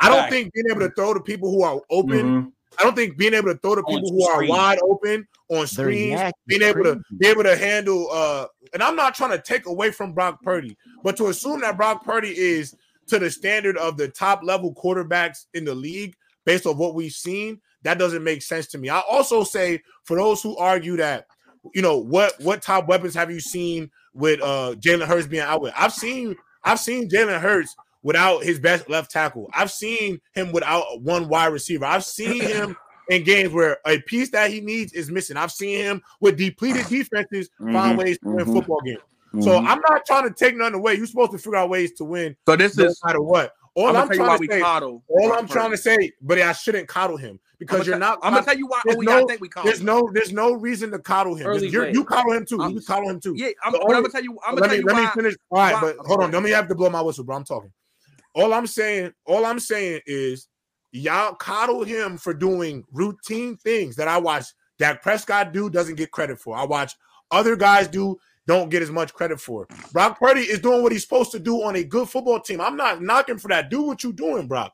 I 0.00 0.08
don't 0.08 0.18
Fact. 0.20 0.32
think 0.32 0.52
being 0.54 0.66
able 0.70 0.80
to 0.80 0.90
throw 0.94 1.12
to 1.14 1.20
people 1.20 1.50
who 1.50 1.62
are 1.62 1.80
open. 1.90 2.44
Mhm. 2.46 2.52
I 2.78 2.84
don't 2.84 2.94
think 2.96 3.16
being 3.18 3.34
able 3.34 3.52
to 3.52 3.58
throw 3.58 3.74
to 3.74 3.82
On 3.82 3.94
people 3.94 4.10
who 4.12 4.24
are 4.28 4.46
wide 4.46 4.78
open 4.82 5.26
on 5.50 5.66
screens, 5.66 6.20
being 6.46 6.62
able 6.62 6.84
to 6.84 7.00
be 7.18 7.26
able 7.26 7.42
to 7.42 7.56
handle. 7.56 8.08
uh 8.12 8.46
And 8.72 8.82
I'm 8.82 8.94
not 8.94 9.14
trying 9.16 9.32
to 9.32 9.42
take 9.42 9.66
away 9.66 9.90
from 9.90 10.12
Brock 10.12 10.40
Purdy, 10.42 10.78
but 11.02 11.16
to 11.16 11.26
assume 11.26 11.60
that 11.62 11.76
Brock 11.76 12.04
Purdy 12.04 12.30
is 12.30 12.74
to 13.10 13.18
the 13.18 13.30
standard 13.30 13.76
of 13.76 13.96
the 13.96 14.08
top 14.08 14.42
level 14.42 14.74
quarterbacks 14.74 15.46
in 15.54 15.64
the 15.64 15.74
league 15.74 16.14
based 16.44 16.66
on 16.66 16.76
what 16.78 16.94
we've 16.94 17.12
seen, 17.12 17.60
that 17.82 17.98
doesn't 17.98 18.24
make 18.24 18.42
sense 18.42 18.66
to 18.68 18.78
me. 18.78 18.88
I 18.88 19.00
also 19.00 19.44
say 19.44 19.80
for 20.04 20.16
those 20.16 20.42
who 20.42 20.56
argue 20.56 20.96
that, 20.96 21.26
you 21.74 21.82
know, 21.82 21.98
what 21.98 22.34
what 22.40 22.62
top 22.62 22.88
weapons 22.88 23.14
have 23.14 23.30
you 23.30 23.40
seen 23.40 23.90
with 24.14 24.40
uh 24.42 24.74
Jalen 24.78 25.06
Hurts 25.06 25.26
being 25.26 25.42
out 25.42 25.60
with? 25.60 25.74
I've 25.76 25.92
seen 25.92 26.34
I've 26.64 26.80
seen 26.80 27.08
Jalen 27.08 27.40
Hurts 27.40 27.76
without 28.02 28.42
his 28.42 28.58
best 28.58 28.88
left 28.88 29.10
tackle. 29.10 29.50
I've 29.52 29.70
seen 29.70 30.20
him 30.32 30.52
without 30.52 31.02
one 31.02 31.28
wide 31.28 31.52
receiver. 31.52 31.84
I've 31.84 32.04
seen 32.04 32.40
him 32.48 32.76
in 33.10 33.24
games 33.24 33.52
where 33.52 33.78
a 33.86 34.00
piece 34.00 34.30
that 34.30 34.50
he 34.50 34.60
needs 34.60 34.92
is 34.92 35.10
missing. 35.10 35.36
I've 35.36 35.52
seen 35.52 35.78
him 35.78 36.02
with 36.20 36.38
depleted 36.38 36.86
defenses 36.88 37.50
find 37.72 37.98
Mhm, 37.98 37.98
ways 37.98 38.18
to 38.18 38.28
win 38.30 38.46
mhm. 38.46 38.52
football 38.52 38.80
games. 38.82 39.00
So 39.40 39.50
Mhm. 39.52 39.66
I'm 39.66 39.80
not 39.88 40.04
trying 40.06 40.28
to 40.28 40.34
take 40.34 40.56
nothing 40.56 40.74
away. 40.74 40.94
You're 40.94 41.06
supposed 41.06 41.30
to 41.32 41.38
figure 41.38 41.56
out 41.56 41.70
ways 41.70 41.92
to 41.94 42.04
win 42.04 42.36
So 42.48 42.56
this 42.56 42.76
no 42.76 42.86
is 42.86 43.00
matter 43.04 43.20
what. 43.20 43.54
All 43.76 43.86
I'm 43.86 43.96
I'm, 43.96 44.08
gonna 44.08 44.08
tell 44.08 44.16
you 44.16 44.22
why 44.22 44.26
trying 44.36 44.48
to 44.48 44.54
say, 44.54 44.60
coddle. 44.60 45.04
all 45.08 45.32
I'm 45.32 45.46
trying 45.46 45.70
to 45.70 45.76
say, 45.76 46.12
but 46.20 46.38
I 46.40 46.52
shouldn't 46.52 46.88
coddle 46.88 47.16
him 47.16 47.38
because 47.60 47.86
you're 47.86 47.96
not. 47.98 48.18
I'm 48.22 48.32
gonna 48.34 48.44
tell 48.44 48.58
you 48.58 48.66
why. 48.66 48.80
there's 48.84 48.96
Oh, 48.96 49.00
no- 49.02 49.26
think 49.28 49.40
we 49.40 49.48
coddle. 49.48 49.70
There's 49.70 49.82
no, 49.82 50.10
there's 50.12 50.32
no 50.32 50.52
reason 50.54 50.90
to 50.90 50.98
coddle 50.98 51.36
him. 51.36 51.52
You're- 51.62 51.92
you 51.92 52.04
coddle 52.04 52.32
him 52.32 52.44
too. 52.44 52.60
I'm- 52.60 52.72
You 52.72 52.80
coddle 52.82 53.08
him 53.08 53.20
too. 53.20 53.34
Yeah, 53.36 53.50
I'm, 53.64 53.72
The 53.72 53.78
but 53.78 53.94
I'm 53.94 54.02
gonna 54.02 54.08
tell 54.12 54.24
you. 54.24 54.32
I'm 54.44 54.54
gonna 54.56 54.62
let 54.62 54.66
tell 54.66 54.76
me 54.76 54.80
you 54.80 54.86
let 54.86 54.96
me 54.96 55.22
finish. 55.22 55.36
All 55.52 55.58
right, 55.58 55.74
why- 55.74 55.80
but 55.80 55.96
hold 56.06 56.22
on. 56.24 56.32
Let 56.32 56.42
me 56.42 56.50
have 56.50 56.66
to 56.68 56.74
blow 56.74 56.90
my 56.90 57.00
whistle, 57.00 57.22
bro. 57.22 57.36
I'm 57.36 57.44
talking. 57.44 57.72
All 58.34 58.52
I'm 58.52 58.66
saying, 58.66 59.12
all 59.26 59.46
I'm 59.46 59.60
saying 59.60 60.00
is, 60.06 60.48
y'all 60.90 61.34
coddle 61.36 61.84
him 61.84 62.18
for 62.18 62.34
doing 62.34 62.84
routine 62.92 63.56
things 63.56 63.94
that 63.96 64.08
I 64.08 64.18
watch 64.18 64.46
Dak 64.80 65.02
Prescott 65.02 65.52
do 65.52 65.70
doesn't 65.70 65.94
get 65.94 66.10
credit 66.10 66.40
for. 66.40 66.56
I 66.56 66.64
watch 66.64 66.96
other 67.30 67.54
guys 67.54 67.86
do 67.86 68.18
don't 68.50 68.68
get 68.68 68.82
as 68.82 68.90
much 68.90 69.14
credit 69.14 69.40
for. 69.40 69.66
Brock 69.92 70.18
Purdy 70.18 70.42
is 70.42 70.60
doing 70.60 70.82
what 70.82 70.92
he's 70.92 71.02
supposed 71.02 71.30
to 71.32 71.38
do 71.38 71.62
on 71.62 71.76
a 71.76 71.84
good 71.84 72.08
football 72.08 72.40
team. 72.40 72.60
I'm 72.60 72.76
not 72.76 73.02
knocking 73.02 73.38
for 73.38 73.48
that. 73.48 73.70
Do 73.70 73.82
what 73.82 74.02
you're 74.02 74.12
doing, 74.12 74.48
Brock. 74.48 74.72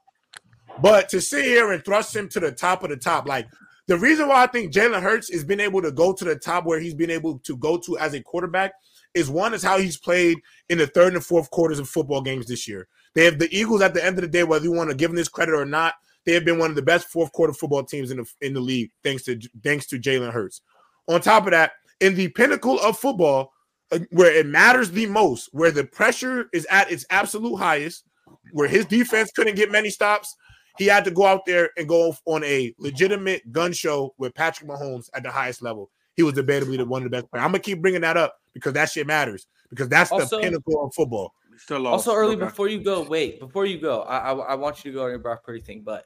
But 0.81 1.09
to 1.11 1.21
sit 1.21 1.45
here 1.45 1.73
and 1.73 1.85
thrust 1.85 2.15
him 2.15 2.29
to 2.31 2.41
the 2.41 2.53
top 2.53 2.83
of 2.83 2.91
the 2.91 2.97
top, 2.97 3.27
like 3.27 3.47
the 3.87 3.97
reason 3.97 4.29
why 4.29 4.43
I 4.43 4.47
think 4.47 4.73
Jalen 4.73 5.03
Hurts 5.03 5.33
has 5.33 5.45
been 5.45 5.61
able 5.61 5.83
to 5.83 5.93
go 5.93 6.13
to 6.13 6.25
the 6.25 6.37
top 6.37 6.65
where 6.65 6.81
he's 6.81 6.95
been 6.95 7.11
able 7.11 7.39
to 7.41 7.57
go 7.57 7.77
to 7.79 7.99
as 7.99 8.15
a 8.15 8.23
quarterback 8.23 8.73
is 9.15 9.31
one 9.31 9.55
is 9.55 9.63
how 9.63 9.79
he's 9.79 9.97
played 9.97 10.39
in 10.69 10.79
the 10.79 10.87
third 10.87 11.15
and 11.15 11.25
fourth 11.25 11.51
quarters 11.51 11.79
of 11.79 11.89
football 11.89 12.21
games 12.21 12.47
this 12.47 12.67
year. 12.67 12.89
They 13.15 13.25
have 13.25 13.39
the 13.39 13.55
Eagles 13.57 13.81
at 13.81 13.95
the 13.95 14.05
end 14.05 14.19
of 14.19 14.23
the 14.23 14.29
day, 14.29 14.45
whether 14.45 14.65
you 14.65 14.73
want 14.73 14.91
to 14.91 14.97
give 14.97 15.11
them 15.11 15.17
this 15.17 15.29
credit 15.29 15.55
or 15.55 15.65
not, 15.65 15.95
they 16.27 16.33
have 16.33 16.45
been 16.45 16.59
one 16.59 16.71
of 16.71 16.77
the 16.77 16.83
best 16.83 17.07
fourth 17.07 17.33
quarter 17.33 17.53
football 17.53 17.85
teams 17.85 18.11
in 18.11 18.19
the 18.19 18.27
in 18.41 18.53
the 18.53 18.61
league, 18.61 18.91
thanks 19.05 19.23
to 19.25 19.39
thanks 19.63 19.87
to 19.87 19.99
Jalen 19.99 20.33
Hurts. 20.33 20.61
On 21.09 21.21
top 21.21 21.47
of 21.47 21.53
that, 21.53 21.73
in 22.01 22.15
the 22.15 22.29
pinnacle 22.29 22.81
of 22.81 22.99
football, 22.99 23.53
Uh, 23.93 24.01
where 24.11 24.35
it 24.35 24.47
matters 24.47 24.91
the 24.91 25.07
most, 25.07 25.49
where 25.53 25.71
the 25.71 25.85
pressure 25.85 26.49
is 26.53 26.67
at 26.71 26.91
its 26.91 27.07
absolute 27.11 27.57
highest, 27.57 28.05
where 28.51 28.67
his 28.67 28.85
defense 28.87 29.31
couldn't 29.31 29.55
get 29.55 29.71
many 29.71 29.91
stops, 29.91 30.35
he 30.77 30.87
had 30.87 31.05
to 31.05 31.11
go 31.13 31.25
out 31.25 31.47
there 31.47 31.71
and 31.77 31.89
go 31.89 32.13
on 32.25 32.43
a 32.43 32.75
legitimate 32.79 33.53
gun 33.53 33.73
show 33.73 34.13
with 34.19 34.35
Patrick 34.35 34.69
Mahomes 34.69 35.09
at 35.15 35.23
the 35.23 35.31
highest 35.31 35.63
level. 35.63 35.89
He 36.17 36.25
was 36.25 36.35
debatably 36.35 36.77
the 36.79 36.85
one 36.85 37.03
of 37.03 37.11
the 37.11 37.17
best 37.17 37.31
players. 37.31 37.45
I'm 37.45 37.51
gonna 37.53 37.61
keep 37.61 37.81
bringing 37.81 38.01
that 38.01 38.17
up 38.17 38.41
because 38.55 38.73
that 38.73 38.91
shit 38.91 39.07
matters 39.07 39.47
because 39.71 39.89
that's 39.89 40.11
Also- 40.11 40.37
the 40.39 40.43
pinnacle 40.43 40.85
of 40.85 40.93
football. 40.93 41.33
Still 41.59 41.81
lost. 41.81 42.07
Also, 42.09 42.15
early 42.19 42.35
Okay. 42.35 42.45
before 42.45 42.69
you 42.69 42.81
go, 42.81 43.03
wait, 43.03 43.39
before 43.41 43.65
you 43.67 43.79
go, 43.79 44.03
I, 44.03 44.19
I 44.19 44.33
I 44.35 44.55
want 44.57 44.85
you 44.85 44.91
to 44.91 44.97
go 44.97 45.05
on 45.05 45.11
your 45.11 45.19
Brock 45.21 45.43
Purdy 45.45 45.61
thing, 45.61 45.83
but 45.83 46.05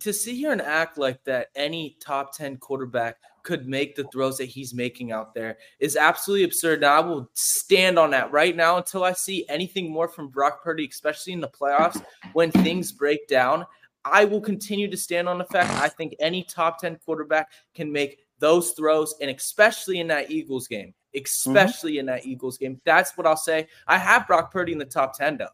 to 0.00 0.12
sit 0.12 0.34
here 0.34 0.52
and 0.52 0.62
act 0.62 0.98
like 0.98 1.22
that 1.24 1.48
any 1.54 1.96
top 2.00 2.36
10 2.36 2.56
quarterback 2.58 3.16
could 3.42 3.66
make 3.66 3.96
the 3.96 4.04
throws 4.12 4.38
that 4.38 4.46
he's 4.46 4.72
making 4.72 5.12
out 5.12 5.34
there 5.34 5.58
is 5.80 5.96
absolutely 5.96 6.44
absurd. 6.44 6.80
Now, 6.80 6.96
I 6.96 7.00
will 7.00 7.30
stand 7.34 7.98
on 7.98 8.10
that 8.10 8.30
right 8.30 8.54
now 8.54 8.76
until 8.76 9.04
I 9.04 9.12
see 9.12 9.44
anything 9.48 9.90
more 9.90 10.08
from 10.08 10.28
Brock 10.28 10.62
Purdy, 10.62 10.86
especially 10.90 11.32
in 11.32 11.40
the 11.40 11.48
playoffs 11.48 12.02
when 12.32 12.50
things 12.50 12.92
break 12.92 13.26
down. 13.26 13.66
I 14.04 14.24
will 14.24 14.40
continue 14.40 14.90
to 14.90 14.96
stand 14.96 15.28
on 15.28 15.38
the 15.38 15.44
fact 15.44 15.70
I 15.80 15.88
think 15.88 16.14
any 16.20 16.42
top 16.44 16.80
10 16.80 16.98
quarterback 17.04 17.50
can 17.74 17.92
make 17.92 18.18
those 18.38 18.72
throws, 18.72 19.14
and 19.20 19.30
especially 19.30 20.00
in 20.00 20.08
that 20.08 20.30
Eagles 20.30 20.66
game, 20.66 20.94
mm-hmm. 21.14 21.24
especially 21.24 21.98
in 21.98 22.06
that 22.06 22.26
Eagles 22.26 22.58
game. 22.58 22.80
That's 22.84 23.16
what 23.16 23.26
I'll 23.26 23.36
say. 23.36 23.68
I 23.86 23.98
have 23.98 24.26
Brock 24.26 24.52
Purdy 24.52 24.72
in 24.72 24.78
the 24.78 24.84
top 24.84 25.16
10, 25.16 25.38
though. 25.38 25.46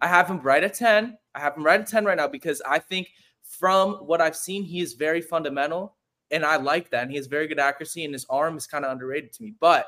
I 0.00 0.06
have 0.06 0.28
him 0.28 0.40
right 0.40 0.62
at 0.62 0.74
10. 0.74 1.16
I 1.34 1.40
have 1.40 1.56
him 1.56 1.64
right 1.64 1.80
at 1.80 1.86
10 1.86 2.04
right 2.04 2.16
now 2.16 2.28
because 2.28 2.62
I 2.68 2.78
think 2.78 3.08
from 3.48 3.94
what 3.94 4.20
I've 4.20 4.36
seen, 4.36 4.62
he 4.62 4.80
is 4.80 4.92
very 4.92 5.20
fundamental. 5.20 5.96
And 6.30 6.44
I 6.44 6.56
like 6.56 6.90
that. 6.90 7.02
And 7.02 7.10
he 7.10 7.16
has 7.16 7.26
very 7.26 7.46
good 7.46 7.58
accuracy, 7.58 8.04
and 8.04 8.12
his 8.12 8.26
arm 8.28 8.56
is 8.56 8.66
kind 8.66 8.84
of 8.84 8.92
underrated 8.92 9.32
to 9.32 9.42
me. 9.42 9.54
But 9.58 9.86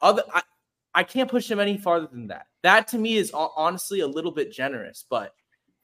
other 0.00 0.24
I, 0.34 0.42
I 0.94 1.04
can't 1.04 1.30
push 1.30 1.48
him 1.48 1.60
any 1.60 1.78
farther 1.78 2.08
than 2.10 2.26
that. 2.26 2.46
That 2.62 2.88
to 2.88 2.98
me 2.98 3.16
is 3.16 3.30
honestly 3.32 4.00
a 4.00 4.06
little 4.06 4.32
bit 4.32 4.52
generous. 4.52 5.04
But 5.08 5.34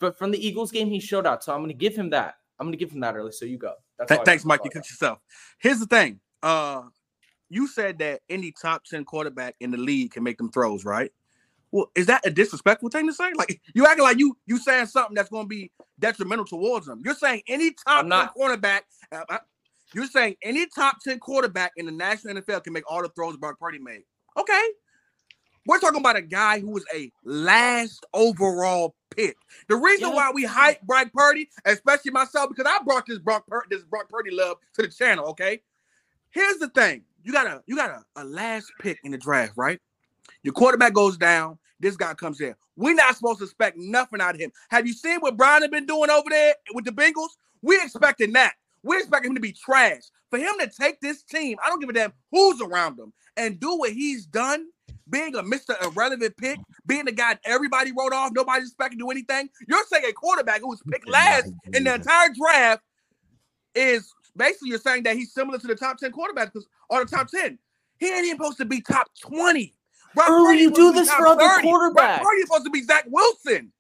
but 0.01 0.19
from 0.19 0.33
the 0.33 0.47
Eagles 0.47 0.73
game, 0.73 0.89
he 0.89 0.99
showed 0.99 1.27
out. 1.27 1.45
So 1.45 1.55
I'm 1.55 1.61
gonna 1.61 1.75
give 1.75 1.95
him 1.95 2.11
that. 2.11 2.35
I'm 2.59 2.67
gonna 2.67 2.77
give 2.77 2.91
him 2.91 3.01
that 3.01 3.15
early. 3.15 3.31
So 3.31 3.45
you 3.45 3.57
go. 3.57 3.75
That's 3.99 4.11
Th- 4.11 4.21
thanks. 4.25 4.45
Mike. 4.45 4.61
You 4.65 4.71
cut 4.71 4.91
yourself. 4.91 5.21
Here's 5.59 5.79
the 5.79 5.87
thing. 5.87 6.19
Uh, 6.43 6.83
you 7.49 7.69
said 7.69 7.99
that 8.01 8.21
any 8.29 8.53
top 8.53 8.85
ten 8.85 9.05
quarterback 9.05 9.55
in 9.61 9.71
the 9.71 9.79
league 9.79 10.11
can 10.11 10.25
make 10.25 10.39
them 10.39 10.51
throws, 10.51 10.85
right? 10.85 11.13
Well, 11.71 11.91
is 11.95 12.07
that 12.07 12.27
a 12.27 12.31
disrespectful 12.31 12.89
thing 12.89 13.07
to 13.07 13.13
say? 13.13 13.33
Like 13.35 13.61
you 13.75 13.87
acting 13.87 14.05
like 14.05 14.19
you 14.19 14.37
you 14.47 14.59
saying 14.59 14.87
something 14.87 15.15
that's 15.15 15.31
going 15.31 15.45
to 15.45 15.49
be 15.49 15.71
detrimental 15.99 16.45
towards 16.45 16.87
them. 16.87 17.01
You're 17.05 17.15
saying 17.15 17.43
any 17.49 17.73
top 17.73 18.07
not- 18.07 18.21
ten 18.25 18.29
quarterback. 18.35 18.85
Uh, 19.13 19.23
uh, 19.29 19.39
you're 19.95 20.07
saying 20.07 20.37
any 20.43 20.67
top 20.67 20.99
ten 21.03 21.19
quarterback 21.19 21.73
in 21.77 21.87
the 21.87 21.93
national 21.93 22.35
NFL 22.35 22.65
can 22.65 22.73
make 22.73 22.91
all 22.91 23.03
the 23.03 23.09
throws 23.11 23.37
Brock 23.37 23.59
Purdy 23.59 23.79
made. 23.79 24.03
Okay. 24.37 24.63
We're 25.67 25.79
talking 25.81 26.01
about 26.01 26.17
a 26.17 26.23
guy 26.23 26.61
who 26.61 26.71
was 26.71 26.85
a 26.95 27.11
last 27.25 28.07
overall 28.15 28.95
pick. 29.15 29.37
The 29.69 29.77
reason 29.77 30.09
Yeah. 30.09 30.15
why 30.15 30.31
we 30.33 30.45
hype 30.45 30.81
Brock 30.83 31.09
Purdy, 31.13 31.51
especially 31.67 32.11
myself, 32.11 32.49
because 32.49 32.65
I 32.71 32.83
brought 32.85 33.05
this 33.07 33.19
Brock 33.19 33.47
Pur- 33.47 33.67
this 33.69 33.83
Brock 33.83 34.09
Purdy 34.09 34.31
love 34.31 34.57
to 34.75 34.83
the 34.83 34.89
channel. 34.89 35.27
Okay. 35.27 35.61
Here's 36.31 36.57
the 36.59 36.69
thing: 36.69 37.05
you 37.23 37.33
got 37.33 37.47
a 37.47 37.63
you 37.67 37.77
got 37.77 37.91
a, 37.91 38.05
a 38.17 38.25
last 38.25 38.71
pick 38.81 38.99
in 39.05 39.11
the 39.13 39.19
draft, 39.19 39.55
right? 39.57 39.81
Your 40.43 40.55
quarterback 40.55 40.95
goes 40.95 41.17
down. 41.17 41.59
This 41.81 41.97
guy 41.97 42.15
comes 42.15 42.41
in. 42.41 42.55
We're 42.77 42.95
not 42.95 43.17
supposed 43.17 43.39
to 43.39 43.45
expect 43.45 43.77
nothing 43.77 44.21
out 44.21 44.35
of 44.35 44.41
him. 44.41 44.53
Have 44.71 44.87
you 44.87 44.93
seen 44.93 45.21
what 45.21 45.37
Brian 45.37 45.63
has 45.63 45.71
been 45.71 45.87
doing 45.87 46.11
over 46.11 46.29
there 46.29 46.55
with 46.75 46.85
the 46.85 46.93
Bengals? 46.93 47.31
We 47.63 47.77
expecting 47.77 48.33
that. 48.33 48.55
We're 48.83 49.01
expecting 49.01 49.31
him 49.31 49.35
to 49.37 49.41
be 49.41 49.53
trash. 49.53 50.03
For 50.31 50.39
him 50.39 50.55
to 50.61 50.69
take 50.69 51.01
this 51.01 51.23
team, 51.23 51.57
I 51.65 51.69
don't 51.69 51.81
give 51.81 51.89
a 51.89 51.93
damn 51.93 52.13
who's 52.31 52.61
around 52.61 52.99
him, 52.99 53.13
and 53.37 53.59
do 53.59 53.77
what 53.77 53.93
he's 53.93 54.27
done, 54.27 54.67
being 55.09 55.35
a 55.35 55.43
Mr. 55.43 55.81
Irrelevant 55.83 56.37
pick, 56.37 56.59
being 56.87 57.07
the 57.07 57.13
guy 57.13 57.39
everybody 57.45 57.93
wrote 57.97 58.13
off, 58.13 58.33
nobody's 58.35 58.69
expecting 58.69 58.99
to 58.99 59.05
do 59.05 59.11
anything. 59.11 59.49
You're 59.67 59.85
saying 59.91 60.05
a 60.09 60.13
quarterback 60.13 60.61
who 60.61 60.69
was 60.69 60.83
picked 60.91 61.09
last 61.09 61.53
in 61.73 61.85
the 61.85 61.95
entire 61.95 62.29
draft 62.35 62.83
is 63.75 64.13
basically 64.37 64.71
you're 64.71 64.79
saying 64.79 65.05
that 65.05 65.17
he's 65.17 65.33
similar 65.33 65.59
to 65.59 65.67
the 65.67 65.75
top 65.75 65.99
10 65.99 66.13
quarterbacks 66.13 66.63
or 66.91 67.05
the 67.05 67.11
top 67.11 67.29
10. 67.29 67.59
He 67.99 68.07
ain't 68.07 68.27
even 68.27 68.37
supposed 68.37 68.59
to 68.59 68.65
be 68.65 68.81
top 68.81 69.09
20. 69.21 69.75
Brock 70.19 70.31
Early, 70.31 70.45
Purdy 70.47 70.59
you 70.61 70.69
supposed 70.69 70.77
do 70.77 70.87
to 70.87 70.93
be 70.93 70.99
this 71.01 71.13
for 71.15 71.27
other 71.27 71.49
30. 71.49 71.71
Brock 71.71 71.81
quarterbacks. 71.95 72.23
Purdy's 72.23 72.45
supposed 72.47 72.65
to 72.65 72.71
be 72.71 72.83
Zach 72.83 73.05
Wilson. 73.09 73.73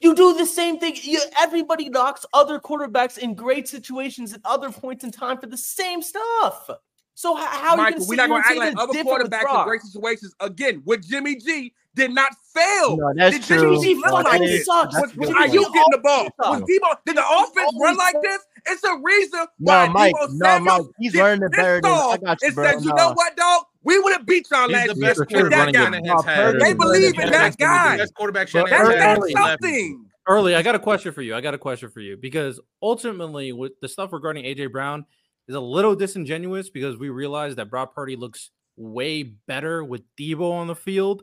You 0.00 0.14
do 0.16 0.36
the 0.36 0.46
same 0.46 0.78
thing. 0.80 0.96
You, 1.00 1.20
everybody 1.38 1.88
knocks 1.88 2.26
other 2.32 2.58
quarterbacks 2.58 3.18
in 3.18 3.34
great 3.34 3.68
situations 3.68 4.32
at 4.34 4.40
other 4.44 4.70
points 4.72 5.04
in 5.04 5.12
time 5.12 5.38
for 5.38 5.46
the 5.46 5.56
same 5.56 6.02
stuff. 6.02 6.68
So 7.14 7.34
how, 7.34 7.46
how 7.46 7.78
are 7.78 7.90
you 7.90 7.96
gonna 7.96 8.04
we're 8.08 8.16
not 8.16 8.28
going 8.28 8.42
to 8.42 8.48
act 8.48 8.58
like 8.58 8.76
other 8.78 8.94
quarterbacks 9.04 9.58
in 9.58 9.64
great 9.64 9.80
situations 9.82 10.34
again 10.40 10.82
with 10.84 11.06
Jimmy 11.06 11.36
G 11.36 11.72
did 11.94 12.10
not 12.10 12.32
fail. 12.54 12.96
No, 12.96 13.12
that's 13.14 13.36
did 13.36 13.44
Jimmy 13.44 13.60
true. 13.76 13.82
G 13.82 13.94
No, 13.94 14.12
like 14.14 14.40
this? 14.40 14.64
sucks. 14.64 14.94
that's 14.94 15.14
Was, 15.14 15.16
was 15.16 15.28
good 15.28 15.36
Aiyuk 15.36 15.72
getting 15.74 15.90
the 15.90 16.00
ball? 16.02 16.28
Was. 16.38 16.60
Deebo? 16.62 16.96
Did 17.04 17.16
the 17.18 17.24
offense 17.28 17.70
run 17.80 17.96
like 17.96 18.16
this? 18.22 18.40
It's 18.66 18.82
a 18.84 18.96
reason 19.02 19.46
why 19.58 19.86
No, 19.86 19.92
Mike. 19.92 20.14
Deebo 20.14 20.28
No, 20.30 20.46
Samuel 20.46 20.78
Mike. 20.78 20.86
He's 20.98 21.14
learning 21.14 21.44
it 21.44 21.52
better 21.52 21.80
than 21.82 21.92
I 21.92 22.16
got 22.16 22.38
you, 22.40 22.46
and 22.48 22.54
bro. 22.54 22.64
said, 22.64 22.82
"You 22.82 22.88
No. 22.90 22.96
know 22.96 23.12
what, 23.12 23.36
dog? 23.36 23.64
We 23.84 23.98
would 23.98 24.12
have 24.12 24.26
beat 24.26 24.46
y'all 24.50 24.68
last 24.68 24.88
the 24.88 24.94
year." 24.94 25.08
best 25.08 25.20
with 25.20 25.28
quarterback 25.30 25.72
that 25.72 25.74
guy. 25.74 25.84
Shanahan's 25.84 26.24
had. 26.24 26.36
Purdy 26.52 26.58
They 26.58 26.74
believe 26.74 27.18
in 27.18 27.30
that 27.30 27.56
guy. 27.58 27.96
Best 27.96 28.14
quarterback 28.14 28.50
That's, 28.50 28.70
Early- 28.72 28.94
had. 28.96 29.00
that's 29.00 29.20
early- 29.20 29.32
something. 29.32 30.04
Early, 30.28 30.54
I 30.54 30.62
got 30.62 30.76
a 30.76 30.78
question 30.78 31.12
for 31.12 31.20
you. 31.22 31.34
I 31.34 31.40
got 31.40 31.52
a 31.54 31.58
question 31.58 31.90
for 31.90 31.98
you 32.00 32.16
because 32.16 32.60
ultimately, 32.80 33.52
with 33.52 33.72
the 33.80 33.88
stuff 33.88 34.12
regarding 34.12 34.44
AJ 34.44 34.70
Brown 34.70 35.04
is 35.48 35.56
a 35.56 35.60
little 35.60 35.96
disingenuous 35.96 36.70
because 36.70 36.96
we 36.96 37.08
realize 37.08 37.56
that 37.56 37.70
Brock 37.70 37.92
Purdy 37.94 38.14
looks 38.14 38.50
way 38.76 39.24
better 39.24 39.82
with 39.82 40.02
Deebo 40.16 40.52
on 40.52 40.68
the 40.68 40.76
field 40.76 41.22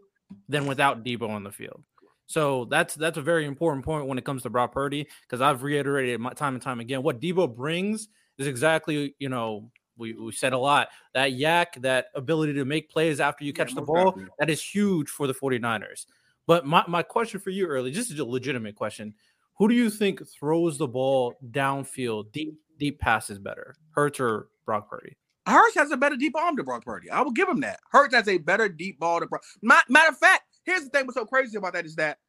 than 0.50 0.68
without 0.68 1.06
Deebo 1.06 1.30
on 1.30 1.44
the 1.44 1.52
field. 1.52 1.82
So 2.28 2.66
that's 2.66 2.94
that's 2.94 3.18
a 3.18 3.22
very 3.22 3.46
important 3.46 3.86
point 3.86 4.06
when 4.06 4.18
it 4.18 4.26
comes 4.26 4.44
to 4.44 4.50
Brock 4.50 4.74
Purdy 4.74 5.08
because 5.22 5.42
I've 5.42 5.64
reiterated 5.64 6.20
my 6.20 6.34
time 6.34 6.54
and 6.54 6.62
time 6.62 6.80
again 6.80 7.02
what 7.02 7.20
Deebo 7.20 7.56
brings 7.56 8.08
is 8.38 8.46
exactly 8.48 9.16
you 9.18 9.30
know 9.30 9.72
we, 10.00 10.14
we 10.14 10.32
said 10.32 10.54
a 10.54 10.58
lot 10.58 10.88
that 11.14 11.32
YAC 11.34 11.82
that 11.82 12.08
ability 12.16 12.54
to 12.54 12.66
make 12.66 12.90
plays 12.90 13.20
after 13.20 13.44
you 13.44 13.54
Yeah, 13.56 13.66
catch 13.66 13.76
the 13.76 13.82
ball 13.82 14.12
definitely. 14.12 14.32
that 14.40 14.50
is 14.50 14.64
huge 14.64 15.10
for 15.10 15.28
the 15.28 15.34
49ers. 15.34 16.06
But 16.48 16.66
my, 16.66 16.84
my 16.88 17.04
question 17.04 17.40
for 17.40 17.52
you 17.52 17.68
early, 17.68 17.92
just 17.92 18.12
is 18.12 18.18
a 18.20 18.26
legitimate 18.26 18.76
question. 18.76 19.14
Who 19.60 19.68
do 19.68 19.76
you 19.76 19.90
think 19.90 20.26
throws 20.28 20.78
the 20.78 20.88
ball 20.88 21.36
downfield, 21.52 22.32
deep 22.32 22.56
deep 22.80 23.00
passes 23.00 23.38
better? 23.38 23.76
Hurts 23.92 24.20
or 24.20 24.48
Brock 24.66 24.90
Purdy? 24.90 25.18
Hurts 25.46 25.76
has 25.76 25.92
a 25.92 25.98
better 25.98 26.16
deep 26.16 26.36
arm 26.36 26.56
than 26.56 26.66
Brock 26.66 26.86
Purdy. 26.86 27.10
I 27.12 27.22
will 27.22 27.32
give 27.32 27.50
him 27.50 27.60
that. 27.62 27.80
Hurts 27.92 28.16
has 28.16 28.28
a 28.28 28.38
better 28.38 28.70
deep 28.70 29.00
ball 29.00 29.20
to 29.20 29.28
Brock. 29.28 29.44
Ma- 29.62 29.82
Matter 29.90 30.10
of 30.10 30.18
fact, 30.18 30.44
here's 30.64 30.84
the 30.86 30.90
thing 30.90 31.06
what's 31.06 31.18
so 31.18 31.26
crazy 31.26 31.58
about 31.58 31.74
that 31.74 31.86
is 31.86 31.96
that 31.96 32.20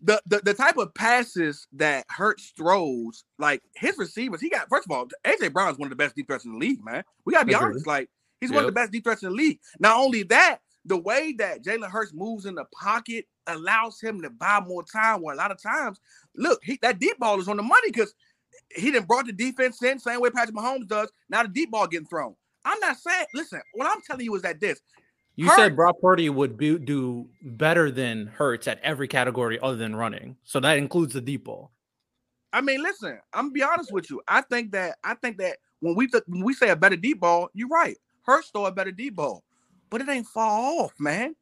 the, 0.00 0.20
the 0.26 0.40
the 0.44 0.54
type 0.54 0.76
of 0.76 0.94
passes 0.94 1.66
that 1.72 2.04
Hurts 2.08 2.52
throws, 2.56 3.24
like 3.38 3.62
his 3.74 3.98
receivers, 3.98 4.40
he 4.40 4.48
got 4.48 4.68
first 4.68 4.86
of 4.86 4.92
all, 4.92 5.08
AJ 5.24 5.52
Brown 5.52 5.72
is 5.72 5.78
one 5.78 5.86
of 5.86 5.90
the 5.90 5.96
best 5.96 6.14
deep 6.14 6.26
threats 6.26 6.44
in 6.44 6.52
the 6.52 6.58
league, 6.58 6.84
man. 6.84 7.02
We 7.24 7.32
gotta 7.32 7.46
be 7.46 7.54
Agreed. 7.54 7.66
honest. 7.66 7.86
Like 7.86 8.08
he's 8.40 8.50
one 8.50 8.60
of 8.60 8.66
the 8.66 8.72
best 8.72 8.92
deep 8.92 9.04
threats 9.04 9.22
in 9.22 9.30
the 9.30 9.34
league. 9.34 9.58
Not 9.80 9.96
only 9.96 10.22
that, 10.24 10.58
the 10.84 10.96
way 10.96 11.34
that 11.38 11.64
Jalen 11.64 11.90
Hurts 11.90 12.12
moves 12.14 12.46
in 12.46 12.54
the 12.54 12.64
pocket 12.80 13.26
allows 13.46 14.00
him 14.00 14.22
to 14.22 14.30
buy 14.30 14.60
more 14.60 14.84
time. 14.84 15.22
Where 15.22 15.34
a 15.34 15.38
lot 15.38 15.50
of 15.50 15.60
times, 15.60 15.98
look, 16.36 16.60
he, 16.62 16.78
that 16.82 17.00
deep 17.00 17.18
ball 17.18 17.40
is 17.40 17.48
on 17.48 17.56
the 17.56 17.62
money 17.62 17.90
because 17.90 18.14
he 18.74 18.90
didn't 18.90 19.08
brought 19.08 19.26
the 19.26 19.32
defense 19.32 19.82
in, 19.82 19.98
same 19.98 20.20
way 20.20 20.30
Patrick 20.30 20.56
Mahomes 20.56 20.86
does. 20.86 21.10
Now 21.28 21.42
the 21.42 21.48
deep 21.48 21.70
ball 21.70 21.86
getting 21.86 22.06
thrown. 22.06 22.34
I'm 22.64 22.78
not 22.80 22.98
saying, 22.98 23.26
listen, 23.34 23.60
what 23.74 23.90
I'm 23.90 24.02
telling 24.02 24.24
you 24.24 24.34
is 24.34 24.42
that 24.42 24.60
this 24.60 24.80
You 25.38 25.46
Hurts- 25.46 25.56
said 25.56 25.76
Brock 25.76 25.94
Purdy 26.02 26.28
would 26.30 26.56
be, 26.56 26.76
do 26.80 27.28
better 27.42 27.92
than 27.92 28.26
Hurts 28.26 28.66
at 28.66 28.80
every 28.82 29.06
category 29.06 29.56
other 29.60 29.76
than 29.76 29.94
running. 29.94 30.36
So 30.42 30.58
that 30.58 30.78
includes 30.78 31.14
the 31.14 31.20
deep 31.20 31.44
ball. 31.44 31.70
I 32.52 32.60
mean, 32.60 32.82
listen, 32.82 33.20
I'm 33.32 33.44
gonna 33.44 33.52
be 33.52 33.62
honest 33.62 33.92
with 33.92 34.10
you. 34.10 34.20
I 34.26 34.40
think 34.40 34.72
that 34.72 34.96
I 35.04 35.14
think 35.14 35.38
that 35.38 35.58
when 35.78 35.94
we 35.94 36.08
th- 36.08 36.24
when 36.26 36.42
we 36.42 36.54
say 36.54 36.70
a 36.70 36.76
better 36.76 36.96
deep 36.96 37.20
ball, 37.20 37.50
you're 37.54 37.68
right. 37.68 37.96
Hurts 38.22 38.50
throw 38.50 38.66
a 38.66 38.72
better 38.72 38.90
deep 38.90 39.14
ball, 39.14 39.44
but 39.90 40.00
it 40.00 40.08
ain't 40.08 40.26
far 40.26 40.58
off, 40.58 40.92
man. 40.98 41.36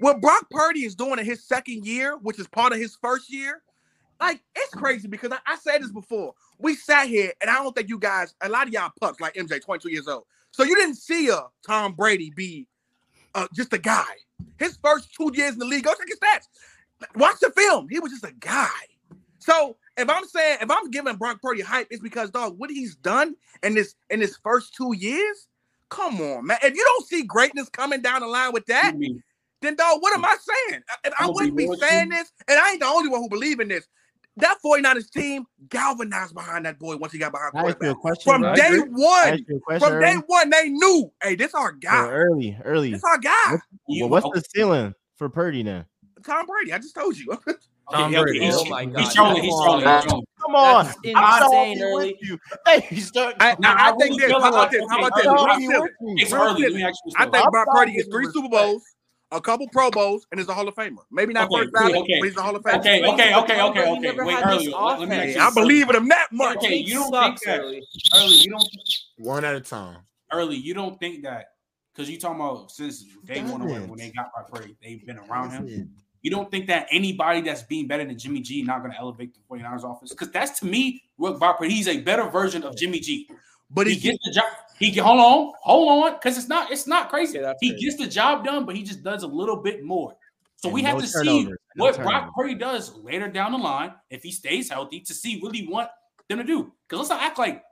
What 0.00 0.22
Brock 0.22 0.46
Purdy 0.50 0.86
is 0.86 0.94
doing 0.94 1.18
in 1.18 1.26
his 1.26 1.46
second 1.46 1.84
year, 1.84 2.16
which 2.16 2.38
is 2.38 2.48
part 2.48 2.72
of 2.72 2.78
his 2.78 2.96
first 3.02 3.30
year, 3.30 3.60
like 4.18 4.40
it's 4.54 4.72
crazy 4.72 5.08
because 5.08 5.32
I, 5.32 5.38
I 5.46 5.56
said 5.58 5.82
this 5.82 5.92
before. 5.92 6.32
We 6.58 6.74
sat 6.74 7.06
here, 7.08 7.34
and 7.42 7.50
I 7.50 7.56
don't 7.56 7.76
think 7.76 7.90
you 7.90 7.98
guys, 7.98 8.34
a 8.40 8.48
lot 8.48 8.66
of 8.66 8.72
y'all 8.72 8.92
pups 8.98 9.20
like 9.20 9.34
MJ, 9.34 9.62
22 9.62 9.90
years 9.90 10.08
old. 10.08 10.24
So 10.52 10.62
you 10.62 10.74
didn't 10.74 10.96
see 10.96 11.28
a 11.28 11.42
Tom 11.66 11.92
Brady 11.92 12.32
be 12.34 12.66
uh, 13.36 13.46
just 13.54 13.72
a 13.72 13.78
guy. 13.78 14.04
His 14.58 14.78
first 14.82 15.14
two 15.14 15.30
years 15.34 15.52
in 15.52 15.58
the 15.58 15.66
league, 15.66 15.84
go 15.84 15.92
check 15.94 16.08
his 16.08 16.18
stats. 16.18 16.46
Watch 17.14 17.36
the 17.40 17.50
film. 17.50 17.88
He 17.90 18.00
was 18.00 18.10
just 18.10 18.24
a 18.24 18.32
guy. 18.40 18.68
So 19.38 19.76
if 19.96 20.08
I'm 20.10 20.26
saying 20.26 20.58
if 20.62 20.70
I'm 20.70 20.90
giving 20.90 21.16
Brock 21.16 21.40
Purdy 21.40 21.60
hype, 21.60 21.86
it's 21.90 22.02
because 22.02 22.30
dog, 22.30 22.58
what 22.58 22.70
he's 22.70 22.96
done 22.96 23.36
in 23.62 23.74
this 23.74 23.94
in 24.10 24.20
his 24.20 24.36
first 24.42 24.74
two 24.74 24.94
years. 24.96 25.48
Come 25.88 26.20
on, 26.20 26.46
man. 26.46 26.58
If 26.64 26.74
you 26.74 26.82
don't 26.82 27.06
see 27.06 27.22
greatness 27.22 27.68
coming 27.68 28.02
down 28.02 28.22
the 28.22 28.26
line 28.26 28.52
with 28.52 28.66
that, 28.66 28.94
then 29.62 29.76
dog, 29.76 30.02
what 30.02 30.14
am 30.14 30.24
I 30.24 30.36
saying? 30.68 30.82
I, 31.04 31.10
I 31.20 31.30
wouldn't 31.30 31.56
be 31.56 31.68
saying 31.80 32.08
this, 32.08 32.32
and 32.48 32.58
I 32.58 32.72
ain't 32.72 32.80
the 32.80 32.86
only 32.86 33.08
one 33.08 33.20
who 33.20 33.28
believe 33.28 33.60
in 33.60 33.68
this. 33.68 33.86
That 34.38 34.58
49ers 34.64 35.10
team 35.10 35.46
galvanized 35.70 36.34
behind 36.34 36.66
that 36.66 36.78
boy 36.78 36.96
once 36.96 37.12
he 37.12 37.18
got 37.18 37.32
behind 37.32 37.52
I 37.54 37.68
ask 37.70 37.82
you 37.82 37.90
a 37.90 37.94
quarterback. 37.94 38.00
question. 38.00 38.32
From 38.32 38.42
bro. 38.42 38.54
day 38.54 38.78
one, 38.90 39.38
you 39.48 39.56
a 39.56 39.60
question. 39.60 39.88
from 39.88 40.00
day 40.00 40.14
one, 40.26 40.50
they 40.50 40.68
knew, 40.68 41.10
hey, 41.22 41.36
this 41.36 41.54
our 41.54 41.70
So 41.72 41.76
guy. 41.80 42.08
early, 42.10 42.58
early. 42.64 42.92
This 42.92 43.04
our 43.04 43.18
guy. 43.18 43.56
Well, 43.88 44.08
what's 44.10 44.26
the 44.34 44.42
ceiling 44.54 44.94
for 45.16 45.28
Purdy 45.30 45.62
now? 45.62 45.86
Tom 46.24 46.44
Brady. 46.46 46.72
I 46.72 46.78
just 46.78 46.94
told 46.94 47.16
you. 47.16 47.26
Tom 47.92 48.12
Brady. 48.12 48.40
he's, 48.40 48.54
Oh 48.56 48.64
my 48.66 48.84
he's 48.84 48.92
God. 48.92 49.00
He's 49.00 49.14
trolling. 49.14 49.42
He's 49.42 49.54
trolling. 49.54 50.24
Come 50.42 50.54
on, 50.54 50.84
That's 50.84 50.98
I'm 51.16 51.42
insane, 51.42 51.82
early. 51.82 52.06
with 52.12 52.16
you. 52.20 52.38
Hey, 52.66 52.86
you 52.90 53.00
start. 53.00 53.36
I, 53.40 53.56
Now, 53.58 53.74
I, 53.74 53.88
I 53.88 53.92
I 53.92 53.96
think 53.96 54.20
really 54.20 54.32
this. 54.32 54.42
How 54.42 54.48
about 54.48 54.70
this? 54.70 54.82
How 54.90 54.98
about 54.98 55.12
this? 55.16 55.26
I'm 55.26 55.32
okay, 55.32 55.34
Real 55.34 55.44
already 55.46 55.66
simple. 55.66 55.82
with 55.82 55.92
you. 56.00 56.14
It's 56.18 56.32
early. 56.32 56.44
Let 56.46 56.56
simple. 56.56 56.76
me 56.76 56.84
ask 56.84 56.98
you 57.06 57.12
I 57.16 57.24
think 57.24 57.36
I'm 57.46 57.50
Brock 57.52 57.68
Purdy 57.72 57.92
sorry, 57.92 58.00
is 58.02 58.08
three. 58.12 58.26
Super 58.32 58.48
Bowls, 58.48 58.82
a 59.32 59.40
couple 59.40 59.66
Pro 59.72 59.90
Bowls, 59.90 60.26
and 60.30 60.40
is 60.40 60.48
a 60.48 60.54
Hall 60.54 60.68
of 60.68 60.74
Famer. 60.74 60.98
Maybe 61.10 61.32
not 61.32 61.50
Okay, 61.50 61.62
first 61.64 61.74
cool, 61.74 61.82
ballot, 61.90 62.02
okay. 62.02 62.18
but 62.20 62.28
he's 62.28 62.36
a 62.36 62.42
Hall 62.42 62.54
of 62.56 62.62
Famer. 62.62 62.78
Okay, 62.78 63.04
okay, 63.06 63.34
okay, 63.34 63.60
okay, 63.62 63.88
okay. 63.90 64.22
Wait, 64.22 64.44
early. 64.44 64.68
Let 64.68 64.98
me 65.00 65.04
offense. 65.06 65.10
ask 65.10 65.10
Hey, 65.10 65.32
you 65.34 65.40
I 65.40 65.50
believe 65.54 65.90
in 65.90 65.96
him 65.96 66.08
that 66.08 66.28
much. 66.32 66.56
Okay, 66.58 66.76
you 66.76 66.94
don't 66.94 67.10
think 67.12 67.40
that- 67.44 67.60
early. 67.60 67.82
Early, 68.14 68.34
you 68.36 68.50
don't 68.50 68.68
One 69.18 69.44
at 69.44 69.54
a 69.56 69.60
time. 69.60 69.98
early. 70.32 70.56
You 70.56 70.74
don't 70.74 70.98
think 71.00 71.22
that 71.24 71.46
because 71.94 72.08
you 72.10 72.18
talking 72.18 72.40
about 72.40 72.70
since 72.70 73.04
day 73.24 73.42
one 73.42 73.62
or 73.62 73.66
when, 73.68 73.96
they 73.96 74.10
got 74.10 74.32
Brock 74.32 74.50
Purdy, 74.52 74.76
they've 74.82 75.04
been 75.06 75.18
around 75.18 75.50
him. 75.50 75.90
You 76.22 76.30
don't 76.30 76.50
think 76.50 76.66
that 76.66 76.86
anybody 76.90 77.40
that's 77.40 77.62
being 77.62 77.86
better 77.86 78.04
than 78.04 78.18
Jimmy 78.18 78.40
G 78.40 78.62
not 78.62 78.80
going 78.80 78.90
to 78.90 78.98
elevate 78.98 79.32
the 79.34 79.40
49ers 79.48 79.84
offense? 79.84 80.10
Because 80.10 80.30
that's 80.30 80.58
to 80.60 80.66
me 80.66 81.02
what 81.16 81.38
Brock 81.38 81.58
Purdy. 81.58 81.72
He's 81.72 81.88
a 81.88 82.00
better 82.00 82.28
version 82.28 82.62
of 82.64 82.76
Jimmy 82.76 82.98
G. 83.00 83.28
But 83.70 83.86
he 83.86 83.94
he, 83.94 84.00
gets 84.10 84.18
the 84.24 84.32
job. 84.32 84.44
He 84.78 84.90
get 84.90 85.04
hold 85.04 85.18
on, 85.20 85.52
hold 85.62 86.04
on, 86.04 86.12
because 86.14 86.36
it's 86.38 86.48
not 86.48 86.70
it's 86.70 86.86
not 86.86 87.08
crazy. 87.08 87.38
Yeah, 87.38 87.54
he 87.60 87.70
crazy. 87.70 87.84
gets 87.86 87.96
the 87.96 88.06
job 88.08 88.44
done, 88.44 88.64
but 88.66 88.76
he 88.76 88.82
just 88.82 89.02
does 89.02 89.22
a 89.22 89.26
little 89.26 89.56
bit 89.56 89.82
more. 89.84 90.14
So 90.56 90.68
And 90.68 90.74
we 90.74 90.82
have 90.82 90.94
no 90.96 91.00
to 91.00 91.06
see 91.08 91.44
no 91.44 91.56
what 91.84 91.96
Brock. 91.96 92.32
Purdy 92.34 92.54
does 92.54 92.94
later 92.96 93.28
down 93.28 93.52
the 93.52 93.58
line 93.58 93.92
if 94.10 94.22
he 94.22 94.32
stays 94.32 94.70
healthy 94.70 95.00
to 95.00 95.14
see 95.14 95.40
what 95.40 95.54
he 95.54 95.66
want 95.66 95.88
them 96.28 96.38
to 96.38 96.44
do. 96.44 96.72
Because 96.88 96.98
let's 97.08 97.10
not 97.10 97.22
act 97.22 97.38
like 97.38 97.62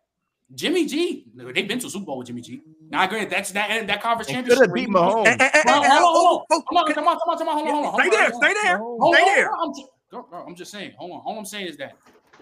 Jimmy 0.54 0.86
G. 0.86 1.24
They've 1.34 1.66
been 1.66 1.78
to 1.78 1.86
a 1.86 1.90
Super 1.90 2.04
Bowl 2.06 2.18
with 2.18 2.26
Jimmy 2.26 2.42
G. 2.42 2.62
Now 2.90 3.00
I 3.00 3.04
agree 3.06 3.24
that's 3.24 3.52
that 3.52 3.86
that 3.86 4.02
conference 4.02 4.26
They 4.28 4.34
championship. 4.34 4.58
could 4.60 4.68
have 4.68 4.74
beat 4.74 4.88
Mahomes. 4.88 5.26
Eh, 5.26 5.36
eh, 5.40 5.50
eh, 5.54 5.62
Hold 5.66 5.84
on, 5.84 5.84
eh, 5.84 5.88
hold 5.88 6.02
on, 6.02 6.14
hold 6.14 6.26
on. 6.26 6.42
oh, 6.42 6.44
oh, 6.50 6.62
Come 6.68 6.76
on, 6.78 6.94
come 6.94 7.08
on, 7.08 7.18
come 7.18 7.28
on, 7.30 7.38
come 7.38 7.48
on, 7.48 7.54
hold 7.56 7.68
on, 7.68 7.74
hold 7.74 7.86
on. 7.86 7.94
Stay 7.94 8.02
hold 8.02 8.14
on, 8.14 8.20
there, 8.20 8.30
hold 8.30 8.34
on. 8.34 8.50
stay 8.50 8.54
there, 8.62 8.78
Hold 8.78 9.14
stay 9.14 9.22
on, 9.22 9.34
there. 9.34 9.48
hold 9.48 9.60
on, 9.60 9.68
I'm 9.68 9.74
just, 9.74 9.88
girl, 10.10 10.22
girl, 10.30 10.44
I'm 10.46 10.54
just 10.54 10.70
saying. 10.70 10.92
Hold 10.98 11.12
on. 11.12 11.20
All 11.24 11.38
I'm 11.38 11.44
saying 11.46 11.66
is 11.68 11.76
that, 11.78 11.96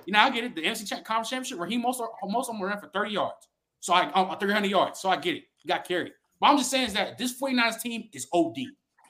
you 0.06 0.12
know, 0.12 0.20
I 0.20 0.30
get 0.30 0.44
it. 0.44 0.54
The 0.54 0.62
NFC 0.62 0.88
Conference 1.04 1.30
Championship, 1.30 1.58
where 1.58 1.68
he 1.68 1.76
most 1.78 2.00
of, 2.00 2.08
most 2.24 2.48
of 2.48 2.54
them 2.56 2.64
ran 2.64 2.78
for 2.78 2.88
30 2.88 3.10
yards. 3.12 3.48
So 3.80 3.92
I, 3.94 4.10
um, 4.12 4.36
300 4.38 4.68
yards. 4.70 5.00
So 5.00 5.08
I 5.10 5.16
get 5.16 5.34
it. 5.36 5.44
He 5.56 5.68
got 5.68 5.86
carried. 5.86 6.12
But 6.40 6.48
I'm 6.48 6.58
just 6.58 6.70
saying 6.70 6.86
is 6.88 6.92
that 6.94 7.18
this 7.18 7.40
49ers 7.40 7.80
team 7.80 8.08
is 8.12 8.26
OD. 8.32 8.56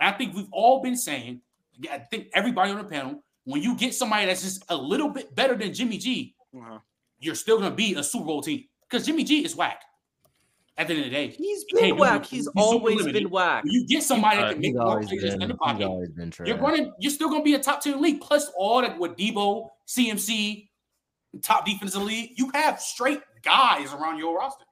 And 0.00 0.08
I 0.08 0.12
think 0.12 0.34
we've 0.34 0.48
all 0.52 0.82
been 0.82 0.96
saying, 0.96 1.40
I 1.90 1.98
think 1.98 2.28
everybody 2.34 2.70
on 2.72 2.78
the 2.78 2.84
panel, 2.84 3.22
when 3.44 3.62
you 3.62 3.76
get 3.76 3.94
somebody 3.94 4.26
that's 4.26 4.42
just 4.42 4.64
a 4.68 4.76
little 4.76 5.08
bit 5.08 5.34
better 5.34 5.56
than 5.56 5.72
Jimmy 5.74 5.98
G, 5.98 6.34
Uh-huh. 6.56 6.78
you're 7.20 7.34
still 7.34 7.58
going 7.58 7.70
to 7.70 7.76
be 7.76 7.94
a 7.94 8.02
Super 8.02 8.24
Bowl 8.26 8.42
team 8.42 8.64
because 8.88 9.06
Jimmy 9.06 9.24
G 9.24 9.44
is 9.44 9.56
whack. 9.56 9.82
At 10.78 10.86
the 10.88 10.94
end 10.94 11.04
of 11.04 11.10
the 11.10 11.16
day, 11.16 11.28
he's 11.28 11.64
been 11.64 11.90
do 11.90 11.94
whack. 11.96 12.22
it. 12.22 12.28
He's 12.28 12.46
always 12.56 12.96
limited. 12.96 13.24
been 13.24 13.30
whack. 13.30 13.62
When 13.64 13.72
you 13.74 13.86
get 13.86 14.02
somebody 14.02 14.38
Uh, 14.38 14.40
that 14.46 14.52
can 14.52 14.60
make 14.62 14.74
more 14.74 15.00
plays 15.02 15.22
in 15.34 15.38
the 15.40 15.54
pocket, 15.54 15.84
always 15.86 16.08
been 16.10 16.30
trash. 16.30 16.48
you're 16.48 16.56
running. 16.56 16.90
You're 16.98 17.10
still 17.12 17.28
going 17.28 17.42
to 17.42 17.44
be 17.44 17.52
a 17.54 17.58
top 17.58 17.82
ten 17.82 18.00
league. 18.00 18.22
Plus 18.22 18.50
all 18.56 18.80
that 18.80 18.98
with 18.98 19.14
Deebo, 19.16 19.68
CMC, 19.86 20.68
top 21.40 21.64
defense 21.64 21.94
in 21.94 22.00
the 22.00 22.06
league. 22.06 22.32
You 22.36 22.50
have 22.54 22.80
straight 22.80 23.20
guys 23.42 23.92
around 23.92 24.18
your 24.18 24.36
roster. 24.36 24.64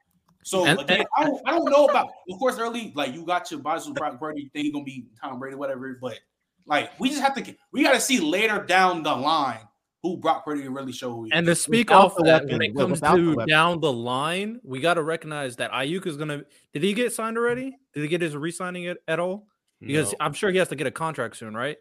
So 0.42 0.64
And- 0.66 0.80
again, 0.80 1.00
and- 1.00 1.08
I, 1.16 1.24
don't, 1.24 1.42
I 1.46 1.50
don't 1.52 1.70
know 1.70 1.86
about. 1.86 2.10
Of 2.30 2.38
course, 2.38 2.58
early 2.58 2.92
like 2.94 3.14
you 3.14 3.24
got 3.24 3.50
your 3.50 3.60
bias 3.60 3.86
with 3.86 3.96
Brock 3.96 4.18
Purdy. 4.18 4.42
You 4.42 4.50
think 4.52 4.64
he's 4.64 4.72
gonna 4.72 4.84
be 4.84 5.06
Tom 5.20 5.38
Brady, 5.38 5.56
whatever. 5.56 5.98
But 6.00 6.18
like 6.66 6.90
we 6.98 7.08
just 7.10 7.20
have 7.22 7.34
to. 7.34 7.56
We 7.72 7.82
got 7.82 7.92
to 7.92 8.00
see 8.00 8.20
later 8.20 8.64
down 8.64 9.02
the 9.02 9.14
line 9.14 9.60
who 10.02 10.16
Brock 10.16 10.44
Purdy 10.46 10.62
can 10.62 10.72
really 10.72 10.92
show 10.92 11.12
who 11.12 11.24
he 11.24 11.32
And 11.32 11.46
to 11.46 11.54
speak 11.54 11.90
off 11.90 12.16
of 12.16 12.24
that, 12.24 12.46
when 12.46 12.62
it 12.62 12.74
comes 12.74 12.92
without 13.02 13.16
the 13.16 13.36
to 13.36 13.46
down 13.46 13.80
the 13.80 13.92
line, 13.92 14.60
we 14.62 14.80
got 14.80 14.94
to 14.94 15.02
recognize 15.02 15.56
that 15.56 15.70
Aiyuk 15.72 16.06
is 16.06 16.16
gonna. 16.16 16.42
Did 16.72 16.82
he 16.82 16.94
get 16.94 17.12
signed 17.12 17.36
already? 17.36 17.76
Did 17.92 18.02
he 18.02 18.08
get 18.08 18.22
his 18.22 18.34
re-signing 18.34 18.86
at, 18.86 18.96
at 19.08 19.18
all? 19.20 19.46
Because 19.78 20.12
No. 20.12 20.18
I'm 20.20 20.32
sure 20.32 20.50
he 20.50 20.58
has 20.58 20.68
to 20.68 20.76
get 20.76 20.86
a 20.86 20.90
contract 20.90 21.36
soon, 21.36 21.54
right? 21.54 21.76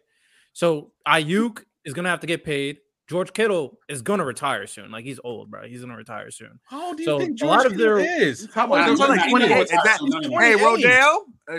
So 0.52 0.92
Aiyuk 1.08 1.64
is 1.84 1.94
gonna 1.94 2.10
have 2.10 2.20
to 2.20 2.26
get 2.26 2.44
paid. 2.44 2.78
George 3.10 3.32
Kittle 3.32 3.76
is 3.88 4.02
gonna 4.02 4.24
retire 4.24 4.68
soon. 4.68 4.92
Like 4.92 5.04
he's 5.04 5.18
old, 5.24 5.50
bro. 5.50 5.66
He's 5.66 5.80
gonna 5.80 5.96
retire 5.96 6.30
soon. 6.30 6.60
How 6.64 6.94
do 6.94 7.02
you 7.02 7.06
So, 7.06 7.18
think 7.18 7.42
a 7.42 7.44
lot 7.46 7.62
George 7.62 7.66
of 7.66 7.72
Kittle 7.78 7.96
their- 7.96 8.22
is? 8.22 8.48
How 8.54 8.68
Well, 8.68 8.78
about 8.80 8.90
he's 8.90 8.98
he's 9.00 9.08
like 9.08 9.30
28? 9.30 9.48
he's 9.50 9.60
Is 9.64 9.70
that, 9.70 9.98
not- 10.00 10.22
he's 10.24 10.32
hey, 10.32 10.56
28. 10.56 10.86
Rodell? 10.86 11.16
I 11.48 11.54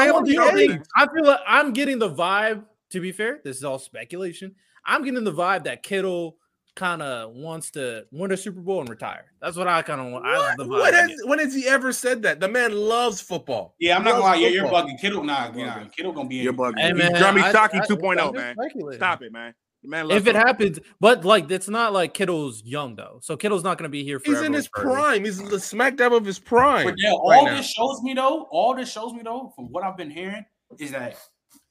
I, 0.00 0.06
am 0.06 0.14
want 0.14 0.26
to 0.28 0.32
joking. 0.34 0.56
think- 0.70 0.82
I 0.96 1.06
feel 1.12 1.24
like 1.26 1.40
I'm 1.46 1.72
getting 1.72 1.98
the 1.98 2.10
vibe. 2.10 2.64
To 2.92 3.00
be 3.00 3.10
fair, 3.12 3.40
this 3.44 3.56
is 3.56 3.64
all 3.64 3.78
speculation. 3.80 4.54
I'm 4.86 5.02
getting 5.04 5.24
the 5.24 5.32
vibe 5.32 5.64
that 5.64 5.82
Kittle 5.82 6.38
kind 6.76 7.02
of 7.02 7.32
wants 7.34 7.72
to 7.72 8.06
win 8.12 8.30
a 8.30 8.36
Super 8.36 8.60
Bowl 8.60 8.78
and 8.80 8.88
retire. 8.88 9.24
That's 9.42 9.56
what 9.56 9.66
I 9.66 9.82
kind 9.82 10.00
of 10.00 10.12
want. 10.12 10.24
I 10.24 10.38
What? 10.38 10.56
the 10.56 10.64
vibe 10.64 10.68
What 10.68 10.94
has, 10.94 11.10
when 11.24 11.38
has 11.40 11.52
he 11.52 11.66
ever 11.66 11.92
said 11.92 12.22
that? 12.22 12.38
The 12.38 12.46
man 12.48 12.72
loves 12.72 13.20
football. 13.20 13.74
Yeah, 13.80 13.96
I'm 13.96 14.02
He 14.02 14.10
not 14.10 14.12
gonna 14.12 14.24
lie. 14.24 14.34
Yeah, 14.36 14.48
you're 14.48 14.68
bugging. 14.68 14.98
Kittle, 15.00 15.24
nah, 15.24 15.50
nah, 15.50 15.84
Kittle 15.88 16.12
gonna 16.12 16.28
be. 16.28 16.36
You're 16.36 16.52
in- 16.52 16.56
bugging. 16.58 16.78
Hey, 16.78 16.88
He's 16.90 16.96
man, 16.96 17.14
Jeremy 17.16 17.42
I- 17.42 17.52
Shockey 17.52 17.84
2.0, 17.84 18.32
man. 18.32 18.54
Stop 18.94 19.22
it, 19.22 19.32
man. 19.32 19.54
The 19.82 19.88
man 19.88 20.10
If 20.10 20.22
it 20.22 20.24
football. 20.34 20.46
happens, 20.46 20.78
but 21.00 21.24
like 21.24 21.50
it's 21.50 21.68
not 21.68 21.92
like 21.92 22.12
Kittle's 22.12 22.62
young 22.64 22.96
though, 22.96 23.18
so 23.22 23.36
Kittle's 23.36 23.62
not 23.62 23.78
going 23.78 23.84
to 23.84 23.88
be 23.88 24.02
here 24.02 24.18
forever. 24.18 24.38
He's 24.40 24.46
in 24.46 24.52
his 24.52 24.68
Purdy. 24.68 24.88
prime. 24.88 25.24
He's 25.24 25.38
the 25.38 25.60
smack 25.60 25.96
dab 25.96 26.12
of 26.12 26.24
his 26.24 26.38
prime. 26.38 26.84
But 26.84 26.94
yeah, 26.98 27.12
all 27.12 27.30
right 27.30 27.44
now. 27.44 27.56
this 27.56 27.70
shows 27.70 28.02
me 28.02 28.14
though, 28.14 28.48
all 28.50 28.74
this 28.74 28.90
shows 28.90 29.12
me 29.12 29.20
though, 29.22 29.52
from 29.54 29.66
what 29.66 29.84
I've 29.84 29.96
been 29.96 30.10
hearing, 30.10 30.44
is 30.80 30.90
that 30.90 31.16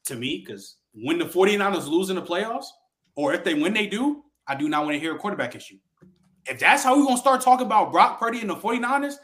to 0.05 0.15
me, 0.15 0.43
because 0.45 0.77
when 0.93 1.19
the 1.19 1.25
49ers 1.25 1.87
lose 1.89 2.09
in 2.09 2.15
the 2.15 2.21
playoffs, 2.21 2.67
or 3.15 3.33
if 3.33 3.43
they 3.43 3.53
when 3.55 3.73
they 3.73 3.87
do, 3.87 4.23
I 4.47 4.55
do 4.55 4.69
not 4.69 4.85
want 4.85 4.93
to 4.95 4.99
hear 4.99 5.13
a 5.13 5.19
quarterback 5.19 5.53
issue. 5.55 5.77
If 6.45 6.59
that's 6.59 6.83
how 6.83 6.97
we're 6.97 7.03
gonna 7.05 7.17
start 7.17 7.41
talking 7.41 7.65
about 7.65 7.91
Brock 7.91 8.19
Purdy 8.21 8.39
and 8.39 8.49
the 8.49 8.55
49ers, 8.55 9.15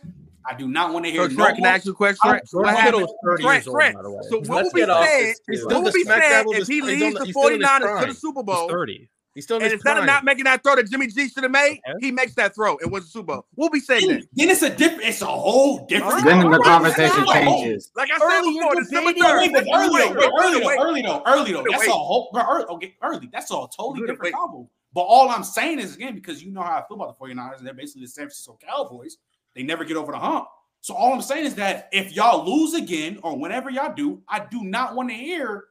I 0.46 0.54
do 0.56 0.68
not 0.68 0.94
want 0.94 1.06
to 1.06 1.12
hear 1.12 1.24
So, 1.24 1.28
no 1.30 1.44
Trent, 1.44 1.56
can 1.58 1.66
I 1.66 1.68
more- 1.70 1.76
ask 1.76 1.86
you 1.86 1.92
a 1.92 1.96
question? 1.96 2.20
I'm- 2.24 2.32
Trent? 2.34 2.50
George 2.50 2.66
What 2.66 2.76
happened? 2.76 3.08
30 3.26 3.44
Trent, 3.44 3.56
years 3.56 3.68
old, 3.68 3.76
Trent. 3.76 3.96
by 3.96 4.02
the 4.02 4.12
way. 4.12 4.22
So 4.30 4.38
what 4.40 4.64
would 4.64 4.74
be 4.74 4.80
get 4.82 4.88
said? 4.90 5.04
this, 5.04 5.40
He's 5.50 5.60
too. 5.60 5.64
still 5.66 5.66
What 5.66 5.70
the 5.70 5.82
would 5.84 5.94
be 5.94 6.04
said 6.04 6.46
if 6.48 6.68
he 6.68 6.74
he's 6.74 6.82
on 6.84 6.88
leads 6.88 7.00
the- 7.14 7.20
the 7.20 7.26
he's 7.26 7.34
still 7.36 7.48
in 7.48 7.54
his 7.62 7.70
49ers 7.70 8.02
to 8.02 8.06
the 8.08 8.14
Super 8.14 8.44
Bowl? 8.44 8.68
30. 8.70 9.10
He's 9.36 9.46
still 9.46 9.58
in 9.58 9.64
And 9.64 9.72
his 9.72 9.80
instead 9.80 9.98
of 9.98 10.06
not 10.06 10.24
making 10.24 10.44
that 10.44 10.62
throw 10.62 10.76
that 10.76 10.88
Jimmy 10.92 11.08
G 11.08 11.28
should 11.28 11.42
have 11.42 11.52
made, 11.52 11.80
Okay. 11.90 11.98
he 12.02 12.12
makes 12.12 12.36
that 12.36 12.54
throw 12.54 12.78
and 12.78 12.92
wins 12.92 13.06
the 13.06 13.12
Super 13.12 13.34
Bowl. 13.34 13.46
We'll 13.56 13.70
be 13.70 13.80
saying 13.80 14.08
Then, 14.08 14.20
that. 14.20 14.28
then 14.34 14.50
it's 14.52 14.62
a 14.62 14.70
different. 14.70 15.06
It's 15.10 15.24
a 15.24 15.26
whole 15.26 15.88
different. 15.88 16.24
Then 16.24 16.52
the 16.52 16.60
conversation 16.60 17.24
it's 17.24 17.32
a 17.32 17.44
whole- 17.44 17.64
changes. 17.64 17.92
Like 17.96 18.12
I 18.14 18.20
said 18.20 18.26
Early, 18.28 18.54
before, 18.54 18.74
you're 18.76 18.84
December 18.84 19.06
Wait, 19.08 19.18
3rd. 19.18 19.40
wait, 19.40 19.54
but 19.54 19.66
early 19.74 19.98
though, 19.98 20.14
wait, 20.14 20.30
early 20.40 20.60
though, 20.60 20.68
Wait. 20.68 20.78
early 20.80 21.02
though, 21.02 21.24
early 21.26 21.52
though. 21.54 21.64
That's 21.68 21.80
Wait. 21.82 21.90
a 21.90 21.94
whole. 21.94 22.30
But 22.32 22.46
early, 22.48 22.66
okay, 22.66 22.96
early. 23.02 23.30
That's 23.34 23.50
a 23.50 23.56
totally 23.76 24.02
Wait. 24.02 24.08
different 24.08 24.36
combo. 24.36 24.70
But 24.94 25.02
all 25.02 25.28
I'm 25.30 25.44
saying 25.44 25.80
is 25.80 25.96
again 25.96 26.14
because 26.14 26.44
you 26.44 26.52
know 26.52 26.62
how 26.62 26.78
I 26.78 26.84
feel 26.88 27.02
about 27.02 27.18
the 27.18 27.26
49ers, 27.26 27.58
and 27.58 27.66
they're 27.66 27.74
basically 27.74 28.04
the 28.04 28.10
San 28.10 28.26
Francisco 28.26 28.60
Cowboys. 28.64 29.18
They 29.56 29.64
never 29.64 29.84
get 29.84 29.98
over 29.98 30.12
the 30.12 30.20
hump. 30.20 30.48
So 30.82 30.94
all 30.94 31.14
I'm 31.14 31.22
saying 31.22 31.46
is 31.46 31.56
that 31.56 31.88
if 31.94 32.14
y'all 32.14 32.46
lose 32.46 32.74
again 32.74 33.20
or 33.24 33.38
whenever 33.38 33.70
y'all 33.70 33.94
do, 33.94 34.22
I 34.28 34.46
do 34.52 34.64
not 34.64 34.96
want 34.96 35.10
to 35.10 35.16
hear 35.16 35.66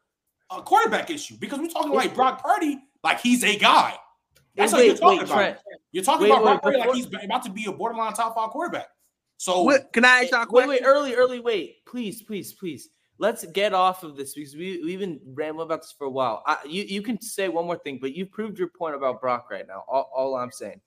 a 0.51 0.63
quarterback 0.63 1.11
issue 1.11 1.37
because 1.39 1.59
we're 1.59 1.69
talking 1.69 1.93
like 1.93 2.15
Brock 2.15 2.43
Purdy, 2.43 2.79
like 3.05 3.21
he's 3.21 3.45
a 3.45 3.57
guy. 3.59 3.95
That's 4.57 4.73
Wait, 4.73 4.79
how 4.79 4.85
you're 4.85 4.97
talking 4.97 5.19
wait, 5.19 5.27
about. 5.27 5.35
Trent. 5.35 5.59
You're 5.93 6.05
talking 6.05 6.23
Wait, 6.25 6.31
about 6.31 6.45
wait, 6.45 6.51
Brock 6.51 6.63
Purdy 6.63 6.79
like 6.79 6.95
he's 6.95 7.07
about 7.07 7.43
to 7.45 7.51
be 7.51 7.67
a 7.67 7.73
borderline 7.73 8.13
top 8.15 8.35
five 8.35 8.51
quarterback. 8.51 8.87
So 9.37 9.63
What, 9.63 9.93
can 9.93 10.05
I 10.05 10.23
ask 10.23 10.31
y'all 10.31 10.43
a 10.43 10.45
Wait, 10.45 10.49
question? 10.49 10.69
wait, 10.69 10.83
early, 10.85 11.15
early, 11.15 11.41
wait. 11.41 11.85
Please, 11.85 12.23
please, 12.23 12.53
please. 12.53 12.89
Let's 13.19 13.45
get 13.45 13.73
off 13.75 14.05
of 14.05 14.17
this 14.17 14.35
because 14.35 14.57
we, 14.57 14.83
we've 14.83 14.99
been 14.99 15.21
rambling 15.25 15.67
about 15.67 15.83
this 15.83 15.95
for 15.97 16.07
a 16.07 16.11
while. 16.11 16.43
I, 16.47 16.59
you, 16.67 16.85
you 16.85 17.03
can 17.03 17.21
say 17.21 17.49
one 17.49 17.67
more 17.67 17.77
thing, 17.77 17.99
but 18.01 18.15
you've 18.15 18.31
proved 18.31 18.59
your 18.59 18.69
point 18.69 18.95
about 18.95 19.21
Brock 19.21 19.51
right 19.51 19.67
now. 19.67 19.85
All, 19.89 20.11
all 20.15 20.37
I'm 20.37 20.51
saying. 20.51 20.81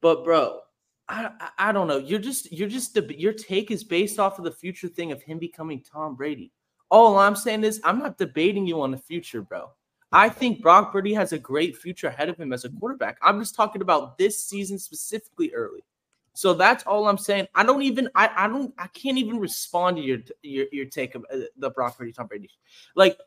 But 0.00 0.24
bro, 0.24 0.60
I, 1.08 1.30
I 1.58 1.72
don't 1.72 1.86
know. 1.86 1.98
You're 1.98 2.18
just 2.18 2.50
you're 2.52 2.68
just 2.68 2.96
your 2.96 3.32
take 3.32 3.70
is 3.70 3.84
based 3.84 4.18
off 4.18 4.38
of 4.38 4.44
the 4.44 4.50
future 4.50 4.88
thing 4.88 5.12
of 5.12 5.22
him 5.22 5.38
becoming 5.38 5.82
Tom 5.82 6.16
Brady. 6.16 6.52
All 6.90 7.18
I'm 7.18 7.36
saying 7.36 7.64
is 7.64 7.80
I'm 7.84 7.98
not 7.98 8.18
debating 8.18 8.66
you 8.66 8.80
on 8.80 8.90
the 8.90 8.98
future, 8.98 9.42
bro. 9.42 9.70
I 10.12 10.28
think 10.28 10.62
Brock 10.62 10.92
Purdy 10.92 11.12
has 11.14 11.32
a 11.32 11.38
great 11.38 11.76
future 11.76 12.06
ahead 12.08 12.28
of 12.28 12.38
him 12.38 12.52
as 12.52 12.64
a 12.64 12.70
quarterback. 12.70 13.18
I'm 13.22 13.40
just 13.40 13.54
talking 13.54 13.82
about 13.82 14.18
this 14.18 14.44
season 14.44 14.78
specifically 14.78 15.52
early. 15.52 15.84
So 16.32 16.54
that's 16.54 16.84
all 16.84 17.08
I'm 17.08 17.18
saying. 17.18 17.48
I 17.54 17.64
don't 17.64 17.82
even 17.82 18.08
I, 18.14 18.30
I 18.36 18.48
don't 18.48 18.74
I 18.78 18.88
can't 18.88 19.18
even 19.18 19.38
respond 19.38 19.96
to 19.96 20.02
your 20.02 20.18
your 20.42 20.66
your 20.72 20.86
take 20.86 21.14
of 21.14 21.24
uh, 21.32 21.38
the 21.56 21.70
Brock 21.70 21.96
Purdy 21.96 22.12
Tom 22.12 22.26
Brady. 22.26 22.50
Like 22.94 23.18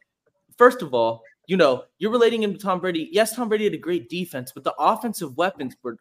first 0.57 0.82
of 0.82 0.93
all, 0.93 1.23
you 1.47 1.57
know, 1.57 1.86
you're 1.97 2.11
relating 2.11 2.43
him 2.43 2.53
to 2.53 2.59
Tom 2.59 2.80
Brady. 2.80 3.09
Yes, 3.11 3.36
Tom 3.36 3.49
Brady 3.49 3.63
had 3.63 3.73
a 3.73 3.77
great 3.77 4.09
defense, 4.09 4.51
but 4.53 4.63
the 4.63 4.75
offensive 4.77 5.36
weapons 5.38 5.75
were 5.82 5.97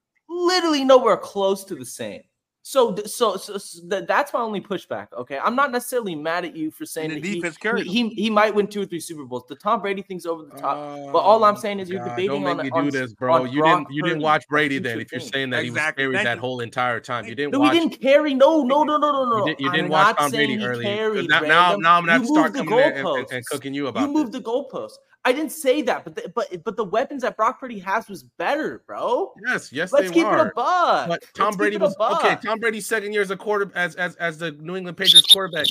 literally 0.48 0.84
nowhere 0.84 1.16
close 1.16 1.64
to 1.64 1.74
the 1.76 1.84
same. 1.84 2.22
So 2.62 2.94
so 3.06 3.36
so, 3.38 3.56
so 3.56 3.80
that, 3.86 4.06
that's 4.06 4.30
my 4.34 4.40
only 4.40 4.60
pushback, 4.60 5.06
okay? 5.16 5.38
I'm 5.42 5.56
not 5.56 5.72
necessarily 5.72 6.14
mad 6.14 6.44
at 6.44 6.54
you 6.54 6.70
for 6.70 6.84
saying 6.84 7.08
that 7.10 7.22
the 7.22 7.40
he, 7.40 7.82
he, 7.82 8.08
he 8.08 8.08
he 8.24 8.28
might 8.30 8.54
win 8.54 8.66
two 8.66 8.82
or 8.82 8.84
three 8.84 9.00
Super 9.00 9.24
Bowls. 9.24 9.44
The 9.48 9.54
Tom 9.56 9.80
Brady 9.80 10.02
thing's 10.02 10.26
over 10.26 10.42
the 10.44 10.50
top. 10.60 10.76
Oh, 10.76 11.10
But 11.10 11.20
all 11.20 11.44
I'm 11.44 11.56
oh, 11.56 11.58
saying 11.58 11.80
is 11.80 11.88
you're 11.88 12.00
God, 12.00 12.10
debating 12.10 12.42
don't 12.42 12.46
on- 12.46 12.56
make 12.58 12.64
me 12.66 12.70
on- 12.78 12.84
do 12.84 12.90
this, 12.90 13.14
bro. 13.14 13.32
on 13.36 13.50
You 13.52 13.60
Brock 13.62 13.78
didn't 13.78 13.92
you 13.96 14.02
didn't 14.02 14.20
watch 14.20 14.44
Brady 14.48 14.78
then. 14.80 15.00
If 15.00 15.10
you're 15.12 15.20
saying 15.22 15.48
that 15.50 15.64
Exactly. 15.64 16.04
he 16.04 16.08
was 16.08 16.16
Thank 16.16 16.24
carried 16.24 16.26
that 16.26 16.34
you. 16.36 16.40
whole 16.42 16.60
entire 16.60 17.00
time, 17.00 17.24
you 17.24 17.34
didn't 17.34 17.52
No, 17.54 17.60
watch. 17.60 17.72
we 17.72 17.78
didn't 17.78 18.00
carry. 18.02 18.34
No, 18.34 18.62
no, 18.64 18.82
no, 18.84 18.98
no, 18.98 19.12
no, 19.12 19.24
no. 19.30 19.46
You, 19.46 19.54
did, 19.54 19.60
you 19.64 19.72
didn't 19.72 19.88
watch 19.88 20.06
not 20.08 20.18
Tom 20.18 20.30
Brady 20.32 20.46
saying 20.48 20.60
he 20.60 20.66
early. 20.66 20.84
'cause 20.84 20.94
carried, 20.98 21.28
Now, 21.30 21.40
now, 21.40 21.76
now 21.76 21.94
I'm 21.96 22.02
gonna 22.02 22.12
have 22.12 22.22
to 22.22 22.28
start 22.28 22.54
coming 22.54 22.78
in 22.78 22.92
and, 22.98 23.08
and, 23.08 23.26
and 23.32 23.46
cooking 23.46 23.72
you 23.72 23.86
about 23.86 24.00
You 24.02 24.06
this. 24.08 24.14
moved 24.14 24.32
the 24.32 24.40
goalposts. 24.40 24.98
I 25.28 25.32
didn't 25.32 25.52
say 25.52 25.82
that, 25.82 26.04
but 26.04 26.16
the, 26.16 26.32
but 26.34 26.64
but 26.64 26.74
the 26.78 26.84
weapons 26.84 27.20
that 27.20 27.36
Brock 27.36 27.60
Purdy 27.60 27.78
has 27.80 28.08
was 28.08 28.22
better, 28.22 28.82
bro. 28.86 29.34
Yes, 29.46 29.70
yes, 29.70 29.92
Let's 29.92 30.08
they 30.08 30.14
keep 30.14 30.26
were. 30.26 30.38
it 30.38 30.40
a 30.40 30.52
buck. 30.56 31.06
But 31.06 31.22
Tom 31.34 31.48
Let's 31.48 31.56
Brady 31.58 31.74
keep 31.76 31.82
it 31.82 31.84
was 31.84 31.96
okay. 32.18 32.38
Tom 32.42 32.58
Brady's 32.58 32.86
second 32.86 33.12
year 33.12 33.20
as 33.20 33.30
a 33.30 33.36
quarter 33.36 33.70
as 33.74 33.94
as 33.96 34.16
as 34.16 34.38
the 34.38 34.52
New 34.52 34.74
England 34.74 34.96
Patriots 34.96 35.30
quarterback. 35.30 35.66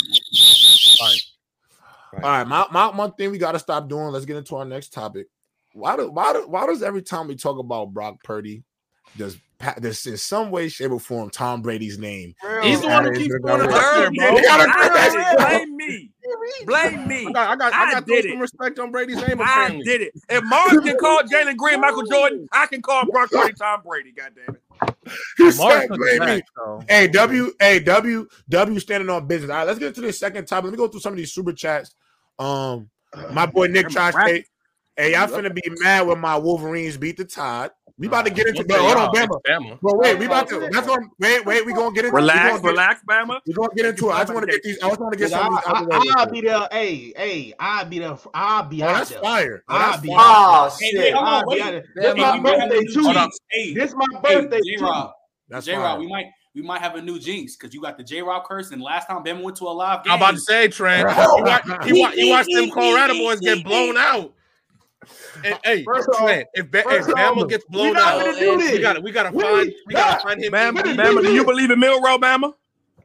Fine. 1.00 1.18
Fine. 2.12 2.24
All 2.24 2.30
right, 2.30 2.48
my, 2.48 2.68
my 2.72 2.96
one 2.96 3.14
thing 3.14 3.32
we 3.32 3.40
got 3.40 3.54
to 3.54 3.60
stop 3.60 3.90
doing. 3.90 4.10
Let's 4.10 4.26
get 4.26 4.38
into 4.38 4.56
our 4.58 4.66
next 4.66 4.94
topic. 4.94 5.26
Why 5.74 5.98
do 5.98 6.12
why 6.12 6.34
do 6.34 6.48
why 6.48 6.68
does 6.68 6.84
every 6.84 7.02
time 7.02 7.28
we 7.28 7.36
talk 7.36 7.58
about 7.58 7.96
Brock 7.96 8.18
Purdy, 8.24 8.64
does 9.18 9.40
Pat 9.60 9.82
does 9.82 10.06
in 10.06 10.18
some 10.18 10.52
way, 10.52 10.70
shape, 10.70 10.92
or 10.92 11.00
form 11.00 11.30
Tom 11.30 11.62
Brady's 11.62 11.98
name? 11.98 12.36
He's 12.62 12.82
the 12.82 12.88
one 12.88 13.06
who 13.06 13.12
keeps 13.14 13.34
is 13.34 13.42
throwing 13.42 13.68
the 13.68 13.76
out 13.76 13.94
there, 13.94 14.12
Blame 14.12 14.16
bro. 14.16 14.32
me. 14.32 14.42
You 14.42 14.50
I 14.50 14.66
put 14.68 14.94
that 14.94 15.12
did 15.12 15.20
it. 15.20 15.28
shit 15.30 15.38
Blame 15.38 15.78
me. 15.78 16.12
Blame 16.66 17.08
me. 17.08 17.28
I 17.28 17.32
got, 17.32 17.50
I 17.50 17.56
got, 17.56 17.74
I 17.74 17.84
I 17.84 17.92
got 17.94 18.06
did 18.06 18.08
throw 18.08 18.18
it. 18.18 18.34
some 18.34 18.40
respect 18.42 18.80
on 18.80 18.92
Brady's 18.92 19.22
name. 19.22 19.42
I 19.42 19.82
did 19.84 20.02
it. 20.02 20.14
If 20.30 20.44
Mars 20.44 20.80
can 20.82 20.98
call 20.98 21.22
Jalen 21.24 21.58
Green 21.58 21.80
Michael 21.82 22.04
Jordan, 22.04 22.48
I 22.52 22.68
can 22.68 22.82
call 22.82 23.06
Brock 23.06 23.32
Purdy 23.32 23.54
Tom 23.54 23.82
Brady. 23.86 24.12
God 24.12 24.32
damn 24.36 24.56
it. 24.56 24.62
You 25.40 25.46
Mark 25.46 25.82
said 25.82 25.88
took 25.88 25.98
blame 25.98 26.22
it 26.22 26.26
me. 26.26 26.42
back. 26.56 26.90
Hey, 26.90 27.08
W, 27.08 27.52
hey, 27.60 27.80
W, 27.80 28.28
W 28.50 28.80
standing 28.80 29.10
on 29.10 29.28
business. 29.28 29.50
All 29.50 29.58
right, 29.58 29.68
let's 29.68 29.80
get 29.80 29.90
into 29.90 30.02
the 30.02 30.14
second 30.14 30.46
topic. 30.46 30.66
Let 30.66 30.72
me 30.72 30.78
go 30.78 30.88
through 30.88 31.00
some 31.00 31.14
of 31.14 31.18
these 31.18 31.32
super 31.34 31.54
chats. 31.54 31.96
Um, 32.38 32.90
my 33.32 33.46
boy 33.46 33.68
Nick 33.68 33.90
trying 33.90 34.14
to 34.14 34.20
say, 34.26 34.46
hey, 34.96 35.14
y'all 35.14 35.28
finna 35.28 35.54
be 35.54 35.64
mad 35.82 36.08
when 36.08 36.20
my 36.20 36.38
Wolverines 36.38 36.98
beat 36.98 37.18
the 37.18 37.26
Tide. 37.26 37.72
We 38.00 38.06
about 38.06 38.26
to 38.26 38.32
get 38.32 38.46
into 38.46 38.64
Don't 38.64 38.80
hold 38.80 38.98
on, 38.98 39.10
Bama. 39.10 39.42
Bama. 39.48 39.80
But 39.82 39.98
wait, 39.98 40.20
we 40.20 40.26
oh, 40.26 40.28
about 40.28 40.52
oh, 40.54 40.60
to 40.60 40.70
that's 40.72 40.88
what 40.88 41.02
wait, 41.18 41.44
wait, 41.46 41.66
we 41.66 41.74
gonna 41.74 41.96
get 41.96 42.06
into 42.06 42.16
Relax, 42.16 42.50
gonna 42.50 42.62
get, 42.62 42.68
relax, 42.70 43.02
Bama. 43.10 43.40
we 43.48 43.54
gonna 43.54 43.70
get 43.76 43.86
into 43.88 44.10
it. 44.10 44.14
I 44.14 44.20
just 44.20 44.34
want 44.36 44.46
to 44.46 44.52
get 44.52 44.62
these, 44.62 44.78
I 44.84 44.90
just 44.90 45.00
want 45.00 45.14
to 45.14 45.18
get 45.20 45.32
some 45.32 45.48
of 45.48 45.52
these 45.52 45.60
out. 45.66 45.92
I, 45.92 46.24
will 46.26 46.32
be 46.32 46.42
there. 46.42 46.68
Hey, 46.72 47.14
hey, 47.18 47.54
I'll 47.60 47.86
be 47.86 47.98
there. 47.98 48.16
I'll 48.36 48.64
be 48.64 48.84
Oh, 48.84 48.88
out 48.88 48.98
that's 48.98 49.10
there. 49.10 49.20
fire. 49.22 49.64
Oh, 49.68 49.76
I'll 49.76 49.92
that's 49.92 50.02
be 50.04 50.10
fire. 50.10 50.18
out 50.20 50.72
Oh 50.72 50.78
Hey, 50.80 50.90
shit! 50.92 51.00
wait, 51.00 51.14
hold 51.14 51.28
I'll 51.28 51.50
be 51.50 51.62
out 51.62 51.72
there. 51.72 51.84
This 51.96 52.14
Hey, 52.14 52.22
my 52.22 52.34
we 52.34 52.40
might 52.42 52.60
have 52.60 52.72
a 52.72 52.76
birthday 52.76 52.94
too. 52.94 53.30
Hey, 53.50 53.74
This 53.74 53.96
my 53.96 54.20
birthday 54.22 54.60
J 54.62 54.76
too. 54.78 54.84
Rob, 54.86 55.12
That's 55.50 55.66
J 55.66 55.76
Rob, 55.78 56.00
we 56.00 56.08
might 56.08 56.26
we 56.54 56.62
might 56.62 56.82
have 56.82 56.96
a 56.96 57.02
new 57.02 57.18
jinx 57.18 57.56
because 57.56 57.74
you 57.74 57.82
got 57.82 57.98
the 57.98 58.04
J 58.04 58.22
Rob 58.22 58.46
curse, 58.46 58.70
and 58.70 58.80
last 58.80 59.08
time 59.08 59.24
Bama 59.24 59.42
went 59.42 59.58
to 59.58 59.66
a 59.66 59.74
live 59.74 60.04
game. 60.04 60.14
I'm 60.14 60.20
about 60.20 60.36
to 60.36 60.40
say, 60.42 60.68
Trent. 60.68 61.10
You, 61.18 61.44
wa- 61.44 61.62
he, 61.84 61.94
wa- 62.00 62.12
you 62.16 62.30
watched 62.30 62.50
them 62.54 62.70
Colorado 62.74 63.14
boys 63.16 63.40
get 63.40 63.64
blown 63.64 63.98
out. 63.98 64.34
And, 65.44 65.60
hey, 65.64 65.84
First 65.84 66.10
off- 66.10 66.18
Trent, 66.20 66.48
if, 66.54 66.72
ba- 66.72 66.84
if 66.90 67.06
Bama 67.06 67.48
gets 67.48 67.66
blown 67.66 67.94
not 67.94 68.16
out, 68.16 68.36
gonna 68.40 68.58
we 68.58 68.80
gotta 68.80 69.02
we 69.02 69.12
gotta 69.12 69.32
We- 69.36 69.44
find 69.44 69.74
we 69.86 69.94
gotta 69.94 70.14
Nah. 70.18 70.20
find 70.24 70.44
him. 70.44 70.52
Bama, 70.54 70.82
MVP. 70.82 70.96
Bama, 70.98 71.22
do 71.22 71.32
you 71.34 71.46
believe 71.46 71.72
in 71.72 71.80
Milroe, 71.80 72.18
Bama? 72.18 72.54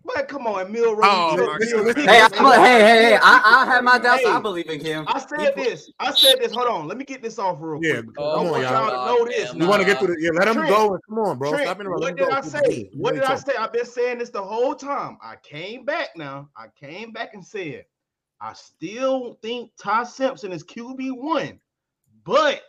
But 0.04 0.26
come 0.26 0.48
on, 0.48 0.72
Milroe. 0.72 0.98
Oh, 1.04 1.36
Milroe- 1.36 1.46
my 1.52 1.58
Milroe- 1.60 1.92
God. 1.94 1.96
Hey, 2.08 2.20
I, 2.20 2.28
bel- 2.28 2.52
hey, 2.64 2.80
hey, 2.80 3.02
hey! 3.04 3.18
I, 3.22 3.62
I 3.62 3.66
have 3.66 3.84
my 3.84 3.98
doubts. 3.98 4.24
I 4.26 4.40
believe 4.40 4.68
in 4.68 4.80
him. 4.80 5.04
I 5.06 5.20
said 5.20 5.54
this. 5.54 5.92
I 6.00 6.12
said 6.12 6.40
this. 6.40 6.52
Hold 6.52 6.66
on. 6.66 6.88
Let 6.88 6.98
me 6.98 7.04
get 7.04 7.22
this 7.22 7.38
off 7.38 7.58
real 7.60 7.78
quick. 7.78 7.92
Yeah, 7.94 8.00
Oh, 8.18 8.34
come 8.38 8.46
on, 8.48 8.62
y'all. 8.62 8.72
y'all 8.72 8.90
to 8.90 9.20
know 9.20 9.24
this. 9.28 9.54
You 9.54 9.68
want 9.68 9.80
to 9.80 9.86
get 9.86 9.98
through 10.00 10.16
the 10.16 10.20
yeah? 10.20 10.30
Let 10.32 10.48
him 10.48 10.54
Trent, 10.54 10.70
go. 10.70 10.98
Come 11.08 11.18
on, 11.20 11.38
bro. 11.38 11.50
Trent, 11.50 11.66
Stop 11.68 11.78
what 11.84 12.00
Let 12.00 12.10
him 12.10 12.16
did 12.16 12.30
I 12.30 12.40
say? 12.40 12.90
What 12.94 13.14
did 13.14 13.22
I 13.22 13.36
say? 13.36 13.52
I've 13.56 13.72
been 13.72 13.84
saying 13.86 14.18
this 14.18 14.30
the 14.30 14.42
whole 14.42 14.74
time. 14.74 15.18
I 15.22 15.36
came 15.44 15.84
back 15.84 16.08
now. 16.16 16.48
I 16.56 16.66
came 16.74 17.12
back 17.12 17.34
and 17.34 17.44
said, 17.44 17.84
I 18.40 18.54
still 18.54 19.38
think 19.40 19.70
Ty 19.78 20.02
Simpson 20.02 20.50
is 20.50 20.64
QB 20.64 21.12
one, 21.16 21.60
but 22.24 22.62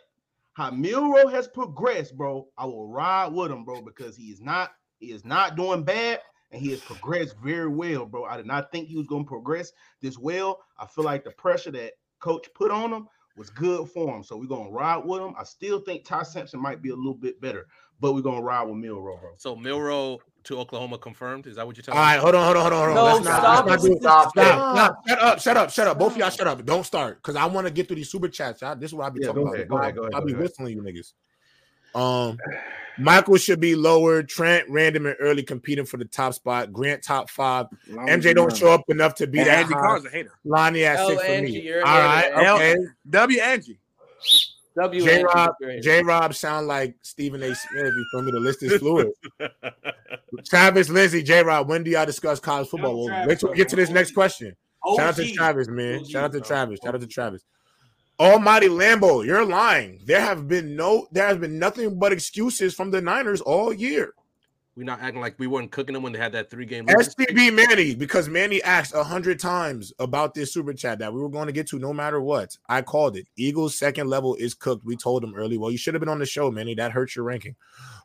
how 0.54 0.70
Milroe 0.70 1.26
has 1.28 1.48
progressed, 1.48 2.16
bro, 2.16 2.46
I 2.56 2.64
will 2.64 2.88
ride 2.88 3.32
with 3.32 3.50
him, 3.50 3.64
bro, 3.64 3.82
because 3.82 4.16
he 4.16 4.24
is 4.24 4.40
not 4.40 4.72
he 4.98 5.12
is 5.12 5.24
not 5.24 5.56
doing 5.56 5.82
bad 5.82 6.20
and 6.50 6.62
he 6.62 6.70
has 6.70 6.80
progressed 6.80 7.34
very 7.42 7.68
well, 7.68 8.06
bro. 8.06 8.24
I 8.24 8.36
did 8.36 8.46
not 8.46 8.70
think 8.70 8.88
he 8.88 8.96
was 8.96 9.06
going 9.06 9.24
to 9.24 9.28
progress 9.28 9.72
this 10.00 10.16
well. 10.16 10.60
I 10.78 10.86
feel 10.86 11.04
like 11.04 11.24
the 11.24 11.32
pressure 11.32 11.72
that 11.72 11.94
coach 12.20 12.48
put 12.54 12.70
on 12.70 12.92
him 12.92 13.08
was 13.36 13.50
good 13.50 13.88
for 13.90 14.14
him. 14.14 14.22
So 14.22 14.36
we're 14.36 14.46
gonna 14.46 14.70
ride 14.70 15.04
with 15.04 15.20
him. 15.20 15.34
I 15.38 15.44
still 15.44 15.80
think 15.80 16.04
Ty 16.04 16.22
Simpson 16.22 16.60
might 16.60 16.82
be 16.82 16.90
a 16.90 16.96
little 16.96 17.14
bit 17.14 17.40
better, 17.40 17.66
but 18.00 18.14
we're 18.14 18.22
gonna 18.22 18.42
ride 18.42 18.64
with 18.64 18.76
Milroe, 18.76 19.18
bro. 19.18 19.32
So 19.36 19.56
Milrow 19.56 20.18
to 20.44 20.58
Oklahoma 20.58 20.98
confirmed. 20.98 21.46
Is 21.46 21.56
that 21.56 21.66
what 21.66 21.76
you're 21.76 21.82
telling 21.82 21.98
All 22.00 22.06
right, 22.06 22.16
me? 22.16 22.22
hold 22.22 22.34
on, 22.34 22.44
hold 22.44 22.56
on, 22.56 22.62
hold 22.62 22.72
on, 22.72 22.78
hold 22.78 22.98
on. 22.98 23.04
No, 23.04 23.12
Let's 23.12 23.24
not, 23.24 23.40
stop 23.40 23.66
let's 23.66 23.82
not 23.82 23.90
do 23.90 23.96
Stop 24.00 24.30
Stop, 24.30 24.58
it. 24.60 24.76
stop, 24.76 25.08
shut 25.08 25.18
up, 25.20 25.40
shut 25.40 25.56
up, 25.56 25.70
shut 25.70 25.86
up. 25.86 25.98
Both 25.98 26.12
of 26.12 26.18
y'all 26.18 26.30
shut 26.30 26.46
up. 26.46 26.64
Don't 26.64 26.84
start 26.84 27.16
because 27.16 27.36
I 27.36 27.46
want 27.46 27.66
to 27.66 27.72
get 27.72 27.86
through 27.88 27.96
these 27.96 28.10
super 28.10 28.28
chats. 28.28 28.62
y'all. 28.62 28.76
This 28.76 28.90
is 28.90 28.94
what 28.94 29.06
I 29.06 29.10
be 29.10 29.20
Yeah, 29.20 29.28
talking 29.28 29.42
go 29.42 29.48
about. 29.48 29.54
ahead, 29.56 29.68
go 29.68 29.76
ahead, 29.78 29.94
go 29.94 30.02
ahead, 30.02 30.14
I'll 30.14 30.20
go 30.20 30.26
be 30.26 30.32
ahead. 30.32 30.42
whistling 30.42 30.72
you 30.76 30.82
niggas. 30.82 31.12
Um, 31.94 32.38
Michael 32.98 33.36
should 33.36 33.60
be 33.60 33.74
lower. 33.74 34.22
Trent, 34.22 34.68
random, 34.68 35.06
and 35.06 35.16
early 35.20 35.42
competing 35.42 35.84
for 35.84 35.96
the 35.96 36.04
top 36.04 36.34
spot. 36.34 36.72
Grant 36.72 37.02
top 37.02 37.30
five. 37.30 37.66
MJ 37.88 38.34
don't 38.34 38.54
show 38.56 38.68
up 38.68 38.82
enough 38.88 39.14
to 39.16 39.26
be 39.26 39.38
And 39.38 39.48
that 39.48 39.58
Angie 39.64 39.74
high. 39.74 39.80
Carr's 39.80 40.04
a 40.04 40.10
hater. 40.10 40.32
Lonnie 40.44 40.84
at 40.84 40.98
Hell, 40.98 41.08
six 41.10 41.24
for 41.24 41.42
me. 41.42 41.60
you're 41.60 41.84
All 41.84 42.00
right, 42.00 42.32
okay. 42.56 42.76
W 43.10 43.40
Angie. 43.40 43.78
W. 44.76 45.04
J 45.04 45.22
Rob, 45.22 45.50
you're 45.60 45.70
a 45.70 45.72
hater. 45.74 45.82
J 45.82 46.02
Rob 46.02 46.34
sound 46.34 46.66
like 46.66 46.96
Stephen 47.02 47.42
A. 47.42 47.54
Smith. 47.54 47.92
You 47.94 48.06
feel 48.10 48.22
me? 48.22 48.32
The 48.32 48.40
list 48.40 48.62
is 48.62 48.78
fluid. 48.78 49.10
Travis 50.44 50.88
Lindsay, 50.88 51.22
J 51.22 51.42
Rob, 51.44 51.68
when 51.68 51.84
do 51.84 51.90
y'all 51.90 52.06
discuss 52.06 52.40
college 52.40 52.68
football? 52.68 53.06
Well, 53.06 53.26
wait 53.26 53.38
till 53.38 53.50
we 53.50 53.56
get 53.56 53.68
to 53.68 53.76
this 53.76 53.90
next 53.90 54.12
question. 54.12 54.56
Shout 54.96 55.08
out 55.08 55.16
to 55.16 55.32
Travis, 55.32 55.68
man. 55.68 56.00
OG, 56.00 56.06
Shout 56.08 56.24
out 56.24 56.32
to 56.32 56.38
bro. 56.38 56.46
Travis. 56.46 56.80
Shout 56.84 56.94
out 56.94 57.00
to 57.00 57.06
Travis. 57.06 57.44
Almighty 58.18 58.68
Lambo, 58.68 59.24
you're 59.24 59.44
lying. 59.44 60.00
There 60.04 60.20
have 60.20 60.46
been 60.46 60.76
no, 60.76 61.08
there 61.10 61.26
has 61.26 61.36
been 61.36 61.58
nothing 61.58 61.98
but 61.98 62.12
excuses 62.12 62.74
from 62.74 62.90
the 62.90 63.00
Niners 63.00 63.40
all 63.40 63.72
year. 63.72 64.14
We're 64.76 64.82
not 64.82 65.00
acting 65.00 65.20
like 65.20 65.38
we 65.38 65.46
weren't 65.46 65.70
cooking 65.70 65.92
them 65.92 66.02
when 66.02 66.12
they 66.12 66.18
had 66.18 66.32
that 66.32 66.50
three 66.50 66.66
game. 66.66 66.86
STB 66.86 67.54
Manny, 67.54 67.94
because 67.94 68.28
Manny 68.28 68.60
asked 68.64 68.92
a 68.92 69.04
hundred 69.04 69.38
times 69.38 69.92
about 70.00 70.34
this 70.34 70.52
super 70.52 70.72
chat 70.72 70.98
that 70.98 71.14
we 71.14 71.20
were 71.20 71.28
going 71.28 71.46
to 71.46 71.52
get 71.52 71.68
to 71.68 71.78
no 71.78 71.92
matter 71.92 72.20
what. 72.20 72.58
I 72.68 72.82
called 72.82 73.16
it. 73.16 73.28
Eagles 73.36 73.78
second 73.78 74.08
level 74.08 74.34
is 74.34 74.52
cooked. 74.52 74.84
We 74.84 74.96
told 74.96 75.22
him 75.22 75.34
early. 75.36 75.58
Well, 75.58 75.70
you 75.70 75.78
should 75.78 75.94
have 75.94 76.00
been 76.00 76.08
on 76.08 76.18
the 76.18 76.26
show, 76.26 76.50
Manny. 76.50 76.74
That 76.74 76.90
hurts 76.90 77.14
your 77.14 77.24
ranking. 77.24 77.54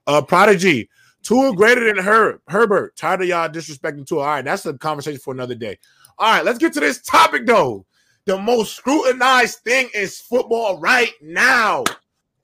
Uh, 0.06 0.22
Prodigy, 0.22 0.90
Tua 1.24 1.54
greater 1.54 1.86
than 1.86 2.04
her 2.04 2.40
Herbert. 2.48 2.96
Tired 2.96 3.22
of 3.22 3.28
y'all 3.28 3.50
disrespecting 3.50 4.06
Tua. 4.06 4.20
All 4.20 4.28
right, 4.28 4.46
that's 4.46 4.66
a 4.68 4.78
conversation 4.78 5.20
for 5.20 5.34
another 5.34 5.56
day. 5.56 5.80
All 6.20 6.32
right, 6.32 6.46
let's 6.46 6.60
get 6.60 6.74
to 6.74 6.80
this 6.80 7.02
topic 7.02 7.48
though. 7.48 7.86
The 8.26 8.38
most 8.38 8.76
scrutinized 8.76 9.60
thing 9.60 9.90
is 9.96 10.20
football 10.20 10.80
right 10.80 11.14
now. 11.20 11.84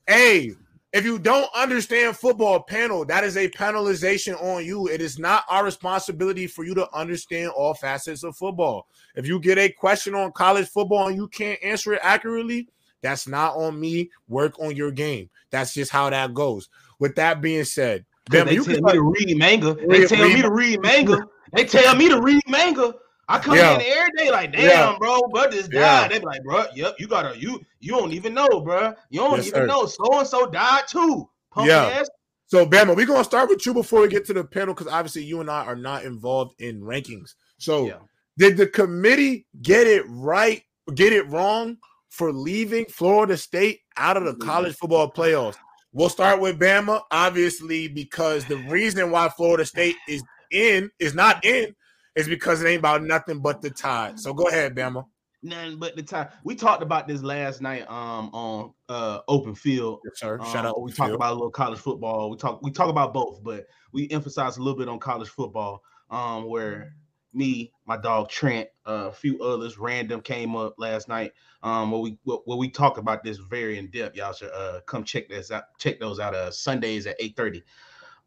Hey, 0.07 0.53
if 0.95 1.03
you 1.03 1.19
don't 1.19 1.49
understand 1.53 2.15
football 2.15 2.63
panel, 2.63 3.03
that 3.03 3.25
is 3.25 3.35
a 3.35 3.49
penalization 3.49 4.41
on 4.41 4.63
you. 4.63 4.87
It 4.87 5.01
is 5.01 5.19
not 5.19 5.43
our 5.49 5.65
responsibility 5.65 6.47
for 6.47 6.63
you 6.63 6.73
to 6.75 6.87
understand 6.95 7.49
all 7.49 7.73
facets 7.73 8.23
of 8.23 8.37
football. 8.37 8.87
If 9.13 9.27
you 9.27 9.41
get 9.41 9.57
a 9.57 9.67
question 9.67 10.15
on 10.15 10.31
college 10.31 10.69
football 10.69 11.09
and 11.09 11.17
you 11.17 11.27
can't 11.27 11.59
answer 11.61 11.91
it 11.93 11.99
accurately, 12.01 12.69
that's 13.01 13.27
not 13.27 13.57
on 13.57 13.77
me. 13.77 14.09
Work 14.29 14.57
on 14.57 14.77
your 14.77 14.89
game. 14.89 15.29
That's 15.49 15.73
just 15.73 15.91
how 15.91 16.09
that 16.09 16.33
goes. 16.33 16.69
With 16.97 17.15
that 17.15 17.41
being 17.41 17.65
said, 17.65 18.05
Bama, 18.31 18.45
they 18.45 18.53
you 18.53 18.63
tell 18.63 18.75
can 18.75 18.83
me 18.85 18.91
to 18.93 19.01
read 19.01 19.37
manga. 19.37 19.73
They 19.73 19.99
Read- 19.99 20.07
tell 20.07 20.29
me 20.29 20.41
to 20.41 20.51
read 20.51 20.81
manga. 20.81 21.27
They 21.51 21.65
tell 21.65 21.95
me 21.95 22.07
to 22.07 22.21
read 22.21 22.41
manga. 22.47 22.95
I 23.27 23.39
come 23.39 23.57
Yeah. 23.57 23.75
in 23.75 23.81
every 23.81 24.11
day 24.17 24.31
like, 24.31 24.51
damn, 24.51 24.63
Yeah. 24.63 24.95
bro, 24.99 25.21
bro, 25.31 25.49
this 25.49 25.67
Yeah. 25.71 26.01
died. 26.01 26.11
They 26.11 26.19
be 26.19 26.25
like, 26.25 26.43
bro, 26.43 26.65
yep, 26.75 26.95
you 26.99 27.07
gotta, 27.07 27.37
you, 27.37 27.59
you 27.79 27.91
don't 27.91 28.13
even 28.13 28.33
know, 28.33 28.61
bro. 28.61 28.93
You 29.09 29.21
don't 29.21 29.37
Yes, 29.37 29.47
even 29.47 29.61
sir. 29.61 29.67
know. 29.67 29.85
So 29.85 30.19
and 30.19 30.27
so 30.27 30.45
died 30.47 30.87
too. 30.87 31.27
Punk 31.51 31.67
Yeah. 31.67 31.85
ass. 31.85 32.09
So, 32.47 32.65
Bama, 32.65 32.95
we're 32.95 33.07
gonna 33.07 33.23
start 33.23 33.49
with 33.49 33.65
you 33.65 33.73
before 33.73 34.01
we 34.01 34.07
get 34.07 34.25
to 34.25 34.33
the 34.33 34.43
panel 34.43 34.75
because 34.75 34.91
obviously 34.91 35.23
you 35.23 35.41
and 35.41 35.49
I 35.49 35.65
are 35.65 35.75
not 35.75 36.03
involved 36.03 36.61
in 36.61 36.81
rankings. 36.81 37.33
So, 37.57 37.87
Yeah. 37.87 37.99
did 38.37 38.57
the 38.57 38.67
committee 38.67 39.47
get 39.61 39.87
it 39.87 40.03
right, 40.07 40.61
get 40.93 41.11
it 41.11 41.27
wrong 41.27 41.77
for 42.09 42.31
leaving 42.31 42.85
Florida 42.85 43.35
State 43.37 43.81
out 43.97 44.17
of 44.17 44.25
the 44.25 44.33
mm-hmm. 44.33 44.47
college 44.47 44.75
football 44.75 45.11
playoffs? 45.11 45.57
We'll 45.91 46.09
start 46.09 46.39
with 46.41 46.59
Bama, 46.59 47.01
obviously, 47.09 47.87
because 47.87 48.45
the 48.45 48.57
reason 48.69 49.09
why 49.09 49.29
Florida 49.29 49.65
State 49.65 49.95
is 50.07 50.21
in 50.51 50.91
is 50.99 51.15
not 51.15 51.43
in 51.43 51.73
is 52.15 52.27
because 52.27 52.61
it 52.61 52.67
ain't 52.67 52.79
about 52.79 53.03
nothing 53.03 53.39
but 53.39 53.61
the 53.61 53.69
tide. 53.69 54.19
So 54.19 54.33
go 54.33 54.47
ahead, 54.47 54.75
Bama. 54.75 55.05
Nothing 55.43 55.77
but 55.77 55.95
the 55.95 56.01
time. 56.01 56.29
We 56.43 56.55
talked 56.55 56.81
about 56.81 57.07
this 57.07 57.21
last 57.21 57.61
night 57.61 57.81
um 57.89 58.31
on 58.33 58.73
uh 58.89 59.19
open 59.27 59.53
field. 59.53 59.99
Yes, 60.05 60.19
sir. 60.19 60.39
Um, 60.39 60.51
Shout 60.51 60.65
out. 60.65 60.81
We 60.81 60.91
talked 60.91 61.09
Phil. 61.09 61.15
about 61.15 61.33
a 61.33 61.35
little 61.35 61.51
college 61.51 61.79
football. 61.79 62.31
We 62.31 62.37
talk 62.37 62.61
we 62.63 62.71
talk 62.71 62.89
about 62.89 63.13
both, 63.13 63.43
but 63.43 63.67
we 63.91 64.09
emphasize 64.09 64.57
a 64.57 64.61
little 64.61 64.77
bit 64.77 64.89
on 64.89 64.97
college 64.99 65.29
football. 65.29 65.83
Um, 66.09 66.49
where 66.49 66.95
me, 67.33 67.71
my 67.85 67.97
dog 67.97 68.29
Trent, 68.29 68.69
uh, 68.87 69.09
a 69.09 69.11
few 69.11 69.41
others 69.43 69.77
random 69.77 70.21
came 70.21 70.55
up 70.55 70.75
last 70.77 71.07
night. 71.09 71.33
Um, 71.61 71.91
where 71.91 72.01
we 72.01 72.17
where 72.23 72.39
where 72.45 72.57
we 72.57 72.69
talked 72.69 72.97
about 72.97 73.23
this 73.23 73.37
very 73.37 73.77
in 73.77 73.91
depth. 73.91 74.15
Y'all 74.15 74.33
should 74.33 74.51
uh 74.51 74.79
come 74.87 75.03
check 75.03 75.29
this 75.29 75.51
out. 75.51 75.65
Check 75.77 75.99
those 75.99 76.19
out. 76.19 76.33
Uh, 76.33 76.49
Sundays 76.49 77.05
at 77.05 77.17
eight 77.19 77.35
thirty. 77.35 77.61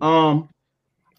Um, 0.01 0.51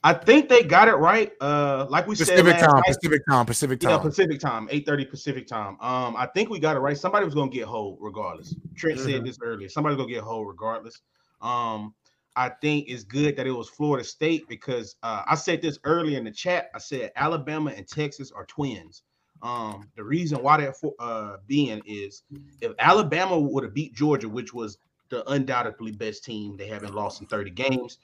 I 0.04 0.14
think 0.14 0.48
they 0.48 0.64
got 0.64 0.88
it 0.88 0.96
right. 0.96 1.32
Uh, 1.42 1.86
like 1.90 2.08
we 2.08 2.16
said 2.16 2.28
Pacific 2.28 2.54
last 2.54 2.62
time, 2.62 2.76
night. 2.76 2.84
Pacific 2.88 3.22
time, 3.30 3.46
Pacific 3.46 3.80
Yeah, 3.82 3.90
time. 3.90 4.02
Pacific 4.02 4.40
time, 4.40 4.68
8:30 4.72 5.10
Pacific 5.10 5.48
time. 5.48 5.78
Um, 5.82 6.16
I 6.16 6.28
think 6.28 6.50
we 6.50 6.60
got 6.60 6.78
it 6.78 6.80
right. 6.80 6.98
Somebody 6.98 7.26
was 7.26 7.34
gonna 7.34 7.52
get 7.52 7.66
hold 7.66 7.98
regardless. 8.00 8.56
Trent 8.76 8.98
Mhm. 8.98 9.04
said 9.06 9.26
this 9.26 9.38
earlier. 9.42 9.68
Somebody's 9.68 9.98
gonna 9.98 10.10
get 10.10 10.24
hold 10.24 10.48
regardless. 10.48 11.02
Um, 11.42 11.94
I 12.36 12.50
think 12.62 12.88
it's 12.88 13.04
good 13.04 13.36
that 13.36 13.48
it 13.48 13.52
was 13.52 13.70
Florida 13.70 14.04
State 14.04 14.48
because 14.48 14.96
uh, 15.04 15.24
I 15.28 15.36
said 15.36 15.62
this 15.62 15.80
earlier 15.84 16.18
in 16.18 16.24
the 16.24 16.32
chat. 16.32 16.70
I 16.74 16.80
said 16.80 17.12
Alabama 17.18 17.72
and 17.76 17.86
Texas 17.86 18.32
are 18.32 18.46
twins. 18.46 19.04
Um, 19.42 19.90
the 19.96 20.04
reason 20.04 20.42
why 20.42 20.58
that 20.62 20.78
for, 20.78 20.94
uh 21.00 21.38
being 21.48 21.82
is 21.86 22.24
if 22.62 22.74
Alabama 22.80 23.38
would 23.38 23.64
have 23.64 23.74
beat 23.74 23.94
Georgia, 23.94 24.30
which 24.30 24.54
was 24.54 24.78
the 25.10 25.30
undoubtedly 25.30 25.92
best 25.92 26.24
team, 26.24 26.56
they 26.56 26.68
haven't 26.68 26.94
lost 26.94 27.20
in 27.20 27.28
30 27.28 27.52
games 27.52 27.98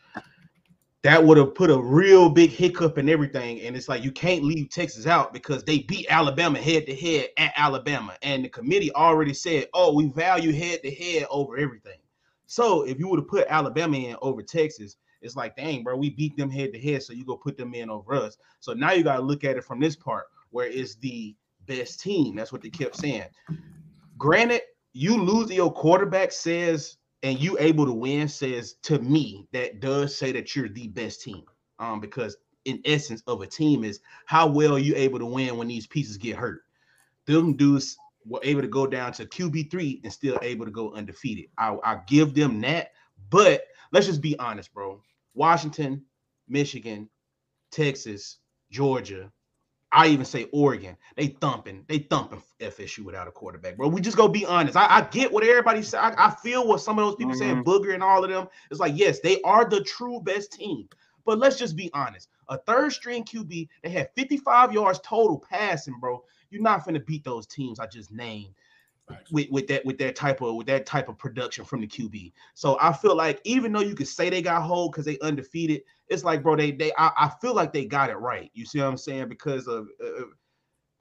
that 1.06 1.24
would 1.24 1.38
have 1.38 1.54
put 1.54 1.70
a 1.70 1.80
real 1.80 2.30
big 2.30 2.50
hiccup 2.50 2.98
in 2.98 3.10
everything. 3.10 3.62
And 3.62 3.78
it's 3.78 3.88
like 3.88 4.04
you 4.04 4.12
can't 4.12 4.44
leave 4.44 4.72
Texas 4.72 5.06
out 5.06 5.34
because 5.34 5.64
they 5.64 5.84
beat 5.84 6.08
Alabama 6.10 6.58
head 6.58 6.88
to 6.88 6.96
head 6.96 7.28
at 7.38 7.54
Alabama. 7.56 8.18
And 8.24 8.44
the 8.44 8.50
committee 8.50 8.92
already 8.96 9.36
said, 9.36 9.68
oh, 9.76 9.94
we 9.94 10.08
value 10.08 10.52
head 10.52 10.82
to 10.82 10.90
head 10.90 11.28
over 11.30 11.58
everything. 11.58 12.00
So 12.48 12.88
if 12.88 12.98
you 12.98 13.08
would 13.08 13.20
have 13.20 13.28
put 13.28 13.46
Alabama 13.50 13.96
in 13.96 14.16
over 14.24 14.42
Texas, 14.42 14.98
it's 15.22 15.36
like, 15.36 15.56
dang, 15.56 15.84
bro, 15.84 15.96
we 15.96 16.10
beat 16.10 16.36
them 16.38 16.50
head 16.50 16.74
to 16.74 16.80
head. 16.80 17.04
So 17.04 17.14
you 17.14 17.24
go 17.24 17.38
put 17.38 17.56
them 17.56 17.76
in 17.76 17.92
over 17.92 18.16
us. 18.16 18.36
So 18.60 18.74
now 18.74 18.94
you 18.94 19.04
got 19.04 19.18
to 19.18 19.22
look 19.22 19.44
at 19.44 19.58
it 19.58 19.64
from 19.64 19.80
this 19.80 19.96
part 19.96 20.26
where 20.50 20.66
it's 20.66 20.96
the 20.96 21.36
best 21.68 22.00
team. 22.00 22.36
That's 22.36 22.52
what 22.52 22.64
they 22.64 22.72
kept 22.72 22.96
saying. 22.96 23.26
Granted, 24.18 24.62
you 24.94 25.22
lose 25.22 25.52
your 25.52 25.72
quarterback 25.72 26.32
says 26.32 26.98
and 27.24 27.40
you 27.40 27.58
able 27.60 27.86
to 27.86 27.94
win 27.94 28.28
says 28.28 28.74
to 28.84 29.00
me 29.00 29.48
that 29.52 29.80
does 29.80 30.16
say 30.18 30.32
that 30.32 30.56
you're 30.56 30.70
the 30.70 30.88
best 30.88 31.22
team. 31.22 31.44
Um, 31.80 32.00
because 32.00 32.38
in 32.66 32.82
essence 32.86 33.22
of 33.28 33.42
a 33.42 33.48
team 33.48 33.84
is 33.84 34.00
how 34.26 34.48
well 34.48 34.78
you 34.78 34.96
able 34.96 35.20
to 35.20 35.26
win 35.26 35.58
when 35.58 35.68
these 35.68 35.88
pieces 35.88 36.18
get 36.18 36.36
hurt. 36.36 36.62
Them 37.26 37.56
dudes 37.56 37.98
were 38.26 38.40
able 38.44 38.62
to 38.62 38.68
go 38.68 38.88
down 38.88 39.14
to 39.14 39.26
QB 39.26 39.72
three 39.72 40.02
and 40.04 40.12
still 40.12 40.38
able 40.42 40.66
to 40.66 40.72
go 40.72 40.94
undefeated. 40.94 41.46
I, 41.58 41.78
I 41.84 42.00
give 42.08 42.34
them 42.34 42.62
that, 42.62 42.92
but 43.30 43.64
let's 43.92 44.08
just 44.08 44.22
be 44.22 44.38
honest, 44.40 44.74
bro. 44.74 45.02
Washington, 45.34 46.04
Michigan, 46.48 47.10
Texas, 47.72 48.38
Georgia, 48.72 49.32
I 49.96 50.08
even 50.08 50.26
say 50.26 50.50
Oregon. 50.52 50.98
They 51.16 51.28
thumping, 51.28 51.86
they 51.88 52.00
thumping 52.00 52.44
FSU 52.60 53.00
without 53.00 53.30
a 53.30 53.32
quarterback, 53.32 53.78
bro. 53.78 53.88
We 53.88 54.02
just 54.02 54.18
go 54.18 54.28
be 54.28 54.46
honest. 54.46 54.76
I, 54.76 54.88
I 54.90 55.02
get 55.04 55.32
what 55.32 55.46
everybody 55.46 55.82
say. 55.82 55.98
I, 55.98 56.28
I 56.28 56.32
feel 56.32 56.68
what 56.68 56.82
some 56.82 57.00
of 57.00 57.06
those 57.06 57.16
people 57.16 57.34
saying, 57.34 57.64
mm-hmm. 57.64 57.70
Booger 57.70 57.94
and 57.94 58.04
all 58.04 58.22
of 58.24 58.30
them. 58.30 58.48
It's 58.70 58.82
like, 58.82 58.92
yes, 58.96 59.22
they 59.22 59.42
are 59.44 59.64
the 59.64 59.82
true 59.82 60.20
best 60.20 60.52
team. 60.52 60.90
But 61.26 61.40
let's 61.40 61.58
just 61.58 61.78
be 61.78 61.90
honest. 61.94 62.28
A 62.50 62.58
third 62.58 62.92
string 62.92 63.24
QB, 63.24 63.70
they 63.84 63.90
had 63.90 64.12
55 64.16 64.74
yards 64.74 65.00
total 65.00 65.40
passing, 65.40 65.96
bro. 66.00 66.24
You're 66.52 66.62
not 66.62 66.86
gonna 66.86 67.00
beat 67.00 67.24
those 67.24 67.48
teams 67.48 67.80
I 67.80 67.88
just 67.88 68.12
named. 68.12 68.54
With, 69.32 69.50
with 69.50 69.68
that 69.68 69.86
with 69.86 69.98
that 70.00 70.16
type 70.16 70.42
of 70.42 70.56
with 70.56 70.68
that 70.68 70.86
type 70.86 71.10
of 71.10 71.18
production 71.18 71.66
from 71.66 71.82
the 71.82 71.88
QB. 71.88 72.32
So 72.54 72.78
I 72.82 72.92
feel 72.94 73.16
like 73.16 73.42
even 73.44 73.72
though 73.72 73.82
you 73.82 73.96
could 73.96 74.08
say 74.08 74.30
they 74.30 74.42
got 74.42 74.64
hold 74.64 74.92
because 74.92 75.06
they 75.06 75.20
undefeated, 75.20 75.84
it's 76.10 76.24
like 76.24 76.44
bro, 76.44 76.56
they 76.56 76.72
they 76.72 76.92
I, 76.98 77.12
I, 77.18 77.32
feel 77.42 77.54
like 77.54 77.74
they 77.74 77.86
got 77.86 78.10
it 78.10 78.18
right. 78.18 78.50
You 78.54 78.66
see 78.66 78.80
what 78.80 78.88
I'm 78.88 78.98
saying? 78.98 79.30
Because 79.30 79.68
of 79.68 79.88
uh, 80.04 80.24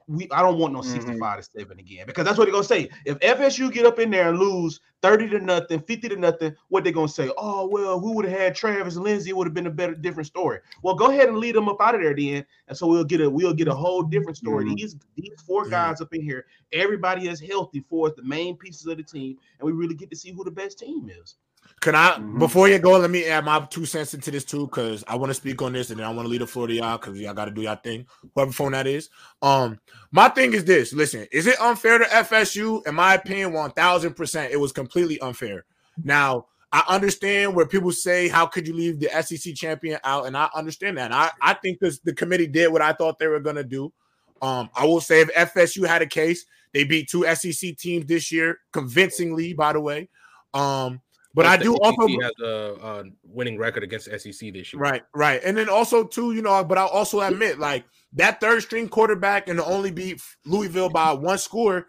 we 0.07 0.27
I 0.31 0.41
don't 0.41 0.57
want 0.59 0.73
no 0.73 0.81
Mm-hmm. 0.81 0.91
65 0.91 1.37
to 1.37 1.43
7 1.59 1.79
again 1.79 2.05
because 2.05 2.25
that's 2.25 2.37
what 2.37 2.45
they're 2.45 2.51
gonna 2.51 2.63
say. 2.63 2.89
If 3.05 3.19
FSU 3.19 3.71
get 3.71 3.85
up 3.85 3.99
in 3.99 4.11
there 4.11 4.29
and 4.29 4.37
lose 4.39 4.79
30 5.01 5.29
to 5.29 5.39
nothing, 5.39 5.79
50 5.79 6.09
to 6.09 6.15
nothing, 6.15 6.55
what 6.69 6.83
they're 6.83 6.93
gonna 6.93 7.07
say? 7.07 7.31
Oh, 7.37 7.67
well, 7.67 7.99
who 7.99 8.13
would 8.13 8.25
have 8.25 8.37
had 8.39 8.55
Travis 8.55 8.95
Lindsay? 8.97 9.31
It 9.31 9.37
would 9.37 9.47
have 9.47 9.53
been 9.53 9.67
a 9.67 9.71
better 9.71 9.95
different 9.95 10.27
story. 10.27 10.59
Well, 10.83 10.95
go 10.95 11.09
ahead 11.09 11.27
and 11.29 11.37
lead 11.37 11.55
them 11.55 11.69
up 11.69 11.81
out 11.81 11.95
of 11.95 12.01
there 12.01 12.15
then. 12.15 12.45
And 12.67 12.77
so 12.77 12.87
we'll 12.87 13.03
get 13.03 13.21
a 13.21 13.29
we'll 13.29 13.53
get 13.53 13.67
a 13.67 13.73
whole 13.75 14.03
different 14.03 14.37
story. 14.37 14.65
Mhm. 14.65 14.75
These 14.75 14.95
these 15.15 15.33
four 15.45 15.67
guys 15.67 16.01
up 16.01 16.13
in 16.13 16.21
here, 16.21 16.45
everybody 16.71 17.27
is 17.27 17.39
healthy 17.39 17.83
for 17.89 18.07
us, 18.07 18.13
the 18.15 18.23
main 18.23 18.57
pieces 18.57 18.85
of 18.87 18.97
the 18.97 19.03
team, 19.03 19.37
and 19.59 19.65
we 19.65 19.71
really 19.71 19.95
get 19.95 20.09
to 20.11 20.15
see 20.15 20.31
who 20.31 20.43
the 20.43 20.51
best 20.51 20.77
team 20.79 21.09
is. 21.09 21.35
Can 21.81 21.93
I 21.93 22.17
Mhm. 22.17 22.39
before 22.39 22.67
you 22.67 22.79
go? 22.79 22.97
Let 22.97 23.11
me 23.11 23.25
add 23.25 23.45
my 23.45 23.59
two 23.69 23.85
cents 23.85 24.13
into 24.13 24.31
this 24.31 24.43
too, 24.45 24.65
because 24.65 25.03
I 25.07 25.15
want 25.15 25.29
to 25.29 25.33
speak 25.35 25.61
on 25.61 25.73
this, 25.73 25.89
and 25.91 25.99
then 25.99 26.07
I 26.07 26.09
want 26.09 26.25
to 26.25 26.29
leave 26.29 26.39
the 26.39 26.47
floor 26.47 26.67
to 26.67 26.73
y'all 26.73 26.97
because 26.97 27.19
y'all 27.19 27.33
got 27.33 27.45
to 27.45 27.51
do 27.51 27.61
y'all 27.61 27.75
thing. 27.75 28.07
Whoever 28.33 28.51
phone 28.51 28.71
that 28.71 28.87
is. 28.87 29.09
Um, 29.41 29.79
my 30.11 30.29
thing 30.29 30.53
is 30.53 30.65
this. 30.65 30.93
Listen, 30.93 31.27
is 31.31 31.45
it 31.45 31.59
unfair 31.61 31.99
to 31.99 32.05
FSU? 32.05 32.81
In 32.87 32.95
my 32.95 33.13
opinion, 33.15 33.53
one 33.53 33.71
thousand 33.71 34.13
percent, 34.15 34.51
it 34.51 34.57
was 34.57 34.71
completely 34.71 35.19
unfair. 35.19 35.65
Now 36.03 36.47
I 36.71 36.83
understand 36.87 37.53
where 37.55 37.67
people 37.67 37.91
say, 37.91 38.29
"How 38.29 38.47
could 38.47 38.67
you 38.67 38.73
leave 38.73 38.99
the 38.99 39.09
SEC 39.21 39.53
champion 39.53 39.99
out?" 40.03 40.25
And 40.25 40.35
I 40.35 40.49
understand 40.55 40.97
that. 40.97 41.05
And 41.05 41.13
I 41.13 41.29
I 41.41 41.53
think 41.53 41.79
this 41.79 41.99
the 41.99 42.13
committee 42.13 42.47
did 42.47 42.71
what 42.71 42.81
I 42.81 42.93
thought 42.93 43.19
they 43.19 43.27
were 43.27 43.39
gonna 43.39 43.63
do. 43.63 43.93
Um, 44.41 44.69
I 44.75 44.85
will 44.85 45.01
say 45.01 45.21
if 45.21 45.29
FSU 45.35 45.87
had 45.87 46.01
a 46.01 46.07
case, 46.07 46.45
they 46.73 46.83
beat 46.83 47.09
two 47.09 47.25
SEC 47.35 47.73
teams 47.77 48.07
this 48.07 48.31
year 48.31 48.59
convincingly. 48.73 49.53
By 49.53 49.73
the 49.73 49.81
way, 49.81 50.09
um. 50.53 51.01
But 51.35 51.45
I 51.45 51.57
do 51.57 51.75
also 51.75 52.07
has 52.07 52.31
a, 52.41 52.75
a 52.81 53.03
winning 53.23 53.57
record 53.57 53.83
against 53.83 54.05
SEC 54.05 54.53
this 54.53 54.73
year. 54.73 54.81
Right, 54.81 55.03
right. 55.13 55.41
And 55.43 55.57
then 55.57 55.67
also 55.67 56.05
too, 56.05 56.31
you 56.31 56.41
know, 56.41 56.63
but 56.63 56.77
I'll 56.77 56.87
also 56.87 57.19
admit 57.19 57.59
like 57.59 57.83
that 58.13 58.39
third 58.39 58.63
string 58.63 58.87
quarterback 58.87 59.49
and 59.49 59.59
only 59.59 59.91
beat 59.91 60.21
Louisville 60.45 60.89
by 60.89 61.11
one 61.11 61.37
score. 61.37 61.87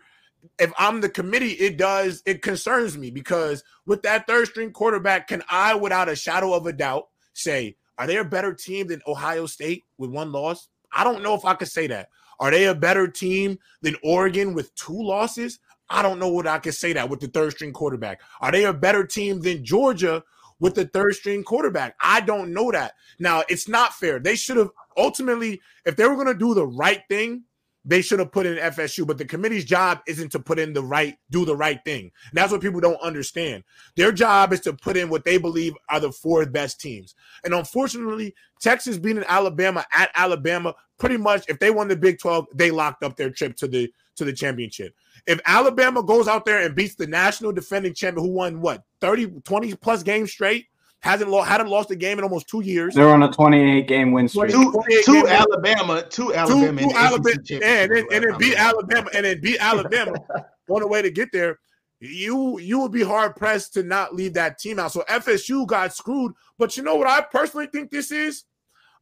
If 0.58 0.72
I'm 0.76 1.00
the 1.00 1.08
committee, 1.08 1.52
it 1.52 1.76
does 1.76 2.24
it 2.26 2.42
concerns 2.42 2.98
me 2.98 3.12
because 3.12 3.62
with 3.86 4.02
that 4.02 4.26
third 4.26 4.48
string 4.48 4.72
quarterback, 4.72 5.28
can 5.28 5.44
I, 5.48 5.76
without 5.76 6.08
a 6.08 6.16
shadow 6.16 6.52
of 6.52 6.66
a 6.66 6.72
doubt, 6.72 7.06
say 7.32 7.76
are 7.98 8.08
they 8.08 8.16
a 8.16 8.24
better 8.24 8.52
team 8.52 8.88
than 8.88 9.00
Ohio 9.06 9.46
State 9.46 9.84
with 9.96 10.10
one 10.10 10.32
loss? 10.32 10.68
I 10.92 11.04
don't 11.04 11.22
know 11.22 11.34
if 11.34 11.44
I 11.44 11.54
could 11.54 11.68
say 11.68 11.86
that. 11.86 12.08
Are 12.40 12.50
they 12.50 12.66
a 12.66 12.74
better 12.74 13.06
team 13.06 13.58
than 13.80 13.96
Oregon 14.02 14.54
with 14.54 14.74
two 14.74 15.00
losses? 15.00 15.60
I 15.88 16.02
don't 16.02 16.18
know 16.18 16.28
what 16.28 16.46
I 16.46 16.58
can 16.58 16.72
say 16.72 16.92
that 16.94 17.08
with 17.08 17.20
the 17.20 17.28
third 17.28 17.52
string 17.52 17.72
quarterback. 17.72 18.20
Are 18.40 18.50
they 18.50 18.64
a 18.64 18.72
better 18.72 19.04
team 19.04 19.40
than 19.40 19.64
Georgia 19.64 20.22
with 20.58 20.74
the 20.74 20.86
third 20.86 21.14
string 21.14 21.44
quarterback? 21.44 21.94
I 22.00 22.20
don't 22.20 22.52
know 22.52 22.72
that. 22.72 22.94
Now, 23.18 23.44
it's 23.48 23.68
not 23.68 23.94
fair. 23.94 24.18
They 24.18 24.36
should 24.36 24.56
have 24.56 24.70
ultimately, 24.96 25.60
if 25.84 25.96
they 25.96 26.06
were 26.06 26.14
going 26.14 26.26
to 26.26 26.34
do 26.34 26.54
the 26.54 26.66
right 26.66 27.02
thing, 27.08 27.44
they 27.88 28.02
should 28.02 28.18
have 28.18 28.32
put 28.32 28.46
in 28.46 28.56
FSU, 28.56 29.06
but 29.06 29.16
the 29.16 29.24
committee's 29.24 29.64
job 29.64 30.00
isn't 30.08 30.32
to 30.32 30.40
put 30.40 30.58
in 30.58 30.72
the 30.72 30.82
right, 30.82 31.16
do 31.30 31.44
the 31.44 31.54
right 31.54 31.78
thing. 31.84 32.10
And 32.30 32.32
that's 32.32 32.50
what 32.50 32.60
people 32.60 32.80
don't 32.80 33.00
understand. 33.00 33.62
Their 33.94 34.10
job 34.10 34.52
is 34.52 34.60
to 34.62 34.72
put 34.72 34.96
in 34.96 35.08
what 35.08 35.24
they 35.24 35.38
believe 35.38 35.74
are 35.88 36.00
the 36.00 36.10
four 36.10 36.44
best 36.46 36.80
teams. 36.80 37.14
And 37.44 37.54
unfortunately, 37.54 38.34
Texas 38.60 38.98
beating 38.98 39.22
Alabama 39.28 39.86
at 39.94 40.10
Alabama, 40.16 40.74
pretty 40.98 41.16
much 41.16 41.44
if 41.48 41.60
they 41.60 41.70
won 41.70 41.86
the 41.86 41.94
Big 41.94 42.18
12, 42.18 42.48
they 42.54 42.72
locked 42.72 43.04
up 43.04 43.16
their 43.16 43.30
trip 43.30 43.56
to 43.58 43.68
the 43.68 43.92
to 44.16 44.24
the 44.24 44.32
championship. 44.32 44.94
If 45.26 45.40
Alabama 45.44 46.02
goes 46.02 46.28
out 46.28 46.44
there 46.44 46.60
and 46.64 46.74
beats 46.74 46.94
the 46.94 47.06
national 47.06 47.52
defending 47.52 47.94
champion 47.94 48.26
who 48.26 48.32
won 48.32 48.60
what 48.60 48.82
30, 49.00 49.40
20 49.44 49.74
plus 49.76 50.02
games 50.02 50.30
straight, 50.30 50.66
hasn't 51.00 51.30
lost 51.30 51.48
hadn't 51.48 51.68
lost 51.68 51.90
a 51.90 51.96
game 51.96 52.18
in 52.18 52.24
almost 52.24 52.48
two 52.48 52.62
years. 52.62 52.94
They're 52.94 53.08
on 53.08 53.22
a 53.22 53.30
28 53.30 53.86
game 53.86 54.12
win 54.12 54.28
streak. 54.28 54.52
Two, 54.52 54.72
two. 55.04 55.26
Alabama, 55.28 56.02
two 56.08 56.34
Alabama, 56.34 56.80
two, 56.80 56.86
two 56.86 56.88
the 56.88 56.96
Alabama, 56.96 57.34
ACC 57.34 57.50
yeah, 57.50 57.82
and 57.82 57.90
then, 57.94 58.06
and 58.12 58.24
then 58.24 58.38
beat 58.38 58.56
Alabama, 58.56 59.10
and 59.14 59.24
then 59.24 59.40
beat 59.40 59.58
Alabama 59.60 60.14
on 60.70 60.80
the 60.80 60.86
way 60.86 61.02
to 61.02 61.10
get 61.10 61.30
there. 61.32 61.58
You 62.00 62.58
you 62.58 62.80
would 62.80 62.92
be 62.92 63.02
hard 63.02 63.36
pressed 63.36 63.74
to 63.74 63.82
not 63.82 64.14
leave 64.14 64.34
that 64.34 64.58
team 64.58 64.78
out. 64.78 64.92
So 64.92 65.02
FSU 65.08 65.66
got 65.66 65.94
screwed. 65.94 66.32
But 66.58 66.76
you 66.76 66.82
know 66.82 66.96
what 66.96 67.08
I 67.08 67.22
personally 67.22 67.66
think 67.66 67.90
this 67.90 68.10
is? 68.10 68.44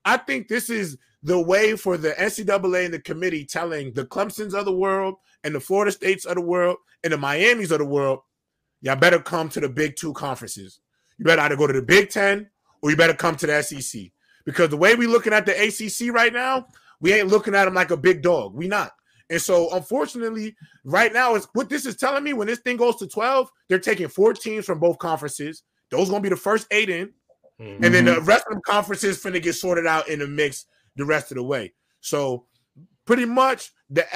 I 0.05 0.17
think 0.19 0.49
this 0.49 0.71
is 0.71 0.99
the 1.23 1.41
way 1.41 1.75
for 1.75 1.97
the 1.97 2.11
NCAA 2.11 2.85
and 2.85 2.95
the 2.95 3.01
committee 3.01 3.45
telling 3.45 3.93
the 3.95 4.05
Clemsons 4.05 4.53
of 4.53 4.67
the 4.67 4.77
world 4.77 5.15
and 5.45 5.55
the 5.55 5.61
Florida 5.61 5.93
States 5.93 6.25
of 6.25 6.35
the 6.35 6.41
world 6.41 6.79
and 7.05 7.13
the 7.13 7.19
Miamis 7.19 7.71
of 7.71 7.79
the 7.79 7.85
world, 7.85 8.21
y'all 8.81 8.97
better 8.97 9.19
come 9.21 9.49
to 9.51 9.61
the 9.61 9.69
Big 9.69 9.97
Two 9.97 10.13
conferences. 10.15 10.81
You 11.19 11.25
better 11.25 11.43
either 11.43 11.57
go 11.57 11.67
to 11.67 11.73
the 11.73 11.83
Big 11.83 12.11
Ten 12.11 12.49
or 12.83 12.91
you 12.91 12.97
better 12.97 13.15
come 13.15 13.37
to 13.37 13.47
the 13.47 13.63
SEC. 13.63 14.11
Because 14.45 14.71
the 14.71 14.77
way 14.77 14.95
we're 14.95 15.09
looking 15.09 15.33
at 15.33 15.47
the 15.47 15.53
ACC 15.53 16.13
right 16.13 16.33
now, 16.33 16.67
we 17.01 17.13
ain't 17.13 17.29
looking 17.29 17.55
at 17.55 17.65
them 17.65 17.75
like 17.75 17.91
a 17.91 17.97
big 17.97 18.23
dog. 18.23 18.55
We 18.55 18.69
not. 18.69 18.93
And 19.31 19.41
so, 19.41 19.75
unfortunately, 19.75 20.55
right 20.85 21.13
now 21.13 21.35
is 21.35 21.49
what 21.55 21.71
this 21.71 21.87
is 21.87 21.97
telling 21.97 22.25
me. 22.25 22.35
When 22.35 22.47
this 22.47 22.59
thing 22.59 22.77
goes 22.77 22.97
to 22.97 23.07
twelve, 23.07 23.51
they're 23.69 23.79
taking 23.79 24.09
four 24.09 24.35
teams 24.35 24.67
from 24.67 24.81
both 24.81 24.99
conferences. 24.99 25.63
Those 25.91 26.11
gonna 26.11 26.21
be 26.21 26.29
the 26.29 26.37
first 26.37 26.67
eight 26.71 26.91
in, 26.91 27.13
Mhm. 27.59 27.85
and 27.85 27.95
then 27.95 28.05
the 28.05 28.21
rest 28.21 28.47
of 28.49 28.57
the 28.57 28.61
conferences 28.61 29.23
finna 29.23 29.43
get 29.43 29.55
sorted 29.55 29.87
out 29.87 30.09
in 30.09 30.19
the 30.19 30.27
mix 30.27 30.67
the 30.97 31.05
rest 31.07 31.31
of 31.31 31.37
the 31.37 31.43
way. 31.43 31.73
So, 32.01 32.47
pretty 33.07 33.25
much 33.25 33.73
the 33.89 34.07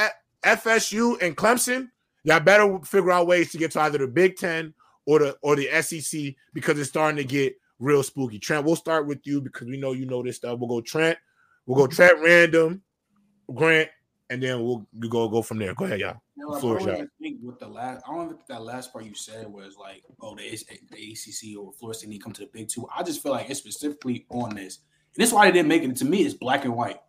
FSU 0.44 1.20
and 1.22 1.36
Clemson, 1.36 1.88
y'all 2.24 2.40
better 2.40 2.78
figure 2.84 3.12
out 3.12 3.26
ways 3.26 3.50
to 3.52 3.58
get 3.58 3.72
to 3.72 3.80
either 3.80 3.98
the 3.98 4.06
Big 4.06 4.36
Ten 4.36 4.74
or 5.06 5.18
the 5.18 5.36
or 5.42 5.56
the 5.56 5.68
SEC 5.82 6.34
because 6.52 6.78
it's 6.78 6.90
starting 6.90 7.16
to 7.16 7.24
get 7.24 7.56
real 7.78 8.02
spooky. 8.02 8.38
Trent, 8.38 8.64
we'll 8.64 8.76
start 8.76 9.06
with 9.06 9.26
you 9.26 9.40
because 9.40 9.66
we 9.66 9.78
know 9.78 9.92
you 9.92 10.06
know 10.06 10.22
this 10.22 10.36
stuff. 10.36 10.58
We'll 10.58 10.68
go 10.68 10.80
Trent, 10.80 11.18
we'll 11.66 11.78
go 11.78 11.86
Trent 11.86 12.20
Random, 12.20 12.82
Grant, 13.54 13.88
and 14.30 14.42
then 14.42 14.62
we'll 14.62 14.86
we 14.98 15.08
go 15.08 15.28
go 15.28 15.42
from 15.42 15.58
there. 15.58 15.74
Go 15.74 15.86
ahead, 15.86 16.00
y'all. 16.00 16.20
You 16.36 16.46
know, 16.46 16.54
I 16.54 16.60
don't 16.60 16.82
even 16.82 17.10
think 17.20 17.38
with 17.42 17.58
the 17.58 17.68
last. 17.68 18.02
I 18.06 18.14
don't 18.14 18.28
think 18.28 18.46
that 18.46 18.62
last 18.62 18.92
part 18.92 19.04
you 19.04 19.14
said 19.14 19.48
was 19.48 19.76
like, 19.76 20.04
oh, 20.20 20.36
the, 20.36 20.62
the 20.90 21.12
ACC 21.12 21.58
or 21.58 21.72
Florida 21.72 21.98
State 21.98 22.10
need 22.10 22.18
to 22.18 22.24
come 22.24 22.32
to 22.34 22.42
the 22.42 22.50
Big 22.52 22.68
Two. 22.68 22.86
I 22.94 23.02
just 23.02 23.22
feel 23.22 23.32
like 23.32 23.48
it's 23.50 23.58
specifically 23.58 24.26
on 24.30 24.54
this, 24.54 24.78
and 25.14 25.22
this 25.22 25.30
is 25.30 25.34
why 25.34 25.46
they 25.46 25.52
didn't 25.52 25.68
make 25.68 25.82
it. 25.82 25.96
To 25.96 26.04
me, 26.04 26.18
it's 26.18 26.34
black 26.34 26.64
and 26.64 26.76
white. 26.76 27.00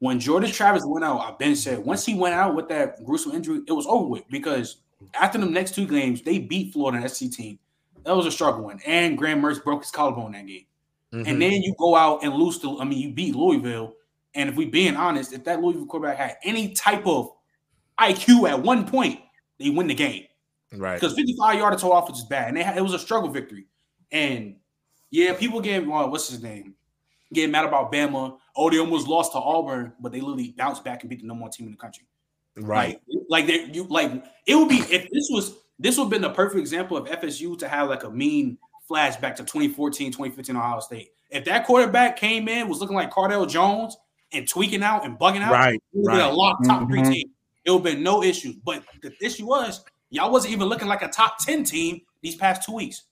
When 0.00 0.18
Jordan 0.18 0.50
Travis 0.50 0.82
went 0.84 1.04
out, 1.04 1.20
I've 1.20 1.38
been 1.38 1.54
said 1.54 1.78
once 1.78 2.04
he 2.04 2.14
went 2.14 2.34
out 2.34 2.54
with 2.54 2.68
that 2.68 3.04
gruesome 3.04 3.32
injury, 3.32 3.60
it 3.66 3.72
was 3.72 3.86
over 3.86 4.06
with 4.06 4.24
because 4.30 4.76
after 5.14 5.38
the 5.38 5.46
next 5.46 5.74
two 5.74 5.86
games, 5.86 6.22
they 6.22 6.38
beat 6.38 6.72
Florida 6.72 6.98
and 6.98 7.10
SC 7.10 7.30
team. 7.30 7.58
That 8.04 8.16
was 8.16 8.26
a 8.26 8.30
struggle 8.30 8.64
one, 8.64 8.80
and 8.86 9.16
Graham 9.16 9.42
Mertz 9.42 9.62
broke 9.62 9.82
his 9.82 9.90
collarbone 9.90 10.32
that 10.32 10.46
game. 10.46 10.64
Mm-hmm. 11.12 11.28
And 11.28 11.42
then 11.42 11.52
you 11.52 11.74
go 11.78 11.96
out 11.96 12.22
and 12.22 12.34
lose 12.34 12.58
to, 12.60 12.80
I 12.80 12.84
mean, 12.84 12.98
you 12.98 13.12
beat 13.12 13.34
Louisville. 13.34 13.94
And 14.34 14.48
if 14.48 14.56
we 14.56 14.66
being 14.66 14.96
honest, 14.96 15.32
if 15.32 15.44
that 15.44 15.60
Louisville 15.60 15.86
quarterback 15.86 16.18
had 16.18 16.36
any 16.44 16.72
type 16.72 17.06
of 17.06 17.32
IQ 17.98 18.48
at 18.48 18.62
one 18.62 18.86
point, 18.86 19.20
they 19.58 19.70
win 19.70 19.88
the 19.88 19.94
game. 19.94 20.24
right, 20.72 20.94
Because 20.94 21.14
55 21.14 21.58
yard 21.58 21.78
to 21.78 21.88
offense 21.88 22.18
is 22.18 22.24
bad. 22.24 22.48
And 22.48 22.56
they 22.56 22.62
had, 22.62 22.76
it 22.76 22.82
was 22.82 22.94
a 22.94 22.98
struggle 22.98 23.28
victory. 23.28 23.66
And 24.12 24.56
yeah, 25.10 25.34
people 25.34 25.60
get, 25.60 25.82
uh, 25.82 26.06
what's 26.06 26.28
his 26.28 26.42
name? 26.42 26.74
Getting 27.32 27.50
mad 27.50 27.64
about 27.64 27.92
Bama. 27.92 28.38
Oh, 28.60 28.68
they 28.68 28.78
almost 28.78 29.08
lost 29.08 29.32
to 29.32 29.38
Auburn, 29.38 29.94
but 30.00 30.12
they 30.12 30.20
literally 30.20 30.52
bounced 30.56 30.84
back 30.84 31.02
and 31.02 31.08
beat 31.08 31.20
the 31.22 31.26
number 31.26 31.40
one 31.42 31.50
team 31.50 31.64
in 31.66 31.72
the 31.72 31.78
country. 31.78 32.04
right, 32.58 33.00
Like, 33.08 33.24
like 33.30 33.46
they 33.46 33.64
you 33.72 33.84
like 33.84 34.22
it 34.46 34.54
would 34.54 34.68
be 34.68 34.80
if 34.80 35.08
this 35.10 35.28
was 35.30 35.54
this 35.78 35.96
would 35.96 36.04
have 36.04 36.10
been 36.10 36.20
the 36.20 36.28
perfect 36.30 36.58
example 36.60 36.96
of 36.98 37.06
FSU 37.06 37.58
to 37.58 37.66
have 37.68 37.88
like 37.88 38.02
a 38.04 38.10
mean 38.10 38.58
flashback 38.88 39.34
to 39.36 39.44
2014, 39.44 40.12
2015 40.12 40.56
Ohio 40.56 40.80
State. 40.80 41.12
If 41.30 41.46
that 41.46 41.64
quarterback 41.64 42.16
came 42.18 42.48
in, 42.48 42.68
was 42.68 42.80
looking 42.80 42.96
like 42.96 43.10
Cardale 43.10 43.48
Jones 43.48 43.96
and 44.32 44.46
tweaking 44.46 44.82
out 44.82 45.06
and 45.06 45.18
bugging 45.18 45.40
out, 45.40 45.52
right, 45.52 45.74
it 45.74 45.82
would 45.94 46.10
been 46.10 46.20
a 46.20 46.24
right. 46.24 46.34
lock 46.34 46.58
top 46.66 46.86
three 46.88 47.00
Mhm. 47.00 47.12
team. 47.12 47.30
It 47.64 47.70
would 47.70 47.78
have 47.78 47.94
been 47.94 48.02
no 48.02 48.22
issues. 48.22 48.56
But 48.56 48.84
the 49.02 49.12
issue 49.22 49.46
was 49.46 49.82
y'all 50.10 50.30
wasn't 50.30 50.52
even 50.52 50.68
looking 50.68 50.88
like 50.88 51.00
a 51.02 51.08
top 51.08 51.38
10 51.38 51.64
team 51.64 52.02
these 52.20 52.36
past 52.36 52.62
two 52.64 52.72
weeks. 52.74 53.04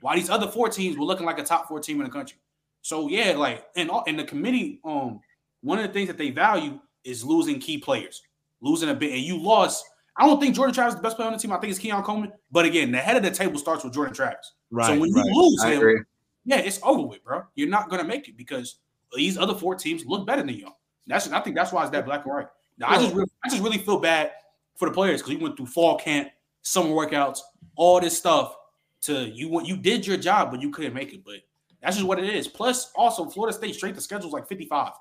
While 0.00 0.14
these 0.16 0.30
other 0.30 0.46
four 0.48 0.68
teams 0.68 0.96
were 0.96 1.04
looking 1.04 1.26
like 1.26 1.38
a 1.38 1.44
top 1.44 1.66
four 1.66 1.80
team 1.80 1.98
in 2.00 2.04
the 2.04 2.10
country. 2.12 2.38
So 2.82 3.08
yeah, 3.08 3.32
like 3.32 3.64
and 3.76 3.90
all 3.90 4.04
and 4.06 4.18
the 4.18 4.24
committee, 4.24 4.80
um, 4.84 5.20
one 5.62 5.78
of 5.78 5.86
the 5.86 5.92
things 5.92 6.08
that 6.08 6.18
they 6.18 6.30
value 6.30 6.80
is 7.04 7.24
losing 7.24 7.58
key 7.58 7.78
players, 7.78 8.22
losing 8.60 8.90
a 8.90 8.94
bit. 8.94 9.12
And 9.12 9.22
you 9.22 9.40
lost. 9.40 9.84
I 10.16 10.26
don't 10.26 10.38
think 10.38 10.54
Jordan 10.54 10.74
Travis 10.74 10.92
is 10.92 11.00
the 11.00 11.02
best 11.02 11.16
player 11.16 11.28
on 11.28 11.32
the 11.32 11.38
team. 11.38 11.52
I 11.52 11.58
think 11.58 11.70
it's 11.70 11.78
Keon 11.78 12.02
Coleman. 12.02 12.32
But 12.50 12.66
again, 12.66 12.92
the 12.92 12.98
head 12.98 13.16
of 13.16 13.22
the 13.22 13.30
table 13.30 13.58
starts 13.58 13.82
with 13.82 13.94
Jordan 13.94 14.14
Travis. 14.14 14.52
Right, 14.70 14.88
so 14.88 14.98
when 14.98 15.12
right. 15.12 15.24
you 15.24 15.34
lose 15.34 15.62
I 15.64 15.70
him, 15.70 15.78
agree. 15.78 16.00
yeah, 16.44 16.58
it's 16.58 16.80
over 16.82 17.06
with, 17.06 17.24
bro. 17.24 17.44
You're 17.54 17.70
not 17.70 17.88
gonna 17.88 18.04
make 18.04 18.28
it 18.28 18.36
because 18.36 18.76
these 19.14 19.38
other 19.38 19.54
four 19.54 19.74
teams 19.74 20.04
look 20.04 20.26
better 20.26 20.42
than 20.42 20.54
you. 20.54 20.68
That's 21.06 21.30
I 21.30 21.40
think 21.40 21.56
that's 21.56 21.72
why 21.72 21.82
it's 21.82 21.90
that 21.92 22.04
black 22.04 22.24
and 22.24 22.34
white. 22.34 22.46
Now, 22.78 22.88
I 22.88 22.98
just 23.00 23.14
really, 23.14 23.30
I 23.44 23.48
just 23.48 23.62
really 23.62 23.78
feel 23.78 23.98
bad 23.98 24.32
for 24.76 24.88
the 24.88 24.94
players 24.94 25.20
because 25.20 25.36
we 25.36 25.42
went 25.42 25.56
through 25.56 25.66
fall 25.66 25.98
camp, 25.98 26.28
summer 26.62 26.90
workouts, 26.90 27.40
all 27.76 28.00
this 28.00 28.16
stuff. 28.16 28.56
To 29.02 29.28
you 29.28 29.60
you 29.64 29.76
did 29.76 30.06
your 30.06 30.16
job, 30.16 30.52
but 30.52 30.62
you 30.62 30.70
couldn't 30.70 30.94
make 30.94 31.12
it. 31.12 31.24
But 31.24 31.36
that's 31.82 31.96
just 31.96 32.06
what 32.08 32.18
it 32.18 32.34
is. 32.34 32.48
Plus, 32.48 32.92
also 32.94 33.26
Florida 33.26 33.56
State 33.56 33.74
straight 33.74 33.94
the 33.94 34.00
schedule's 34.00 34.32
like 34.32 34.48
55 34.48 34.92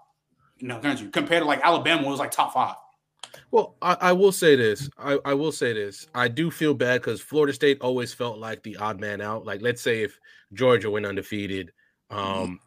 in 0.59 0.67
the 0.67 0.79
country 0.79 1.07
compared 1.09 1.41
to 1.41 1.47
like 1.47 1.61
Alabama 1.63 2.07
was 2.07 2.19
like 2.19 2.31
top 2.31 2.53
five. 2.53 2.75
Well, 3.51 3.75
I, 3.81 3.97
I 4.01 4.13
will 4.13 4.31
say 4.31 4.55
this. 4.55 4.89
I, 4.97 5.19
I 5.25 5.33
will 5.33 5.51
say 5.51 5.73
this. 5.73 6.07
I 6.13 6.27
do 6.27 6.49
feel 6.51 6.73
bad 6.73 7.01
because 7.01 7.21
Florida 7.21 7.53
State 7.53 7.79
always 7.81 8.13
felt 8.13 8.39
like 8.39 8.63
the 8.63 8.77
odd 8.77 8.99
man 8.99 9.21
out. 9.21 9.45
Like, 9.45 9.61
let's 9.61 9.81
say 9.81 10.03
if 10.03 10.17
Georgia 10.53 10.89
went 10.89 11.05
undefeated, 11.05 11.71
um, 12.09 12.59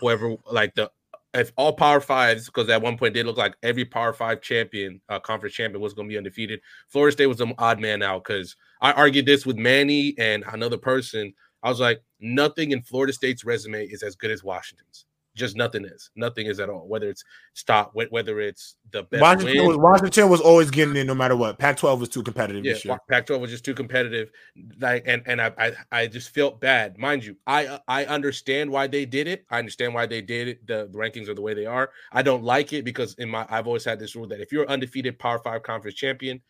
whoever 0.00 0.36
like 0.50 0.74
the 0.74 0.90
if 1.34 1.50
all 1.56 1.72
Power 1.72 2.00
Fives, 2.00 2.46
because 2.46 2.68
at 2.68 2.82
one 2.82 2.98
point 2.98 3.14
they 3.14 3.22
looked 3.22 3.38
like 3.38 3.56
every 3.62 3.86
Power 3.86 4.12
Five 4.12 4.42
champion, 4.42 5.00
uh, 5.08 5.18
conference 5.18 5.54
champion 5.54 5.80
was 5.80 5.94
going 5.94 6.08
to 6.08 6.12
be 6.12 6.18
undefeated. 6.18 6.60
Florida 6.88 7.12
State 7.12 7.26
was 7.26 7.40
an 7.40 7.54
odd 7.58 7.80
man 7.80 8.02
out 8.02 8.24
because 8.24 8.54
I 8.80 8.92
argued 8.92 9.26
this 9.26 9.46
with 9.46 9.56
Manny 9.56 10.14
and 10.18 10.44
another 10.52 10.76
person. 10.76 11.32
I 11.62 11.68
was 11.68 11.80
like, 11.80 12.02
nothing 12.20 12.72
in 12.72 12.82
Florida 12.82 13.12
State's 13.12 13.44
resume 13.44 13.84
is 13.84 14.02
as 14.02 14.16
good 14.16 14.30
as 14.30 14.42
Washington's. 14.42 15.06
Just 15.34 15.56
nothing 15.56 15.86
is. 15.86 16.10
Nothing 16.14 16.46
is 16.46 16.60
at 16.60 16.68
all. 16.68 16.86
Whether 16.86 17.08
it's 17.08 17.24
stop, 17.54 17.92
whether 17.94 18.40
it's 18.40 18.76
the 18.90 19.04
best 19.04 19.22
Washington 19.22 19.56
win, 19.56 19.68
was, 19.68 19.78
Washington 19.78 20.28
was 20.28 20.42
always 20.42 20.70
getting 20.70 20.94
in 20.94 21.06
no 21.06 21.14
matter 21.14 21.36
what. 21.36 21.58
Pac-12 21.58 22.00
was 22.00 22.08
too 22.10 22.22
competitive 22.22 22.62
yeah, 22.62 22.74
this 22.74 22.84
year. 22.84 22.98
Pac-12 23.08 23.40
was 23.40 23.50
just 23.50 23.64
too 23.64 23.72
competitive. 23.72 24.30
Like, 24.78 25.04
and 25.06 25.22
and 25.24 25.40
I, 25.40 25.52
I 25.56 25.72
I 25.90 26.06
just 26.06 26.34
felt 26.34 26.60
bad, 26.60 26.98
mind 26.98 27.24
you. 27.24 27.36
I 27.46 27.80
I 27.88 28.04
understand 28.04 28.70
why 28.70 28.86
they 28.88 29.06
did 29.06 29.26
it. 29.26 29.46
I 29.50 29.58
understand 29.58 29.94
why 29.94 30.04
they 30.04 30.20
did 30.20 30.48
it. 30.48 30.66
The, 30.66 30.90
the 30.92 30.98
rankings 30.98 31.28
are 31.30 31.34
the 31.34 31.40
way 31.40 31.54
they 31.54 31.66
are. 31.66 31.90
I 32.12 32.20
don't 32.20 32.44
like 32.44 32.74
it 32.74 32.84
because 32.84 33.14
in 33.14 33.30
my 33.30 33.46
I've 33.48 33.66
always 33.66 33.86
had 33.86 33.98
this 33.98 34.14
rule 34.14 34.26
that 34.28 34.40
if 34.40 34.52
you're 34.52 34.68
undefeated 34.68 35.18
Power 35.18 35.38
Five 35.38 35.62
conference 35.62 35.96
champion, 35.96 36.42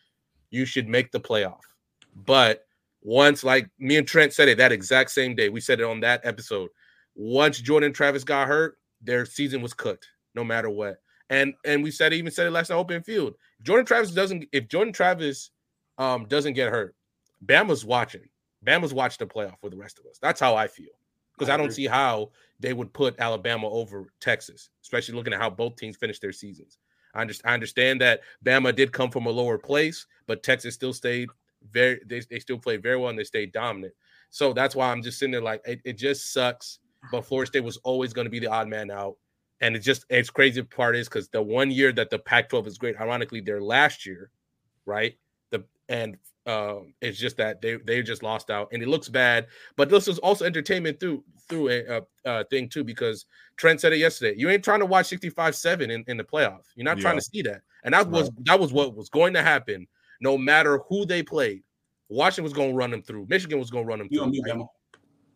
you 0.50 0.64
should 0.64 0.88
make 0.88 1.12
the 1.12 1.20
playoff. 1.20 1.60
But 2.16 2.66
once, 3.02 3.42
like 3.42 3.68
me 3.78 3.96
and 3.96 4.06
Trent 4.06 4.32
said 4.32 4.48
it 4.48 4.58
that 4.58 4.72
exact 4.72 5.10
same 5.10 5.34
day, 5.34 5.48
we 5.48 5.60
said 5.60 5.80
it 5.80 5.86
on 5.86 6.00
that 6.00 6.20
episode. 6.24 6.70
Once 7.14 7.60
Jordan 7.60 7.92
Travis 7.92 8.24
got 8.24 8.48
hurt, 8.48 8.78
their 9.02 9.26
season 9.26 9.60
was 9.60 9.74
cooked, 9.74 10.08
no 10.34 10.44
matter 10.44 10.70
what. 10.70 10.96
And 11.28 11.54
and 11.64 11.82
we 11.82 11.90
said 11.90 12.12
even 12.12 12.30
said 12.30 12.46
it 12.46 12.52
last 12.52 12.70
night 12.70 12.76
open 12.76 13.02
field. 13.02 13.34
Jordan 13.62 13.86
Travis 13.86 14.12
doesn't 14.12 14.46
if 14.52 14.68
Jordan 14.68 14.92
Travis 14.92 15.50
um 15.98 16.26
doesn't 16.26 16.54
get 16.54 16.70
hurt, 16.70 16.94
Bama's 17.44 17.84
watching. 17.84 18.28
Bama's 18.64 18.94
watch 18.94 19.18
the 19.18 19.26
playoff 19.26 19.58
for 19.60 19.70
the 19.70 19.76
rest 19.76 19.98
of 19.98 20.06
us. 20.06 20.18
That's 20.20 20.40
how 20.40 20.54
I 20.54 20.68
feel. 20.68 20.90
Because 21.36 21.48
I, 21.48 21.56
don't 21.56 21.72
see 21.72 21.86
how 21.86 22.30
they 22.60 22.72
would 22.74 22.92
put 22.92 23.18
Alabama 23.18 23.68
over 23.68 24.12
Texas, 24.20 24.70
especially 24.82 25.14
looking 25.14 25.32
at 25.32 25.40
how 25.40 25.50
both 25.50 25.74
teams 25.74 25.96
finished 25.96 26.20
their 26.20 26.30
seasons. 26.30 26.78
I, 27.14 27.22
under, 27.22 27.34
I 27.44 27.54
understand 27.54 28.00
that 28.02 28.20
Bama 28.44 28.76
did 28.76 28.92
come 28.92 29.10
from 29.10 29.26
a 29.26 29.30
lower 29.30 29.58
place, 29.58 30.06
but 30.26 30.42
Texas 30.42 30.74
still 30.74 30.92
stayed 30.92 31.30
very 31.70 32.00
they, 32.06 32.20
they 32.30 32.38
still 32.38 32.58
played 32.58 32.82
very 32.82 32.96
well 32.96 33.10
and 33.10 33.18
they 33.18 33.24
stayed 33.24 33.52
dominant. 33.52 33.94
So 34.30 34.52
that's 34.52 34.74
why 34.74 34.90
I'm 34.90 35.02
just 35.02 35.18
sitting 35.18 35.32
there 35.32 35.42
like 35.42 35.62
it, 35.66 35.80
it 35.84 35.98
just 35.98 36.32
sucks. 36.32 36.78
But 37.10 37.24
Florida 37.24 37.48
State 37.48 37.64
was 37.64 37.78
always 37.78 38.12
going 38.12 38.26
to 38.26 38.30
be 38.30 38.38
the 38.38 38.46
odd 38.46 38.68
man 38.68 38.90
out. 38.90 39.16
And 39.60 39.76
it's 39.76 39.84
just 39.84 40.04
it's 40.08 40.30
crazy 40.30 40.62
part 40.62 40.96
is 40.96 41.08
because 41.08 41.28
the 41.28 41.42
one 41.42 41.70
year 41.70 41.92
that 41.92 42.10
the 42.10 42.18
Pac-12 42.18 42.66
is 42.66 42.78
great, 42.78 43.00
ironically, 43.00 43.40
their 43.40 43.60
last 43.60 44.06
year, 44.06 44.30
right? 44.86 45.16
The 45.50 45.64
and 45.88 46.16
um, 46.46 46.94
it's 47.00 47.18
just 47.18 47.36
that 47.36 47.62
they 47.62 47.76
they 47.76 48.02
just 48.02 48.22
lost 48.22 48.50
out, 48.50 48.68
and 48.72 48.82
it 48.82 48.88
looks 48.88 49.08
bad. 49.08 49.46
But 49.76 49.88
this 49.88 50.08
is 50.08 50.18
also 50.18 50.44
entertainment 50.44 50.98
through 50.98 51.22
through 51.48 51.68
a, 51.68 51.98
a, 51.98 52.02
a 52.24 52.44
thing 52.44 52.68
too, 52.68 52.82
because 52.82 53.26
Trent 53.56 53.80
said 53.80 53.92
it 53.92 53.98
yesterday. 53.98 54.36
You 54.36 54.48
ain't 54.50 54.64
trying 54.64 54.80
to 54.80 54.86
watch 54.86 55.06
65-7 55.06 55.90
in, 55.90 56.04
in 56.08 56.16
the 56.16 56.24
playoff. 56.24 56.62
You're 56.74 56.84
not 56.84 56.98
trying 56.98 57.16
to 57.16 57.22
see 57.22 57.42
that, 57.42 57.62
and 57.84 57.94
that 57.94 58.08
was 58.08 58.30
that 58.44 58.58
was 58.58 58.72
what 58.72 58.96
was 58.96 59.08
going 59.08 59.34
to 59.34 59.42
happen, 59.42 59.86
no 60.22 60.38
matter 60.38 60.78
who 60.88 61.04
they 61.04 61.22
played. 61.22 61.62
Washington 62.08 62.44
was 62.44 62.52
going 62.52 62.70
to 62.70 62.76
run 62.76 62.90
them 62.90 63.02
through. 63.02 63.26
Michigan 63.28 63.58
was 63.58 63.70
going 63.70 63.84
to 63.84 63.88
run 63.88 63.98
them 63.98 64.08
You 64.10 64.20
through. 64.20 64.42
right? 64.44 64.54
Bama. 64.58 64.66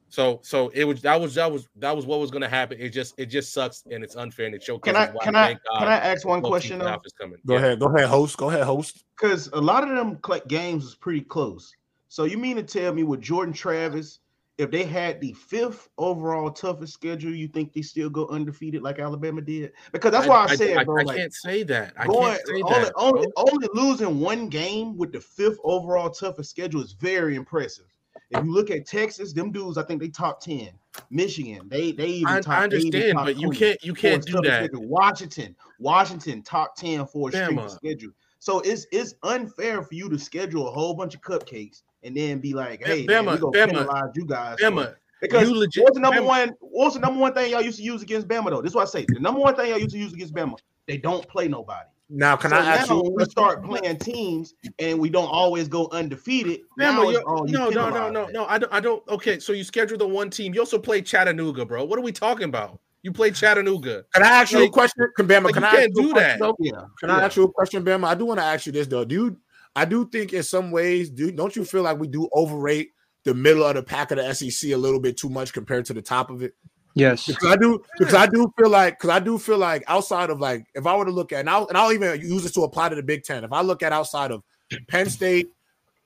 So 0.09 0.41
so 0.45 0.69
it 0.69 0.85
was 0.85 1.03
that 1.03 1.21
was 1.21 1.35
that 1.35 1.51
was 1.51 1.69
that 1.77 1.95
was 1.95 2.07
what 2.07 2.21
was 2.21 2.31
going 2.31 2.43
to 2.43 2.49
happen. 2.49 2.79
It 2.81 2.91
just 2.91 3.15
it 3.19 3.27
just 3.27 3.53
sucks 3.53 3.83
and 3.91 4.05
it's 4.05 4.15
unfair 4.15 4.47
and 4.47 4.55
it 4.55 4.63
showcases 4.63 4.95
Can 4.95 5.09
I 5.09 5.13
why 5.13 5.25
can 5.25 5.37
I 5.37 5.53
God 5.55 5.79
can 5.81 5.89
I 5.89 5.97
ask 5.97 6.25
one 6.25 6.41
question 6.41 6.79
teams' 6.79 6.85
though? 6.91 7.01
is 7.05 7.13
coming. 7.13 7.39
Go 7.45 7.55
Yeah. 7.55 7.61
ahead. 7.61 7.81
Go 7.81 7.87
ahead, 7.87 8.09
host. 8.09 8.37
Go 8.37 8.49
ahead, 8.49 8.63
host. 8.63 9.05
Because 9.21 9.49
a 9.53 9.61
lot 9.61 9.83
of 9.83 9.97
them 9.97 10.19
cl- 10.25 10.43
games 10.47 10.85
was 10.85 10.95
pretty 10.95 11.23
close. 11.23 11.73
So 12.09 12.25
you 12.25 12.39
mean 12.39 12.55
to 12.57 12.63
tell 12.63 12.95
me 12.95 13.03
with 13.03 13.21
Jordan 13.21 13.53
Travis, 13.53 14.21
if 14.59 14.71
they 14.71 14.85
had 14.85 15.21
the 15.21 15.33
fifth 15.35 15.89
overall 15.99 16.51
toughest 16.51 16.95
schedule, 16.95 17.35
you 17.35 17.47
think 17.47 17.73
they 17.73 17.83
still 17.83 18.09
go 18.09 18.27
undefeated 18.29 18.83
like 18.83 18.99
Alabama 18.99 19.43
did? 19.43 19.73
Because 19.93 20.13
that's 20.13 20.27
why 20.27 20.47
I, 20.49 20.57
said, 20.57 20.79
I, 20.79 20.85
bro, 20.85 21.01
I 21.01 21.03
like 21.03 21.17
can't 21.17 21.35
say 21.35 21.63
that. 21.65 21.93
I 21.99 22.07
going 22.07 22.37
can't 22.37 22.47
say 22.47 22.63
only, 22.63 22.85
that. 22.85 22.93
only, 22.97 23.29
only 23.37 23.69
losing 23.75 24.19
one 24.19 24.49
game 24.49 24.97
with 24.97 25.13
the 25.13 25.21
fifth 25.21 25.59
overall 25.63 26.09
toughest 26.09 26.51
schedule 26.51 26.83
is 26.83 26.93
very 26.93 27.37
impressive. 27.37 27.85
If 28.31 28.45
you 28.45 28.53
look 28.53 28.71
at 28.71 28.87
Texas, 28.87 29.33
them 29.33 29.53
dudes, 29.53 29.79
I 29.79 29.83
think 29.85 30.01
they 30.01 30.09
top 30.09 30.41
10. 30.41 30.71
Michigan, 31.11 31.69
they 31.69 31.93
they 31.93 32.09
even 32.09 32.29
I, 32.29 32.41
top 32.41 32.59
I 32.59 32.65
understand, 32.65 33.13
top 33.13 33.27
but 33.27 33.37
you 33.39 33.51
can't 33.51 33.83
you 33.85 33.93
can't 33.93 34.25
do 34.25 34.41
that. 34.43 34.65
schedule. 34.65 34.87
Washington, 34.89 35.55
Washington, 35.79 36.43
top 36.43 36.75
10 36.77 37.07
for 37.07 37.29
a 37.29 37.33
Bama. 37.33 37.71
schedule. 37.71 38.13
So 38.39 38.61
it's 38.61 38.87
it's 38.91 39.15
unfair 39.23 39.83
for 39.83 39.95
you 39.95 40.09
to 40.09 40.19
schedule 40.19 40.67
a 40.67 40.71
whole 40.71 40.95
bunch 40.95 41.15
of 41.15 41.21
cupcakes 41.21 41.83
and 42.07 42.17
then 42.17 42.39
be 42.39 42.55
like, 42.55 42.81
Ba- 42.81 42.87
hey, 42.87 43.05
man, 43.07 43.27
we 43.27 43.33
Bama, 43.33 43.41
gonna 43.41 43.59
Bama, 43.59 43.69
penalize 43.69 44.11
you 44.15 44.25
guys. 44.25 44.57
Bama, 44.61 44.95
Because 45.21 45.49
you 45.49 45.55
legit- 45.57 45.83
what's 45.83 45.95
the 45.97 46.01
number 46.01 46.21
Bama- 46.21 46.27
one? 46.27 46.53
What's 46.61 46.95
the 46.95 47.01
number 47.01 47.21
one 47.21 47.35
thing 47.35 47.51
y'all 47.51 47.63
used 47.63 47.79
to 47.79 47.85
use 47.85 48.03
against 48.03 48.29
Bama 48.29 48.51
though? 48.51 48.63
This 48.63 48.71
is 48.71 48.75
what 48.77 48.83
I 48.83 48.91
say. 48.91 49.05
The 49.09 49.21
number 49.21 49.41
one 49.41 49.55
thing 49.57 49.69
y'all 49.71 49.79
used 49.79 49.91
to 49.95 49.99
use 49.99 50.13
against 50.13 50.35
Bama, 50.35 50.57
they 50.87 50.97
don't 50.97 51.27
play 51.29 51.49
nobody. 51.49 51.89
Now, 52.09 52.37
can 52.37 52.51
so 52.51 52.57
I 52.57 52.61
ask 52.61 52.89
now 52.89 52.97
you? 52.99 53.03
when 53.03 53.15
we 53.15 53.25
start 53.25 53.65
playing 53.65 53.99
teams 53.99 54.55
and 54.79 55.01
we 55.01 55.11
don't 55.11 55.27
always 55.27 55.67
go 55.67 55.89
undefeated, 55.91 56.61
now 56.79 57.03
Bama, 57.03 57.11
it's, 57.11 57.19
you- 57.19 57.45
you 57.49 57.53
no, 57.53 57.69
no, 57.71 57.91
no, 57.91 58.11
no, 58.11 58.27
no. 58.27 58.47
I 58.47 58.59
don't. 58.59 58.73
I 58.73 58.79
don't. 58.79 59.03
Okay, 59.09 59.41
so 59.41 59.53
you 59.53 59.65
scheduled 59.65 60.01
the 60.01 60.07
one 60.07 60.31
team. 60.31 60.55
You 60.55 60.61
also 60.61 60.79
play 60.79 61.03
Chattanooga, 61.03 61.65
bro. 61.67 61.85
What 61.85 61.99
are 61.99 62.03
we 62.03 62.13
talking 62.13 62.45
about? 62.49 62.79
You 63.03 63.13
play 63.13 63.31
Chattanooga. 63.33 64.05
Can 64.15 64.23
I 64.23 64.29
ask 64.29 64.53
you 64.53 64.65
a 64.65 64.69
question? 64.69 65.07
Can 65.17 65.27
Bama? 65.29 65.45
like, 65.45 65.55
Can 65.55 65.65
I 65.65 65.71
can't 65.71 65.95
do 65.95 66.13
that. 66.15 66.39
though? 66.39 66.57
Yeah. 66.61 66.73
Can 67.01 67.11
I 67.11 67.23
ask 67.25 67.37
you 67.37 67.45
a 67.45 67.51
question, 67.53 67.85
Bama? 67.85 68.05
I 68.07 68.15
do 68.15 68.25
want 68.27 68.39
to 68.41 68.45
ask 68.45 68.67
you 68.67 68.73
this 68.73 68.87
though. 68.87 69.05
Do 69.05 69.15
you? 69.15 69.37
I 69.77 69.85
do 69.85 70.09
think 70.09 70.33
in 70.33 70.43
some 70.43 70.71
ways, 70.71 71.11
do 71.11 71.31
don't 71.31 71.55
you 71.55 71.65
feel 71.65 71.83
like 71.83 71.99
we 71.99 72.09
do 72.09 72.29
overrate 72.33 72.93
the 73.25 73.35
middle 73.35 73.63
of 73.63 73.75
the 73.75 73.83
pack 73.83 74.11
of 74.11 74.17
the 74.17 74.35
SEC 74.35 74.71
a 74.71 74.77
little 74.77 75.01
bit 75.01 75.19
too 75.19 75.29
much 75.29 75.53
compared 75.53 75.85
to 75.85 75.95
the 75.95 76.01
top 76.01 76.31
of 76.31 76.43
it? 76.43 76.55
Yes. 76.95 77.27
Because 77.27 77.47
I 77.47 77.57
do, 77.57 77.83
because 77.99 78.15
I 78.15 78.27
do 78.27 78.51
feel 78.59 78.71
like, 78.71 78.99
because 78.99 79.11
I 79.11 79.21
do 79.21 79.37
feel 79.37 79.59
like 79.59 79.85
outside 79.87 80.31
of 80.31 80.41
like, 80.41 80.65
if 80.75 80.87
I 80.87 80.97
were 80.97 81.05
to 81.05 81.11
look 81.11 81.31
at, 81.31 81.41
and 81.41 81.51
I'll, 81.51 81.69
and 81.69 81.77
I'll 81.77 81.93
even 81.93 82.19
use 82.23 82.43
this 82.43 82.53
to 82.53 82.63
apply 82.63 82.89
to 82.89 82.97
the 82.97 83.03
Big 83.03 83.23
Ten. 83.23 83.45
If 83.45 83.53
I 83.53 83.61
look 83.61 83.83
at 83.83 83.93
outside 83.93 84.31
of 84.31 84.43
Penn 84.89 85.11
State, 85.11 85.49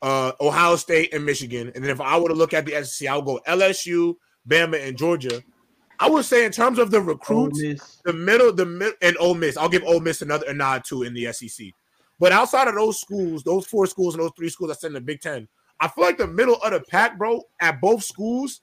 uh, 0.02 0.32
Ohio 0.40 0.74
State, 0.74 1.14
and 1.14 1.24
Michigan, 1.24 1.70
and 1.72 1.84
then 1.84 1.92
if 1.92 2.00
I 2.00 2.18
were 2.18 2.30
to 2.30 2.34
look 2.34 2.52
at 2.52 2.66
the 2.66 2.84
SEC, 2.84 3.08
I'll 3.08 3.22
go 3.22 3.40
LSU, 3.46 4.14
Bama, 4.48 4.84
and 4.84 4.98
Georgia. 4.98 5.44
I 6.00 6.08
would 6.08 6.24
say 6.24 6.44
in 6.44 6.50
terms 6.50 6.80
of 6.80 6.90
the 6.90 7.00
recruits, 7.00 8.00
the 8.04 8.12
middle, 8.12 8.52
the 8.52 8.66
mid, 8.66 8.94
and 9.00 9.16
Ole 9.20 9.34
Miss. 9.34 9.56
I'll 9.56 9.68
give 9.68 9.84
Ole 9.84 10.00
Miss 10.00 10.22
another 10.22 10.46
a 10.48 10.54
nod 10.54 10.82
too 10.84 11.04
in 11.04 11.14
the 11.14 11.32
SEC. 11.32 11.66
But 12.20 12.32
outside 12.32 12.68
of 12.68 12.74
those 12.74 13.00
schools, 13.00 13.42
those 13.42 13.66
four 13.66 13.86
schools 13.86 14.14
and 14.14 14.22
those 14.22 14.32
three 14.36 14.50
schools 14.50 14.68
that's 14.68 14.84
in 14.84 14.92
the 14.92 15.00
Big 15.00 15.22
Ten, 15.22 15.48
I 15.80 15.88
feel 15.88 16.04
like 16.04 16.18
the 16.18 16.26
middle 16.26 16.56
of 16.56 16.72
the 16.72 16.80
pack, 16.80 17.18
bro, 17.18 17.42
at 17.60 17.80
both 17.80 18.04
schools 18.04 18.60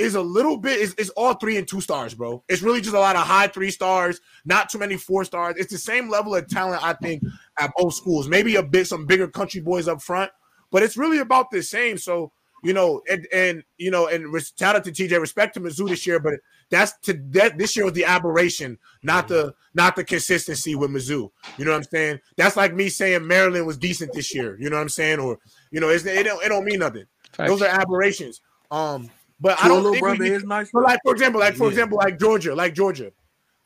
is 0.00 0.16
a 0.16 0.20
little 0.20 0.56
bit 0.56 0.78
is, 0.78 0.94
is 0.94 1.10
all 1.10 1.34
three 1.34 1.56
and 1.56 1.66
two 1.66 1.80
stars, 1.80 2.14
bro. 2.14 2.42
It's 2.48 2.62
really 2.62 2.80
just 2.80 2.94
a 2.94 3.00
lot 3.00 3.16
of 3.16 3.22
high 3.22 3.46
three 3.46 3.70
stars, 3.70 4.20
not 4.44 4.68
too 4.68 4.78
many 4.78 4.96
four 4.96 5.24
stars. 5.24 5.54
It's 5.58 5.72
the 5.72 5.78
same 5.78 6.10
level 6.10 6.34
of 6.34 6.48
talent, 6.48 6.84
I 6.84 6.92
think, 6.94 7.22
at 7.58 7.72
both 7.76 7.94
schools. 7.94 8.28
Maybe 8.28 8.56
a 8.56 8.62
bit 8.62 8.88
some 8.88 9.06
bigger 9.06 9.28
country 9.28 9.60
boys 9.60 9.88
up 9.88 10.02
front, 10.02 10.30
but 10.70 10.82
it's 10.82 10.96
really 10.96 11.18
about 11.18 11.50
the 11.50 11.62
same. 11.62 11.98
So 11.98 12.32
you 12.64 12.72
know, 12.72 13.02
and 13.08 13.26
and 13.32 13.62
you 13.76 13.90
know, 13.90 14.08
and 14.08 14.34
shout 14.58 14.76
out 14.76 14.84
to 14.84 14.92
TJ, 14.92 15.20
respect 15.20 15.54
to 15.54 15.60
Mizzou 15.60 15.88
this 15.88 16.06
year, 16.06 16.18
but 16.18 16.34
that's 16.70 16.92
to 17.02 17.14
that 17.30 17.56
this 17.58 17.74
year 17.76 17.84
was 17.84 17.94
the 17.94 18.04
aberration, 18.04 18.78
not 19.02 19.28
the 19.28 19.54
not 19.74 19.96
the 19.96 20.04
consistency 20.04 20.74
with 20.74 20.90
Mizzou. 20.90 21.30
You 21.56 21.64
know 21.64 21.70
what 21.70 21.78
I'm 21.78 21.84
saying? 21.84 22.20
That's 22.36 22.56
like 22.56 22.74
me 22.74 22.88
saying 22.88 23.26
Maryland 23.26 23.66
was 23.66 23.78
decent 23.78 24.12
this 24.12 24.34
year. 24.34 24.56
You 24.60 24.68
know 24.70 24.76
what 24.76 24.82
I'm 24.82 24.88
saying? 24.88 25.18
Or 25.20 25.38
you 25.70 25.80
know, 25.80 25.88
it's, 25.88 26.04
it 26.04 26.24
don't 26.24 26.44
it 26.44 26.48
don't 26.48 26.64
mean 26.64 26.80
nothing. 26.80 27.04
Those 27.38 27.62
are 27.62 27.68
aberrations. 27.68 28.40
Um, 28.70 29.10
but 29.40 29.58
I 29.62 29.68
don't 29.68 29.78
little 29.78 29.92
think 29.92 30.04
we 30.04 30.08
brother 30.10 30.24
need- 30.24 30.32
is 30.32 30.44
nice. 30.44 30.70
but 30.72 30.82
like 30.82 31.00
for 31.04 31.12
example, 31.12 31.40
like 31.40 31.54
for 31.54 31.64
Yeah. 31.64 31.70
example, 31.70 31.98
like 31.98 32.18
Georgia, 32.18 32.54
like 32.54 32.74
Georgia, 32.74 33.12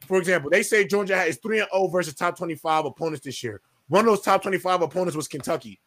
for 0.07 0.19
example, 0.19 0.51
they 0.51 0.63
say 0.63 0.87
Georgia 0.87 1.23
is 1.25 1.39
three 1.43 1.61
and 1.61 1.69
zero 1.73 1.89
versus 1.89 2.15
top 2.15 2.37
twenty 2.37 2.55
five 2.55 2.85
opponents 2.85 3.25
this 3.25 3.43
year. 3.43 3.61
One 3.89 4.01
of 4.01 4.07
those 4.07 4.21
top 4.23 4.43
twenty 4.43 4.59
five 4.59 4.83
opponents 4.83 5.17
was 5.17 5.29
Kentucky. 5.29 5.81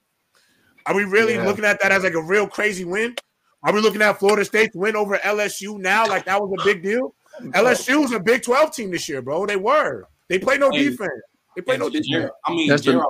Are 0.85 0.95
we 0.95 1.03
really 1.03 1.35
Yeah. 1.35 1.45
looking 1.45 1.65
at 1.65 1.79
that 1.81 1.91
as 1.91 2.03
like 2.03 2.13
a 2.13 2.21
real 2.21 2.47
crazy 2.47 2.83
win? 2.85 3.15
Are 3.65 3.73
we 3.73 3.81
looking 3.81 4.01
at 4.01 4.19
Florida 4.19 4.45
State's 4.45 4.75
win 4.75 4.95
over 4.95 5.17
LSU 5.17 5.79
now? 5.79 6.07
Like 6.07 6.25
that 6.25 6.39
was 6.39 6.55
a 6.61 6.63
big 6.63 6.83
deal. 6.83 7.15
LSU 7.41 8.01
was 8.01 8.11
a 8.13 8.19
Big 8.19 8.43
Twelve 8.43 8.71
team 8.71 8.91
this 8.91 9.09
year, 9.09 9.21
bro. 9.21 9.45
They 9.45 9.55
were. 9.57 10.07
They 10.29 10.39
play 10.39 10.57
no 10.57 10.69
Hey, 10.71 10.89
defense. 10.89 11.11
They 11.55 11.61
played 11.61 11.79
no 11.79 11.89
defense. 11.89 12.07
Gerald- 12.07 12.31
I 12.45 12.51
mean, 12.51 12.69
That's 12.69 12.83
the- 12.85 12.93
not, 12.93 13.09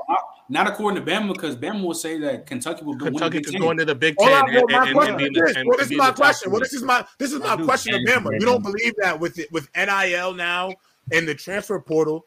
not 0.49 0.67
according 0.67 1.03
to 1.03 1.11
Bama, 1.11 1.33
because 1.33 1.55
Bama 1.55 1.83
will 1.83 1.93
say 1.93 2.17
that 2.19 2.45
Kentucky 2.45 2.85
will 2.85 2.95
go 2.95 3.05
Kentucky 3.05 3.37
Big 3.39 3.45
could 3.45 3.51
Ten. 3.53 3.61
go 3.61 3.71
into 3.71 3.85
the 3.85 3.95
Big 3.95 4.15
Ten 4.17 4.31
on, 4.31 4.49
and, 4.49 4.55
well, 4.55 4.65
my 4.69 4.77
and, 4.77 4.87
and, 4.87 4.95
question 4.95 5.17
be 5.17 5.23
is 5.25 5.29
the 5.33 5.41
this. 5.41 5.55
Well, 5.65 5.77
this 5.77 5.91
is 5.91 5.97
my 5.97 6.11
question. 6.11 6.51
Well, 6.51 6.61
this 6.61 6.73
is 6.73 6.83
my 6.83 7.05
this 7.19 7.33
is 7.33 7.39
my 7.39 7.57
question 7.57 7.93
to. 8.05 8.11
Bama. 8.11 8.31
You 8.39 8.45
don't 8.45 8.63
believe 8.63 8.93
that 9.01 9.19
with 9.19 9.37
it 9.39 9.51
with 9.51 9.67
NIL 9.75 10.33
now 10.33 10.71
in 11.11 11.25
the 11.25 11.35
transfer 11.35 11.79
portal, 11.79 12.25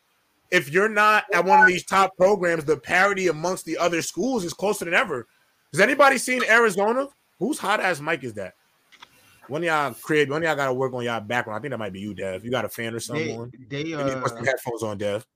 if 0.50 0.70
you're 0.70 0.88
not 0.88 1.24
at 1.32 1.44
one 1.44 1.60
of 1.60 1.66
these 1.66 1.84
top 1.84 2.16
programs, 2.16 2.64
the 2.64 2.76
parity 2.76 3.28
amongst 3.28 3.64
the 3.64 3.78
other 3.78 4.02
schools 4.02 4.44
is 4.44 4.52
closer 4.52 4.84
than 4.84 4.94
ever. 4.94 5.26
Has 5.72 5.80
anybody 5.80 6.18
seen 6.18 6.42
Arizona? 6.44 7.08
Whose 7.38 7.58
hot 7.58 7.80
ass 7.80 8.00
mic 8.00 8.24
is 8.24 8.34
that? 8.34 8.54
One 9.48 9.62
of 9.62 9.66
y'all 9.66 9.94
create. 9.94 10.28
One 10.28 10.42
of 10.42 10.46
y'all 10.46 10.56
got 10.56 10.66
to 10.66 10.74
work 10.74 10.92
on 10.92 11.04
y'all 11.04 11.20
background. 11.20 11.58
I 11.58 11.62
think 11.62 11.70
that 11.70 11.78
might 11.78 11.92
be 11.92 12.00
you, 12.00 12.14
Dev. 12.14 12.44
You 12.44 12.50
got 12.50 12.64
a 12.64 12.68
fan 12.68 12.94
or 12.94 13.00
something 13.00 13.26
They, 13.26 13.34
on. 13.34 13.52
they 13.68 13.82
You 13.84 13.96
need 13.96 14.12
to 14.12 14.20
put 14.20 14.30
some 14.30 14.42
uh, 14.42 14.44
headphones 14.44 14.82
on, 14.82 14.98
Dev. 14.98 15.26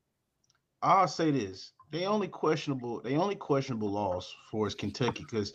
I'll 0.82 1.08
say 1.08 1.30
this. 1.30 1.72
they 1.90 2.06
only 2.06 2.28
questionable. 2.28 3.00
They 3.02 3.16
only 3.16 3.36
questionable 3.36 3.90
loss 3.90 4.34
for 4.50 4.66
is 4.66 4.74
Kentucky 4.74 5.24
because 5.24 5.54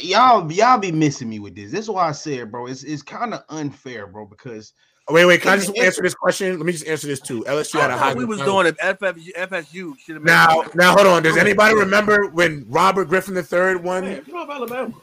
y'all 0.00 0.50
y'all 0.50 0.78
be 0.78 0.92
missing 0.92 1.28
me 1.28 1.38
with 1.40 1.54
this. 1.54 1.70
This 1.70 1.80
is 1.80 1.90
why 1.90 2.08
I 2.08 2.12
said, 2.12 2.50
bro. 2.50 2.66
It's 2.66 2.84
it's 2.84 3.02
kind 3.02 3.34
of 3.34 3.42
unfair, 3.48 4.06
bro. 4.06 4.24
Because 4.24 4.72
Wait, 5.10 5.24
wait. 5.24 5.40
Can 5.42 5.52
I 5.52 5.56
just 5.56 5.76
answer 5.76 6.00
this 6.00 6.14
question? 6.14 6.56
Let 6.56 6.64
me 6.64 6.72
just 6.72 6.86
answer 6.86 7.08
this 7.08 7.20
too. 7.20 7.42
LSU 7.42 7.80
had 7.80 7.90
a 7.90 7.94
I 7.94 7.98
high. 7.98 8.14
we 8.14 8.24
was 8.24 8.40
doing 8.40 8.68
it. 8.68 8.78
FFU, 8.78 9.32
FSU 9.36 9.98
should 9.98 10.14
have 10.14 10.24
Now, 10.24 10.62
now, 10.74 10.94
hold 10.94 11.08
on. 11.08 11.24
Does 11.24 11.36
anybody 11.36 11.74
remember 11.74 12.28
when 12.28 12.64
Robert 12.68 13.06
Griffin 13.06 13.36
III 13.36 13.76
won? 13.76 14.04
Man, 14.04 14.94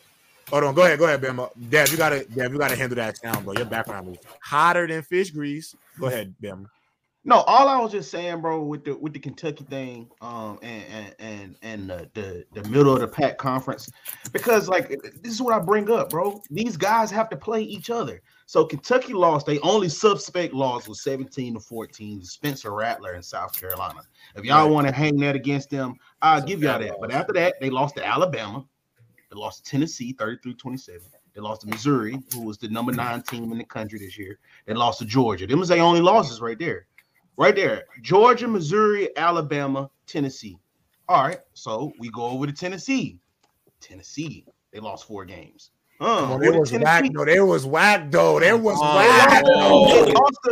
you 0.51 0.61
know 0.61 0.69
about 0.69 0.69
Alabama. 0.69 0.69
Hold 0.69 0.69
on. 0.69 0.75
Go 0.75 0.81
ahead. 0.83 0.99
Go 0.99 1.05
ahead, 1.05 1.21
Bama. 1.21 1.69
Dad, 1.69 1.91
you 1.91 1.97
gotta, 1.97 2.25
Dad, 2.25 2.51
you 2.51 2.57
gotta 2.57 2.75
handle 2.75 2.95
that 2.95 3.17
sound, 3.17 3.45
bro. 3.45 3.53
Your 3.53 3.65
background 3.65 4.09
is 4.09 4.17
hotter 4.41 4.87
than 4.87 5.01
fish 5.01 5.31
grease. 5.31 5.75
Go 5.99 6.07
ahead, 6.07 6.33
Bama. 6.41 6.65
No, 7.25 7.41
all 7.41 7.67
I 7.67 7.77
was 7.77 7.91
just 7.91 8.11
saying, 8.11 8.41
bro, 8.41 8.63
with 8.63 8.85
the 8.85 8.95
with 8.95 9.13
the 9.13 9.19
Kentucky 9.19 9.65
thing, 9.65 10.09
um, 10.21 10.57
and 10.61 10.83
and 10.89 11.15
and 11.19 11.55
and 11.61 11.89
the 11.89 12.09
the, 12.13 12.45
the 12.53 12.67
middle 12.69 12.93
of 12.93 13.01
the 13.01 13.07
pack 13.07 13.37
conference, 13.37 13.89
because 14.31 14.69
like 14.69 14.89
this 15.21 15.33
is 15.33 15.41
what 15.41 15.53
I 15.53 15.59
bring 15.59 15.91
up, 15.91 16.09
bro. 16.09 16.41
These 16.49 16.77
guys 16.77 17.11
have 17.11 17.29
to 17.31 17.37
play 17.37 17.61
each 17.61 17.89
other. 17.89 18.21
So 18.45 18.65
Kentucky 18.65 19.13
lost. 19.13 19.45
They 19.45 19.59
only 19.59 19.89
suspect 19.89 20.53
loss 20.53 20.87
was 20.87 21.03
17 21.03 21.55
to 21.55 21.59
14 21.59 22.21
to 22.21 22.25
Spencer 22.25 22.73
Rattler 22.73 23.13
in 23.15 23.21
South 23.21 23.53
Carolina. 23.59 24.01
If 24.35 24.45
y'all 24.45 24.63
Right. 24.63 24.71
want 24.71 24.87
to 24.87 24.93
hang 24.93 25.17
that 25.17 25.35
against 25.35 25.69
them, 25.69 25.95
I'll 26.21 26.41
give 26.41 26.63
y'all 26.63 26.79
that. 26.79 26.95
But 27.01 27.11
after 27.11 27.33
that, 27.33 27.55
they 27.59 27.69
lost 27.69 27.95
to 27.97 28.07
Alabama. 28.07 28.65
They 29.29 29.37
lost 29.37 29.63
to 29.63 29.71
Tennessee 29.71 30.13
33-27. 30.13 31.01
They 31.33 31.41
lost 31.41 31.61
to 31.61 31.67
Missouri, 31.67 32.19
who 32.33 32.41
was 32.41 32.57
the 32.57 32.67
number 32.67 32.91
nine 32.91 33.21
team 33.21 33.51
in 33.51 33.57
the 33.57 33.63
country 33.63 33.99
this 33.99 34.17
year. 34.17 34.39
They 34.65 34.73
lost 34.73 34.99
to 34.99 35.05
Georgia. 35.05 35.45
Them 35.45 35.59
was 35.59 35.69
their 35.69 35.81
only 35.81 36.01
losses 36.01 36.41
right 36.41 36.57
there. 36.57 36.87
Right 37.37 37.55
there. 37.55 37.85
Georgia, 38.01 38.47
Missouri, 38.47 39.15
Alabama, 39.15 39.89
Tennessee. 40.07 40.57
All 41.07 41.23
right. 41.23 41.39
So 41.53 41.93
we 41.99 42.09
go 42.09 42.23
over 42.23 42.47
to 42.47 42.51
Tennessee. 42.51 43.19
Tennessee. 43.79 44.45
They 44.71 44.79
lost 44.79 45.05
four 45.07 45.25
games. 45.25 45.71
Uh, 46.01 46.19
Come 46.21 46.31
on, 46.31 46.39
who 46.39 46.45
they 46.45 46.51
did 46.51 46.59
was 46.59 46.71
whack. 46.71 46.81
Tennessee- 47.01 47.09
No, 47.13 47.25
they 47.25 47.39
was 47.41 47.65
whack 47.65 48.09
though. 48.09 48.39
They 48.39 48.53
was 48.53 48.77
Oh, 48.81 48.95
whack. 48.95 49.43
They 49.43 49.51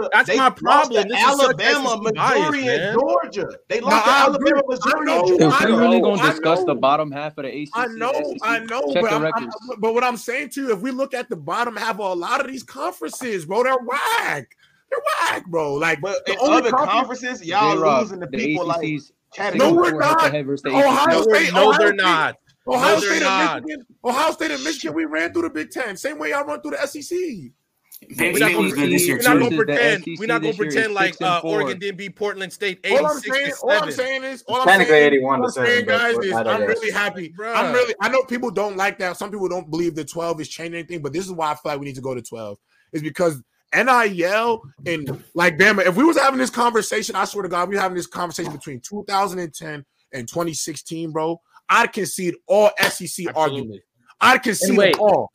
though. 0.01 0.09
That's 0.11 0.35
my 0.35 0.49
problem. 0.49 1.07
This 1.07 1.23
Alabama, 1.23 1.89
SEC 2.03 2.13
bias, 2.15 2.39
Missouri, 2.51 2.67
and 2.67 2.99
Georgia. 2.99 3.47
They 3.69 3.79
No, 3.79 3.87
lost 3.87 4.05
to 4.05 4.11
I 4.11 4.19
Alabama, 4.23 4.61
Missouri. 4.67 5.09
I 5.11 5.17
and. 5.17 5.27
Georgia. 5.27 5.45
If 5.47 5.53
I 5.61 5.65
we 5.65 5.71
know, 5.71 5.79
really 5.79 6.01
gonna 6.01 6.21
I 6.21 6.29
discuss 6.31 6.59
the 6.59 6.65
know. 6.73 6.75
bottom 6.75 7.11
half 7.11 7.37
of 7.37 7.45
the 7.45 7.49
ACC, 7.61 7.69
I 7.75 7.87
know, 7.87 8.11
SEC, 8.13 8.37
I 8.43 8.59
know, 8.59 8.81
but 8.93 9.13
I'm, 9.13 9.23
I'm- 9.25 9.49
but 9.79 9.93
what 9.93 10.03
I'm 10.03 10.17
saying 10.17 10.49
to 10.49 10.61
you, 10.63 10.73
if 10.73 10.79
we 10.81 10.91
look 10.91 11.13
at 11.13 11.29
the 11.29 11.37
bottom 11.37 11.77
half 11.77 11.93
of 11.95 11.99
a 12.11 12.13
lot 12.13 12.41
of 12.41 12.47
these 12.47 12.63
conferences, 12.63 13.45
bro, 13.45 13.63
they're 13.63 13.77
whack. 13.77 14.49
They're 14.89 14.99
whack, 15.31 15.45
bro. 15.47 15.75
Like 15.75 16.01
But 16.01 16.25
the 16.25 16.37
only 16.39 16.57
other 16.57 16.71
conference- 16.71 16.91
conferences, 17.21 17.45
y'all 17.47 17.73
J-Rob, 17.75 18.01
losing 18.01 18.19
to 18.19 18.25
the 18.25 18.37
people 18.37 18.65
like 18.65 18.83
ACC's 18.83 19.13
Chattanooga. 19.33 19.71
No, 19.71 19.73
we're 19.75 19.85
Singapore 19.91 20.01
head 20.09 20.17
to 20.17 20.23
not. 20.23 20.31
head 20.33 20.45
versus 20.45 20.61
the 20.63 20.69
Ohio 20.71 21.07
No, 21.07 21.21
State, 21.23 21.53
no, 21.53 21.77
they're 21.77 21.93
not. 21.93 22.35
Ohio 22.67 22.95
No, 22.95 22.99
State 22.99 23.21
not. 23.21 23.57
and 23.57 23.65
Michigan. 23.65 23.85
Ohio 24.03 24.31
State 24.31 24.51
and 24.51 24.63
Michigan, 24.63 24.95
we 24.95 25.05
ran 25.05 25.33
through 25.33 25.43
the 25.43 25.49
Big 25.49 25.71
Ten. 25.71 25.97
Same 25.97 26.19
way 26.19 26.31
y'all 26.31 26.45
run 26.45 26.61
through 26.61 26.71
the 26.71 26.87
SEC. 26.87 27.17
We're 28.19 28.31
not 28.33 28.51
gonna 28.51 28.59
was 28.59 28.73
good 28.73 28.91
this 28.91 29.07
year 29.07 29.17
We're 29.17 29.23
not 29.23 29.39
gonna 29.39 29.55
pretend. 29.55 30.05
We're 30.19 30.27
not 30.27 30.41
gonna 30.41 30.51
this 30.51 30.59
year 30.59 30.67
is 30.67 30.73
pretend 30.75 30.93
like 30.93 31.19
uh. 31.19 31.41
Oregon 31.43 31.79
didn't 31.79 31.97
beat 31.97 32.15
Portland 32.15 32.53
State 32.53 32.85
All 32.91 33.07
I'm 33.07 33.19
saying, 33.19 33.51
to 33.51 33.57
all 33.63 33.71
I'm 33.71 33.91
saying 33.91 34.23
is, 34.23 34.43
all 34.47 34.61
I'm 34.61 34.85
saying, 34.85 35.25
all 35.25 35.43
I'm 35.43 35.49
saying, 35.49 35.85
guys, 35.85 36.15
is 36.19 36.33
I'm 36.33 36.61
really 36.61 36.91
happy. 36.91 37.33
Bruh. 37.37 37.55
I'm 37.55 37.73
really. 37.73 37.95
I 37.99 38.09
know 38.09 38.21
people 38.23 38.51
don't 38.51 38.77
like 38.77 38.99
that. 38.99 39.17
Some 39.17 39.31
people 39.31 39.49
don't 39.49 39.71
believe 39.71 39.95
the 39.95 40.05
12 40.05 40.41
is 40.41 40.49
changing 40.49 40.75
anything, 40.75 41.01
but 41.01 41.11
this 41.11 41.25
is 41.25 41.31
why 41.31 41.51
I 41.51 41.55
feel 41.55 41.71
like 41.71 41.79
we 41.79 41.87
need 41.87 41.95
to 41.95 42.01
go 42.01 42.13
to 42.13 42.21
12. 42.21 42.59
Is 42.93 43.01
because 43.01 43.41
NIL 43.73 44.61
and 44.85 45.23
like 45.33 45.57
Bama. 45.57 45.85
If 45.85 45.95
we 45.95 46.03
was 46.03 46.17
having 46.17 46.39
this 46.39 46.49
conversation, 46.51 47.15
I 47.15 47.25
swear 47.25 47.43
to 47.43 47.49
God, 47.49 47.67
we 47.67 47.75
were 47.75 47.81
having 47.81 47.97
this 47.97 48.07
conversation 48.07 48.51
between 48.51 48.79
2010 48.81 49.85
and 50.13 50.27
2016, 50.27 51.11
bro. 51.11 51.41
I'd 51.69 51.93
concede 51.93 52.35
all 52.47 52.71
SEC 52.89 53.27
arguments. 53.35 53.85
I'd 54.21 54.43
concede 54.43 54.77
wait. 54.77 54.97
all 54.97 55.31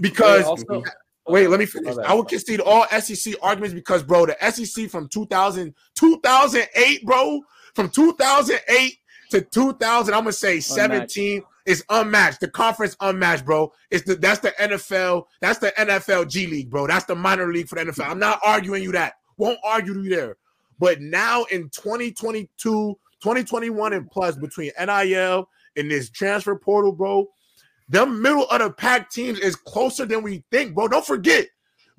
because 0.00 0.42
Wait, 0.42 0.46
also- 0.46 0.82
Wait, 1.26 1.48
let 1.48 1.58
me 1.58 1.64
finish. 1.64 1.96
I 2.04 2.12
would 2.12 2.28
concede 2.28 2.60
all 2.60 2.86
SEC 3.00 3.34
arguments 3.40 3.74
because, 3.74 4.02
bro, 4.02 4.26
the 4.26 4.36
SEC 4.50 4.90
from 4.90 5.08
2000, 5.08 5.74
2008, 5.94 7.06
bro, 7.06 7.40
from 7.74 7.88
2008 7.88 8.98
to 9.30 9.40
2000, 9.40 10.12
I'm 10.14 10.20
gonna 10.20 10.32
say 10.32 10.60
17 10.60 11.42
is 11.64 11.82
unmatched. 11.88 12.40
The 12.40 12.48
conference 12.48 12.94
unmatched, 13.00 13.46
bro. 13.46 13.72
It's 13.90 14.04
the 14.04 14.16
that's 14.16 14.40
the 14.40 14.50
NFL. 14.60 15.24
That's 15.40 15.58
the 15.58 15.72
NFL 15.78 16.28
G 16.28 16.46
League, 16.46 16.68
bro. 16.68 16.86
That's 16.86 17.06
the 17.06 17.14
minor 17.14 17.50
league 17.50 17.68
for 17.68 17.76
the 17.76 17.90
NFL. 17.90 18.10
I'm 18.10 18.18
not 18.18 18.40
arguing 18.44 18.82
you 18.82 18.92
that. 18.92 19.14
Won't 19.38 19.58
argue 19.64 19.98
you 20.02 20.10
there. 20.10 20.36
But 20.78 21.00
now 21.00 21.44
in 21.44 21.70
2022, 21.70 22.48
2021, 23.22 23.92
and 23.94 24.10
plus 24.10 24.36
between 24.36 24.72
NIL 24.78 25.48
and 25.76 25.90
this 25.90 26.10
transfer 26.10 26.56
portal, 26.56 26.92
bro, 26.92 27.26
them 27.88 28.20
middle 28.22 28.46
of 28.48 28.60
the 28.60 28.70
pack 28.70 29.10
teams 29.10 29.38
is 29.40 29.56
closer 29.56 30.06
than 30.06 30.22
we 30.22 30.42
think, 30.50 30.74
bro. 30.74 30.88
Don't 30.88 31.04
forget, 31.04 31.46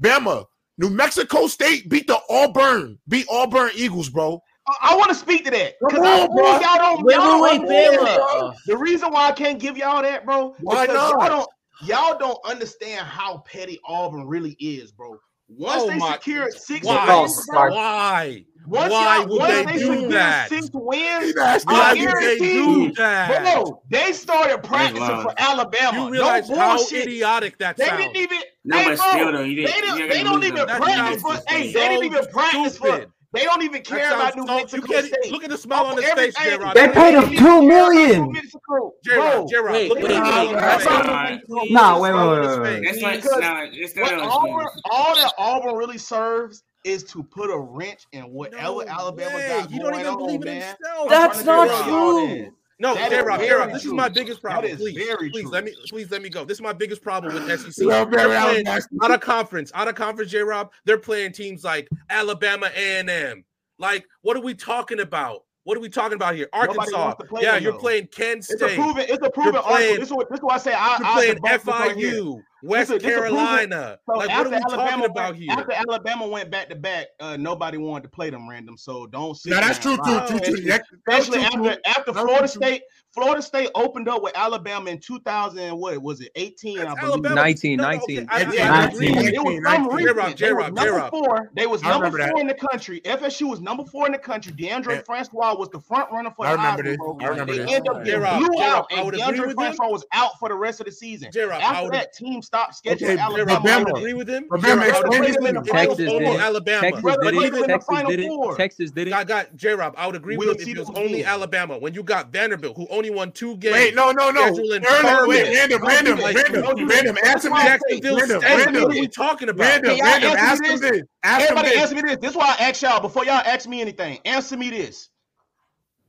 Bama, 0.01 0.45
New 0.77 0.89
Mexico 0.89 1.47
State 1.47 1.89
beat 1.89 2.07
the 2.07 2.19
Auburn, 2.29 2.97
beat 3.07 3.27
Auburn 3.29 3.71
Eagles, 3.75 4.09
bro. 4.09 4.41
I, 4.67 4.91
I 4.91 4.95
want 4.95 5.09
to 5.09 5.15
speak 5.15 5.45
to 5.45 5.51
that 5.51 5.73
because 5.79 5.97
Come 5.99 6.05
I 6.07 6.21
on, 6.21 6.27
feel 6.27 6.35
bro. 6.35 6.59
y'all 6.59 6.77
don't. 6.77 7.05
Wait, 7.05 7.15
y'all 7.15 7.41
wait, 7.41 7.57
don't 7.57 7.67
wait, 7.67 7.81
understand 7.91 8.07
Bama. 8.07 8.39
bro. 8.39 8.53
The 8.65 8.77
reason 8.77 9.11
why 9.11 9.27
I 9.27 9.31
can't 9.31 9.59
give 9.59 9.77
y'all 9.77 10.01
that, 10.01 10.25
bro, 10.25 10.55
Why 10.61 10.85
not? 10.87 11.11
y'all 11.19 11.27
don't. 11.29 11.49
Y'all 11.83 12.17
don't 12.17 12.39
understand 12.45 13.05
how 13.05 13.39
petty 13.39 13.79
Auburn 13.85 14.25
really 14.27 14.55
is, 14.59 14.91
bro. 14.93 15.17
Once 15.49 15.83
Oh 15.83 15.87
they 15.89 15.97
my- 15.97 16.13
secured 16.13 16.53
six 16.53 16.85
Why? 16.87 17.19
wins, 17.21 17.45
bro, 17.51 17.69
Why? 17.75 18.45
Once 18.67 18.91
Why 18.91 19.17
y'all, 19.19 19.27
would 19.27 19.41
they 19.49 19.65
they 19.65 19.77
do 19.79 20.07
that? 20.09 20.49
six 20.49 20.69
wins, 20.73 21.33
Why 21.65 21.93
would 21.93 22.21
they 22.23 22.37
do 22.37 22.45
you, 22.45 22.93
that? 22.93 23.43
bro, 23.43 23.81
they 23.89 24.11
started 24.13 24.63
practicing 24.63 25.21
for 25.21 25.33
Alabama. 25.37 26.05
You 26.05 26.11
realize 26.11 26.49
no 26.49 26.57
how 26.57 26.77
bullshit. 26.77 27.07
idiotic 27.07 27.57
that 27.59 27.77
They 27.77 27.85
sounds? 27.87 28.01
didn't 28.03 28.17
even. 28.17 28.39
No, 28.63 28.77
hey, 28.77 28.85
but 28.89 28.97
bro, 28.97 29.09
still 29.11 29.31
though, 29.31 29.41
you 29.43 29.55
they, 29.55 29.71
didn't. 29.71 29.97
don't, 29.99 30.09
they 30.09 30.23
don't 30.23 30.43
even 30.43 30.67
That 30.67 30.81
practice 30.81 31.21
for. 31.21 31.33
Hey, 31.47 31.71
so 31.71 31.79
they 31.79 31.87
didn't 31.89 32.05
even 32.05 32.25
practice 32.27 32.77
for. 32.77 33.05
They 33.33 33.43
don't 33.43 33.63
even 33.63 33.81
care 33.81 34.13
about 34.13 34.37
New 34.37 34.47
so- 34.47 34.55
Mexico 34.55 34.81
you 34.87 34.93
can't- 34.93 35.05
State. 35.07 35.31
Look 35.31 35.43
at 35.43 35.49
the 35.49 35.57
smile 35.57 35.87
on 35.87 35.97
his 36.01 36.09
face, 36.13 36.37
hey, 36.37 36.51
J-Rod. 36.51 36.73
They 36.73 36.87
paid 36.87 37.15
him 37.15 37.21
don't 37.21 37.29
two 37.31 37.33
even 37.33 37.43
care 37.43 37.57
about 37.57 37.65
million. 37.93 38.21
New 38.21 38.31
Mexico. 38.31 38.93
J-Rod, 39.03 39.49
Bro, 39.49 39.71
Wait, 39.73 39.89
look 39.89 39.97
at 39.99 40.03
wait, 40.03 40.07
the 40.07 40.07
wait, 40.07 40.23
smile 40.23 40.47
on 40.47 41.27
his 41.27 41.41
face. 41.41 41.71
Nah, 41.71 41.99
wait, 41.99 42.13
wait, 42.13 42.29
wait, 42.29 42.61
wait. 42.61 42.83
That's 42.85 43.01
not. 43.01 43.15
Because 43.15 43.39
Nah, 43.41 43.65
it's 43.73 43.95
What. 43.97 44.13
Auburn, 44.13 44.67
all 44.89 45.15
that 45.15 45.33
Auburn 45.37 45.75
really 45.75 45.97
serves 45.97 46.63
is 46.85 47.03
to 47.03 47.23
put 47.23 47.49
a 47.51 47.57
wrench 47.57 48.05
in 48.13 48.23
whatever 48.31 48.61
No 48.63 48.81
Alabama 48.83 49.35
way. 49.35 49.47
got 49.47 49.69
He 49.71 49.79
going 49.79 49.91
don't 49.91 49.99
even 50.01 50.13
on, 50.13 50.17
believe 50.19 50.41
in 50.41 50.45
man. 50.59 50.75
himself. 50.77 51.09
That's 51.09 51.43
not 51.43 51.83
true. 51.85 52.51
No, 52.77 52.93
J 52.93 53.21
Rob, 53.21 53.39
J 53.39 53.51
Rob, 53.53 53.71
this 53.71 53.85
is 53.85 53.93
my 53.93 54.09
biggest 54.09 54.41
problem. 54.41 54.71
is 54.71 54.77
Please, 54.77 54.97
very 54.97 55.29
please 55.29 55.43
true. 55.43 55.51
let 55.51 55.63
me 55.63 55.73
please 55.89 56.11
let 56.11 56.21
me 56.21 56.29
go. 56.29 56.43
This 56.43 56.57
is 56.57 56.61
my 56.61 56.73
biggest 56.73 57.01
problem 57.01 57.33
with 57.33 57.47
SEC. 57.59 57.83
Yo, 57.85 58.05
Barry, 58.05 58.29
They're 58.29 58.37
I 58.37 58.43
was 58.75 58.87
playing 58.87 59.01
out 59.01 59.11
of 59.11 59.21
conference, 59.21 59.71
out 59.73 59.87
of 59.87 59.95
conference, 59.95 60.29
J 60.29 60.39
Rob. 60.41 60.71
They're 60.83 60.97
playing 60.97 61.31
teams 61.31 61.63
like 61.63 61.87
Alabama 62.09 62.69
A 62.75 62.99
and 62.99 63.09
M. 63.09 63.45
Like, 63.79 64.05
what 64.23 64.35
are 64.37 64.41
we 64.41 64.53
talking 64.53 64.99
about? 64.99 65.43
What 65.63 65.77
are 65.77 65.81
we 65.81 65.89
talking 65.89 66.15
about 66.15 66.35
here? 66.35 66.47
Arkansas. 66.53 66.91
wants 66.97 67.21
to 67.21 67.27
play 67.27 67.41
Yeah, 67.43 67.53
them, 67.55 67.63
you're 67.63 67.71
though. 67.71 67.79
playing 67.79 68.07
Kent 68.07 68.43
State. 68.43 68.55
It's 68.61 68.73
a 68.73 68.75
proven, 68.75 69.05
it's 69.07 69.25
a 69.25 69.29
proven 69.31 69.53
playing- 69.53 69.65
argument. 69.65 69.99
This 70.01 70.09
is 70.09 70.13
what 70.13 70.29
this 70.29 70.37
is 70.39 70.43
why 70.43 70.55
I 70.55 70.57
say 70.57 70.73
I, 70.73 70.97
You're 70.97 71.07
I 71.07 71.13
playing 71.13 71.35
debunk 71.37 71.51
this 71.63 71.65
right. 71.65 71.95
FIU, 71.97 72.41
West 72.63 72.89
This 72.89 72.97
is- 72.97 73.03
this 73.03 73.11
is 73.11 73.17
a 73.17 73.21
proven- 73.21 73.37
Carolina. 73.37 73.99
So 74.09 74.17
like, 74.17 74.29
what 74.29 74.47
are 74.47 74.49
we 74.49 74.59
talking 74.59 74.73
Alabama 74.79 75.05
about 75.05 75.25
went, 75.31 75.35
here? 75.37 75.51
After 75.51 75.71
Alabama 75.73 76.27
went 76.27 76.49
back 76.51 76.69
to 76.69 76.75
back, 76.75 77.07
uh, 77.19 77.37
nobody 77.37 77.77
wanted 77.77 78.03
to 78.03 78.09
play 78.09 78.29
them 78.29 78.49
random. 78.49 78.77
So 78.77 79.05
don't 79.07 79.35
sit 79.35 79.51
Now 79.51 79.61
that's 79.61 79.79
there 79.79 79.95
true 79.97 80.03
and 80.05 80.15
lie. 80.15 80.25
too. 80.25 80.39
True, 80.39 80.39
true. 80.39 80.53
Especially, 80.55 80.69
That- 80.69 80.81
especially 81.07 81.37
true, 81.37 81.45
after 81.45 81.75
too. 81.75 81.81
after 81.85 82.11
That's 82.11 82.19
Florida 82.25 82.39
true. 82.39 82.47
State. 82.47 82.81
Florida 83.13 83.41
State 83.41 83.69
opened 83.75 84.09
up 84.09 84.21
with 84.21 84.35
Alabama 84.35 84.89
in 84.89 84.99
2000. 84.99 85.77
What 85.77 86.01
was 86.01 86.19
it? 86.19 86.31
18, 86.35 86.79
That's 86.79 86.89
I 86.91 86.95
believe. 86.95 87.13
Alabama. 87.13 87.35
19, 87.35 87.77
No, 87.77 87.83
no, 87.83 87.89
19. 87.91 88.17
okay, 88.19 88.27
I- 88.29 88.35
I- 88.35 88.37
I 88.37 88.41
Yeah, 88.41 88.85
agree. 88.87 89.07
it 89.07 89.15
was 89.15 89.23
19, 89.23 89.33
some 89.45 89.63
19. 89.63 89.87
recent. 89.95 90.05
J-Rob, 90.05 90.27
They 90.27 90.33
J-Rob, 90.33 90.57
was 90.57 90.65
number 90.73 90.81
J-Rob. 90.91 91.09
four. 91.11 91.51
They 91.55 91.65
was 91.67 91.83
I 91.83 91.89
number 91.91 92.05
remember 92.07 92.17
four 92.27 92.35
that. 92.35 92.41
in 92.41 92.47
the 92.47 92.67
country. 92.69 93.01
FSU 93.05 93.47
was 93.47 93.61
number 93.61 93.85
four 93.85 94.05
in 94.07 94.11
the 94.11 94.17
country. 94.17 94.51
Deondre 94.51 94.95
Yeah. 94.95 95.01
Francois 95.05 95.55
was 95.55 95.69
the 95.69 95.79
front 95.79 96.11
runner 96.11 96.31
for 96.35 96.45
I 96.45 96.51
the 96.51 96.57
remember 96.57 96.83
Heisman 96.83 96.85
this. 96.85 96.97
I 97.25 97.27
remember 97.29 97.53
they 97.53 97.59
this. 97.59 97.71
ended 97.73 97.89
up 97.89 98.03
getting 98.03 98.19
blew 98.19 98.61
out, 98.61 98.87
and 98.91 99.11
Deondre. 99.13 99.53
Francois 99.55 99.87
was 99.87 100.05
out 100.11 100.31
for 100.39 100.49
the 100.49 100.55
rest 100.55 100.81
of 100.81 100.87
the 100.87 100.91
season. 100.91 101.29
J-Rob, 101.31 101.61
After 101.61 101.89
that, 101.91 102.11
team 102.13 102.41
stopped 102.41 102.54
scheduling 102.71 102.93
Okay, 102.93 103.15
J-Rob, 103.15 103.49
Alabama. 103.67 103.89
agree 103.99 104.13
with 104.13 104.27
him. 104.29 104.45
But 104.49 104.63
I 104.65 104.75
would 104.75 104.87
explain 104.89 105.13
agree 105.13 105.27
this 105.27 105.37
with 105.37 105.43
to 105.43 105.49
him 105.49 105.55
me. 105.55 105.61
if 105.61 105.67
it 105.67 105.87
was 105.87 105.97
Texas 105.97 106.11
only 106.11 106.25
did 106.25 106.33
it. 106.33 106.39
Alabama. 106.41 106.81
Texas 106.81 107.01
Brother, 107.03 107.21
did 107.21 107.25
but 107.25 107.33
it. 107.33 107.47
even 107.47 107.63
Texas 107.67 108.03
did 108.07 108.19
it. 108.19 108.27
Four. 108.27 108.55
Texas 108.57 108.91
did 108.91 109.07
it. 109.07 109.13
I 109.13 109.23
got 109.23 109.55
J 109.55 109.73
Rob. 109.73 109.93
I 109.97 110.07
would 110.07 110.15
agree 110.15 110.37
We'll 110.37 110.49
with 110.49 110.61
him 110.61 110.69
if 110.69 110.75
it 110.75 110.79
was 110.79 110.89
only 110.97 111.13
games. 111.13 111.25
Alabama. 111.27 111.77
When 111.77 111.93
you 111.93 112.03
got 112.03 112.31
Vanderbilt, 112.31 112.75
who 112.77 112.87
only 112.89 113.09
won 113.09 113.31
two 113.31 113.57
games. 113.57 113.73
Wait, 113.73 113.95
no, 113.95 114.11
no, 114.11 114.31
no. 114.31 114.51
Scheduling 114.51 114.81
wait, 114.81 114.83
Furman. 114.83 115.27
random, 115.27 115.81
Don't 115.81 115.89
random, 115.89 116.19
random, 116.19 116.87
random. 116.87 117.15
that. 117.15 117.25
Answer 117.25 117.49
me. 117.49 117.57
Jacksonville 117.61 118.17
Random, 118.17 118.39
State. 118.41 118.55
random, 118.57 118.83
What 118.83 118.91
are 118.97 118.99
we 118.99 119.07
talking 119.07 119.49
about? 119.49 119.63
random, 119.63 119.99
random. 120.01 120.35
answer 120.37 120.63
me 120.63 120.69
this? 120.69 120.79
this. 120.81 121.01
Ask 121.23 121.41
Everybody 121.49 121.75
answer 121.77 121.95
me 121.95 122.01
this. 122.01 122.17
This 122.21 122.31
is 122.31 122.37
why 122.37 122.55
I 122.59 122.63
ask 122.69 122.81
y'all 122.81 122.99
before 122.99 123.25
y'all 123.25 123.41
ask 123.45 123.67
me 123.67 123.81
anything. 123.81 124.19
Answer 124.25 124.57
me 124.57 124.69
this. 124.69 125.09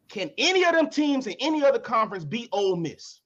Can 0.08 0.30
any 0.38 0.64
of 0.64 0.72
them 0.72 0.88
teams 0.88 1.26
in 1.26 1.34
any 1.40 1.64
other 1.64 1.78
conference 1.80 2.24
beat 2.24 2.48
Ole 2.52 2.76
Miss? 2.76 3.20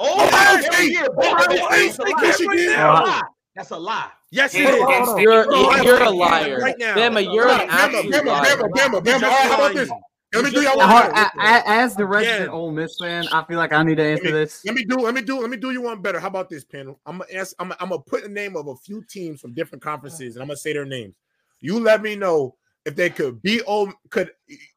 Ole 0.00 0.20
Ohio 0.22 0.56
Miss 0.56 0.66
every 0.66 0.76
State. 0.76 0.92
year. 0.92 1.06
Ohio 1.16 1.34
That's 1.36 1.88
a 1.88 1.92
State, 1.92 2.14
lie. 2.14 2.20
Michigan. 2.22 2.66
That's 2.66 2.80
a 2.80 3.04
lie. 3.04 3.22
That's 3.54 3.70
a 3.70 3.78
lie. 3.78 4.10
Yes, 4.32 4.54
it 4.54 4.58
Kent- 4.64 5.08
is. 5.08 5.22
You're, 5.22 5.82
you're 5.82 6.02
a 6.02 6.10
liar. 6.10 6.58
right 6.60 6.76
now. 6.78 6.94
Bama, 6.94 7.22
you're 7.34 7.46
Bama, 7.46 7.62
an 7.64 7.68
absolute 7.70 8.14
Bama, 8.14 8.26
liar. 8.26 8.56
Bama, 8.56 8.70
Bama, 8.70 9.02
Bama. 9.02 9.04
Just 9.04 9.24
All 9.24 9.30
right, 9.30 9.40
how 9.50 9.54
about 9.56 9.74
this? 9.74 9.90
Let 10.32 10.44
me 10.44 10.50
do 10.52 10.62
y'all 10.62 10.78
one 10.78 10.88
better. 10.88 11.12
a- 11.12 11.40
a- 11.40 11.68
As 11.68 11.96
the 11.96 12.06
resident 12.06 12.42
Again. 12.44 12.54
Ole 12.54 12.70
Miss 12.70 12.96
fan, 13.00 13.26
I 13.32 13.42
feel 13.44 13.56
like 13.58 13.72
I 13.72 13.82
need 13.82 13.96
to 13.96 14.02
Let 14.04 14.10
answer 14.12 14.24
me, 14.26 14.30
this. 14.30 14.64
let 14.64 14.74
me 14.76 14.84
do 14.84 14.96
let 15.00 15.12
me 15.14 15.22
do 15.22 15.40
let 15.40 15.50
me 15.50 15.56
do 15.56 15.72
you 15.72 15.82
one 15.82 16.00
better. 16.00 16.20
How 16.20 16.28
about 16.28 16.48
this 16.48 16.62
panel? 16.64 17.00
I'm 17.04 17.18
gonna 17.18 17.32
ask, 17.38 17.54
I'm, 17.58 17.72
I'm 17.80 17.88
gonna 17.88 17.98
put 17.98 18.22
the 18.22 18.28
name 18.28 18.54
of 18.56 18.68
a 18.68 18.76
few 18.76 19.02
teams 19.02 19.40
from 19.40 19.52
different 19.54 19.82
conferences 19.82 20.36
and 20.36 20.42
I'm 20.42 20.46
gonna 20.46 20.56
say 20.56 20.72
their 20.72 20.84
names. 20.84 21.16
You 21.60 21.80
let 21.80 22.00
me 22.00 22.14
know 22.14 22.54
if 22.86 22.94
they 22.94 23.10
could 23.10 23.42
be 23.42 23.60
old 23.62 23.92
could 24.08 24.30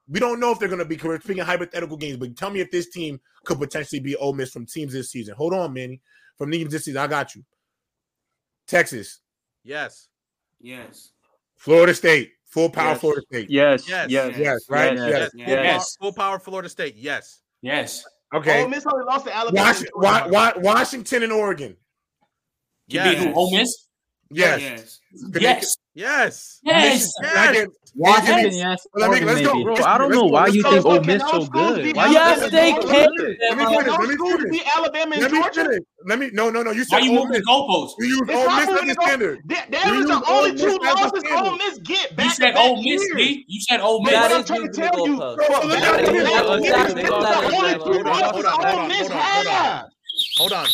we 0.10 0.20
don't 0.20 0.40
know 0.40 0.52
if 0.52 0.58
they're 0.58 0.68
gonna 0.68 0.86
be 0.86 0.98
we're 1.04 1.20
speaking 1.20 1.44
hypothetical 1.44 1.98
games, 1.98 2.18
but 2.18 2.36
tell 2.36 2.50
me 2.50 2.60
if 2.60 2.72
this 2.72 2.90
team 2.90 3.22
could 3.46 3.60
potentially 3.60 4.00
be 4.00 4.16
Ole 4.16 4.34
Miss 4.34 4.52
from 4.52 4.66
teams 4.66 4.94
this 4.94 5.12
season. 5.12 5.36
Hold 5.36 5.54
on, 5.54 5.74
Manny. 5.74 6.02
From 6.38 6.52
teams 6.52 6.72
this 6.72 6.86
season, 6.86 7.00
I 7.02 7.08
got 7.08 7.36
you. 7.36 7.44
Texas, 8.68 9.20
Yes. 9.64 10.08
Yes. 10.60 11.12
Florida 11.58 11.94
State, 11.94 12.32
full 12.46 12.70
power 12.70 12.92
Yes. 12.92 13.00
Florida 13.02 13.22
State. 13.30 13.50
Yes, 13.50 13.88
Yes. 13.88 14.10
yes, 14.10 14.38
Yes, 14.38 14.60
right? 14.70 14.96
Yes. 14.96 15.10
Yes. 15.10 15.32
Yes. 15.34 15.48
Yes. 15.48 15.48
Full, 15.48 15.56
power, 15.56 15.64
Yes. 15.64 15.96
full 16.00 16.14
power 16.14 16.40
Florida 16.40 16.70
State. 16.70 16.96
Yes. 16.96 17.42
Yes. 17.62 18.04
Okay. 18.34 18.64
Ole 18.64 18.70
Miss 18.70 18.86
only 18.86 19.06
lost 19.06 19.26
to 19.26 19.36
Alabama. 19.36 19.68
Wash, 19.68 19.84
Wa- 19.96 20.28
Wa- 20.30 20.54
Washington 20.58 21.24
and 21.24 21.32
Oregon. 21.32 21.78
Can 22.90 23.12
be 23.14 23.18
who? 23.20 23.26
Yes. 23.26 23.34
Ole 23.36 23.58
Miss? 23.58 23.88
Yes. 24.32 24.62
Yes. 24.62 25.00
Could 25.22 25.34
they- 25.34 25.42
Yes. 25.42 25.76
Yes. 25.94 26.60
Yes. 26.64 27.12
Yes. 27.22 27.68
Washington, 27.96 28.46
Yes. 28.46 28.56
yes. 28.56 28.88
Let 28.96 29.12
me- 29.12 29.18
Oregon, 29.18 29.28
let's 29.28 29.42
go. 29.48 29.54
maybe. 29.54 29.64
Bro, 29.64 29.76
I 29.86 29.98
don't 30.00 30.12
know 30.12 30.26
why 30.26 30.48
you 30.48 30.64
think 30.64 30.86
Ole 30.86 31.02
Miss 31.02 31.22
so 31.22 31.46
good. 31.46 31.84
be 31.84 31.94
Why 31.94 32.08
you 32.08 32.18
Alabama 32.18 32.42
Yes, 32.42 32.52
they 32.52 32.72
can. 32.72 32.82
Let 32.82 33.12
me 33.12 33.36
Can 33.38 33.68
finish. 33.70 33.86
those 33.86 33.98
Let 34.00 34.10
me 34.10 34.16
finish. 34.48 34.68
Alabama 34.76 35.16
and 35.16 35.30
Georgia? 35.30 35.80
Let 36.06 36.20
me 36.20 36.30
no 36.34 36.50
no 36.50 36.64
no. 36.64 36.72
You 36.72 36.80
Why 36.80 36.84
said 36.86 37.04
you 37.06 37.12
Ole 37.12 37.16
moving 37.18 37.32
the 37.34 37.38
Miss. 37.40 37.48
goalposts? 37.48 37.94
You 38.00 38.06
use 38.08 38.20
Ole 38.22 38.26
Miss 38.26 38.70
as 38.70 38.82
a 38.82 38.86
the 38.86 38.98
standard. 39.02 39.40
There, 39.46 39.66
there 39.70 39.96
is 39.96 40.08
the 40.08 40.24
only 40.28 40.56
two 40.58 40.78
losses. 40.82 41.24
Ole 41.32 41.58
Miss 41.58 41.78
get 41.80 42.12
You 42.18 42.30
said 42.32 42.56
Ole 42.56 42.76
Miss, 42.78 42.86
years. 42.86 43.12
B. 43.16 43.46
You 43.48 43.62
said 43.62 43.80
Ole 43.80 44.02
Miss. 44.04 44.14
That 44.14 44.32
I'm 44.32 44.44
trying 44.44 44.68
to 44.68 44.74
tell 44.74 45.08
you, 45.08 45.18
back 48.04 49.46
back. 49.46 49.86
Hold 50.38 50.54
on. 50.54 50.66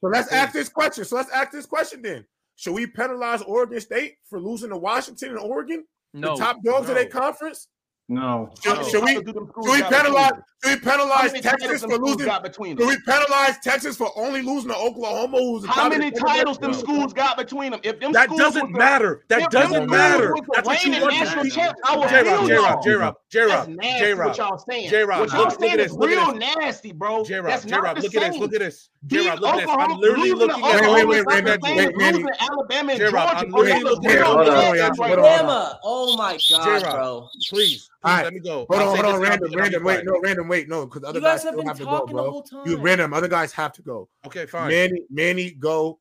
So 0.00 0.06
let's 0.08 0.32
ask 0.32 0.52
this 0.52 0.68
question. 0.68 1.04
So 1.04 1.16
let's 1.16 1.30
ask 1.30 1.50
this 1.50 1.66
question 1.66 2.02
then. 2.02 2.24
Should 2.56 2.74
we 2.74 2.86
penalize 2.86 3.42
Oregon 3.42 3.80
State 3.80 4.14
for 4.28 4.40
losing 4.40 4.70
to 4.70 4.76
Washington 4.76 5.30
and 5.30 5.38
Oregon, 5.38 5.84
No. 6.14 6.36
the 6.36 6.44
top 6.44 6.62
dogs 6.64 6.88
of 6.88 6.94
their 6.94 7.08
conference? 7.08 7.68
No. 8.10 8.50
Should, 8.62 8.76
How 8.76 8.82
should 8.84 9.04
we 9.04 9.14
titles 9.16 9.24
do 9.26 9.32
them 9.34 9.48
schools 9.48 9.66
should 9.66 9.84
we 9.84 9.96
penalize 9.96 10.30
should 10.64 10.74
we 10.74 10.90
penalize 10.90 11.32
Texas 11.40 11.82
for 11.82 11.98
losing? 11.98 12.24
got 12.26 12.42
between 12.42 12.76
Should 12.78 12.88
we 12.88 12.98
penalize 13.06 13.58
Texas 13.62 13.96
for 13.98 14.10
only 14.16 14.40
losing 14.42 14.70
to 14.70 14.76
Oklahoma? 14.76 15.36
Who's 15.38 15.66
How 15.66 15.88
many 15.90 16.10
titles 16.10 16.58
them 16.58 16.72
schools 16.72 17.12
got 17.12 17.36
between 17.36 17.70
them? 17.72 17.80
If 17.84 18.00
them 18.00 18.12
That 18.12 18.30
doesn't 18.30 18.72
the- 18.72 18.78
matter. 18.78 19.24
That 19.28 19.42
if 19.42 19.48
doesn't 19.50 19.72
schools 19.74 19.90
matter. 19.90 20.34
That's 20.54 20.66
what 20.66 20.82
you 20.84 20.92
reigning 20.92 21.02
want 21.02 21.14
to 21.14 21.20
national 21.24 21.44
do. 21.44 21.50
champs, 21.50 21.80
I 21.84 21.96
will 21.96 22.08
J 22.08 22.16
Rob, 22.22 22.24
feel 22.24 22.46
J 22.48 22.54
Rob, 22.54 22.64
y'all. 22.64 22.82
J 22.82 22.90
Rob, 22.94 23.14
J 23.30 23.38
That's 23.46 23.68
Rob, 23.68 23.78
J 23.78 24.14
what 24.14 24.26
Rob. 24.26 24.36
y'all 24.38 24.58
saying. 24.58 24.90
J 24.90 25.02
Rob, 25.04 25.20
What 25.20 25.28
y'all 25.30 25.38
look, 25.40 25.48
look 25.50 25.60
saying 25.60 25.72
at 25.74 25.80
is 25.80 25.86
this. 25.90 25.96
Look 25.98 26.08
real 26.10 26.18
at 26.20 26.40
this. 26.40 26.56
nasty, 26.56 26.92
bro. 26.92 27.24
J 27.24 27.40
Rob, 27.40 27.62
J 27.62 27.76
Rob, 27.76 27.96
the 27.96 28.02
look 28.02 28.14
at 28.14 28.20
this. 28.20 28.32
same. 28.32 28.40
Look 28.40 28.54
at 28.54 28.60
this. 28.60 28.88
J 29.06 29.28
Rob, 29.28 29.38
look 29.40 29.50
at 29.50 29.54
this. 29.58 29.62
Oklahoma- 29.68 29.92
I'm 29.94 30.00
literally 30.00 30.32
losing 30.32 30.38
to 30.48 30.56
looking 30.56 30.64
at 30.64 30.64
Wait, 30.64 30.72
wait, 30.72 30.88
Oklahoma 30.88 31.08
wait, 31.08 31.18
is 31.18 31.24
not 31.24 31.34
wait, 31.34 31.44
the 31.44 31.50
Randy, 31.50 31.66
same 31.68 31.76
wait, 31.76 31.86
as 31.88 31.94
Randy. 31.94 32.18
losing 32.18 32.26
to 32.26 32.42
Alabama 32.42 32.90
and 32.92 32.98
J-Rob, 32.98 33.12
Georgia, 33.12 33.38
I'm 33.38 33.50
bro. 33.50 33.60
literally 33.60 33.84
Those 33.84 33.92
are 33.92 33.94
looking 33.94 34.10
real 34.10 34.18
at- 34.18 34.26
Hold 34.26 34.48
on, 34.48 34.54
nasty 34.54 34.78
y'all. 34.78 34.88
right 34.88 34.98
Hold 34.98 35.18
on, 35.18 35.22
there. 35.22 35.38
hold 35.38 35.50
on. 35.50 35.70
Bama. 35.70 35.78
Oh 35.84 36.16
my 36.16 36.32
god, 36.50 36.64
J-Rob, 36.80 36.94
bro. 36.94 37.28
Please, 37.50 37.90
please 38.02 38.10
All 38.10 38.16
right. 38.16 38.24
let 38.24 38.32
me 38.32 38.40
go. 38.40 38.66
Hold 38.68 38.70
I'll 38.72 38.88
on, 38.88 38.96
hold 38.96 38.98
on, 39.00 39.04
this 39.04 39.14
and 39.14 39.24
I'll 39.24 39.30
random, 39.30 39.48
be- 39.50 39.52
and 39.54 39.62
I'll 39.62 39.68
be 39.70 39.76
random. 39.76 39.84
Wait, 39.84 40.04
no, 40.04 40.20
random. 40.22 40.48
Wait, 40.48 40.68
no, 40.68 40.86
because 40.86 41.04
other 41.04 41.18
You 41.18 41.24
guys 41.24 41.34
guys 41.34 41.42
have 41.44 41.52
still 41.52 41.60
been 41.60 41.66
have 41.68 41.76
to 41.78 41.84
go, 41.84 41.90
talking 41.90 42.16
the 42.16 42.22
bro. 42.22 42.30
whole 42.30 42.42
time. 42.42 42.60
You 42.66 42.76
random. 42.76 43.14
Other 43.14 43.28
guys 43.28 43.52
have 43.52 43.72
to 43.74 43.82
go. 43.82 44.08
Okay, 44.26 44.46
fine. 44.46 44.68
Manny, 44.68 45.02
Manny, 45.10 45.50
go. 45.52 45.98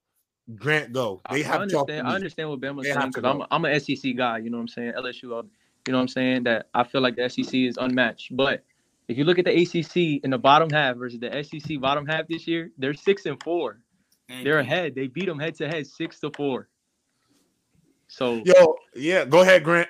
Grant, 0.55 0.93
go. 0.93 1.21
I- 1.25 1.35
They 1.35 1.43
I 1.43 1.47
have 1.47 1.61
to 1.67 1.67
talk. 1.67 1.87
to 1.87 1.93
understand. 1.93 2.07
I 2.07 2.15
understand 2.15 2.49
what 2.49 2.59
Bama's 2.61 2.85
They 2.85 2.93
saying 2.93 3.07
because 3.07 3.23
I'm. 3.25 3.43
I'm 3.51 3.65
an 3.65 3.79
SEC 3.79 4.15
guy. 4.15 4.37
You 4.37 4.49
know 4.49 4.57
what 4.57 4.61
I'm 4.61 4.67
saying? 4.69 4.93
LSU. 4.97 5.37
uh, 5.37 5.43
You 5.87 5.91
know 5.91 5.97
what 5.97 6.01
I'm 6.03 6.07
saying? 6.07 6.43
That 6.43 6.69
I 6.73 6.83
feel 6.83 7.01
like 7.01 7.15
the 7.15 7.29
SEC 7.29 7.53
is 7.53 7.77
unmatched. 7.77 8.35
But 8.35 8.63
if 9.07 9.17
you 9.17 9.23
look 9.23 9.39
at 9.39 9.45
the 9.45 9.61
ACC 9.61 10.23
in 10.23 10.29
the 10.29 10.37
bottom 10.37 10.69
half 10.69 10.97
versus 10.97 11.19
the 11.19 11.43
SEC 11.43 11.79
bottom 11.79 12.05
half 12.05 12.27
this 12.27 12.47
year, 12.47 12.71
they're 12.77 12.93
six 12.93 13.25
and 13.25 13.41
four. 13.43 13.79
They're 14.43 14.59
ahead. 14.59 14.95
They 14.95 15.07
beat 15.07 15.25
them 15.25 15.39
head 15.39 15.55
to 15.55 15.67
head, 15.67 15.87
six 15.87 16.19
to 16.19 16.31
four. 16.35 16.67
So 18.09 18.41
Yo, 18.45 18.75
yeah, 18.95 19.25
go 19.25 19.41
ahead, 19.41 19.63
Grant. 19.63 19.89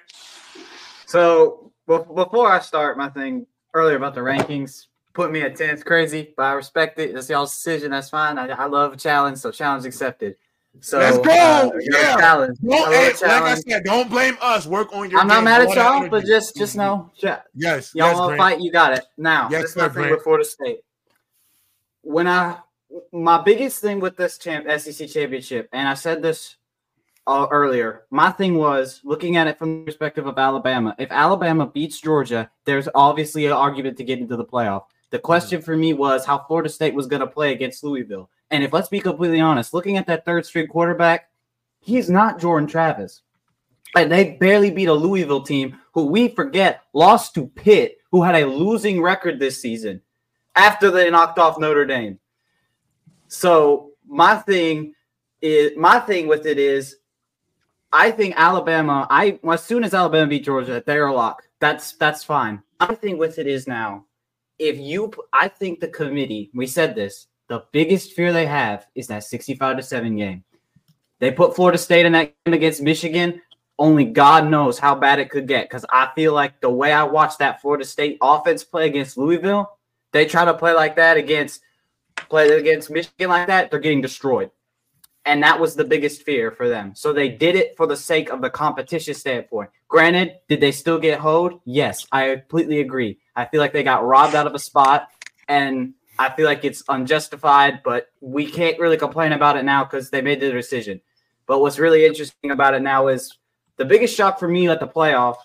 So 1.05 1.71
bef- 1.71 1.71
before 1.87 2.51
I 2.51 2.59
start 2.59 2.97
my 2.97 3.09
thing 3.09 3.47
earlier 3.73 3.95
about 3.95 4.13
the 4.13 4.21
rankings, 4.21 4.87
put 5.13 5.31
me 5.31 5.41
at 5.41 5.55
10th 5.55 5.73
It's 5.73 5.83
crazy, 5.83 6.33
but 6.35 6.43
I 6.43 6.51
respect 6.53 6.99
it. 6.99 7.15
It's 7.15 7.29
y'all's 7.29 7.51
decision. 7.53 7.91
That's 7.91 8.09
fine. 8.09 8.37
I, 8.37 8.47
I 8.49 8.65
love 8.65 8.93
a 8.93 8.97
challenge, 8.97 9.39
so 9.39 9.51
challenge 9.51 9.85
accepted. 9.85 10.35
So 10.79 10.99
Let's 10.99 11.17
go. 11.17 11.23
uh, 11.31 11.71
you 11.79 11.89
know, 11.89 11.99
yeah. 11.99 12.17
challenge. 12.17 12.59
I 12.63 12.67
Don't, 12.67 12.81
love 12.81 12.93
hey, 12.93 13.27
like 13.27 13.41
I 13.41 13.55
said, 13.55 13.83
don't 13.83 14.09
blame 14.09 14.37
us. 14.41 14.67
Work 14.67 14.93
on 14.93 15.09
your. 15.09 15.19
I'm 15.19 15.27
not 15.27 15.43
mad 15.43 15.61
at 15.61 15.75
y'all, 15.75 16.07
but 16.07 16.25
just 16.25 16.55
just 16.55 16.75
know, 16.75 17.09
Yes, 17.55 17.95
y'all 17.95 18.09
yes, 18.09 18.17
want 18.17 18.31
to 18.33 18.37
fight, 18.37 18.61
you 18.61 18.71
got 18.71 18.93
it. 18.93 19.05
Now, 19.17 19.47
Yes, 19.49 19.63
this 19.63 19.71
is 19.71 19.77
my 19.77 19.87
sir, 19.87 19.89
Grant. 19.89 20.11
with 20.11 20.23
Florida 20.23 20.45
State. 20.45 20.79
When 22.03 22.27
I, 22.27 22.59
my 23.11 23.41
biggest 23.41 23.81
thing 23.81 23.99
with 23.99 24.17
this 24.17 24.37
champ 24.37 24.67
SEC 24.79 25.09
championship, 25.09 25.67
and 25.73 25.87
I 25.87 25.95
said 25.95 26.21
this 26.21 26.57
uh, 27.27 27.47
earlier, 27.51 28.05
my 28.09 28.31
thing 28.31 28.55
was 28.55 29.01
looking 29.03 29.35
at 29.35 29.47
it 29.47 29.59
from 29.59 29.79
the 29.79 29.85
perspective 29.85 30.25
of 30.25 30.37
Alabama. 30.37 30.95
If 30.97 31.11
Alabama 31.11 31.67
beats 31.67 31.99
Georgia, 31.99 32.49
there's 32.63 32.87
obviously 32.95 33.45
an 33.45 33.51
argument 33.51 33.97
to 33.97 34.05
get 34.05 34.19
into 34.19 34.37
the 34.37 34.45
playoff. 34.45 34.85
The 35.09 35.19
question 35.19 35.61
for 35.61 35.75
me 35.75 35.93
was 35.93 36.25
how 36.25 36.39
Florida 36.39 36.69
State 36.69 36.93
was 36.93 37.05
going 37.05 37.19
to 37.19 37.27
play 37.27 37.51
against 37.51 37.83
Louisville. 37.83 38.29
And 38.49 38.63
if 38.63 38.71
let's 38.71 38.87
be 38.87 39.01
completely 39.01 39.41
honest, 39.41 39.73
looking 39.73 39.97
at 39.97 40.07
that 40.07 40.25
third 40.25 40.45
string 40.45 40.67
quarterback, 40.67 41.29
he's 41.81 42.09
not 42.09 42.39
Jordan 42.39 42.67
Travis. 42.67 43.21
And 43.95 44.11
they 44.11 44.37
barely 44.39 44.71
beat 44.71 44.87
a 44.87 44.93
Louisville 44.93 45.43
team 45.43 45.79
who 45.93 46.05
we 46.05 46.29
forget 46.29 46.83
lost 46.93 47.33
to 47.35 47.47
Pitt, 47.47 47.97
who 48.11 48.23
had 48.23 48.35
a 48.35 48.47
losing 48.47 49.01
record 49.01 49.39
this 49.39 49.61
season 49.61 50.01
after 50.55 50.91
they 50.91 51.09
knocked 51.09 51.39
off 51.39 51.59
Notre 51.59 51.85
Dame. 51.85 52.19
So 53.27 53.91
my 54.07 54.35
thing 54.35 54.93
is 55.41 55.71
my 55.77 55.99
thing 55.99 56.27
with 56.27 56.45
it 56.45 56.57
is 56.57 56.97
I 57.91 58.11
think 58.11 58.35
Alabama, 58.37 59.07
I 59.09 59.39
as 59.49 59.63
soon 59.63 59.83
as 59.83 59.93
Alabama 59.93 60.27
beat 60.27 60.45
Georgia, 60.45 60.83
they're 60.85 61.07
a 61.07 61.13
lock. 61.13 61.43
That's 61.59 61.93
that's 61.93 62.23
fine. 62.23 62.61
I 62.79 62.93
think 62.95 63.19
with 63.19 63.39
it 63.39 63.47
is 63.47 63.67
now, 63.67 64.05
if 64.59 64.77
you 64.77 65.11
I 65.33 65.47
think 65.47 65.79
the 65.79 65.87
committee, 65.87 66.51
we 66.53 66.67
said 66.67 66.95
this, 66.95 67.27
the 67.47 67.63
biggest 67.71 68.13
fear 68.13 68.33
they 68.33 68.45
have 68.45 68.87
is 68.95 69.07
that 69.07 69.23
65 69.23 69.77
to 69.77 69.83
7 69.83 70.15
game. 70.15 70.43
They 71.19 71.31
put 71.31 71.55
Florida 71.55 71.77
State 71.77 72.05
in 72.05 72.11
that 72.11 72.33
game 72.45 72.53
against 72.53 72.81
Michigan. 72.81 73.41
Only 73.79 74.05
God 74.05 74.49
knows 74.49 74.77
how 74.77 74.95
bad 74.95 75.19
it 75.19 75.29
could 75.29 75.47
get. 75.47 75.69
Because 75.69 75.85
I 75.89 76.09
feel 76.15 76.33
like 76.33 76.61
the 76.61 76.69
way 76.69 76.91
I 76.91 77.03
watched 77.03 77.39
that 77.39 77.61
Florida 77.61 77.85
State 77.85 78.17
offense 78.21 78.63
play 78.63 78.87
against 78.87 79.17
Louisville, 79.17 79.77
they 80.11 80.25
try 80.25 80.45
to 80.45 80.53
play 80.53 80.73
like 80.73 80.95
that 80.97 81.17
against 81.17 81.61
play 82.29 82.49
against 82.49 82.89
Michigan 82.89 83.29
like 83.29 83.47
that, 83.47 83.71
they're 83.71 83.79
getting 83.79 84.01
destroyed. 84.01 84.49
And 85.27 85.43
that 85.43 85.59
was 85.59 85.75
the 85.75 85.83
biggest 85.83 86.23
fear 86.23 86.51
for 86.51 86.69
them. 86.69 86.93
So 86.95 87.11
they 87.11 87.27
did 87.27 87.57
it 87.57 87.75
for 87.75 87.85
the 87.85 87.97
sake 87.97 88.29
of 88.29 88.41
the 88.41 88.49
competition 88.49 89.13
standpoint. 89.13 89.69
Granted, 89.89 90.37
did 90.47 90.61
they 90.61 90.71
still 90.71 90.97
get 90.97 91.19
hoed? 91.19 91.59
Yes, 91.65 92.07
I 92.13 92.35
completely 92.35 92.79
agree. 92.79 93.19
I 93.35 93.43
feel 93.43 93.59
like 93.59 93.73
they 93.73 93.83
got 93.83 94.05
robbed 94.05 94.35
out 94.35 94.47
of 94.47 94.55
a 94.55 94.59
spot, 94.59 95.09
and 95.49 95.95
I 96.17 96.29
feel 96.29 96.45
like 96.45 96.63
it's 96.63 96.81
unjustified, 96.87 97.81
but 97.83 98.07
we 98.21 98.49
can't 98.49 98.79
really 98.79 98.95
complain 98.95 99.33
about 99.33 99.57
it 99.57 99.65
now 99.65 99.83
because 99.83 100.09
they 100.09 100.21
made 100.21 100.39
the 100.39 100.49
decision. 100.49 101.01
But 101.45 101.59
what's 101.59 101.77
really 101.77 102.05
interesting 102.05 102.51
about 102.51 102.73
it 102.73 102.81
now 102.81 103.07
is 103.07 103.37
the 103.75 103.85
biggest 103.85 104.15
shock 104.15 104.39
for 104.39 104.47
me 104.47 104.69
at 104.69 104.79
the 104.79 104.87
playoff, 104.87 105.35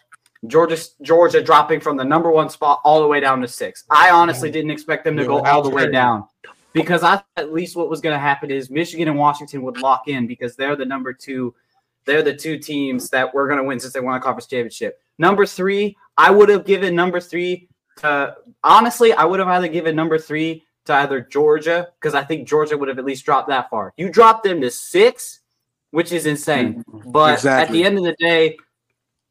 Georgia 0.46 0.78
Georgia 1.02 1.42
dropping 1.42 1.80
from 1.80 1.96
the 1.96 2.04
number 2.04 2.30
one 2.30 2.50
spot 2.50 2.80
all 2.84 3.02
the 3.02 3.09
way 3.09 3.18
down 3.18 3.40
to 3.40 3.48
six. 3.48 3.84
I 3.90 4.10
honestly 4.10 4.50
didn't 4.50 4.70
expect 4.70 5.04
them 5.04 5.16
to 5.16 5.26
go 5.26 5.40
all 5.40 5.62
the 5.62 5.70
way 5.70 5.90
down 5.90 6.28
because 6.72 7.02
I 7.02 7.16
thought 7.16 7.26
at 7.36 7.52
least 7.52 7.76
what 7.76 7.88
was 7.88 8.00
going 8.00 8.14
to 8.14 8.20
happen 8.20 8.50
is 8.50 8.70
Michigan 8.70 9.08
and 9.08 9.18
Washington 9.18 9.62
would 9.62 9.78
lock 9.78 10.08
in 10.08 10.26
because 10.26 10.56
they're 10.56 10.76
the 10.76 10.84
number 10.84 11.12
two. 11.12 11.54
They're 12.04 12.22
the 12.22 12.34
two 12.34 12.58
teams 12.58 13.10
that 13.10 13.32
we're 13.32 13.46
going 13.46 13.58
to 13.58 13.64
win 13.64 13.78
since 13.78 13.92
they 13.92 14.00
won 14.00 14.16
a 14.16 14.20
conference 14.20 14.46
championship. 14.46 15.00
Number 15.18 15.46
three, 15.46 15.96
I 16.16 16.30
would 16.30 16.48
have 16.48 16.64
given 16.64 16.94
number 16.94 17.20
three 17.20 17.68
to 17.98 18.36
honestly, 18.64 19.12
I 19.12 19.24
would 19.24 19.38
have 19.38 19.48
either 19.48 19.68
given 19.68 19.94
number 19.94 20.18
three 20.18 20.64
to 20.86 20.94
either 20.94 21.20
Georgia 21.20 21.88
because 22.00 22.14
I 22.14 22.24
think 22.24 22.48
Georgia 22.48 22.76
would 22.76 22.88
have 22.88 22.98
at 22.98 23.04
least 23.04 23.24
dropped 23.24 23.48
that 23.48 23.70
far. 23.70 23.92
You 23.96 24.10
dropped 24.10 24.44
them 24.44 24.60
to 24.62 24.70
six, 24.70 25.40
which 25.90 26.12
is 26.12 26.26
insane. 26.26 26.82
But 27.06 27.44
at 27.44 27.70
the 27.70 27.84
end 27.84 27.98
of 27.98 28.04
the 28.04 28.16
day, 28.18 28.56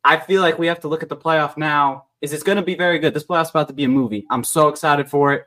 I 0.04 0.18
feel 0.18 0.42
like 0.42 0.58
we 0.58 0.68
have 0.68 0.80
to 0.82 0.88
look 0.88 1.04
at 1.04 1.10
the 1.10 1.18
playoff 1.18 1.58
now. 1.58 2.06
Is 2.22 2.34
it's 2.34 2.44
going 2.44 2.58
to 2.58 2.62
be 2.62 2.76
very 2.76 3.00
good? 3.00 3.14
This 3.14 3.24
playoff's 3.24 3.50
about 3.50 3.68
to 3.68 3.74
be 3.74 3.84
a 3.84 3.90
movie. 3.90 4.26
I'm 4.30 4.44
so 4.44 4.68
excited 4.68 5.10
for 5.10 5.34
it. 5.34 5.46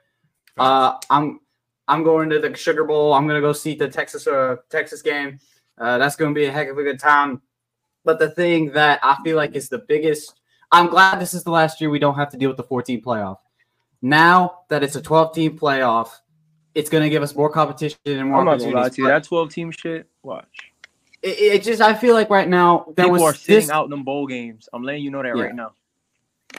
Uh, 0.59 0.99
I'm 1.09 1.41
I'm 1.89 2.03
going 2.03 2.31
to 2.31 2.39
the 2.39 2.55
Sugar 2.57 2.85
Bowl. 2.85 3.13
I'm 3.13 3.27
going 3.27 3.41
to 3.41 3.47
go 3.47 3.53
see 3.53 3.75
the 3.75 3.89
Texas 3.89 4.27
uh, 4.27 4.57
Texas 4.71 5.03
game. 5.03 5.39
Uh, 5.79 5.99
that's 5.99 6.17
going 6.17 6.33
to 6.35 6.39
be 6.39 6.47
a 6.47 6.53
heck 6.53 6.69
of 6.69 6.79
a 6.79 6.83
good 6.83 6.99
time. 7.01 7.43
But 8.05 8.19
the 8.19 8.31
thing 8.31 8.71
that 8.73 9.01
I 9.03 9.17
feel 9.25 9.37
like 9.37 9.55
is 9.55 9.69
the 9.69 9.79
biggest, 9.79 10.39
I'm 10.71 10.89
glad 10.89 11.21
this 11.21 11.35
is 11.35 11.43
the 11.45 11.51
last 11.51 11.81
year 11.81 11.91
we 11.91 11.99
don't 11.99 12.15
have 12.17 12.31
to 12.31 12.37
deal 12.37 12.49
with 12.49 12.57
the 12.57 12.63
14 12.65 13.03
playoff. 13.03 13.39
Now 14.03 14.61
that 14.69 14.83
it's 14.83 14.97
a 14.97 15.03
12 15.03 15.35
team 15.35 15.59
playoff, 15.59 16.11
it's 16.75 16.91
going 16.91 17.03
to 17.03 17.09
give 17.11 17.23
us 17.23 17.35
more 17.35 17.51
competition 17.51 17.99
and 18.05 18.29
more 18.29 18.41
I'm 18.41 18.45
not 18.47 18.59
gonna 18.59 18.73
lie 18.75 18.89
to 18.89 19.03
you. 19.03 19.09
That 19.09 19.25
12 19.25 19.51
team 19.51 19.71
shit. 19.71 20.07
Watch. 20.23 20.47
It, 21.23 21.39
it 21.39 21.63
just, 21.63 21.81
I 21.81 21.95
feel 21.95 22.15
like 22.15 22.29
right 22.29 22.49
now 22.49 22.85
there 22.97 23.07
People 23.07 23.13
was 23.13 23.23
are 23.23 23.35
sitting 23.35 23.61
this, 23.63 23.71
out 23.71 23.85
in 23.85 23.91
them 23.91 24.05
bowl 24.05 24.27
games. 24.27 24.69
I'm 24.73 24.83
letting 24.83 25.03
you 25.03 25.11
know 25.11 25.23
that 25.23 25.35
Yeah. 25.37 25.43
right 25.45 25.55
now. 25.55 25.73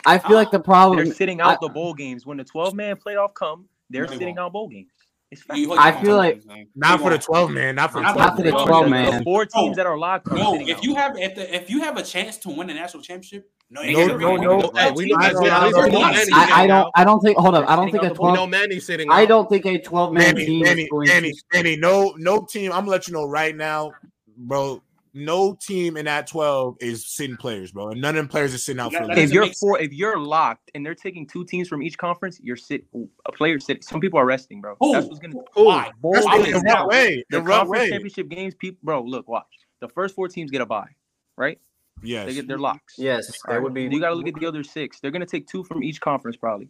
I 0.06 0.18
feel 0.18 0.36
like 0.36 0.50
the 0.52 0.60
problem. 0.60 1.04
They're 1.06 1.14
sitting 1.14 1.40
I- 1.42 1.52
out 1.54 1.62
the 1.62 1.70
bowl 1.70 1.94
games 1.94 2.26
when 2.26 2.38
the 2.38 2.44
12 2.44 2.74
man 2.74 2.96
playoff 2.96 3.34
come. 3.34 3.66
They're 3.92 4.08
They 4.08 4.14
sitting 4.14 4.28
won't. 4.36 4.40
out 4.48 4.54
bowl 4.54 4.68
games. 4.68 4.92
It's 5.32 5.42
fact. 5.42 5.60
I 5.78 5.92
feel 6.04 6.16
like 6.16 6.44
Not 6.76 7.02
for 7.02 7.10
the 7.10 7.18
12 7.18 7.52
man. 7.52 7.76
Not 7.76 7.92
for 7.92 7.98
the 8.00 8.04
Not 8.04 8.14
12 8.16 8.36
for 8.36 8.44
the 8.44 8.52
man. 8.52 8.66
12 8.68 8.86
The 8.86 8.90
man. 8.92 9.24
four 9.24 9.46
teams 9.46 9.76
that 9.78 9.86
are 9.86 9.98
locked. 9.98 10.28
are 10.30 10.36
No, 10.38 10.56
if 10.60 10.84
you 10.84 10.96
have 10.96 11.18
if, 11.18 11.36
the, 11.36 11.56
if 11.56 11.70
you 11.70 11.82
have 11.82 11.98
a 11.98 12.04
chance 12.04 12.38
to 12.38 12.50
win 12.50 12.68
the 12.68 12.74
national 12.74 13.02
championship, 13.04 13.50
no, 13.72 13.82
No, 13.82 14.06
no, 14.18 14.36
no. 14.38 14.94
We 14.94 15.08
know 15.08 15.18
I- 15.18 15.32
Manny's 15.34 15.50
I- 15.52 16.20
sitting 16.20 16.34
I- 16.34 16.38
out. 16.38 16.52
I, 16.56 16.64
I 16.64 16.68
don't. 16.68 16.92
I 16.96 17.04
don't 17.04 17.20
think. 17.22 17.38
Hold 17.40 17.56
up. 17.56 17.68
I 17.68 17.76
don't 17.76 17.90
think 17.92 18.04
a 18.04 18.10
the 18.10 18.14
We 18.14 18.28
know 18.28 18.36
twelve. 18.36 18.50
Manny's 18.52 18.86
sitting 18.86 19.10
I 19.12 19.26
don't 19.26 19.50
think 19.50 19.66
a 19.66 19.80
twelve 19.80 20.14
man 20.14 20.36
team 20.36 20.62
Manny, 20.62 20.84
is 20.84 20.90
going 20.90 21.08
Manny. 21.08 21.34
Manny, 21.52 21.76
no, 21.76 22.14
no 22.18 22.46
team. 22.46 22.72
I'm 22.72 22.82
gonna 22.82 22.92
let 22.92 23.08
you 23.08 23.14
know 23.16 23.26
right 23.28 23.56
now, 23.56 23.92
bro. 24.38 24.82
No 25.18 25.56
team 25.62 25.96
in 25.96 26.06
that 26.06 26.28
12 26.28 26.76
is 26.82 27.08
sitting 27.08 27.38
players, 27.38 27.72
bro. 27.72 27.88
And 27.90 28.02
none 28.02 28.10
of 28.10 28.16
them 28.18 28.28
players 28.28 28.54
are 28.54 28.58
sitting 28.58 28.82
out 28.82 28.92
for 28.92 29.00
That- 29.00 29.12
a 29.12 29.16
that 29.16 29.18
if 29.20 29.32
you're 29.32 29.46
make 29.46 29.56
four, 29.58 29.80
if 29.80 29.94
you're 29.94 30.20
locked 30.20 30.70
and 30.76 30.86
they're 30.86 30.94
taking 30.94 31.26
two 31.26 31.46
teams 31.46 31.70
from 31.70 31.82
each 31.82 31.98
conference, 31.98 32.40
you're 32.44 32.58
sit 32.58 32.86
a 33.26 33.32
player 33.32 33.58
sit. 33.60 33.84
Some 33.86 34.02
people 34.02 34.20
are 34.20 34.26
resting, 34.26 34.60
bro. 34.60 34.76
Who? 34.82 34.92
That's 34.92 35.08
what's 35.08 35.20
gonna. 35.20 35.36
Why? 35.54 35.90
That's 36.12 36.26
Why 36.26 36.38
the 36.42 36.48
is 36.50 36.56
in 36.58 36.62
that? 36.66 36.80
what 36.82 36.90
way? 36.90 37.24
The 37.30 37.38
In 37.38 37.44
what 37.46 37.52
conference 37.60 37.80
way? 37.82 37.90
championship 37.92 38.28
games, 38.30 38.56
people, 38.56 38.80
bro. 38.84 39.02
Look, 39.04 39.28
watch. 39.30 39.46
The 39.80 39.88
first 39.88 40.16
four 40.16 40.28
teams 40.28 40.52
get 40.52 40.60
a 40.62 40.66
bye, 40.66 40.90
right? 41.38 41.60
Yes. 42.04 42.28
They 42.28 42.34
get 42.34 42.48
their 42.50 42.58
locks. 42.58 42.96
Yes, 42.98 43.30
All 43.30 43.34
there 43.48 43.60
right. 43.60 43.64
would 43.64 43.74
be. 43.74 43.84
You 43.84 44.02
got 44.02 44.10
to 44.10 44.16
look 44.16 44.28
at 44.28 44.36
the 44.36 44.46
other 44.46 44.64
six. 44.64 45.00
They're 45.00 45.12
gonna 45.12 45.26
take 45.26 45.48
two 45.48 45.64
from 45.64 45.82
each 45.82 46.02
conference, 46.02 46.36
probably. 46.36 46.68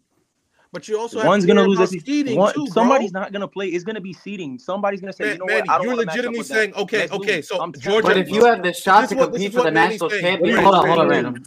But 0.75 0.89
you 0.89 0.99
also 0.99 1.19
have 1.19 1.27
One's 1.27 1.45
gonna 1.45 1.63
lose. 1.63 1.77
about 1.77 1.87
SEC. 1.87 2.01
seeding 2.05 2.37
One, 2.37 2.53
too, 2.53 2.65
bro. 2.65 2.73
somebody's 2.73 3.13
not 3.13 3.31
gonna 3.31 3.47
play. 3.47 3.67
It's 3.69 3.85
gonna 3.85 4.01
be 4.01 4.11
seeding. 4.11 4.59
Somebody's 4.59 4.99
gonna 4.99 5.13
say, 5.13 5.23
Man- 5.23 5.33
you 5.35 5.39
know 5.39 5.45
Manny, 5.45 5.61
what? 5.61 5.69
I 5.69 5.77
don't 5.77 5.83
you're 5.87 5.95
wanna 5.95 6.05
match 6.05 6.17
up 6.19 6.25
legitimately 6.25 6.37
with 6.39 6.47
that. 6.49 6.53
saying, 6.53 6.73
okay, 6.73 6.97
Let's 6.99 7.11
okay, 7.13 7.35
lose. 7.37 7.47
so 7.47 7.61
I'm 7.61 7.71
Georgia- 7.71 8.07
But 8.09 8.17
if 8.17 8.29
you 8.29 8.43
have 8.43 8.61
the 8.61 8.73
shot 8.73 9.07
to 9.07 9.15
is 9.15 9.19
what- 9.21 9.29
compete 9.31 9.53
for 9.53 9.63
the 9.63 9.71
Manny's 9.71 10.01
national 10.01 10.19
championship, 10.19 10.63
hold 10.65 10.75
on, 10.75 10.87
hold 10.87 10.99
on, 10.99 11.07
random. 11.07 11.43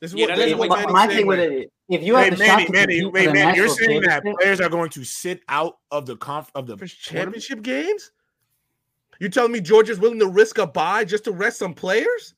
This 0.00 0.12
is 0.12 0.14
what, 0.16 0.28
that 0.28 0.36
this 0.38 0.46
is 0.46 0.54
what 0.56 0.68
My, 0.70 0.76
Manny's 0.76 0.92
my 0.94 1.06
thing 1.08 1.26
with 1.26 1.38
it, 1.40 1.72
if 1.90 2.02
you 2.02 2.14
have 2.16 2.24
Wait, 2.24 2.38
the 2.38 2.44
shot 2.46 2.56
Manny, 2.56 2.64
to 2.66 2.72
Manny, 2.72 3.00
compete 3.00 3.02
for 3.02 3.26
the 3.28 3.32
Manny, 3.34 3.56
you're 3.58 3.66
national 3.66 3.74
saying 3.86 4.00
that 4.00 4.08
championship, 4.08 4.40
players 4.40 4.60
are 4.62 4.68
going 4.70 4.88
to 4.90 5.04
sit 5.04 5.40
out 5.50 5.76
of 5.90 6.06
the 6.06 6.16
conf 6.16 6.50
of 6.54 6.66
the 6.66 6.76
championship 6.88 7.60
games? 7.60 8.12
You 9.20 9.28
telling 9.28 9.52
me 9.52 9.60
Georgia's 9.60 9.98
willing 9.98 10.20
to 10.20 10.26
risk 10.28 10.56
a 10.56 10.66
bye 10.66 11.04
just 11.04 11.24
to 11.24 11.32
rest 11.32 11.58
some 11.58 11.74
players? 11.74 12.32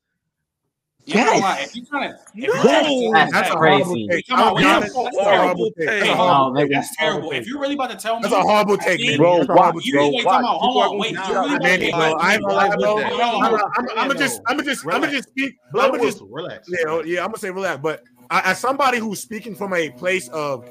Yeah, 1.15 1.21
I'm 1.21 1.25
not 1.25 1.31
gonna 1.33 1.41
lie. 1.45 1.59
If 1.61 1.75
you're 1.75 1.85
trying 1.85 2.11
No. 2.11 2.17
you're 2.33 2.53
trying 2.61 2.85
to 2.85 3.11
That's 3.13 3.31
That's 3.31 3.51
crazy. 3.55 4.23
Come 4.29 4.39
on, 4.39 4.45
I'll 4.47 4.55
be 4.55 4.61
we 4.61 4.63
have 4.67 4.77
honest, 4.83 4.95
a 4.97 5.03
that's 5.03 5.17
a 5.17 5.23
horrible 5.23 5.39
horrible 5.43 5.65
take. 5.65 5.75
take. 5.75 5.85
That's 5.99 6.09
a 6.09 6.15
horrible 6.15 6.55
take. 6.59 6.71
that's 6.71 6.95
terrible. 6.97 7.31
If 7.31 7.47
you're 7.47 7.59
really 7.59 7.73
about 7.75 7.89
to 7.91 7.97
tell 7.97 8.15
me, 8.15 8.21
That's 8.23 8.33
a 8.33 8.41
horrible 8.41 8.77
I 8.81 8.83
take, 8.85 9.01
man. 9.07 9.17
Bro, 9.17 9.37
That's 9.37 9.49
a 9.49 9.53
watch, 9.53 9.59
horrible 9.59 9.81
You 9.83 9.93
bro, 9.93 10.07
wait, 10.09 10.25
watch. 10.25 10.35
time 10.35 10.45
out. 10.45 10.57
Hold 10.59 10.83
on, 10.83 10.97
wait. 10.99 11.11
You're 11.13 11.21
really 11.27 11.49
about 11.55 11.61
Manny, 11.63 11.85
to 11.85 11.91
bro, 11.91 11.99
I 12.13 12.33
ain't 12.33 12.41
gonna 12.43 12.53
lie, 12.53 12.75
bro. 12.75 12.95
Wait, 12.95 13.05
hold 13.05 13.21
I'm 13.21 13.43
on. 13.43 13.51
gonna 13.51 13.63
I'm, 13.77 14.11
I'm 14.11 14.17
just 14.17 14.41
I'm 14.47 14.57
gonna 14.57 14.69
just 14.69 14.85
I'm 14.85 15.01
gonna 15.01 15.11
just 15.11 15.29
speak. 15.29 15.53
I'm 15.75 15.91
gonna 15.91 16.03
just 16.03 16.21
relax. 16.29 16.67
yeah 16.69 17.01
yeah 17.05 17.19
I'm 17.21 17.27
gonna 17.27 17.37
say 17.39 17.49
relax. 17.51 17.79
But 17.81 18.03
as 18.31 18.59
somebody 18.59 18.99
who's 18.99 19.19
speaking 19.19 19.55
from 19.55 19.73
a 19.73 19.89
place 19.91 20.27
of 20.29 20.65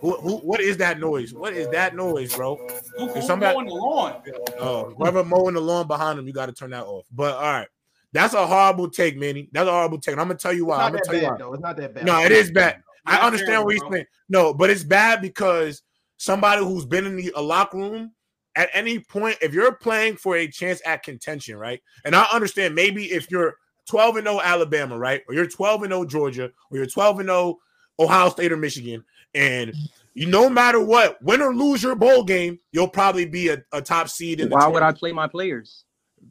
who, 0.00 0.12
who 0.16 0.36
what 0.38 0.60
is 0.60 0.76
that 0.78 0.98
noise? 1.00 1.32
What 1.34 1.52
is 1.54 1.68
that 1.68 1.94
noise, 1.96 2.34
bro? 2.34 2.56
Who, 2.98 3.06
If 3.08 3.14
who's 3.14 3.26
somebody- 3.26 3.54
mowing 3.54 3.66
the 3.68 3.74
lawn? 3.74 4.14
Uh, 4.58 4.84
whoever 4.96 5.24
mowing 5.24 5.54
the 5.54 5.60
lawn 5.60 5.86
behind 5.86 6.18
him, 6.18 6.26
you 6.26 6.32
got 6.32 6.46
to 6.46 6.52
turn 6.52 6.70
that 6.70 6.84
off. 6.84 7.06
But 7.12 7.34
all 7.36 7.42
right, 7.42 7.68
that's 8.14 8.32
a 8.32 8.46
horrible 8.46 8.88
take, 8.88 9.18
Manny. 9.18 9.50
That's 9.52 9.68
a 9.68 9.72
horrible 9.72 9.98
take. 9.98 10.12
And 10.12 10.20
I'm 10.20 10.28
gonna 10.28 10.38
tell 10.38 10.52
you 10.52 10.62
It's 10.62 10.68
why. 10.68 10.76
I'm 10.84 10.92
gonna 10.92 10.98
that 11.04 11.04
tell 11.04 11.20
you 11.20 11.28
why. 11.28 11.36
though. 11.36 11.52
It's 11.52 11.62
not 11.62 11.76
that 11.76 11.94
bad. 11.94 12.06
No, 12.06 12.20
it 12.24 12.32
is 12.32 12.50
bad. 12.50 12.82
I 13.04 13.18
understand 13.18 13.48
terrible, 13.48 13.64
what 13.66 13.74
he's 13.74 13.82
bro. 13.82 13.90
saying. 13.92 14.06
No, 14.28 14.54
but 14.54 14.70
it's 14.70 14.84
bad 14.84 15.20
because 15.20 15.82
somebody 16.16 16.64
who's 16.64 16.86
been 16.86 17.06
in 17.06 17.16
the 17.16 17.32
a 17.34 17.42
locker 17.42 17.76
room 17.76 18.12
at 18.56 18.70
any 18.72 19.00
point, 19.00 19.36
if 19.42 19.52
you're 19.52 19.74
playing 19.74 20.16
for 20.16 20.36
a 20.36 20.48
chance 20.48 20.80
at 20.86 21.02
contention, 21.02 21.58
right? 21.58 21.82
And 22.04 22.14
I 22.14 22.24
understand 22.32 22.74
maybe 22.74 23.06
if 23.06 23.30
you're 23.30 23.56
12 23.88 24.16
and 24.18 24.26
0 24.26 24.40
Alabama, 24.42 24.96
right? 24.96 25.22
Or 25.28 25.34
you're 25.34 25.48
12 25.48 25.82
and 25.82 25.92
0 25.92 26.04
Georgia, 26.04 26.50
or 26.70 26.76
you're 26.78 26.86
12 26.86 27.18
and 27.20 27.28
0 27.28 27.58
Ohio 27.98 28.28
State 28.30 28.52
or 28.52 28.56
Michigan, 28.56 29.04
and 29.34 29.74
you 30.14 30.28
no 30.28 30.48
matter 30.48 30.80
what, 30.80 31.20
win 31.20 31.42
or 31.42 31.54
lose 31.54 31.82
your 31.82 31.96
bowl 31.96 32.22
game, 32.22 32.60
you'll 32.70 32.88
probably 32.88 33.26
be 33.26 33.48
a, 33.48 33.62
a 33.72 33.82
top 33.82 34.08
seed 34.08 34.40
in 34.40 34.48
the 34.48 34.54
Why 34.54 34.68
would 34.68 34.84
I 34.84 34.92
play 34.92 35.10
my 35.10 35.26
players? 35.26 35.84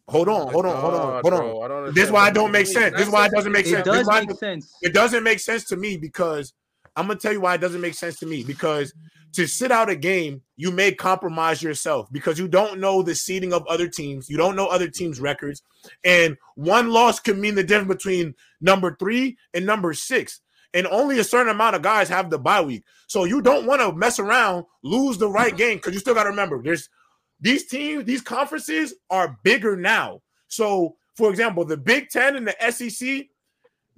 Hold 0.10 0.28
on, 0.28 0.52
hold 0.52 0.66
on, 0.66 0.76
hold 0.76 0.94
on, 0.94 1.22
hold 1.22 1.34
on. 1.34 1.40
bro, 1.40 1.62
I 1.62 1.68
don't 1.70 1.96
This 1.96 2.06
is 2.06 2.12
why 2.12 2.24
what 2.24 2.32
it 2.32 2.34
don't 2.36 2.52
make 2.52 2.68
sense. 2.68 2.94
This 2.96 3.08
is 3.08 3.14
why 3.14 3.26
it 3.26 3.32
doesn't 3.32 3.52
make 3.52 3.66
sense. 3.66 3.86
This 3.86 3.96
is 3.96 4.00
does 4.00 4.08
why 4.08 4.26
make 4.26 4.38
sense. 4.38 4.78
it 4.82 4.94
doesn't 4.94 5.24
make 5.24 5.40
sense 5.40 5.64
to 5.66 5.78
me 5.78 5.96
because 5.96 6.54
I'm 6.96 7.08
gonna 7.08 7.20
tell 7.20 7.32
you 7.32 7.40
why 7.40 7.56
it 7.56 7.62
doesn't 7.62 7.80
make 7.80 7.94
sense 7.94 8.20
to 8.20 8.26
me 8.26 8.44
because 8.44 8.94
to 9.34 9.48
sit 9.48 9.72
out 9.72 9.90
a 9.90 9.96
game, 9.96 10.42
you 10.58 10.72
may 10.72 10.92
compromise 10.92 11.64
yourself 11.64 12.12
because 12.12 12.38
you 12.38 12.48
don't 12.48 12.80
know 12.80 13.02
the 13.02 13.16
seeding 13.16 13.54
of 13.54 13.66
other 13.68 13.88
teams, 13.88 14.30
you 14.30 14.38
don't 14.38 14.56
know 14.56 14.68
other 14.68 14.90
teams' 14.90 15.20
records, 15.20 15.64
and 16.04 16.38
one 16.56 16.90
loss 16.92 17.20
can 17.20 17.42
mean 17.42 17.56
the 17.56 17.64
difference 17.64 18.04
between 18.04 18.36
number 18.62 18.96
three 19.00 19.38
and 19.54 19.66
number 19.66 19.94
six. 19.94 20.42
And 20.76 20.88
only 20.88 21.20
a 21.20 21.24
certain 21.24 21.52
amount 21.52 21.76
of 21.76 21.84
guys 21.84 22.10
have 22.10 22.32
the 22.32 22.40
bye 22.40 22.62
week. 22.62 22.84
So 23.06 23.26
you 23.26 23.44
don't 23.44 23.68
want 23.68 23.82
to 23.82 23.94
mess 23.94 24.18
around, 24.18 24.66
lose 24.84 25.20
the 25.20 25.30
right 25.30 25.56
game 25.56 25.78
because 25.78 25.94
you 25.94 26.00
still 26.00 26.16
got 26.16 26.24
to 26.24 26.32
remember 26.32 26.62
there's 26.64 26.90
these 27.44 27.66
teams, 27.66 28.06
these 28.06 28.22
conferences 28.22 28.96
are 29.10 29.38
bigger 29.44 29.76
now. 29.76 30.22
So, 30.48 30.96
for 31.16 31.30
example, 31.30 31.66
the 31.66 31.76
Big 31.76 32.10
Ten 32.10 32.38
and 32.38 32.48
the 32.48 32.72
SEC, 32.72 33.26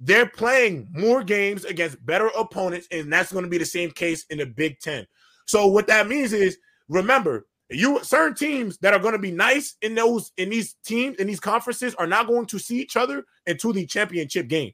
they're 0.00 0.28
playing 0.28 0.88
more 0.90 1.22
games 1.22 1.64
against 1.64 2.04
better 2.04 2.26
opponents, 2.36 2.88
and 2.90 3.10
that's 3.10 3.32
going 3.32 3.44
to 3.44 3.50
be 3.50 3.56
the 3.56 3.64
same 3.64 3.92
case 3.92 4.26
in 4.30 4.38
the 4.38 4.46
Big 4.46 4.80
Ten. 4.80 5.06
So, 5.46 5.68
what 5.68 5.86
that 5.86 6.08
means 6.08 6.32
is, 6.32 6.58
remember, 6.88 7.46
you 7.70 8.02
certain 8.02 8.34
teams 8.34 8.78
that 8.78 8.94
are 8.94 8.98
going 8.98 9.12
to 9.12 9.18
be 9.18 9.30
nice 9.30 9.76
in 9.80 9.94
those 9.94 10.32
in 10.36 10.50
these 10.50 10.74
teams 10.84 11.16
in 11.18 11.28
these 11.28 11.40
conferences 11.40 11.94
are 11.94 12.06
not 12.06 12.26
going 12.26 12.46
to 12.46 12.58
see 12.58 12.80
each 12.80 12.96
other 12.96 13.24
into 13.46 13.72
the 13.72 13.86
championship 13.86 14.48
game. 14.48 14.72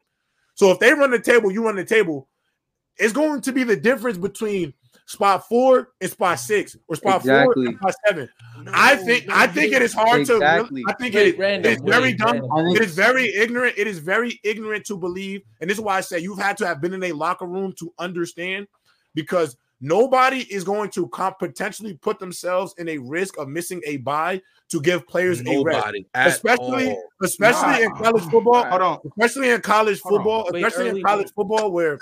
So, 0.54 0.70
if 0.70 0.78
they 0.78 0.94
run 0.94 1.10
the 1.10 1.20
table, 1.20 1.52
you 1.52 1.62
run 1.62 1.76
the 1.76 1.84
table. 1.84 2.26
It's 2.96 3.12
going 3.12 3.42
to 3.42 3.52
be 3.52 3.64
the 3.64 3.76
difference 3.76 4.16
between 4.16 4.72
spot 5.06 5.48
four 5.48 5.90
and 6.00 6.10
spot 6.10 6.38
six, 6.38 6.76
or 6.88 6.96
spot 6.96 7.22
four 7.22 7.52
and 7.56 7.76
spot 7.76 7.94
seven. 8.06 8.28
I 8.72 8.96
think 8.96 9.28
I 9.30 9.46
think 9.46 9.72
it 9.72 9.82
is 9.82 9.92
hard 9.92 10.20
Exactly. 10.20 10.82
to. 10.82 10.90
I 10.90 10.94
think 10.94 11.14
Wait, 11.14 11.34
it, 11.34 11.38
Randall, 11.38 11.72
it 11.72 11.76
is 11.76 11.82
very 11.82 12.02
wait, 12.02 12.18
dumb. 12.18 12.32
Randall. 12.32 12.74
It 12.76 12.82
is 12.82 12.94
very 12.94 13.26
ignorant. 13.34 13.74
It 13.76 13.86
is 13.86 13.98
very 13.98 14.40
ignorant 14.44 14.84
to 14.86 14.96
believe, 14.96 15.42
and 15.60 15.68
this 15.68 15.78
is 15.78 15.84
why 15.84 15.98
I 15.98 16.00
say 16.00 16.18
you've 16.20 16.38
had 16.38 16.56
to 16.58 16.66
have 16.66 16.80
been 16.80 16.94
in 16.94 17.02
a 17.02 17.12
locker 17.12 17.46
room 17.46 17.72
to 17.78 17.92
understand, 17.98 18.66
because 19.14 19.56
nobody 19.80 20.40
is 20.52 20.62
going 20.64 20.90
to 20.90 21.08
comp- 21.08 21.38
potentially 21.40 21.94
put 21.94 22.18
themselves 22.20 22.74
in 22.78 22.88
a 22.88 22.98
risk 22.98 23.36
of 23.38 23.48
missing 23.48 23.80
a 23.84 23.96
buy 23.98 24.40
to 24.68 24.80
give 24.80 25.06
players 25.08 25.42
a 25.46 25.62
rest, 25.64 25.94
especially 26.14 26.90
all. 26.92 27.02
especially 27.22 27.82
in 27.84 27.90
college 27.96 28.22
football. 28.30 28.64
Hold 28.64 28.80
on. 28.82 28.98
Especially 29.18 29.50
in 29.50 29.60
college 29.60 30.00
Hold 30.00 30.12
on. 30.14 30.18
football, 30.18 30.48
Wait, 30.52 30.64
especially 30.64 30.88
in 30.88 30.94
early- 30.94 31.02
college 31.02 31.32
football, 31.34 31.72
where 31.72 31.98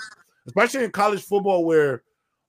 especially 0.47 0.83
in 0.85 0.91
college 0.91 1.23
football 1.23 1.65
where 1.65 2.03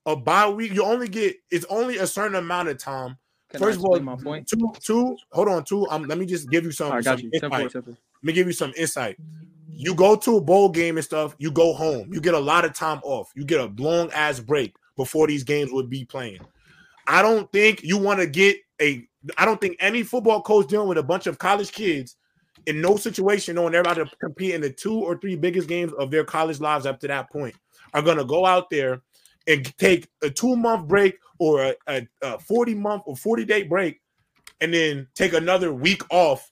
a 0.07 0.17
bye 0.17 0.49
week 0.49 0.73
you 0.73 0.85
only 0.85 1.09
get 1.09 1.37
it's 1.51 1.67
only 1.69 1.99
a 1.99 2.07
certain 2.07 2.37
amount 2.37 2.69
of 2.69 2.79
time. 2.79 3.17
Can 3.51 3.61
First 3.61 3.79
of 3.79 3.85
all, 3.85 4.01
my 4.01 4.17
point? 4.17 4.49
two, 4.49 4.73
two. 4.81 5.17
Hold 5.33 5.49
on, 5.49 5.65
two. 5.65 5.87
Um, 5.91 6.05
let 6.05 6.19
me 6.19 6.25
just 6.25 6.51
give 6.51 6.65
you 6.65 6.73
some. 6.73 6.91
Right, 6.91 7.05
some 7.05 7.19
you. 7.19 7.31
Insight. 7.33 7.75
Let 7.75 7.87
me 8.23 8.33
give 8.33 8.47
you 8.47 8.53
some 8.53 8.73
insight. 8.77 9.19
You 9.69 9.95
go 9.95 10.17
to 10.17 10.37
a 10.37 10.41
bowl 10.41 10.71
game 10.71 10.97
and 10.97 11.05
stuff. 11.05 11.35
You 11.39 11.51
go 11.51 11.75
home. 11.75 12.13
You 12.13 12.21
get 12.21 12.35
a 12.35 12.39
lot 12.39 12.65
of 12.65 12.73
time 12.73 13.01
off. 13.03 13.31
You 13.35 13.45
get 13.45 13.61
a 13.61 13.73
long 13.77 14.11
ass 14.13 14.41
break 14.41 14.75
before 14.97 15.27
these 15.27 15.45
games 15.45 15.71
would 15.73 15.91
be 15.91 16.05
playing. 16.05 16.41
I 17.07 17.21
don't 17.21 17.51
think 17.53 17.83
you 17.83 17.99
want 17.99 18.21
to 18.21 18.27
get 18.27 18.57
a. 18.81 19.07
I 19.37 19.45
don't 19.45 19.61
think 19.61 19.77
any 19.81 20.03
football 20.03 20.41
coach 20.41 20.69
dealing 20.69 20.89
with 20.89 20.99
a 20.99 21.03
bunch 21.03 21.27
of 21.27 21.39
college 21.39 21.73
kids 21.73 22.17
in 22.67 22.81
no 22.81 22.97
situation 22.97 23.57
knowing 23.57 23.73
they're 23.73 23.81
about 23.81 23.97
to 23.97 24.07
compete 24.21 24.55
in 24.55 24.61
the 24.61 24.71
two 24.71 24.95
or 24.95 25.17
three 25.17 25.37
biggest 25.37 25.69
games 25.69 25.93
of 25.95 26.11
their 26.11 26.25
college 26.25 26.61
lives 26.61 26.87
up 26.87 27.01
to 27.01 27.09
that 27.09 27.31
point 27.31 27.55
are 27.95 28.03
going 28.03 28.17
to 28.17 28.25
go 28.25 28.47
out 28.47 28.71
there 28.71 29.03
and 29.47 29.77
take 29.79 30.09
a 30.23 30.31
two 30.31 30.57
month 30.57 30.89
break 30.89 31.19
or 31.39 31.63
a, 31.63 31.75
a, 31.89 32.07
a 32.23 32.39
40 32.39 32.75
month 32.75 33.03
or 33.07 33.17
40 33.17 33.45
day 33.45 33.63
break 33.65 34.01
and 34.61 34.73
then 34.73 35.09
take 35.15 35.33
another 35.33 35.73
week 35.73 36.03
off 36.11 36.49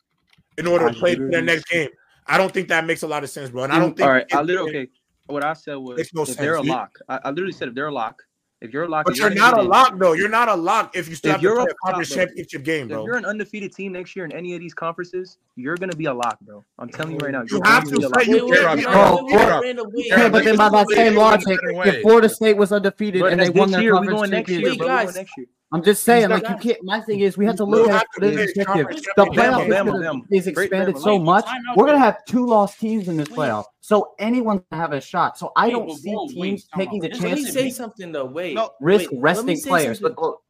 in 0.59 0.67
order 0.67 0.89
I 0.89 0.93
to 0.93 0.99
play 0.99 1.15
their 1.15 1.43
next 1.43 1.69
game. 1.69 1.89
I 2.27 2.39
don't 2.39 2.53
think 2.53 2.69
that 2.69 2.85
makes 2.85 3.03
a 3.03 3.09
lot 3.09 3.25
of 3.25 3.31
sense, 3.31 3.51
bro. 3.51 3.65
And 3.65 3.73
I 3.73 3.79
don't 3.79 3.97
think 3.97 4.07
All 4.07 4.13
right, 4.13 4.27
I 4.33 4.43
literally 4.43 4.71
okay. 4.71 4.89
What 5.27 5.45
I 5.45 5.53
said 5.53 5.77
was 5.77 6.13
no 6.13 6.23
if 6.23 6.37
they're 6.37 6.57
a 6.57 6.63
lock. 6.63 6.99
I, 7.09 7.21
I 7.25 7.31
literally 7.31 7.53
said 7.53 7.69
if 7.69 7.75
they're 7.75 7.87
a 7.87 7.93
lock, 7.93 8.23
if 8.61 8.73
you're 8.73 8.85
a 8.85 8.89
lock, 8.89 9.07
But 9.07 9.17
you're 9.17 9.29
gonna 9.31 9.41
not 9.41 9.59
a 9.59 9.63
lock 9.63 9.99
though. 9.99 10.13
You're 10.13 10.29
not 10.29 10.49
a 10.49 10.55
lock 10.55 10.95
if 10.97 11.09
you 11.09 11.15
still 11.15 11.31
if 11.31 11.37
have 11.37 11.43
you're 11.43 11.57
play 11.57 11.71
a 11.71 11.75
conference 11.87 12.09
top, 12.11 12.19
championship 12.19 12.63
game, 12.63 12.89
bro. 12.89 13.01
If 13.03 13.07
you're 13.07 13.17
an 13.17 13.25
undefeated 13.25 13.73
team 13.75 13.93
next 13.93 14.15
year 14.15 14.25
in 14.25 14.33
any 14.33 14.55
of 14.55 14.61
these 14.61 14.75
conferences, 14.75 15.39
you're 15.57 15.77
gonna 15.77 15.97
be 15.97 16.05
a 16.07 16.15
lock, 16.15 16.39
bro. 16.41 16.65
I'm 16.79 16.89
telling 16.89 17.13
you 17.13 17.19
right 17.19 17.33
now. 17.33 17.41
You 17.43 17.47
you're 17.59 17.65
have 17.67 17.85
going 17.85 18.01
to 18.03 18.09
be 18.09 18.13
play- 18.13 18.25
you 18.27 18.33
Wait, 18.35 18.51
wait, 18.51 18.61
can't- 18.61 18.77
wait, 18.77 18.83
you- 18.83 18.89
wait, 18.89 19.25
wait, 19.25 19.33
yeah. 19.33 19.61
Randall, 19.61 19.91
wait. 19.93 20.07
Yeah, 20.09 20.29
but 20.29 20.45
then 20.45 20.57
by 20.57 20.69
that 20.69 20.89
same 20.91 21.15
logic, 21.17 21.59
if 21.63 22.03
Florida 22.03 22.29
State 22.29 22.57
was 22.57 22.73
undefeated 22.73 23.23
and 23.23 23.41
they 23.41 23.51
won 23.51 23.71
this 23.71 23.81
their 23.81 23.93
conference 23.93 24.31
next 24.31 24.49
year, 24.51 24.59
championship, 24.61 24.81
We 24.81 24.87
guys. 24.87 25.05
going 25.07 25.17
next 25.17 25.33
year. 25.39 25.47
I'm 25.73 25.85
just 25.85 26.03
saying, 26.03 26.29
like 26.31 26.43
guys- 26.43 26.65
you 26.65 26.73
can't. 26.73 26.85
My 26.85 27.01
thing 27.01 27.21
is, 27.21 27.39
we 27.39 27.47
have 27.47 27.57
to 27.57 27.63
You 27.63 27.71
look 27.71 27.89
at 27.89 27.93
have 27.93 28.03
to 28.03 28.21
the 28.21 28.33
play 28.33 28.47
perspective. 28.47 28.87
The 29.17 29.25
playoff 29.27 29.59
game. 29.59 29.73
is, 29.73 29.95
Bama, 29.95 30.23
is 30.33 30.47
expanded 30.49 30.95
Bama. 30.97 31.03
so 31.03 31.19
much. 31.19 31.47
We're 31.77 31.87
gonna 31.87 31.99
have 31.99 32.25
two 32.25 32.45
lost 32.45 32.81
teams 32.81 33.07
in 33.07 33.17
this 33.17 33.29
Wait. 33.31 33.37
playoff, 33.37 33.65
so 33.81 34.15
anyone 34.19 34.65
can 34.71 34.79
have 34.79 34.93
a 34.93 35.01
shot. 35.01 35.39
So 35.39 35.53
I 35.55 35.71
don't 35.71 35.89
see 35.97 36.17
teams 36.29 36.67
taking 36.77 36.99
the 37.01 37.09
Let 37.11 37.21
Let 37.21 37.23
me 37.23 37.43
chance 37.45 37.53
say 37.53 37.69
to 37.69 37.75
something 37.75 38.11
though. 38.11 38.25
Wait. 38.25 38.59
Risk 38.81 39.11
wait, 39.13 39.23
let 39.37 39.45
me 39.45 39.53
resting 39.55 39.61
players. 39.63 40.01
But 40.01 40.17
go, 40.17 40.41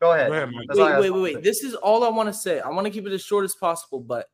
go 0.00 0.12
ahead. 0.12 0.32
Ahead, 0.32 0.50
Mike. 0.50 0.66
That's 0.68 0.78
all 0.80 0.86
I 0.86 1.00
Wait, 1.00 1.10
wait, 1.10 1.20
wait, 1.20 1.34
wait. 1.34 1.44
This 1.44 1.62
is 1.62 1.74
all 1.74 2.02
I 2.04 2.08
want 2.08 2.28
to 2.28 2.32
say. 2.32 2.60
I 2.60 2.70
want 2.70 2.86
to 2.86 2.90
keep 2.90 3.06
it 3.06 3.12
as 3.12 3.22
short 3.22 3.44
as 3.44 3.54
possible, 3.54 4.00
but 4.00 4.26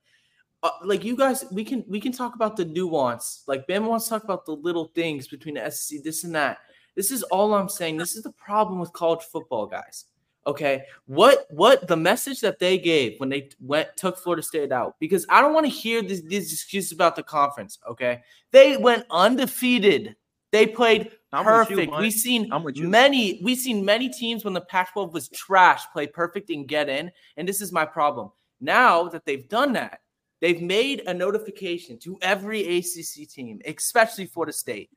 uh, 0.63 0.71
like 0.85 1.03
you 1.03 1.17
guys, 1.17 1.45
we 1.51 1.65
can 1.65 1.85
we 1.89 1.99
can 2.01 2.13
talk 2.13 2.37
about 2.37 2.57
the 2.57 2.65
nuance. 2.65 3.43
Like 3.49 3.67
Ben 3.67 3.85
wants 3.87 4.05
to 4.05 4.11
talk 4.11 4.23
about 4.23 4.47
the 4.47 4.53
little 4.53 4.85
things 4.95 5.27
between 5.27 5.57
the 5.57 5.69
SEC, 5.69 6.05
this 6.05 6.23
and 6.23 6.33
that. 6.37 6.59
This 6.95 7.11
is 7.11 7.25
all 7.25 7.55
I'm 7.55 7.69
saying. 7.69 7.97
This 7.97 8.15
is 8.15 8.23
the 8.23 8.33
problem 8.33 8.79
with 8.79 8.93
college 8.93 9.23
football, 9.23 9.67
guys. 9.67 10.05
Okay, 10.45 10.83
what 11.07 11.47
what 11.51 11.87
the 11.87 11.97
message 11.97 12.41
that 12.41 12.59
they 12.59 12.77
gave 12.77 13.19
when 13.21 13.29
they 13.29 13.49
went 13.61 13.89
took 13.97 14.19
Florida 14.19 14.43
State 14.43 14.73
out? 14.73 14.97
Because 14.99 15.25
I 15.29 15.41
don't 15.41 15.55
want 15.55 15.67
to 15.67 15.73
hear 15.73 16.03
this, 16.03 16.21
these 16.23 16.53
excuses 16.53 16.91
about 16.91 17.15
the 17.15 17.23
conference. 17.23 17.79
Okay, 17.89 18.23
they 18.51 18.77
went 18.77 19.05
undefeated. 19.11 20.17
They 20.51 20.67
played 20.67 21.13
I'm 21.33 21.45
you, 21.45 21.51
perfect. 21.51 21.93
We've 21.97 22.13
seen 22.13 22.53
I'm 22.53 22.65
with 22.65 22.77
you. 22.77 22.89
many. 22.89 23.41
We've 23.43 23.59
seen 23.59 23.85
many 23.85 24.09
teams 24.09 24.45
when 24.45 24.53
the 24.53 24.61
Pac-12 24.61 25.13
was 25.13 25.29
trash 25.29 25.85
play 25.93 26.07
perfect 26.07 26.51
and 26.51 26.67
get 26.67 26.89
in. 26.89 27.11
And 27.37 27.49
this 27.49 27.61
is 27.61 27.73
my 27.73 27.85
problem. 27.87 28.31
Now 28.61 29.05
that 29.09 29.25
they've 29.25 29.49
done 29.49 29.73
that, 29.75 30.01
they've 30.41 30.61
made 30.61 31.03
a 31.07 31.15
notification 31.15 31.99
to 32.01 32.19
every 32.21 32.79
ACC 32.79 33.29
team, 33.29 33.61
especially 33.65 34.27
Florida 34.27 34.53
State. 34.53 34.91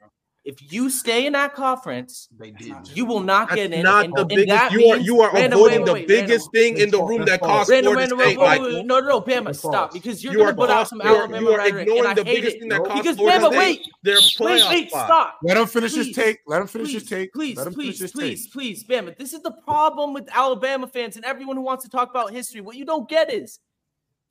If 0.45 0.71
you 0.71 0.91
stay 0.91 1.25
in 1.25 1.33
that 1.33 1.55
conference, 1.55 2.29
they 2.37 2.51
did. 2.51 2.75
You 2.93 3.05
will 3.05 3.19
not 3.21 3.49
That's 3.49 3.61
get 3.61 3.73
in. 3.73 3.81
not 3.81 4.05
and- 4.05 4.13
the 4.13 4.19
and 4.21 4.29
biggest. 4.29 4.47
that 4.49 4.71
You 4.71 4.89
are 4.91 4.97
you 4.97 5.21
are 5.21 5.33
Random, 5.33 5.57
avoiding 5.59 5.79
wait, 5.79 5.85
the 5.87 5.93
wait, 5.93 5.99
wait, 6.01 6.07
biggest 6.07 6.51
thing 6.51 6.77
in 6.77 6.91
the 6.91 7.01
room 7.01 7.25
that 7.25 7.41
costs 7.41 7.71
Random, 7.71 7.93
Florida 7.93 8.15
random, 8.15 8.19
State, 8.19 8.37
wait, 8.37 8.61
wait, 8.61 8.85
no, 8.85 8.99
no, 8.99 9.07
no, 9.07 9.21
Bama, 9.21 9.45
That's 9.45 9.57
stop 9.57 9.91
because 9.91 10.23
you're 10.23 10.33
You 10.33 10.37
going 10.39 10.49
to 10.51 10.55
put 10.55 10.69
out 10.69 10.87
some 10.87 11.01
you 11.01 11.07
Alabama 11.07 11.41
you 11.41 11.49
are 11.51 11.57
rhetoric, 11.57 11.81
ignoring 11.87 11.99
and 12.01 12.07
I 12.09 12.13
the 12.13 12.23
hate 12.23 12.35
biggest 12.35 12.55
it. 12.57 12.59
thing 12.59 12.69
that 12.69 12.83
costs 12.83 13.01
because 13.01 13.17
Florida 13.17 13.39
Bama, 13.39 13.47
State 13.47 13.57
wait, 13.57 13.81
their 14.03 14.15
wait, 14.17 14.21
playoff 14.61 14.69
wait, 14.69 14.89
spot. 14.89 15.05
stop. 15.07 15.39
Let 15.41 15.57
him 15.57 15.65
finish 15.65 15.93
his 15.95 16.11
take. 16.11 16.37
Let 16.45 16.61
him 16.61 16.67
finish 16.67 16.93
his 16.93 17.03
take. 17.05 17.33
Please, 17.33 17.57
Let 17.57 17.65
him 17.65 17.73
finish 17.73 17.87
please, 17.97 17.99
his 18.01 18.11
please, 18.11 18.43
take. 18.43 18.53
please, 18.53 18.83
Bama. 18.83 19.17
This 19.17 19.33
is 19.33 19.41
the 19.41 19.51
problem 19.51 20.13
with 20.13 20.29
Alabama 20.31 20.85
fans 20.85 21.15
and 21.15 21.25
everyone 21.25 21.55
who 21.55 21.63
wants 21.63 21.83
to 21.85 21.89
talk 21.89 22.11
about 22.11 22.31
history. 22.31 22.61
What 22.61 22.75
you 22.75 22.85
don't 22.85 23.09
get 23.09 23.33
is 23.33 23.57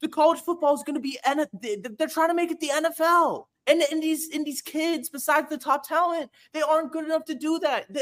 the 0.00 0.06
college 0.06 0.38
football 0.42 0.74
is 0.74 0.84
going 0.84 0.94
to 0.94 1.00
be 1.00 1.18
they're 1.98 2.06
trying 2.06 2.28
to 2.28 2.34
make 2.34 2.52
it 2.52 2.60
the 2.60 2.68
NFL. 2.68 3.46
And, 3.66 3.82
and 3.90 4.02
these 4.02 4.28
and 4.34 4.44
these 4.44 4.60
kids, 4.60 5.08
besides 5.08 5.48
the 5.48 5.56
top 5.56 5.88
talent, 5.88 6.30
they 6.52 6.60
aren't 6.60 6.92
good 6.92 7.04
enough 7.04 7.24
to 7.26 7.34
do 7.34 7.58
that. 7.60 7.86
They, 7.88 8.00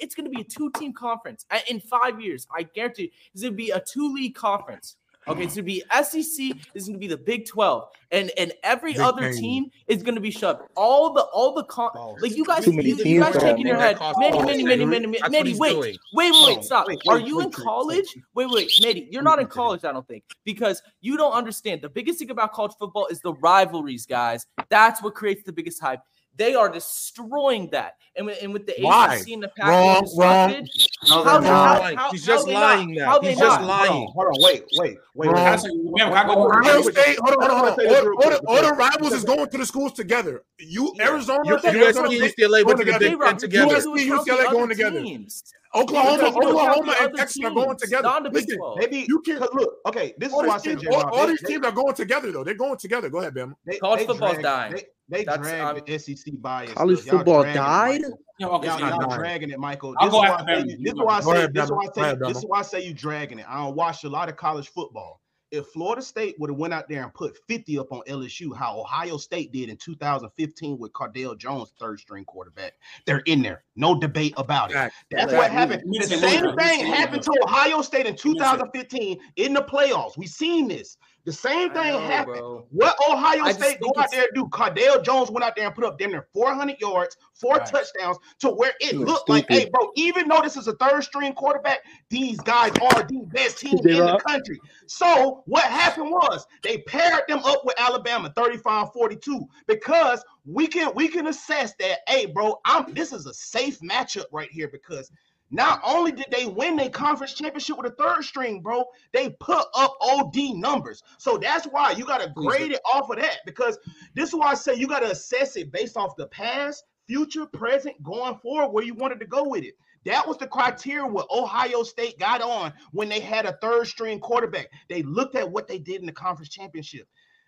it's 0.00 0.14
going 0.14 0.30
to 0.30 0.30
be 0.30 0.42
a 0.42 0.44
two 0.44 0.70
team 0.72 0.92
conference 0.92 1.44
uh, 1.50 1.58
in 1.68 1.80
five 1.80 2.20
years. 2.20 2.46
I 2.56 2.62
guarantee 2.62 3.02
you, 3.04 3.08
it's 3.34 3.42
going 3.42 3.52
to 3.52 3.56
be 3.56 3.70
a 3.70 3.80
two 3.80 4.12
league 4.12 4.36
conference. 4.36 4.96
Okay, 5.28 5.44
it's 5.44 5.54
going 5.54 5.64
to 5.64 5.72
be 5.72 5.84
SEC. 6.02 6.56
This 6.74 6.82
is 6.82 6.88
going 6.88 6.94
to 6.94 6.98
be 6.98 7.06
the 7.06 7.16
Big 7.16 7.46
Twelve, 7.46 7.88
and 8.10 8.32
and 8.36 8.52
every 8.64 8.92
Big 8.94 9.00
other 9.00 9.30
Ten. 9.32 9.36
team 9.36 9.70
is 9.86 10.02
going 10.02 10.16
to 10.16 10.20
be 10.20 10.32
shoved. 10.32 10.62
All 10.74 11.12
the 11.12 11.22
all 11.32 11.54
the 11.54 11.62
con- 11.64 11.92
like 12.20 12.34
you 12.36 12.44
guys, 12.44 12.66
you, 12.66 12.72
you 12.80 13.20
guys 13.20 13.34
shaking 13.40 13.66
your 13.66 13.76
head. 13.76 13.96
That 13.96 13.98
costs 13.98 14.18
Manny, 14.18 14.38
all 14.38 14.44
Manny, 14.44 14.58
the 14.58 14.68
Manny. 14.68 14.84
Manny, 14.84 15.06
Manny, 15.06 15.18
Manny, 15.30 15.50
he's 15.50 15.58
wait, 15.60 15.76
wait, 15.76 15.98
wait, 16.12 16.64
stop. 16.64 16.88
Wait, 16.88 17.00
Are 17.08 17.20
you 17.20 17.38
wait, 17.38 17.44
in 17.44 17.50
wait, 17.50 17.58
wait. 17.58 17.64
college? 17.64 18.16
Wait, 18.34 18.50
wait, 18.50 18.70
Manny, 18.82 19.08
you're 19.12 19.22
not 19.22 19.38
in 19.38 19.46
college, 19.46 19.84
I 19.84 19.92
don't 19.92 20.06
think, 20.08 20.24
because 20.44 20.82
you 21.00 21.16
don't 21.16 21.32
understand. 21.32 21.82
The 21.82 21.88
biggest 21.88 22.18
thing 22.18 22.30
about 22.30 22.52
college 22.52 22.72
football 22.78 23.06
is 23.06 23.20
the 23.20 23.34
rivalries, 23.34 24.06
guys. 24.06 24.46
That's 24.70 25.02
what 25.02 25.14
creates 25.14 25.44
the 25.44 25.52
biggest 25.52 25.80
hype. 25.80 26.00
They 26.36 26.54
are 26.54 26.68
destroying 26.70 27.68
that, 27.72 27.96
and 28.16 28.24
with, 28.26 28.38
and 28.42 28.52
with 28.54 28.66
the 28.66 28.74
Why? 28.80 29.16
ACC 29.16 29.32
and 29.32 29.42
the 29.42 29.52
Wrong, 29.62 30.00
Pac-12 30.00 30.18
wrong. 30.18 30.48
disrupted, 30.48 30.68
No, 31.10 31.24
how 31.24 31.38
not. 31.40 31.42
how- 31.82 31.96
how- 31.96 32.10
He's 32.10 32.24
just 32.24 32.48
lying 32.48 32.94
not? 32.94 33.22
now. 33.22 33.28
He's 33.28 33.38
just 33.38 33.60
not? 33.60 33.66
lying. 33.68 34.08
Hold 34.14 34.26
on, 34.28 34.32
wait, 34.38 34.64
wait, 34.78 34.96
wait. 35.14 35.26
Wait. 35.28 35.34
Can 35.34 35.36
I 35.36 35.56
say- 35.56 35.68
man, 35.72 36.08
can 36.08 36.12
I 36.16 36.24
go 36.34 36.44
over 36.44 36.60
Ohio 36.60 36.82
State, 36.82 37.18
hold 37.20 37.36
on, 37.36 37.40
hold 37.40 37.50
on, 37.50 37.58
hold 37.58 37.70
on. 37.70 37.78
say 37.78 37.86
All, 37.96 38.06
real 38.06 38.18
all 38.22 38.30
the, 38.30 38.40
all 38.48 38.62
the 38.62 38.72
rivals 38.74 39.12
is 39.12 39.24
going 39.24 39.46
to 39.48 39.58
the 39.58 39.66
schools 39.66 39.92
together. 39.92 40.42
You, 40.58 40.94
Arizona, 41.00 41.40
You're- 41.44 41.60
and 41.64 41.74
you're- 41.74 41.84
Arizona 41.84 42.08
USC 42.08 42.32
UCLA 42.38 42.64
went 42.64 42.78
to 42.78 42.84
going 42.84 42.86
the 42.86 42.92
together. 42.92 43.16
Big 43.18 43.26
Ten 43.26 43.36
together. 43.36 43.74
USC, 43.76 44.08
UCLA 44.08 44.50
going 44.50 44.68
together. 44.70 45.00
Teams. 45.02 45.44
Oklahoma, 45.74 46.12
you 46.12 46.18
don't 46.18 46.36
Oklahoma, 46.44 46.94
and 47.00 47.06
other 47.08 47.16
Texas 47.16 47.44
are 47.44 47.50
going 47.50 47.76
together. 47.78 48.02
not 48.02 48.22
the 48.24 48.30
Big 48.30 48.44
Listen, 48.48 48.74
Maybe 48.76 49.06
you 49.08 49.20
can. 49.22 49.38
cause 49.38 49.48
look, 49.54 49.74
okay, 49.86 50.12
this 50.18 50.28
is 50.28 50.34
All 50.34 50.46
why 50.46 50.54
I 50.54 50.58
these 50.58 50.62
said 50.64 50.80
teams, 50.80 50.94
all, 50.94 51.08
all 51.14 51.26
these 51.26 51.40
they, 51.40 51.52
teams 51.54 51.64
are 51.66 51.72
going 51.72 51.94
together 51.94 52.30
though. 52.30 52.44
They're 52.44 52.54
going 52.54 52.76
together. 52.76 53.08
Go 53.08 53.20
ahead, 53.20 53.34
Bama. 53.34 53.54
they, 53.64 53.78
College 53.78 54.00
they 54.00 54.06
football's 54.06 54.32
drag, 54.32 54.42
dying. 54.42 54.72
They, 54.74 54.84
they 55.08 55.24
That's- 55.24 55.46
drag 55.48 55.60
I'm- 55.62 55.80
the 55.86 55.98
SEC 55.98 56.34
bias. 56.42 56.72
College 56.74 56.98
stuff. 56.98 57.06
Y'all 57.06 57.18
football 57.20 57.42
dragging 57.42 57.60
it, 57.62 57.64
died? 57.64 58.00
Michael. 58.02 58.18
Yeah, 58.38 58.46
okay, 58.48 58.66
Y'all, 58.66 58.80
y'all 58.80 59.16
dragging 59.16 59.50
it, 59.50 59.58
Michael. 59.58 59.94
This 60.00 60.08
is 60.08 60.12
why 60.14 60.28
I 60.28 60.36
say 60.38 60.44
Bama. 60.44 60.64
you- 60.66 60.70
You 60.70 60.76
this 60.84 60.92
is 60.92 60.98
go. 60.98 61.04
why 61.04 61.16
I 61.16 61.20
say 61.20 61.30
ahead, 61.32 61.54
this 61.54 61.64
is 61.64 61.70
Bama. 61.70 61.74
why 61.76 61.82
I 61.82 61.86
Go 61.86 61.92
say 61.94 62.00
ahead, 62.02 62.18
this 62.20 62.28
Bama. 62.28 62.36
is 62.36 62.44
why 62.46 62.58
I 62.58 62.62
say 62.62 62.84
you 62.86 62.94
dragging 62.94 63.38
it. 63.38 63.46
I 63.48 63.64
don't 63.64 63.74
watch 63.76 64.04
a 64.04 64.08
lot 64.10 64.28
of 64.28 64.36
college 64.36 64.68
football. 64.68 65.21
If 65.52 65.66
Florida 65.66 66.00
State 66.00 66.34
would 66.40 66.48
have 66.48 66.58
went 66.58 66.72
out 66.72 66.88
there 66.88 67.02
and 67.02 67.12
put 67.12 67.36
50 67.46 67.78
up 67.78 67.92
on 67.92 68.00
LSU, 68.08 68.56
how 68.56 68.80
Ohio 68.80 69.18
State 69.18 69.52
did 69.52 69.68
in 69.68 69.76
2015 69.76 70.78
with 70.78 70.92
Cardale 70.94 71.36
Jones, 71.36 71.72
third 71.78 72.00
string 72.00 72.24
quarterback, 72.24 72.72
they're 73.04 73.22
in 73.26 73.42
there. 73.42 73.62
No 73.76 73.94
debate 73.98 74.32
about 74.38 74.70
it. 74.70 74.74
That's 75.10 75.30
Fact. 75.30 75.32
what 75.34 75.50
happened. 75.50 75.82
The 75.92 76.04
same. 76.06 76.56
Thing 76.56 76.86
happened 76.86 77.22
to. 77.24 77.32
Ohio 77.44 77.82
State 77.82 78.06
in 78.06 78.12
You 78.14 78.18
said- 78.18 78.32
2015 78.34 79.20
in 79.36 79.52
the 79.52 79.60
playoffs. 79.62 80.16
We've 80.16 80.28
seen 80.28 80.68
this. 80.68 80.96
The 81.24 81.32
same 81.32 81.70
thing 81.72 81.92
know, 81.92 82.00
happened. 82.00 82.36
bro. 82.36 82.66
What 82.70 82.96
Ohio 83.08 83.44
I 83.44 83.52
State 83.52 83.80
go 83.80 83.92
out 83.96 84.10
there 84.10 84.22
and 84.22 84.30
do? 84.34 84.46
Cardale 84.46 85.04
Jones 85.04 85.30
went 85.30 85.44
out 85.44 85.54
there 85.54 85.66
and 85.66 85.74
put 85.74 85.84
up 85.84 85.98
damn 85.98 86.10
near 86.10 86.26
400 86.32 86.76
yards, 86.80 87.16
four 87.34 87.58
Right. 87.58 87.66
touchdowns, 87.66 88.18
to 88.40 88.50
where 88.50 88.72
it 88.80 88.92
He 88.92 88.98
was 88.98 89.06
looked 89.08 89.28
like, 89.28 89.44
stupid. 89.44 89.62
hey, 89.64 89.70
bro, 89.70 89.90
even 89.94 90.26
though 90.26 90.40
this 90.42 90.56
is 90.56 90.66
a 90.66 90.74
third 90.76 91.04
string 91.04 91.32
quarterback, 91.32 91.80
these 92.08 92.38
guys 92.40 92.72
are 92.80 93.04
the 93.04 93.22
best 93.32 93.58
team 93.58 93.78
in 93.78 93.84
the 93.84 94.18
country. 94.26 94.60
So 94.86 95.42
what 95.46 95.64
happened 95.64 96.10
was 96.10 96.44
they 96.64 96.78
paired 96.78 97.22
them 97.28 97.40
up 97.44 97.64
with 97.64 97.78
Alabama 97.78 98.32
35-42 98.36 99.46
because 99.68 100.24
we 100.44 100.66
can 100.66 100.92
we 100.96 101.06
can 101.06 101.28
assess 101.28 101.74
that, 101.78 101.98
hey, 102.08 102.26
bro, 102.26 102.60
I'm 102.64 102.92
this 102.94 103.12
is 103.12 103.26
a 103.26 103.34
safe 103.34 103.78
matchup 103.80 104.24
right 104.32 104.50
here 104.50 104.68
because 104.68 105.10
not 105.52 105.80
only 105.84 106.12
did 106.12 106.26
they 106.30 106.46
win 106.46 106.76
their 106.76 106.88
conference 106.88 107.34
championship 107.34 107.76
with 107.76 107.92
a 107.92 107.94
third 107.94 108.24
string, 108.24 108.62
bro, 108.62 108.84
they 109.12 109.30
put 109.38 109.66
up 109.74 109.96
OD 110.00 110.36
numbers. 110.54 111.02
So 111.18 111.36
that's 111.36 111.66
why 111.66 111.92
you 111.92 112.06
got 112.06 112.22
to 112.22 112.32
grade 112.34 112.72
it 112.72 112.80
off 112.92 113.10
of 113.10 113.18
that 113.18 113.40
because 113.44 113.78
this 114.14 114.30
is 114.30 114.34
why 114.34 114.46
I 114.46 114.54
say 114.54 114.74
you 114.74 114.88
got 114.88 115.00
to 115.00 115.10
assess 115.10 115.56
it 115.56 115.70
based 115.70 115.96
off 115.98 116.16
the 116.16 116.26
past, 116.28 116.84
future, 117.06 117.44
present, 117.46 118.02
going 118.02 118.36
forward, 118.38 118.72
where 118.72 118.84
you 118.84 118.94
wanted 118.94 119.20
to 119.20 119.26
go 119.26 119.46
with 119.46 119.62
it. 119.64 119.74
That 120.04 120.26
was 120.26 120.38
the 120.38 120.46
criteria 120.46 121.06
what 121.06 121.30
Ohio 121.30 121.82
State 121.82 122.18
got 122.18 122.40
on 122.40 122.72
when 122.92 123.08
they 123.08 123.20
had 123.20 123.46
a 123.46 123.56
third 123.60 123.86
string 123.86 124.18
quarterback. 124.18 124.68
They 124.88 125.02
looked 125.02 125.36
at 125.36 125.50
what 125.50 125.68
they 125.68 125.78
did 125.78 126.00
in 126.00 126.06
the 126.06 126.12
conference 126.12 126.48
championship. 126.48 127.06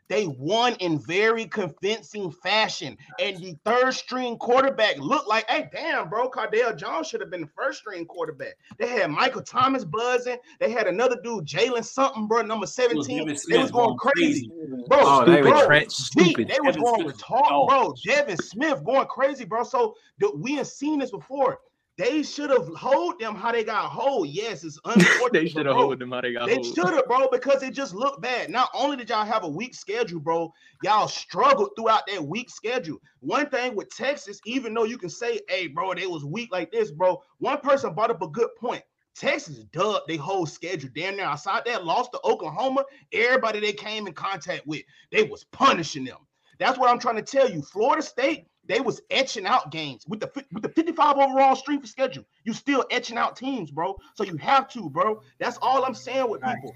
They 0.08 0.26
won 0.26 0.74
in 0.76 0.98
very 0.98 1.46
convincing 1.46 2.30
fashion. 2.30 2.96
And 3.18 3.36
the 3.38 3.56
third 3.64 3.92
string 3.94 4.36
quarterback 4.36 4.98
looked 4.98 5.28
like, 5.28 5.48
hey, 5.48 5.68
damn, 5.72 6.08
bro, 6.10 6.28
Cardale 6.28 6.76
Jones 6.76 7.08
should 7.08 7.20
have 7.20 7.30
been 7.30 7.42
the 7.42 7.46
first 7.56 7.78
string 7.80 8.04
quarterback. 8.04 8.54
They 8.78 8.88
had 8.88 9.10
Michael 9.10 9.42
Thomas 9.42 9.84
buzzing. 9.84 10.36
They 10.60 10.70
had 10.70 10.86
another 10.86 11.16
dude, 11.22 11.46
Jalen 11.46 11.84
something, 11.84 12.26
bro, 12.28 12.42
number 12.42 12.66
17. 12.66 13.18
Devin 13.18 13.28
They 13.28 13.36
Smith 13.36 13.62
was 13.62 13.70
going 13.70 13.84
going 13.96 13.98
crazy. 13.98 14.48
crazy. 14.48 14.50
Oh, 14.82 14.86
bro, 14.88 14.98
Oh, 15.02 15.24
they 15.24 15.42
were 15.42 15.50
bro, 15.50 15.66
Trent 15.66 15.88
Gee, 15.90 15.94
stupid. 15.94 16.48
they 16.48 16.58
was 16.60 16.74
Devin 16.76 16.82
going 16.82 16.94
Smith 16.96 17.06
with 17.06 17.18
talk, 17.18 17.68
bro. 17.68 17.94
Devin 18.04 18.36
Smith 18.38 18.84
going 18.84 19.06
crazy, 19.06 19.44
bro. 19.44 19.64
So 19.64 19.94
the, 20.18 20.30
we 20.36 20.54
have 20.56 20.66
seen 20.66 20.98
this 20.98 21.10
before. 21.10 21.60
They 21.96 22.24
should 22.24 22.50
have 22.50 22.66
hold 22.74 23.20
them 23.20 23.36
how 23.36 23.52
they 23.52 23.62
got 23.62 23.88
hold. 23.88 24.28
Yes, 24.28 24.64
it's 24.64 24.80
unfortunate. 24.84 25.32
they 25.32 25.48
should 25.48 25.66
have 25.66 25.76
hold 25.76 25.98
them 26.00 26.10
how 26.10 26.20
they 26.20 26.32
got 26.32 26.46
they 26.46 26.54
hold. 26.54 26.66
should 26.66 26.92
have, 26.94 27.06
bro, 27.06 27.28
because 27.30 27.62
it 27.62 27.72
just 27.72 27.94
looked 27.94 28.20
bad. 28.20 28.50
Not 28.50 28.70
only 28.74 28.96
did 28.96 29.10
y'all 29.10 29.24
have 29.24 29.44
a 29.44 29.48
weak 29.48 29.74
schedule, 29.74 30.18
bro, 30.18 30.52
y'all 30.82 31.06
struggled 31.06 31.70
throughout 31.76 32.02
that 32.08 32.24
weak 32.24 32.50
schedule. 32.50 32.98
One 33.20 33.48
thing 33.48 33.76
with 33.76 33.90
Texas, 33.90 34.40
even 34.44 34.74
though 34.74 34.84
you 34.84 34.98
can 34.98 35.08
say, 35.08 35.40
hey, 35.48 35.68
bro, 35.68 35.94
they 35.94 36.06
was 36.06 36.24
weak 36.24 36.50
like 36.50 36.72
this, 36.72 36.90
bro. 36.90 37.22
One 37.38 37.60
person 37.60 37.94
brought 37.94 38.10
up 38.10 38.22
a 38.22 38.28
good 38.28 38.50
point. 38.58 38.82
Texas 39.14 39.58
dubbed 39.72 40.08
their 40.08 40.18
whole 40.18 40.46
schedule. 40.46 40.90
Damn 40.94 41.16
near 41.16 41.26
outside 41.26 41.64
that 41.66 41.84
lost 41.84 42.12
to 42.12 42.20
Oklahoma. 42.24 42.84
Everybody 43.12 43.60
they 43.60 43.72
came 43.72 44.08
in 44.08 44.12
contact 44.12 44.66
with, 44.66 44.82
they 45.12 45.22
was 45.22 45.44
punishing 45.44 46.04
them. 46.04 46.18
That's 46.58 46.78
what 46.78 46.90
I'm 46.90 46.98
trying 46.98 47.16
to 47.16 47.22
tell 47.22 47.48
you. 47.48 47.62
Florida 47.62 48.02
State, 48.02 48.46
they 48.66 48.80
was 48.80 49.00
etching 49.10 49.46
out 49.46 49.70
games 49.70 50.04
with 50.08 50.20
the 50.20 50.30
with 50.52 50.62
the 50.62 50.68
55 50.68 51.16
overall 51.16 51.56
strength 51.56 51.84
of 51.84 51.90
schedule. 51.90 52.24
You 52.44 52.52
still 52.52 52.84
etching 52.90 53.18
out 53.18 53.36
teams, 53.36 53.70
bro. 53.70 53.98
So 54.14 54.24
you 54.24 54.36
have 54.36 54.68
to, 54.70 54.88
bro. 54.90 55.20
That's 55.38 55.58
all 55.60 55.84
I'm 55.84 55.94
saying 55.94 56.28
with 56.28 56.42
people. 56.42 56.74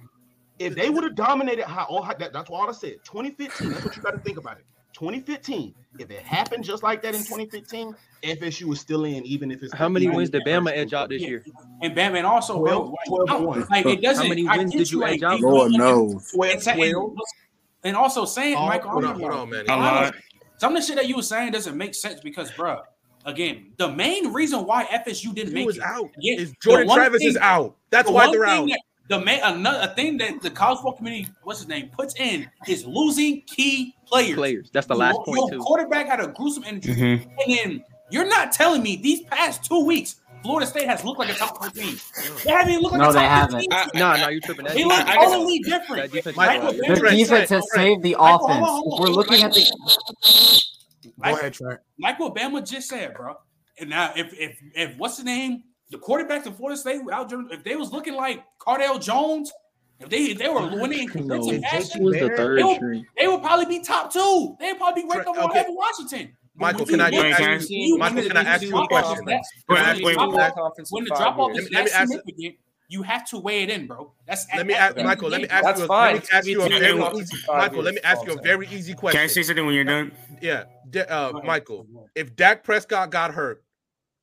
If 0.58 0.74
they 0.74 0.90
would 0.90 1.04
have 1.04 1.14
dominated 1.14 1.66
how, 1.66 1.86
oh, 1.88 2.04
that, 2.18 2.32
that's 2.32 2.50
all 2.50 2.68
I 2.68 2.72
said. 2.72 2.96
2015. 3.04 3.70
That's 3.70 3.84
what 3.84 3.96
you 3.96 4.02
got 4.02 4.10
to 4.10 4.18
think 4.18 4.38
about 4.38 4.58
it. 4.58 4.64
2015. 4.92 5.74
If 5.98 6.10
it 6.10 6.22
happened 6.22 6.64
just 6.64 6.82
like 6.82 7.02
that 7.02 7.14
in 7.14 7.20
2015, 7.20 7.94
FSU 8.24 8.64
was 8.64 8.80
still 8.80 9.04
in, 9.04 9.24
even 9.24 9.52
if 9.52 9.62
it's 9.62 9.72
How 9.72 9.88
many 9.88 10.08
wins 10.08 10.30
did 10.30 10.42
Bama 10.44 10.72
edge 10.72 10.92
out 10.92 11.08
this 11.08 11.22
year? 11.22 11.44
And 11.82 11.94
Batman 11.94 12.24
also, 12.24 12.58
bro, 12.60 12.94
12 13.06 13.28
like, 13.28 13.38
points. 13.38 13.70
like 13.70 13.86
it 13.86 14.02
doesn't. 14.02 14.24
How 14.24 14.28
many 14.28 14.44
wins 14.44 14.72
did 14.72 14.90
you 14.90 15.00
like, 15.00 15.14
edge 15.14 15.22
out? 15.22 15.36
they 15.36 15.46
Lord 15.46 15.72
knows. 15.72 16.32
12, 16.32 16.52
and, 16.52 16.68
and, 16.68 16.92
12. 16.92 17.16
and 17.84 17.96
also 17.96 18.24
saying, 18.24 18.56
Oh, 18.56 18.66
Michael, 18.66 18.90
Hold 18.90 19.04
on, 19.04 19.20
hold 19.20 19.32
on, 19.32 19.50
man. 19.50 19.64
I 19.68 19.74
A 19.74 19.76
lot. 19.76 20.14
Know. 20.60 20.66
Some 20.66 20.76
of 20.76 20.82
the 20.82 20.86
shit 20.86 20.96
that 20.96 21.06
you 21.08 21.16
were 21.16 21.22
saying 21.22 21.52
doesn't 21.52 21.76
make 21.76 21.94
sense 21.94 22.20
because, 22.20 22.50
bro, 22.52 22.80
again, 23.24 23.72
the 23.76 23.90
main 23.92 24.32
reason 24.32 24.64
why 24.66 24.84
FSU 24.84 25.34
didn't 25.34 25.48
He 25.48 25.54
make 25.54 25.66
was 25.66 25.76
it 25.76 25.82
out. 25.82 26.10
again, 26.18 26.38
Is 26.38 26.52
Jordan 26.62 26.88
Travis 26.92 27.20
thing- 27.20 27.28
is 27.28 27.36
out. 27.36 27.76
That's 27.90 28.08
the 28.08 28.14
why 28.14 28.26
one 28.26 28.32
they're 28.38 28.46
thing 28.46 28.58
out. 28.64 28.68
that- 28.68 28.80
the 29.08 29.24
main 29.24 29.40
another 29.42 29.90
thing 29.94 30.18
that 30.18 30.42
the 30.42 30.50
college 30.50 30.76
football 30.78 30.92
community, 30.92 31.28
what's 31.42 31.60
his 31.60 31.68
name, 31.68 31.88
puts 31.96 32.14
in 32.20 32.46
is 32.66 32.84
losing 32.84 33.40
key 33.46 33.94
players. 34.06 34.34
Players. 34.36 34.70
That's 34.70 34.86
the 34.86 34.92
Your- 34.94 35.00
last 35.00 35.16
point 35.24 35.38
Your 35.38 35.50
too. 35.50 35.58
quarterback 35.60 36.06
had 36.08 36.20
a 36.20 36.28
gruesome 36.28 36.64
injury, 36.64 36.94
Mhm. 36.94 37.26
and 37.46 37.58
then 37.58 37.84
you're 38.10 38.28
not 38.28 38.52
telling 38.52 38.82
me 38.82 38.96
these 38.96 39.22
past 39.22 39.64
two 39.64 39.82
weeks 39.82 40.16
Florida 40.42 40.66
State 40.66 40.86
has 40.86 41.04
looked 41.04 41.18
like 41.18 41.30
a 41.30 41.34
top 41.34 41.58
14. 41.58 41.96
They 42.44 42.50
haven't 42.50 42.70
even 42.70 42.82
looked 42.82 42.94
like 42.96 43.02
No, 43.02 43.10
a 43.10 43.12
they 43.12 43.18
top 43.20 43.30
haven't. 43.30 43.60
15. 43.72 44.00
No, 44.00 44.16
no, 44.16 44.28
you're 44.28 44.40
tripping. 44.40 44.64
That 44.66 44.74
They 44.74 44.84
look 44.84 44.98
defense- 44.98 45.16
totally 45.24 45.58
different. 45.60 46.02
That 46.02 46.12
defense 46.12 46.26
is 46.32 46.36
Michael, 46.36 46.62
wild. 46.64 46.76
Their 46.78 46.96
Trent, 46.96 47.16
defense 47.18 47.50
has 47.50 47.72
saved 47.72 48.02
the 48.02 48.12
Michael, 48.18 48.38
hold 48.38 48.50
on, 48.50 48.56
offense. 48.56 48.68
hold 48.70 48.92
on. 48.94 49.00
we're 49.00 49.14
looking 49.14 49.42
at 49.42 49.52
the 49.52 50.62
Go 51.22 51.34
ahead, 51.34 51.52
Trent. 51.52 51.80
like 52.00 52.18
what 52.18 52.34
Bama 52.34 52.68
just 52.68 52.88
said, 52.88 53.14
bro. 53.14 53.34
And 53.80 53.90
now, 53.90 54.12
if 54.16 54.32
if 54.34 54.58
if 54.74 54.96
what's 54.96 55.16
the 55.18 55.24
name, 55.24 55.62
the 55.90 55.98
quarterback 55.98 56.44
to 56.44 56.52
Florida 56.52 56.78
State, 56.78 57.00
Algebra, 57.10 57.46
if 57.52 57.64
they 57.64 57.76
was 57.76 57.92
looking 57.92 58.14
like 58.14 58.44
Cardale 58.60 59.00
Jones, 59.00 59.52
if 60.00 60.08
they 60.08 60.18
if 60.24 60.38
they 60.38 60.48
were 60.48 60.60
winning 60.80 61.00
in 61.00 61.06
No, 61.26 61.38
convincing 61.40 61.62
fashion, 61.62 62.02
was 62.04 62.14
the 62.14 62.28
they 62.28 62.62
would, 62.62 63.04
they 63.18 63.26
would 63.28 63.42
probably 63.42 63.66
be 63.66 63.80
top 63.82 64.12
two. 64.12 64.56
They'd 64.60 64.76
probably 64.78 65.02
be 65.02 65.08
ranked 65.08 65.26
Trent, 65.26 65.38
over 65.38 65.50
okay. 65.50 65.64
Washington. 65.68 66.32
But 66.58 66.72
Michael, 66.72 66.86
can 66.86 67.00
I 67.00 67.06
you 67.10 67.22
just 67.22 67.40
look- 67.40 67.48
ask 67.48 67.70
you, 67.70 67.78
you 67.78 67.98
Michael, 67.98 68.22
can 68.22 68.36
I 68.36 68.42
ask 68.42 68.62
you 68.62 68.76
a 68.76 68.88
question? 68.88 69.24
that- 69.26 69.42
Can 69.68 69.76
I 69.76 69.92
when 69.94 70.02
the 70.02 70.08
you 70.10 70.14
drop-off- 70.14 70.74
question? 70.74 70.84
When 70.90 71.04
the 71.04 71.08
Five 71.10 71.18
drop 71.18 71.38
off 71.38 71.54
years. 71.54 71.66
is 71.66 71.70
Let 71.70 71.70
me- 71.70 71.74
let 71.76 71.84
me 71.84 71.90
that 71.90 72.08
significant, 72.08 72.56
you 72.88 73.02
have 73.02 73.28
to 73.28 73.38
weigh 73.38 73.62
it 73.62 73.70
in, 73.70 73.86
bro. 73.86 74.12
That's 74.26 74.46
Let 74.56 74.66
me 74.66 74.74
ask 74.74 74.96
Michael. 74.96 75.28
Let 75.28 75.42
me 75.42 75.48
ask 75.48 75.64
That's 75.64 75.78
you. 75.78 75.84
A, 75.84 75.88
fine. 75.88 76.14
let 76.14 76.22
me 76.24 76.28
ask 76.32 76.46
you 76.48 76.60
a 76.60 76.64
It's 76.64 76.74
gonna 76.74 76.80
be 76.80 77.00
very 77.00 77.20
easy. 77.20 77.36
to 77.36 77.42
five 77.44 77.56
Michael, 77.58 77.82
let 77.82 77.94
me 77.94 78.00
ask 78.02 78.26
you 78.26 78.32
a 78.32 78.36
all 78.36 78.42
very 78.42 78.66
easy 78.68 78.94
question. 78.94 79.18
Can 79.18 79.24
I 79.24 79.26
say 79.28 79.42
something 79.44 79.66
when 79.66 79.74
you're 79.74 79.84
done? 79.84 80.12
Yeah, 80.42 80.64
uh, 81.08 81.40
Michael. 81.44 81.86
If 82.16 82.34
Dak 82.34 82.64
Prescott 82.64 83.10
got 83.10 83.34
hurt, 83.34 83.62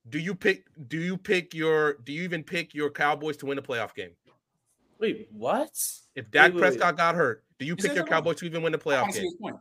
do 0.10 0.20
you 0.20 0.36
pick? 0.36 0.66
Do 0.90 0.98
you 0.98 1.16
pick 1.18 1.53
your? 1.53 1.94
Do 2.03 2.12
you 2.12 2.24
even 2.24 2.44
pick 2.44 2.74
your 2.74 2.90
Cowboys 2.90 3.38
to 3.38 3.45
win 3.45 3.57
a 3.57 3.62
playoff 3.62 3.94
game? 3.95 4.12
Wait, 4.99 5.28
what? 5.32 5.72
If 6.16 6.30
Dak 6.32 6.44
Wait, 6.53 6.56
wait, 6.56 6.56
wait. 6.56 6.60
Prescott 6.62 6.98
got 6.98 7.16
hurt, 7.16 7.44
do 7.60 7.66
you 7.66 7.76
Is 7.76 7.86
pick 7.86 7.94
your 7.95 8.03
right? 8.03 8.12
Cowboys 8.12 8.38
to 8.38 8.45
even 8.45 8.62
win 8.62 8.74
a 8.74 8.78
I 8.78 8.80
playoff 8.80 9.14
game? 9.14 9.60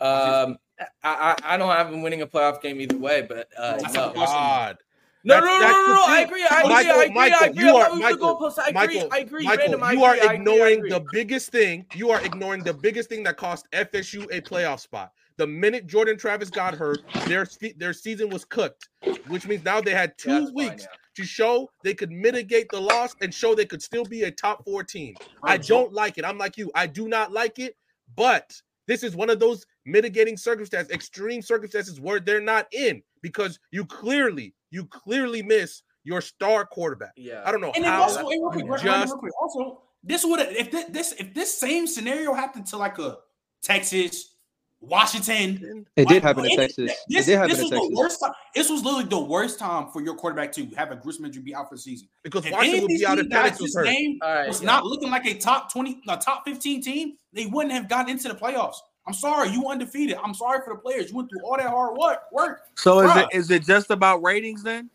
Um, 0.00 0.56
I, 1.02 1.36
I 1.42 1.54
I 1.54 1.56
don't 1.56 1.70
have 1.70 1.92
him 1.92 2.02
winning 2.02 2.22
a 2.22 2.26
playoff 2.26 2.60
game 2.62 2.80
either 2.80 2.98
way, 2.98 3.22
but 3.22 3.48
uh, 3.58 3.78
That's 3.78 3.94
no. 3.94 4.12
God. 4.14 4.78
No, 5.22 5.34
That's- 5.34 5.60
no, 5.60 5.66
no, 5.66 5.86
no, 5.86 5.94
no, 5.94 6.02
I 6.06 6.20
agree, 6.20 6.46
I 6.50 6.60
agree, 6.60 6.72
Michael, 6.72 6.92
I 6.92 7.04
agree, 7.04 7.14
Michael, 7.14 7.38
I 7.40 7.46
agree. 7.46 7.64
you 7.64 7.76
are 7.76 7.82
not 7.82 7.92
moving 7.92 8.00
the 8.00 8.12
Michael. 8.16 8.58
I 8.58 8.68
agree, 8.68 8.74
Michael, 8.74 9.08
I 9.12 9.18
agree. 9.18 9.44
Michael, 9.44 9.62
Random, 9.64 9.82
I 9.82 9.92
you 9.92 10.04
are 10.04 10.14
agree, 10.14 10.28
I 10.28 10.32
ignoring 10.32 10.82
the 10.82 11.04
biggest 11.12 11.50
thing. 11.50 11.86
You 11.94 12.10
are 12.10 12.22
ignoring 12.24 12.62
the 12.62 12.72
biggest 12.72 13.10
thing 13.10 13.22
that 13.24 13.36
cost 13.36 13.70
FSU 13.72 14.24
a 14.32 14.40
playoff 14.40 14.80
spot. 14.80 15.12
The 15.36 15.46
minute 15.46 15.86
Jordan 15.86 16.16
Travis 16.16 16.48
got 16.48 16.74
hurt, 16.74 17.00
their 17.26 17.46
their 17.76 17.92
season 17.92 18.30
was 18.30 18.46
cooked, 18.46 18.88
which 19.26 19.46
means 19.46 19.64
now 19.64 19.80
they 19.80 19.92
had 19.92 20.16
two 20.16 20.30
that's 20.30 20.44
fine, 20.46 20.54
weeks 20.54 20.82
yeah. 20.84 20.96
to 21.16 21.24
show 21.24 21.70
they 21.84 21.94
could 21.94 22.10
mitigate 22.10 22.70
the 22.70 22.80
loss 22.80 23.14
and 23.20 23.32
show 23.32 23.54
they 23.54 23.66
could 23.66 23.82
still 23.82 24.04
be 24.04 24.22
a 24.22 24.30
top 24.30 24.64
four 24.64 24.84
team. 24.84 25.14
I 25.42 25.58
don't 25.58 25.92
like 25.92 26.16
it. 26.16 26.24
I'm 26.24 26.38
like 26.38 26.56
you. 26.56 26.70
I 26.74 26.86
do 26.86 27.08
not 27.08 27.30
like 27.32 27.58
it, 27.58 27.76
but 28.16 28.52
this 28.86 29.02
is 29.02 29.14
one 29.14 29.30
of 29.30 29.38
those 29.38 29.64
mitigating 29.84 30.36
circumstances, 30.36 30.92
extreme 30.92 31.42
circumstances 31.42 32.00
where 32.00 32.20
they're 32.20 32.40
not 32.40 32.66
in 32.72 33.02
because 33.22 33.58
you 33.70 33.84
clearly, 33.84 34.54
you 34.70 34.84
clearly 34.86 35.42
miss 35.42 35.82
your 36.04 36.20
star 36.20 36.64
quarterback. 36.66 37.12
Yeah. 37.16 37.42
I 37.44 37.50
don't 37.50 37.60
know 37.60 37.72
And 37.74 37.84
how. 37.84 38.02
also, 38.02 38.26
wait, 38.26 38.40
quick, 38.52 38.66
just- 38.82 38.84
real 39.12 39.18
quick. 39.18 39.32
Also, 39.40 39.82
this 40.02 40.24
would 40.24 40.40
if 40.40 40.70
thi- 40.70 40.86
this 40.90 41.12
if 41.18 41.34
this 41.34 41.58
same 41.58 41.86
scenario 41.86 42.32
happened 42.32 42.66
to 42.68 42.78
like 42.78 42.98
a 42.98 43.18
Texas, 43.62 44.36
Washington. 44.80 45.86
It 45.96 46.08
did 46.08 46.22
happen 46.22 46.42
to 46.44 46.48
any- 46.48 46.56
Texas. 46.56 46.90
It 46.90 46.96
This, 47.08 47.26
did 47.26 47.34
happen 47.36 47.50
this 47.50 47.58
to 47.58 47.64
was 47.64 47.70
Texas. 47.70 47.88
the 47.90 47.94
worst 47.96 48.20
time. 48.20 48.32
This 48.54 48.70
was 48.70 48.82
literally 48.82 49.04
the 49.04 49.18
worst 49.20 49.58
time 49.58 49.88
for 49.92 50.00
your 50.02 50.14
quarterback 50.14 50.52
to 50.52 50.66
have 50.76 50.90
a 50.90 50.96
gruesome 50.96 51.26
injury 51.26 51.42
be 51.42 51.54
out 51.54 51.68
for 51.68 51.74
the 51.74 51.80
season. 51.82 52.08
because 52.22 52.46
If 52.46 52.52
Washington 52.52 52.80
would 52.82 52.88
be 52.88 53.06
out 53.06 53.18
if 53.18 53.24
teams 53.24 53.32
guys 53.34 53.52
Penix 53.52 53.60
was 53.60 53.74
hurt. 53.74 53.84
game 53.86 54.18
All 54.22 54.34
right, 54.34 54.48
was 54.48 54.60
yeah. 54.62 54.66
not 54.66 54.84
looking 54.86 55.10
like 55.10 55.26
a 55.26 55.34
top 55.34 55.70
twenty, 55.72 56.00
a 56.08 56.16
top 56.16 56.44
fifteen 56.46 56.82
team, 56.82 57.16
they 57.34 57.44
wouldn't 57.46 57.72
have 57.74 57.88
gotten 57.88 58.10
into 58.10 58.28
the 58.28 58.34
playoffs. 58.34 58.76
I'm 59.10 59.14
sorry, 59.14 59.48
you 59.50 59.66
undefeated. 59.68 60.16
I'm 60.22 60.34
sorry 60.34 60.60
for 60.64 60.72
the 60.74 60.78
players. 60.80 61.10
You 61.10 61.16
went 61.16 61.30
through 61.30 61.40
all 61.44 61.56
that 61.56 61.66
hard 61.66 61.96
work. 61.98 62.20
Work. 62.30 62.60
So 62.76 63.00
is 63.00 63.16
it 63.16 63.28
is 63.32 63.50
it 63.50 63.64
just 63.64 63.90
about 63.90 64.22
ratings 64.22 64.62
then? 64.62 64.88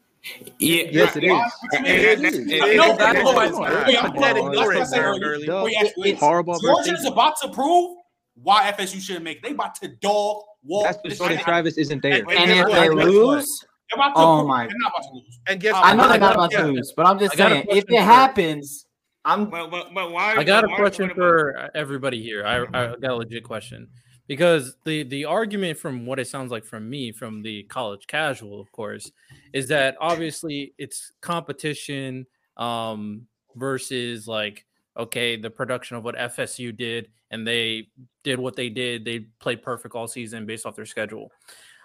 Yeah, 0.57 0.83
Yes, 0.89 1.17
it 1.17 1.25
is. 1.25 1.31
Why- 1.31 1.49
what 1.59 1.73
you 1.73 1.79
mean? 1.81 1.91
It 1.91 2.21
That's- 2.21 2.33
is. 2.33 2.47
No, 2.47 2.57
no, 2.57 2.91
is. 2.93 2.97
that's 2.97 3.19
It 3.19 3.23
what 3.25 3.45
is. 3.45 3.51
I'm- 3.59 3.85
wait, 3.87 3.97
I'm- 3.97 4.11
Pathetic 4.13 4.21
that's 4.21 4.25
what 4.25 4.45
I 4.45 4.61
ignorance, 4.61 4.89
said 4.89 4.99
Early. 5.03 5.45
Duh. 5.45 5.61
Wait, 5.65 5.75
actually, 5.77 5.93
wait. 6.11 6.17
Horrible 6.17 6.59
Georgia's 6.61 7.03
about 7.05 7.33
to 7.41 7.49
prove 7.49 7.97
why 8.41 8.71
FSU 8.71 9.01
shouldn't 9.01 9.25
make. 9.25 9.39
it. 9.39 9.43
They 9.43 9.51
about 9.51 9.75
to 9.81 9.89
dog 9.89 10.43
walk. 10.63 10.85
That's 10.85 10.97
this 10.97 11.03
because 11.03 11.17
Jordan. 11.19 11.39
Travis 11.43 11.77
isn't 11.77 12.01
there. 12.01 12.13
And- 12.13 12.31
and 12.31 12.51
if 12.51 12.67
they 12.71 12.89
lose, 12.89 13.65
They're 13.91 13.97
about 13.97 14.15
to 14.15 14.21
Oh 14.21 14.37
prove- 14.37 14.47
my- 14.47 14.65
They're 14.67 14.75
not 14.79 14.93
about 14.97 15.07
to 15.09 15.13
lose. 15.15 15.39
And 15.47 15.59
guess 15.59 15.73
I 15.75 15.93
know 15.93 16.07
they're 16.07 16.17
not 16.19 16.35
about 16.35 16.51
to 16.51 16.63
lose, 16.67 16.93
but 16.95 17.05
I'm 17.05 17.19
just 17.19 17.33
I 17.33 17.37
got 17.37 17.51
a 17.51 17.55
saying 17.55 17.65
if 17.71 17.83
it 17.89 17.99
happens, 18.01 18.85
I'm 19.25 19.49
But, 19.49 19.69
but, 19.71 19.91
but 19.93 20.11
why? 20.11 20.35
I 20.35 20.43
got 20.43 20.63
a 20.63 20.75
question 20.75 21.09
for 21.15 21.69
everybody 21.75 22.21
here. 22.21 22.45
I, 22.45 22.61
I 22.63 22.95
got 22.95 23.11
a 23.11 23.15
legit 23.15 23.43
question 23.43 23.87
because 24.27 24.75
the 24.85 25.03
the 25.03 25.25
argument 25.25 25.77
from 25.77 26.05
what 26.05 26.19
it 26.19 26.27
sounds 26.27 26.51
like 26.51 26.65
from 26.65 26.89
me, 26.89 27.11
from 27.11 27.41
the 27.41 27.63
college 27.63 28.07
casual, 28.07 28.59
of 28.59 28.71
course, 28.71 29.11
is 29.53 29.67
that 29.67 29.95
obviously 29.99 30.73
it's 30.77 31.11
competition 31.21 32.25
um, 32.57 33.27
versus 33.55 34.27
like 34.27 34.65
okay, 34.97 35.35
the 35.35 35.49
production 35.49 35.97
of 35.97 36.03
what 36.03 36.15
FSU 36.15 36.75
did, 36.75 37.09
and 37.31 37.45
they 37.45 37.89
did 38.23 38.39
what 38.39 38.55
they 38.55 38.69
did. 38.69 39.03
They 39.03 39.19
played 39.39 39.61
perfect 39.61 39.93
all 39.95 40.07
season 40.07 40.45
based 40.45 40.65
off 40.65 40.75
their 40.75 40.85
schedule. 40.85 41.31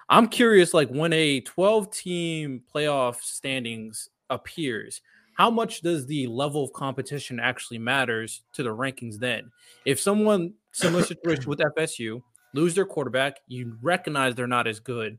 I'm 0.09 0.29
curious, 0.29 0.75
like 0.75 0.89
when 0.89 1.13
a 1.13 1.41
12 1.41 1.91
team 1.91 2.63
playoff 2.73 3.21
standings 3.21 4.09
appears, 4.29 5.01
how 5.35 5.51
much 5.51 5.81
does 5.83 6.07
the 6.07 6.27
level 6.27 6.65
of 6.65 6.73
competition 6.73 7.41
actually 7.41 7.79
matters 7.79 8.43
to 8.53 8.63
the 8.63 8.75
rankings 8.75 9.19
then? 9.19 9.51
If 9.85 10.01
someone 10.01 10.55
similar 10.73 11.03
situation 11.05 11.49
with 11.49 11.61
FSU 11.61 12.23
lose 12.55 12.75
their 12.75 12.87
quarterback, 12.87 13.39
you 13.49 13.77
recognize 13.83 14.35
they're 14.35 14.47
not 14.47 14.67
as 14.67 14.81
good. 14.81 15.19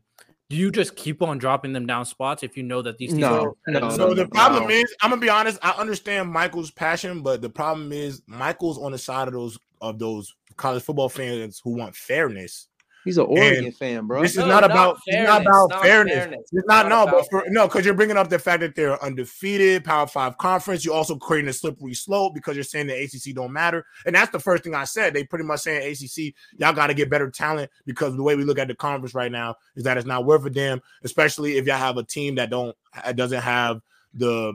Do 0.50 0.56
you 0.56 0.70
just 0.70 0.96
keep 0.96 1.22
on 1.22 1.38
dropping 1.38 1.72
them 1.72 1.86
down 1.86 2.04
spots 2.04 2.42
if 2.42 2.58
you 2.58 2.62
know 2.62 2.82
that 2.82 2.98
these 2.98 3.10
teams 3.10 3.22
No, 3.22 3.56
are 3.66 3.72
no, 3.72 3.90
So 3.90 4.08
no, 4.08 4.14
the 4.14 4.24
no. 4.24 4.28
problem 4.28 4.70
is, 4.70 4.94
I'm 5.00 5.10
gonna 5.10 5.20
be 5.20 5.30
honest. 5.30 5.58
I 5.62 5.70
understand 5.70 6.30
Michael's 6.30 6.70
passion, 6.70 7.22
but 7.22 7.40
the 7.40 7.48
problem 7.48 7.90
is 7.90 8.22
Michael's 8.26 8.78
on 8.78 8.92
the 8.92 8.98
side 8.98 9.28
of 9.28 9.34
those 9.34 9.58
of 9.80 9.98
those 9.98 10.34
college 10.56 10.82
football 10.82 11.08
fans 11.08 11.60
who 11.64 11.70
want 11.70 11.96
fairness. 11.96 12.68
He's 13.04 13.18
an 13.18 13.26
Oregon 13.26 13.64
And 13.64 13.76
fan, 13.76 14.06
bro. 14.06 14.22
This 14.22 14.32
is 14.32 14.38
No, 14.38 14.46
not 14.46 14.60
not 14.60 14.70
about 14.70 14.98
it's 15.06 15.16
not 15.16 15.26
fairness, 15.26 15.46
about 15.46 15.70
not 15.70 15.82
fairness. 15.82 16.14
fairness. 16.14 16.40
It's 16.40 16.52
It's 16.52 16.66
not, 16.68 16.88
not 16.88 17.06
no, 17.06 17.12
but 17.12 17.26
for 17.30 17.44
no, 17.48 17.66
because 17.66 17.84
you're 17.84 17.94
bringing 17.94 18.16
up 18.16 18.28
the 18.28 18.38
fact 18.38 18.60
that 18.60 18.76
they're 18.76 19.02
undefeated, 19.02 19.84
Power 19.84 20.06
Five 20.06 20.38
conference. 20.38 20.84
You're 20.84 20.94
also 20.94 21.16
creating 21.16 21.48
a 21.48 21.52
slippery 21.52 21.94
slope 21.94 22.34
because 22.34 22.56
you're 22.56 22.64
saying 22.64 22.86
the 22.86 22.94
ACC 22.94 23.34
don't 23.34 23.52
matter, 23.52 23.84
and 24.06 24.14
that's 24.14 24.30
the 24.30 24.38
first 24.38 24.62
thing 24.62 24.74
I 24.74 24.84
said. 24.84 25.14
They 25.14 25.24
pretty 25.24 25.44
much 25.44 25.60
saying 25.60 25.90
ACC, 25.90 26.34
y'all 26.58 26.72
got 26.72 26.88
to 26.88 26.94
get 26.94 27.10
better 27.10 27.30
talent 27.30 27.70
because 27.86 28.14
the 28.14 28.22
way 28.22 28.36
we 28.36 28.44
look 28.44 28.58
at 28.58 28.68
the 28.68 28.74
conference 28.74 29.14
right 29.14 29.32
now 29.32 29.56
is 29.74 29.84
that 29.84 29.96
it's 29.96 30.06
not 30.06 30.24
worth 30.24 30.44
a 30.46 30.50
damn, 30.50 30.80
especially 31.02 31.56
if 31.56 31.66
y'all 31.66 31.78
have 31.78 31.96
a 31.96 32.04
team 32.04 32.36
that 32.36 32.50
don't 32.50 32.76
doesn't 33.14 33.42
have 33.42 33.80
the 34.14 34.54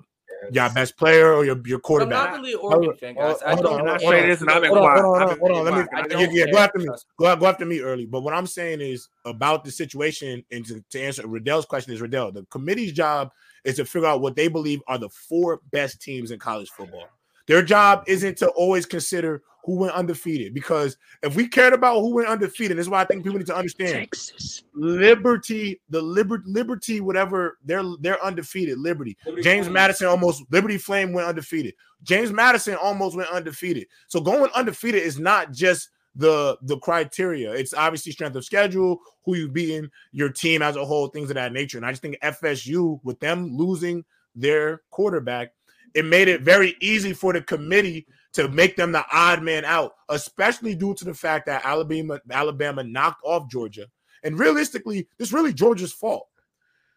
y'all 0.52 0.74
best 0.74 0.98
player 0.98 1.34
or 1.34 1.46
your 1.46 1.60
your 1.66 1.78
I'm 1.78 1.82
quarterback. 1.82 2.32
not 2.32 2.40
really 2.40 2.54
an 2.54 2.60
Oregon 2.62 2.94
fan, 2.96 3.16
guys. 3.16 3.42
I 3.46 3.54
Hold 3.54 3.64
don't 3.64 3.74
on, 3.74 3.80
Can 3.80 3.88
I 3.88 3.92
hold 3.92 4.02
say 4.02 4.22
on, 4.24 4.30
this? 4.30 4.42
And 4.42 4.50
I've 4.50 4.62
been 4.62 4.72
hold 4.72 4.86
on, 4.86 4.98
quiet. 5.00 5.02
hold 5.04 5.32
on, 5.32 5.40
hold 5.40 5.52
on, 5.52 5.64
Let 5.66 5.74
me, 5.74 6.16
I 6.18 6.20
yeah, 6.22 6.28
yeah, 6.32 6.52
go 6.52 6.58
after 6.58 6.80
me. 6.80 6.88
Go, 7.20 7.36
go 7.36 7.46
after 7.46 7.66
me 7.66 7.80
early. 7.82 8.06
But 8.06 8.22
what 8.22 8.34
I'm 8.34 8.48
saying 8.48 8.82
is 8.82 9.08
about 9.26 9.64
the 9.64 9.72
situation, 9.72 10.44
and 10.52 10.66
to, 10.66 10.84
to 10.92 11.02
answer 11.02 11.28
Riddell's 11.28 11.66
question 11.66 11.94
is 11.94 12.02
Riddell. 12.02 12.32
The 12.32 12.46
committee's 12.52 12.94
job 12.94 13.32
is 13.64 13.76
to 13.78 13.86
figure 13.86 14.08
out 14.08 14.22
what 14.22 14.36
they 14.36 14.48
believe 14.48 14.82
are 14.88 14.98
the 14.98 15.10
four 15.10 15.62
best 15.72 16.02
teams 16.02 16.32
in 16.32 16.40
college 16.40 16.70
football. 16.70 17.08
Their 17.48 17.64
job 17.64 18.04
isn't 18.08 18.38
to 18.38 18.50
always 18.50 18.86
consider 18.86 19.42
who 19.64 19.76
went 19.76 19.94
undefeated 19.94 20.54
because 20.54 20.98
if 21.24 21.36
we 21.36 21.46
cared 21.46 21.74
about 21.74 22.00
who 22.00 22.16
went 22.16 22.30
undefeated, 22.30 22.78
this 22.78 22.86
is 22.86 22.90
why 22.90 23.02
I 23.02 23.06
think 23.06 23.24
people 23.24 23.38
need 23.38 23.48
to 23.48 23.56
understand. 23.56 23.92
Texas. 23.94 24.64
Liberty, 24.74 25.82
the 25.90 26.02
liber, 26.02 26.42
Liberty, 26.46 27.02
whatever 27.02 27.58
they're 27.66 27.84
they're 28.00 28.24
undefeated. 28.24 28.78
Liberty, 28.78 29.18
James 29.42 29.70
Madison 29.70 30.08
almost 30.08 30.44
Liberty 30.52 30.78
Flame 30.78 31.12
went 31.12 31.28
undefeated. 31.28 31.74
James 32.04 32.32
Madison 32.32 32.76
almost 32.76 33.18
went 33.18 33.30
undefeated. 33.30 33.88
So 34.08 34.22
going 34.22 34.50
undefeated 34.56 35.04
is 35.04 35.20
not 35.20 35.52
just 35.52 35.90
the 36.16 36.58
the 36.62 36.78
criteria. 36.80 37.52
It's 37.52 37.74
obviously 37.74 38.14
strength 38.14 38.38
of 38.38 38.46
schedule, 38.46 39.00
who 39.26 39.36
you 39.36 39.50
beating, 39.50 39.90
your 40.14 40.30
team 40.30 40.62
as 40.62 40.78
a 40.78 40.86
whole, 40.86 41.08
things 41.08 41.30
of 41.30 41.36
that 41.36 41.52
nature. 41.52 41.78
And 41.78 41.86
I 41.86 41.92
just 41.92 42.02
think 42.02 42.18
FSU 42.24 43.02
with 43.04 43.20
them 43.20 43.56
losing 43.56 44.06
their 44.34 44.82
quarterback, 44.92 45.52
it 45.98 46.06
made 46.06 46.28
it 46.28 46.42
very 46.42 46.76
easy 46.80 47.12
for 47.12 47.34
the 47.34 47.42
committee 47.42 48.06
to 48.34 48.48
make 48.50 48.76
them 48.76 48.92
the 48.92 49.04
odd 49.12 49.42
man 49.42 49.66
out, 49.66 49.94
especially 50.10 50.76
due 50.76 50.94
to 50.94 51.04
the 51.04 51.14
fact 51.14 51.48
that 51.48 51.66
Alabama 51.66 52.22
Alabama 52.30 52.84
knocked 52.84 53.22
off 53.24 53.50
Georgia. 53.50 53.88
And 54.24 54.38
realistically, 54.38 55.08
this 55.18 55.34
really 55.34 55.52
Georgia's 55.52 55.92
fault. 55.92 56.28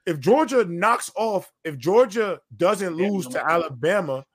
If 0.05 0.21
Georgia 0.21 0.67
knocks 0.67 1.11
off, 1.17 1.51
if 1.65 1.79
Georgia 1.79 2.43
doesn't 2.55 2.95
lose 2.95 3.27
to 3.29 3.43
Alabama, 3.43 4.27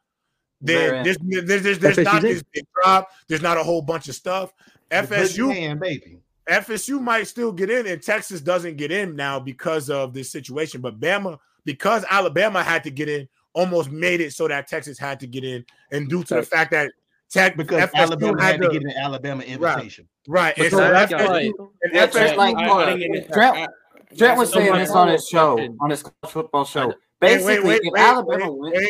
then 0.59 1.03
there's 1.03 1.17
there's, 1.21 1.61
there's, 1.61 1.77
there's 1.77 1.97
not 1.99 2.23
this 2.23 2.41
big 2.51 2.65
drop. 2.73 3.11
There's 3.27 3.43
not 3.43 3.57
a 3.57 3.63
whole 3.63 3.83
bunch 3.83 4.07
of 4.07 4.15
stuff. 4.15 4.51
FSU 4.89 5.49
man, 5.49 5.77
baby. 5.77 6.17
FSU 6.49 6.99
might 6.99 7.27
still 7.27 7.51
get 7.51 7.69
in, 7.69 7.85
and 7.85 8.01
Texas 8.01 8.41
doesn't 8.41 8.77
get 8.77 8.91
in 8.91 9.15
now 9.15 9.39
because 9.39 9.91
of 9.91 10.11
this 10.11 10.31
situation. 10.31 10.81
But 10.81 10.99
Bama, 10.99 11.37
because 11.65 12.03
Alabama 12.09 12.63
had 12.63 12.83
to 12.85 12.89
get 12.89 13.09
in, 13.09 13.27
almost 13.55 13.89
made 13.89 14.21
it 14.21 14.33
so 14.33 14.47
that 14.47 14.67
Texas 14.67 14.99
had 14.99 15.19
to 15.21 15.27
get 15.27 15.43
in, 15.43 15.65
and 15.91 16.07
due 16.07 16.23
to 16.25 16.35
the 16.35 16.43
fact 16.43 16.71
that 16.71 16.91
Tech 17.31 17.57
Because 17.57 17.89
FSU 17.89 17.95
Alabama 17.95 18.41
had 18.41 18.61
to 18.61 18.67
to- 18.67 18.73
get 18.73 18.83
an 18.83 18.91
Alabama 18.97 19.41
invitation. 19.43 20.07
right, 20.27 20.53
But 20.55 20.65
and 20.65 20.71
so 20.71 20.77
that's 20.79 21.11
FSU, 21.11 21.27
right. 21.27 21.51
and 21.81 21.93
FSU 21.93 22.19
just 22.19 22.35
like 22.37 22.55
I- 22.55 22.63
I 22.63 22.83
Trent, 22.83 22.99
think 22.99 23.15
it 23.15 23.23
is- 23.25 23.31
Trent, 23.33 23.69
Trent 24.17 24.37
was 24.37 24.53
saying 24.53 24.73
this 24.73 24.91
on 24.91 25.07
his 25.07 25.27
show, 25.27 25.57
on 25.81 25.89
his 25.89 26.03
college 26.03 26.31
football 26.33 26.65
show. 26.65 26.93
Basically, 27.19 27.55
wait, 27.59 27.63
wait, 27.63 27.81
if 27.83 27.93
wait, 27.93 28.01
Alabama 28.01 28.51
wait, 28.51 28.73
wins, 28.73 28.89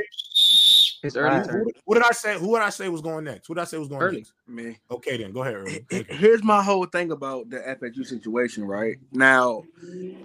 wait. 1.06 1.14
His 1.14 1.14
Who, 1.16 1.20
early 1.22 1.40
who- 1.40 1.46
turn. 1.46 1.66
who 1.86 1.94
did 1.94 2.04
I 2.04 2.12
say? 2.12 2.38
Who 2.40 2.54
did 2.56 2.64
I 2.64 2.70
say 2.70 2.90
was 2.90 3.02
going 3.02 3.24
next? 3.26 3.48
Who 3.48 3.56
did 3.56 3.62
I 3.62 3.66
say 3.66 3.78
was 3.78 3.88
going 3.88 4.02
Early. 4.02 4.18
next? 4.18 4.34
Me. 4.48 4.78
Okay, 4.92 5.18
then 5.18 5.32
go 5.32 5.44
ahead. 5.44 5.56
Early. 5.56 5.86
He- 5.90 6.04
Here's 6.10 6.44
my 6.44 6.62
whole 6.64 6.86
thing 6.86 7.12
about 7.12 7.50
the 7.50 7.58
FSU 7.60 8.06
situation, 8.06 8.66
right? 8.66 8.98
Now, 9.12 9.64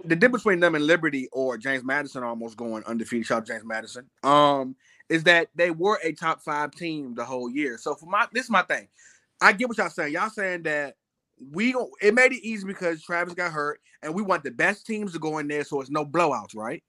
the 0.05 0.17
difference 0.17 0.43
between 0.45 0.61
them 0.61 0.75
and 0.75 0.87
Liberty 0.87 1.29
or 1.33 1.57
James 1.59 1.85
Madison 1.85 2.23
almost 2.23 2.57
going 2.57 2.83
undefeated, 2.85 3.27
shout 3.27 3.43
out 3.43 3.47
James 3.47 3.65
Madison, 3.65 4.09
um, 4.23 4.75
is 5.09 5.25
that 5.25 5.49
they 5.55 5.71
were 5.71 5.99
a 6.05 6.13
top 6.13 6.41
five 6.43 6.71
team 6.73 7.15
the 7.15 7.25
whole 7.25 7.51
year. 7.51 7.79
So 7.79 7.95
for 7.95 8.07
my 8.07 8.27
this 8.33 8.45
is 8.45 8.51
my 8.51 8.63
thing. 8.63 8.89
I 9.41 9.53
get 9.53 9.69
what 9.69 9.79
y'all 9.79 9.89
saying. 9.91 10.13
Y'all 10.13 10.29
saying 10.31 10.63
that 10.65 10.97
we 11.53 11.73
don't 11.73 11.91
it 12.03 12.15
made 12.15 12.33
it 12.33 12.43
easy 12.47 12.67
because 12.67 13.03
Travis 13.03 13.33
got 13.35 13.51
hurt 13.51 13.81
and 14.03 14.15
we 14.15 14.23
want 14.23 14.45
the 14.45 14.51
best 14.51 14.87
teams 14.87 15.13
to 15.15 15.19
go 15.19 15.39
in 15.39 15.49
there 15.49 15.65
so 15.65 15.81
it's 15.81 15.91
no 15.91 16.05
blowouts, 16.05 16.55
right? 16.55 16.83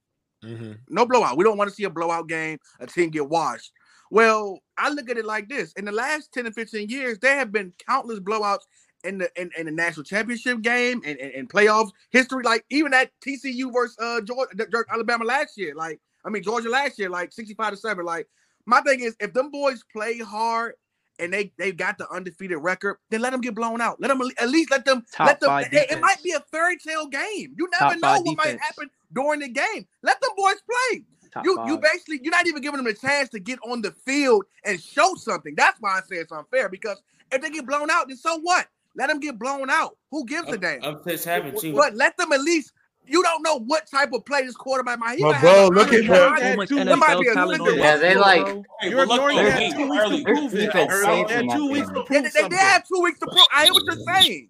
Mm-hmm. 0.44 0.72
No 0.90 1.06
blowout. 1.06 1.38
We 1.38 1.44
don't 1.44 1.58
want 1.58 1.70
to 1.70 1.76
see 1.76 1.84
a 1.84 1.90
blowout 1.90 2.28
game, 2.28 2.58
a 2.80 2.88
team 2.88 3.10
get 3.12 3.30
washed. 3.30 3.72
Well, 4.12 4.60
I 4.78 4.90
look 4.90 5.10
at 5.10 5.18
it 5.18 5.26
like 5.26 5.50
this: 5.50 5.74
in 5.74 5.86
the 5.86 5.92
last 5.92 6.34
10 6.34 6.44
to 6.46 6.52
15 6.52 6.90
years, 6.90 7.18
there 7.20 7.38
have 7.38 7.52
been 7.52 7.74
countless 7.88 8.20
blowouts 8.20 8.66
in 9.04 9.18
the 9.18 9.32
in, 9.42 9.50
in 9.58 9.66
the 9.66 9.72
national 9.72 10.04
championship 10.04 10.62
game 10.62 11.02
and, 11.06 11.18
and, 11.18 11.34
and 11.34 11.50
playoffs 11.50 11.92
history. 12.12 12.44
Like 12.44 12.66
even 12.70 12.94
at 12.94 13.10
TCU 13.26 13.74
versus 13.74 13.98
uh 14.00 14.22
Georgia, 14.22 14.54
Alabama 14.92 15.24
last 15.26 15.58
year. 15.58 15.74
Like 15.76 16.00
I 16.26 16.30
mean 16.30 16.44
Georgia 16.44 16.70
last 16.70 17.00
year, 17.00 17.10
like 17.10 17.34
65 17.34 17.72
to 17.72 17.78
7. 17.78 18.06
Like 18.06 18.28
my 18.66 18.82
thing 18.82 19.00
is 19.00 19.16
if 19.20 19.34
them 19.34 19.50
boys 19.50 19.84
play 19.92 20.20
hard 20.20 20.74
and 21.20 21.32
they 21.34 21.54
they 21.58 21.72
got 21.72 21.98
the 21.98 22.10
undefeated 22.12 22.58
record, 22.60 22.98
then 23.12 23.22
let 23.22 23.32
them 23.32 23.42
get 23.42 23.56
blown 23.56 23.80
out. 23.82 24.02
Let 24.02 24.10
them 24.10 24.22
at 24.40 24.50
least 24.50 24.72
let 24.72 24.86
them 24.86 25.04
Top 25.14 25.28
let 25.28 25.40
them. 25.40 25.50
five 25.50 25.70
It, 25.72 26.02
might 26.02 26.22
be 26.24 26.32
a 26.32 26.42
fairy 26.52 26.78
tale 26.78 27.08
game. 27.08 27.56
You 27.58 27.70
never 27.72 27.94
Top 27.94 28.02
know 28.02 28.08
five 28.16 28.22
what 28.24 28.38
might 28.38 28.60
happen 28.60 28.90
during 29.14 29.40
the 29.40 29.50
game. 29.50 29.88
Let 30.04 30.20
them 30.22 30.32
boys 30.36 30.58
play. 30.70 31.06
Top 31.34 31.46
You 31.46 31.58
you 31.66 31.78
basically 31.78 32.20
you're 32.24 32.32
not 32.32 32.48
even 32.48 32.62
giving 32.62 32.78
them 32.78 32.88
a 32.88 32.94
chance 32.94 33.30
to 33.30 33.40
get 33.40 33.60
on 33.66 33.82
the 33.82 33.92
field 33.92 34.44
and 34.66 34.82
show 34.82 35.16
something. 35.16 35.54
That's 35.56 35.80
why 35.80 35.98
I 35.98 36.02
say 36.02 36.18
it's 36.18 36.32
unfair 36.32 36.68
because 36.70 37.02
if 37.32 37.42
they 37.42 37.50
get 37.50 37.66
blown 37.66 37.90
out, 37.90 38.08
then 38.10 38.18
so 38.18 38.38
what? 38.40 38.68
Let 38.96 39.08
them 39.08 39.20
get 39.22 39.40
blown 39.40 39.70
out. 39.70 39.98
Who 40.12 40.26
gives 40.26 40.50
a 40.50 40.58
damn? 40.58 40.84
I'm 40.84 40.96
pissed 40.98 41.24
having 41.26 41.58
too. 41.58 41.74
But 41.74 41.96
let 41.96 42.18
them 42.18 42.32
at 42.34 42.42
least. 42.42 42.74
You 43.08 43.24
don't 43.24 43.42
know 43.42 43.58
what 43.60 43.90
type 43.90 44.14
of 44.14 44.24
play 44.26 44.44
this 44.46 44.56
quarterback 44.56 45.00
might. 45.00 45.18
He 45.18 45.24
But 45.24 45.32
might 45.34 45.42
bro, 45.42 45.50
have 45.52 45.70
a 45.70 45.74
look 45.74 45.92
at 45.92 46.06
hundred 46.06 46.60
the- 46.60 46.68
So 46.68 46.86
much 46.86 47.00
might 47.00 47.20
be 47.20 47.28
a 47.30 47.34
talent 47.34 47.76
Yeah, 47.78 47.98
they 47.98 48.16
like- 48.16 48.46
Hey, 48.80 48.90
You're 48.90 49.06
but 49.06 49.08
look, 49.08 49.16
ignoring 49.18 49.36
that 49.38 49.72
two 49.76 49.90
weeks 49.90 50.04
early. 50.04 50.18
to 50.20 50.24
prove 50.24 50.54
it. 50.54 50.58
defense 50.58 50.92
Early. 50.94 51.04
stinks 51.26 51.32
They 51.32 51.36
had 51.48 51.58
two 51.58 51.72
weeks 51.72 51.88
to 51.88 51.94
They, 51.94 52.02
prove 52.04 52.08
they, 52.24 52.30
they 52.30 52.30
something. 52.42 52.58
have 52.60 52.88
two 52.88 53.02
weeks 53.02 53.20
to 53.20 53.26
prove. 53.26 53.46
I 53.54 53.64
hear 53.66 53.74
what 53.74 53.84
you're 53.86 54.16
saying, 54.16 54.50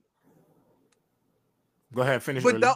Go 1.96 2.02
ahead, 2.02 2.24
finish. 2.24 2.44
but 2.44 2.56
Early. 2.56 2.74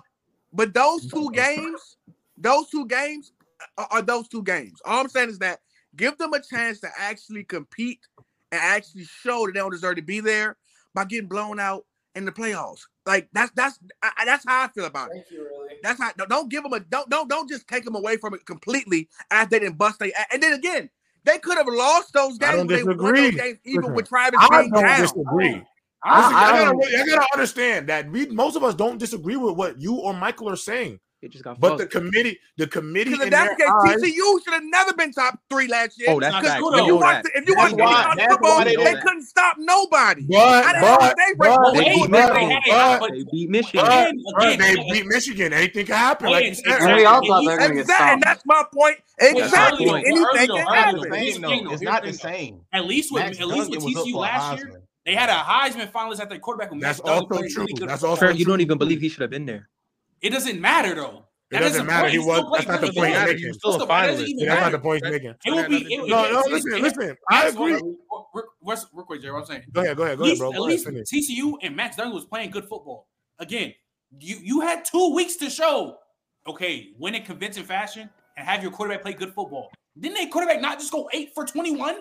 but 0.54 0.74
those 0.74 1.08
two 1.12 1.30
games, 1.32 1.98
those 2.38 2.70
two 2.70 2.86
games 2.88 3.34
are, 3.78 3.88
are 3.92 4.02
those 4.02 4.28
two 4.28 4.44
games. 4.44 4.80
All 4.86 5.02
I'm 5.02 5.10
saying 5.10 5.30
is 5.30 5.40
that 5.40 5.60
give 5.96 6.18
them 6.18 6.34
a 6.34 6.42
chance 6.42 6.80
to 6.82 6.90
actually 6.98 7.44
compete 7.44 8.00
and 8.52 8.62
actually 8.62 9.04
show 9.06 9.46
that 9.46 9.54
they 9.54 9.60
don't 9.60 9.72
deserve 9.72 9.96
to 9.98 10.02
be 10.02 10.20
there 10.20 10.58
by 10.94 11.06
getting 11.06 11.28
blown 11.28 11.60
out 11.60 11.86
in 12.16 12.26
the 12.26 12.32
playoffs. 12.32 12.82
Like 13.06 13.28
that's 13.34 13.52
that's 13.56 13.80
I, 14.02 14.12
I- 14.20 14.26
that's 14.26 14.46
how 14.48 14.64
I 14.64 14.68
feel 14.70 14.86
about 14.86 15.10
it. 15.14 15.26
You, 15.32 15.44
really. 15.44 15.76
That's 15.84 16.00
how 16.00 16.12
don't- 16.18 16.30
don't 16.30 16.50
give 16.50 16.64
them 16.64 16.74
a 16.74 16.80
don't 16.80 17.10
don't 17.10 17.30
don't 17.30 17.50
just 17.50 17.68
take 17.68 17.84
them 17.86 17.96
away 17.96 18.18
from 18.18 18.34
it 18.34 18.46
completely 18.46 19.10
after 19.32 19.52
they 19.52 19.66
didn't 19.66 19.78
bust 19.78 20.00
they 20.00 20.14
and 20.32 20.42
then 20.42 20.54
again 20.54 20.90
they 21.26 21.40
could 21.40 21.58
have 21.58 21.68
lost 21.68 22.14
those 22.14 22.38
games. 22.38 22.44
I 22.44 22.56
games. 22.56 22.58
don't 22.58 22.68
They 22.68 22.76
those 22.76 22.86
disagree. 22.96 23.32
games 23.32 23.60
even 23.66 23.94
with 23.94 24.08
Travis 24.08 24.40
I 24.42 24.68
don't 24.70 24.72
down. 24.84 25.02
disagree. 25.02 25.64
I- 26.04 26.32
I 26.34 26.62
I, 26.62 26.66
gotta, 26.66 27.00
I 27.02 27.06
gotta 27.08 27.28
understand 27.34 27.90
that 27.90 28.10
we 28.12 28.28
most 28.28 28.56
of 28.56 28.64
us 28.64 28.76
don't 28.76 29.00
disagree 29.00 29.36
with 29.38 29.56
what 29.56 29.82
you 29.82 29.96
or 29.96 30.14
Michael 30.14 30.50
are 30.50 30.56
saying. 30.56 31.00
It 31.26 31.32
just 31.32 31.44
got 31.44 31.60
But 31.60 31.80
the 31.80 31.88
committee, 31.88 32.38
the 32.56 32.68
committee, 32.68 33.10
Because 33.10 33.26
in 33.28 33.34
if 33.34 33.40
that's 33.40 33.58
their 33.58 33.66
the 33.68 33.74
eyes, 33.90 34.00
case, 34.00 34.14
TCU 34.16 34.44
should 34.44 34.54
have 34.54 34.64
never 34.64 34.94
been 34.94 35.12
top 35.12 35.40
three 35.50 35.68
last 35.68 36.00
year. 36.00 36.10
Oh, 36.12 36.20
that's 36.20 36.36
Because 36.36 36.50
facts. 36.52 36.62
if 36.64 36.72
you 36.82 36.88
know 36.88 36.96
watch, 36.98 37.24
that. 37.24 37.32
if 37.34 37.50
you 37.50 37.56
That's 37.56 37.72
watch 37.74 37.80
why- 37.82 38.04
college 38.04 38.26
football, 38.30 38.64
they, 38.64 38.76
they 38.76 38.94
couldn't 39.02 39.24
stop 39.24 39.56
nobody. 39.58 40.22
but 40.30 40.38
I 40.38 40.82
but 40.82 41.16
they 41.18 41.34
but, 41.36 41.74
They 41.74 41.80
Wait, 41.80 41.96
beat 41.96 42.12
but- 42.12 42.34
Michigan. 42.36 42.62
but, 42.70 43.10
They 43.12 43.24
beat 43.32 43.50
Michigan. 43.50 43.86
but, 43.86 44.08
Again, 44.08 44.24
but 44.38 44.58
they 44.60 44.76
beat 44.92 45.06
Michigan. 45.08 45.54
Anything 45.54 45.86
can 45.88 45.96
happen, 45.96 46.28
oh, 46.28 46.32
like 46.32 46.46
you 46.46 46.54
said. 46.54 46.66
exactly. 46.66 46.88
And 46.92 46.96
we 47.00 47.06
all 47.06 47.26
thought 47.28 47.40
they 47.42 47.48
were 47.48 47.58
going 47.58 47.70
to 47.70 47.76
get 47.76 47.82
Exactly, 47.82 48.14
and 48.14 48.22
that's 48.22 48.44
my 48.46 48.64
point. 48.72 48.98
Exactly. 49.20 49.90
Anything 49.90 50.48
can 50.48 50.58
happen. 50.68 50.96
though. 51.10 51.16
Here's 51.16 51.34
Same, 51.34 51.42
the 51.42 51.48
though. 51.48 51.50
thing, 51.50 51.64
though. 51.66 51.72
It's 51.74 51.82
not 51.82 52.04
the 52.04 52.12
the 52.12 52.18
thing, 52.18 52.30
though. 52.30 52.38
same. 52.38 52.62
At 52.72 52.86
least 52.86 53.12
with 53.12 53.24
at 53.24 53.48
least 53.48 53.72
with 53.72 53.80
Duggan 53.80 53.84
was 53.84 53.96
up 53.96 54.06
TCU 54.06 54.16
last 54.16 54.58
year, 54.60 54.82
they 55.06 55.16
had 55.16 55.30
a 55.30 55.34
Heisman 55.34 55.92
finalist 55.92 56.20
at 56.20 56.30
their 56.30 56.38
quarterback 56.40 56.70
who 56.70 56.80
That's 56.80 57.00
Max 57.00 57.10
Duggan 57.10 57.24
also 57.24 57.28
played 57.42 57.52
true. 57.52 57.88
That's 57.88 58.04
also 58.04 58.20
Fair, 58.28 58.32
you 58.32 58.46
don't 58.46 58.62
even 58.62 58.78
believe 58.78 59.02
he 59.02 59.10
should 59.10 59.22
have 59.22 59.32
been 59.32 59.46
there. 59.48 59.68
It 60.22 60.30
doesn't 60.32 60.60
matter 60.60 60.96
though. 60.96 61.26
It 61.52 61.56
That 61.56 61.60
doesn't 61.60 61.86
matter. 61.86 62.08
play. 62.10 62.12
He 62.18 62.22
still 62.24 62.28
was. 62.28 62.40
played 62.42 62.68
That's 62.68 62.68
not 62.68 62.82
the 62.82 62.88
point 62.88 63.08
he's 63.08 63.16
football. 63.16 63.26
making. 63.28 63.46
He's 63.48 63.56
still 63.58 63.70
a 63.70 63.78
Let's 63.78 63.86
go 63.86 63.88
doesn't 63.88 64.28
even 64.28 64.46
that's 64.48 64.50
not 64.60 64.66
matter. 64.66 64.78
the 64.78 64.82
point 64.84 65.04
he's 65.06 65.12
making. 65.12 65.30
It 65.46 65.52
will 65.52 65.70
be. 65.70 65.94
It, 65.94 65.98
No, 66.10 66.26
it- 66.26 66.32
no, 66.34 66.40
it- 66.40 66.52
listen, 66.52 66.74
it- 66.74 66.82
listen. 66.82 67.18
I 67.30 67.48
agree. 67.48 67.72
Duggan- 67.74 67.98
Real 68.34 68.48
real- 68.64 68.78
real 68.94 69.06
quick, 69.06 69.22
Jerry. 69.22 69.34
What 69.34 69.40
I'm 69.42 69.46
saying. 69.46 69.64
Go 69.72 69.82
ahead, 69.82 69.96
go 69.98 70.04
ahead, 70.04 70.18
go 70.18 70.24
ahead, 70.26 70.38
bro. 70.40 70.50
at 70.52 70.56
Go 70.58 70.68
ahead, 70.68 70.86
least. 70.86 71.12
TCU 71.14 71.58
and 71.62 71.76
Max 71.76 71.96
Duggan 71.98 72.14
was 72.14 72.26
playing 72.26 72.50
good 72.52 72.66
football. 72.68 73.08
Again, 73.40 73.74
you 74.20 74.38
you 74.42 74.62
had 74.62 74.84
two 74.86 75.14
weeks 75.14 75.36
to 75.38 75.50
show, 75.50 76.00
okay, 76.48 76.94
win 76.98 77.14
in 77.16 77.24
convincing 77.24 77.64
fashion 77.64 78.10
and 78.38 78.48
have 78.48 78.62
your 78.64 78.72
quarterback 78.72 79.04
play 79.04 79.14
good 79.14 79.34
football. 79.34 79.70
Didn't 80.00 80.16
they 80.16 80.26
quarterback 80.28 80.60
not 80.62 80.80
just 80.80 80.92
go 80.92 81.10
eight 81.14 81.34
for 81.36 81.46
21? 81.46 81.98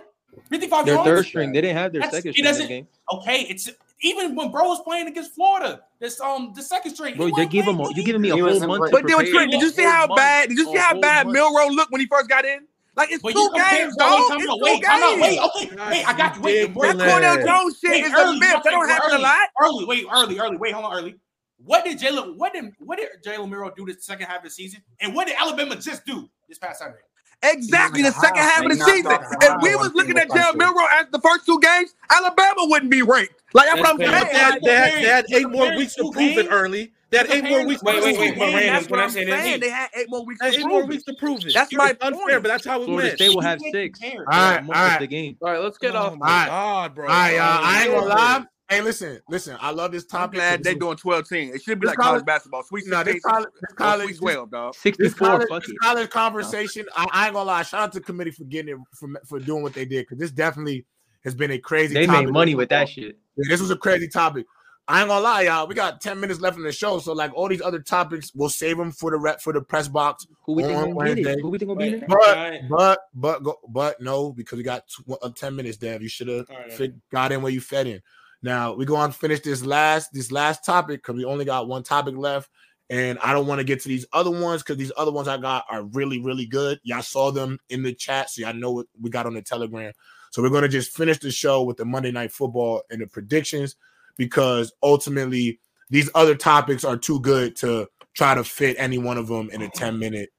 55 0.50 0.84
Their 0.86 0.94
yards? 0.94 1.06
third 1.08 1.26
string. 1.26 1.52
They 1.52 1.60
didn't 1.60 1.76
have 1.76 1.92
their 1.92 2.00
That's- 2.00 2.16
second 2.16 2.30
it 2.30 2.32
string 2.34 2.46
in 2.46 2.52
the 2.52 2.58
doesn't- 2.58 2.68
game. 2.68 2.88
Okay, 3.12 3.40
it's 3.42 3.70
even 4.02 4.34
when 4.34 4.50
bro 4.50 4.64
was 4.68 4.80
playing 4.82 5.06
against 5.08 5.34
Florida, 5.34 5.82
this 6.00 6.20
um 6.20 6.52
the 6.54 6.62
second 6.62 6.94
string. 6.94 7.14
he 7.14 7.18
Bro, 7.18 7.30
they 7.36 7.46
give 7.46 7.64
him. 7.66 7.80
A, 7.80 7.88
you 7.94 8.04
giving 8.04 8.20
me 8.22 8.30
a 8.30 8.34
whole 8.34 8.42
wasn't 8.44 8.68
month 8.68 8.90
But 8.92 9.06
then, 9.06 9.16
prepare. 9.16 9.46
Did 9.46 9.60
you 9.60 9.70
see 9.70 9.84
how 9.84 10.14
bad? 10.14 10.48
Did 10.48 10.58
you 10.58 10.66
see 10.66 10.76
how 10.78 10.98
bad 11.00 11.26
Milroe 11.28 11.68
looked 11.70 11.92
when 11.92 12.00
he 12.00 12.06
first 12.06 12.28
got 12.28 12.44
in? 12.44 12.66
Like 12.96 13.10
it's 13.10 13.22
But 13.22 13.32
two 13.32 13.40
you 13.40 13.50
compare- 13.50 13.78
games, 13.78 13.96
wait, 13.98 14.06
dog. 14.06 14.28
time 14.28 14.38
It's 14.40 14.50
out, 14.50 14.56
two 14.58 14.64
wait, 14.64 14.82
time 14.84 15.02
out, 15.02 15.20
wait, 15.20 15.20
games. 15.20 15.40
okay, 15.56 15.90
wait, 15.90 16.08
I 16.08 16.16
got 16.16 16.36
you. 16.36 16.42
Wait, 16.42 16.60
Ridiculous. 16.60 16.94
wait, 16.94 16.98
That 16.98 17.22
Cardale 17.40 17.44
Jones 17.46 17.78
shit 17.80 17.90
wait, 17.90 18.04
is 18.04 18.12
early, 18.12 18.36
a 18.36 18.40
myth. 18.40 18.50
That 18.50 18.64
don't 18.70 18.84
okay, 18.84 18.92
happen 18.92 19.12
a 19.14 19.18
lot. 19.18 19.48
Early, 19.60 19.84
wait, 19.84 20.06
early, 20.12 20.38
early, 20.38 20.56
wait, 20.58 20.72
hold 20.74 20.84
on, 20.84 20.96
early. 20.96 21.16
What 21.64 21.84
did 21.84 21.98
Jalen? 21.98 22.36
What 22.36 22.52
did 22.52 22.72
what 22.78 22.98
did 22.98 23.08
Jalen 23.24 23.48
Milroe 23.50 23.72
do 23.76 23.84
the 23.86 23.94
second 24.00 24.26
half 24.26 24.38
of 24.38 24.44
the 24.44 24.50
season? 24.50 24.80
And 25.00 25.12
what 25.14 25.26
did 25.26 25.36
Alabama 25.40 25.74
just 25.76 26.04
do 26.06 26.28
this 26.48 26.58
past 26.58 26.80
Saturday? 26.80 26.98
Exactly 27.42 28.02
the 28.02 28.12
second 28.12 28.38
half 28.42 28.64
of 28.64 28.70
the 28.70 28.76
season. 28.84 29.06
off 29.12 29.22
If 29.42 29.62
we 29.62 29.74
was 29.76 29.92
looking 29.94 30.16
at 30.16 30.28
with 30.28 30.36
Jalen 30.38 30.52
Clemson. 30.52 30.56
Milroe 30.56 30.86
after 30.92 31.10
the 31.10 31.20
first 31.20 31.46
two 31.46 31.58
games, 31.60 31.94
Alabama 32.10 32.66
wouldn't 32.66 32.90
be 32.90 33.02
ranked. 33.02 33.42
Like 33.54 33.66
that's 33.68 33.80
what 33.80 33.88
I'm 33.90 33.98
That's 33.98 34.24
They 34.24 34.32
saying. 34.32 34.34
had, 34.34 34.62
they 34.62 34.74
had, 34.74 34.92
they 35.04 35.08
had 35.08 35.24
eight 35.32 35.48
more 35.48 35.76
weeks 35.76 35.94
to 35.94 36.10
prove 36.12 36.38
it 36.38 36.48
early. 36.50 36.92
They 37.10 37.18
had 37.18 37.30
eight 37.30 37.44
more 37.44 37.64
weeks 37.64 37.80
to 37.80 37.86
wait, 37.86 38.02
prove 38.02 38.04
wait, 38.04 38.14
it. 38.14 38.18
wait, 38.18 38.28
And 38.30 38.38
Miranda, 38.38 38.72
that's 38.72 38.86
can 38.86 38.90
what 38.90 39.00
I 39.00 39.04
I'm 39.04 39.10
say 39.10 39.26
saying. 39.26 39.60
They 39.60 39.70
had 39.70 39.88
eight 39.94 40.06
more 40.10 40.26
weeks 40.26 40.40
They 40.40 40.46
had 40.46 40.54
to 40.54 40.60
eight 40.60 40.66
more 40.66 40.80
prove 40.80 40.88
weeks 40.88 41.04
it. 41.06 41.12
to 41.12 41.18
prove 41.18 41.46
it. 41.46 41.54
That's 41.54 41.72
It's 41.72 41.78
my 41.78 41.90
unfair, 42.00 42.10
point. 42.12 42.42
but 42.42 42.42
that's 42.48 42.64
how 42.66 42.82
it 42.82 42.86
Florida 42.86 43.06
went. 43.08 43.18
State 43.18 43.28
will 43.34 43.40
have 43.42 43.60
six. 43.70 44.00
compare. 44.00 44.24
All 44.32 44.50
right, 44.50 44.64
Most 44.64 44.76
all 44.76 44.84
of 44.84 44.90
right. 44.90 45.00
the 45.00 45.06
game. 45.06 45.36
All 45.40 45.50
right, 45.52 45.60
let's 45.60 45.78
get 45.78 45.94
oh 45.94 45.98
off. 45.98 46.12
Oh 46.14 46.16
my 46.16 46.26
Alright. 46.26 46.48
God, 46.48 46.94
bro. 46.96 47.04
All 47.06 47.10
right, 47.12 47.34
y'all. 47.36 47.42
Uh, 47.42 47.60
I 47.62 47.82
ain't 47.84 47.92
gonna 47.92 48.06
lie. 48.06 48.44
Hey, 48.70 48.80
listen, 48.80 49.20
listen. 49.28 49.56
I 49.60 49.70
love 49.70 49.92
this 49.92 50.04
I'm 50.04 50.08
topic. 50.20 50.38
glad 50.38 50.56
'cause 50.56 50.64
they 50.64 50.72
this 50.72 50.80
doing 50.80 50.96
12 50.96 51.28
teams. 51.28 51.54
It 51.54 51.62
should 51.62 51.78
be 51.78 51.84
This 51.86 51.90
like 51.90 51.98
college 51.98 52.10
college- 52.12 52.24
basketball. 52.26 52.62
Sweet 52.64 52.84
No, 52.88 53.04
this 53.04 53.22
college, 53.22 53.48
this 53.60 53.70
or 53.70 53.76
college, 53.76 54.06
Sweet 54.16 54.18
12, 54.18 54.50
dog. 54.50 54.72
this 54.72 54.80
64. 54.82 55.28
college, 55.28 55.48
Fuck 55.50 55.64
this 55.66 55.76
college 55.82 56.10
conversation. 56.10 56.86
I, 56.96 57.06
I 57.12 57.24
ain't 57.26 57.34
gonna 57.34 57.46
lie. 57.46 57.62
Shout 57.62 57.80
out 57.82 57.92
to 57.92 58.00
the 58.00 58.04
committee 58.04 58.30
for 58.32 58.44
getting 58.44 58.74
it 58.74 58.80
for 58.98 59.08
for 59.28 59.38
doing 59.38 59.62
what 59.62 59.74
they 59.74 59.84
did 59.84 60.00
because 60.06 60.18
this 60.18 60.30
definitely 60.32 60.84
has 61.24 61.34
been 61.34 61.50
a 61.50 61.58
crazy. 61.58 61.94
They 61.94 62.06
topic 62.06 62.26
made 62.26 62.32
money 62.32 62.54
with 62.54 62.68
that 62.70 62.88
shit. 62.88 63.18
Yeah, 63.36 63.44
this 63.48 63.60
was 63.60 63.70
a 63.70 63.76
crazy 63.76 64.08
topic. 64.08 64.46
I 64.86 65.00
ain't 65.00 65.08
gonna 65.08 65.22
lie, 65.22 65.42
y'all. 65.42 65.66
We 65.66 65.74
got 65.74 66.02
ten 66.02 66.20
minutes 66.20 66.40
left 66.40 66.58
in 66.58 66.62
the 66.62 66.72
show, 66.72 66.98
so 66.98 67.14
like 67.14 67.32
all 67.34 67.48
these 67.48 67.62
other 67.62 67.78
topics, 67.78 68.32
we'll 68.34 68.50
save 68.50 68.76
them 68.76 68.92
for 68.92 69.10
the 69.10 69.16
rep 69.16 69.40
for 69.40 69.52
the 69.52 69.62
press 69.62 69.88
box. 69.88 70.26
Who 70.42 70.52
we 70.52 70.62
think 70.62 70.76
on 70.76 70.94
gonna 70.94 70.94
get 70.94 71.16
Wednesday. 71.16 71.32
it? 71.32 71.40
Who 71.40 71.48
we 71.48 71.58
think 71.58 71.70
gonna 71.70 71.80
be 71.80 71.88
in 71.88 71.94
it? 71.94 72.06
But 72.06 72.36
Alright. 72.36 72.68
but 72.68 73.00
but 73.14 73.42
go, 73.42 73.58
but 73.68 74.00
no, 74.00 74.32
because 74.32 74.58
we 74.58 74.62
got 74.62 74.86
tw- 74.86 75.16
uh, 75.22 75.30
ten 75.34 75.56
minutes, 75.56 75.78
Dev. 75.78 76.02
You 76.02 76.08
should 76.08 76.28
have 76.28 76.50
Alright. 76.50 76.72
fit, 76.72 76.94
got 77.10 77.32
in 77.32 77.40
where 77.40 77.52
you 77.52 77.62
fed 77.62 77.86
in. 77.86 78.02
Now 78.42 78.74
we 78.74 78.84
go 78.84 78.96
on 78.96 79.10
to 79.10 79.16
finish 79.16 79.40
this 79.40 79.64
last 79.64 80.12
this 80.12 80.30
last 80.30 80.66
topic 80.66 81.02
because 81.02 81.16
we 81.16 81.24
only 81.24 81.46
got 81.46 81.66
one 81.66 81.82
topic 81.82 82.14
left, 82.14 82.50
and 82.90 83.18
I 83.20 83.32
don't 83.32 83.46
want 83.46 83.60
to 83.60 83.64
get 83.64 83.80
to 83.80 83.88
these 83.88 84.04
other 84.12 84.30
ones 84.30 84.62
because 84.62 84.76
these 84.76 84.92
other 84.98 85.12
ones 85.12 85.28
I 85.28 85.38
got 85.38 85.64
are 85.70 85.82
really 85.82 86.20
really 86.20 86.44
good. 86.44 86.78
Y'all 86.82 87.00
saw 87.00 87.30
them 87.30 87.58
in 87.70 87.82
the 87.82 87.94
chat, 87.94 88.28
so 88.28 88.42
y'all 88.42 88.52
know 88.52 88.72
what 88.72 88.86
we 89.00 89.08
got 89.08 89.24
on 89.24 89.32
the 89.32 89.40
Telegram. 89.40 89.94
So 90.34 90.42
we're 90.42 90.50
gonna 90.50 90.66
just 90.66 90.90
finish 90.90 91.20
the 91.20 91.30
show 91.30 91.62
with 91.62 91.76
the 91.76 91.84
Monday 91.84 92.10
Night 92.10 92.32
Football 92.32 92.82
and 92.90 93.00
the 93.00 93.06
predictions 93.06 93.76
because 94.16 94.72
ultimately 94.82 95.60
these 95.90 96.10
other 96.12 96.34
topics 96.34 96.82
are 96.84 96.96
too 96.96 97.20
good 97.20 97.54
to 97.58 97.86
try 98.14 98.34
to 98.34 98.42
fit 98.42 98.74
any 98.76 98.98
one 98.98 99.16
of 99.16 99.28
them 99.28 99.48
in 99.50 99.62
a 99.62 99.70
10 99.70 99.96
minute 99.96 100.30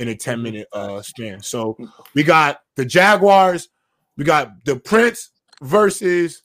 in 0.00 0.08
a 0.08 0.14
10 0.14 0.42
minute 0.42 0.68
uh 0.74 1.00
span. 1.00 1.40
So 1.40 1.78
we 2.12 2.24
got 2.24 2.60
the 2.74 2.84
Jaguars, 2.84 3.70
we 4.18 4.24
got 4.24 4.66
the 4.66 4.76
Prince 4.76 5.30
versus 5.62 6.42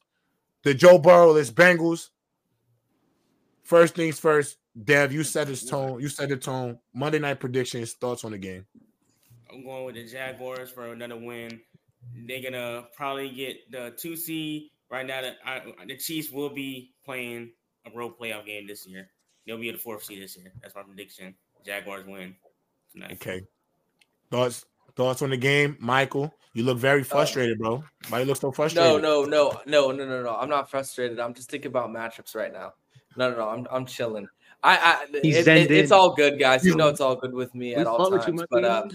the 0.64 0.74
Joe 0.74 0.98
Burrowless 0.98 1.52
Bengals. 1.52 2.08
First 3.64 3.96
things 3.96 4.18
first, 4.18 4.60
Dev, 4.82 5.12
you 5.12 5.26
set 5.26 5.48
this 5.48 5.66
tone. 5.66 6.00
You 6.00 6.08
set 6.08 6.30
the 6.30 6.38
tone. 6.38 6.80
Monday 6.94 7.20
night 7.20 7.42
predictions, 7.42 7.96
thoughts 7.96 8.24
on 8.24 8.32
the 8.32 8.38
game. 8.38 8.66
I'm 9.52 9.66
going 9.66 9.84
with 9.84 9.96
the 9.96 10.06
Jaguars 10.06 10.70
for 10.70 10.94
another 10.94 11.18
win. 11.18 11.60
They're 12.28 12.42
gonna 12.42 12.86
probably 12.96 13.30
get 13.30 13.72
the 13.72 13.94
two 13.98 14.16
seed. 14.16 14.70
Right 14.90 15.06
now, 15.06 15.22
the, 15.22 15.34
I, 15.46 15.62
the 15.88 15.98
Chiefs 15.98 16.32
will 16.32 16.50
be 16.50 16.92
playing 17.04 17.52
a 17.86 17.98
road 17.98 18.14
playoff 18.20 18.46
game 18.46 18.68
this 18.68 18.86
year. 18.86 19.10
They'll 19.46 19.58
be 19.58 19.70
at 19.70 19.76
the 19.76 19.82
fourth 19.82 20.04
seed 20.04 20.22
this 20.22 20.38
year. 20.38 20.52
That's 20.62 20.76
my 20.76 20.84
prediction. 20.84 21.36
Jaguars 21.66 22.06
win 22.06 22.36
tonight. 22.92 23.14
Okay. 23.14 23.42
Thoughts 24.30 24.66
thoughts 24.96 25.22
on 25.22 25.32
the 25.32 25.38
game, 25.38 25.76
Michael? 25.80 26.34
You 26.54 26.64
look 26.64 26.78
very 26.78 27.04
frustrated, 27.04 27.58
bro. 27.58 27.84
Why 28.10 28.20
you 28.20 28.26
look 28.26 28.38
so 28.38 28.52
frustrated? 28.52 28.92
Uh, 28.94 28.98
No, 29.00 29.24
no, 29.24 29.26
no, 29.26 29.62
no, 29.66 29.92
no, 29.92 30.06
no, 30.06 30.22
no. 30.24 30.36
I'm 30.36 30.50
not 30.50 30.70
frustrated. 30.70 31.20
I'm 31.20 31.34
just 31.34 31.50
thinking 31.50 31.70
about 31.70 31.90
matchups 31.90 32.36
right 32.36 32.54
now. 32.54 32.74
No, 33.18 33.32
no, 33.32 33.38
no. 33.38 33.50
I'm 33.50 33.68
I'm 33.72 33.86
chilling. 33.86 34.28
I, 34.62 34.78
I 34.78 35.20
He's 35.22 35.36
it, 35.38 35.48
it- 35.48 35.72
it's 35.72 35.92
all 35.92 36.14
good, 36.14 36.40
guys. 36.40 36.64
You 36.64 36.76
know 36.76 36.88
it's 36.88 37.02
all 37.02 37.16
good 37.16 37.34
with 37.34 37.54
me 37.56 37.70
We 37.70 37.76
at 37.76 37.88
all 37.88 37.98
fuck 38.12 38.28
you, 38.28 38.34
times. 38.38 38.48
But 38.50 38.64
uh, 38.64 38.88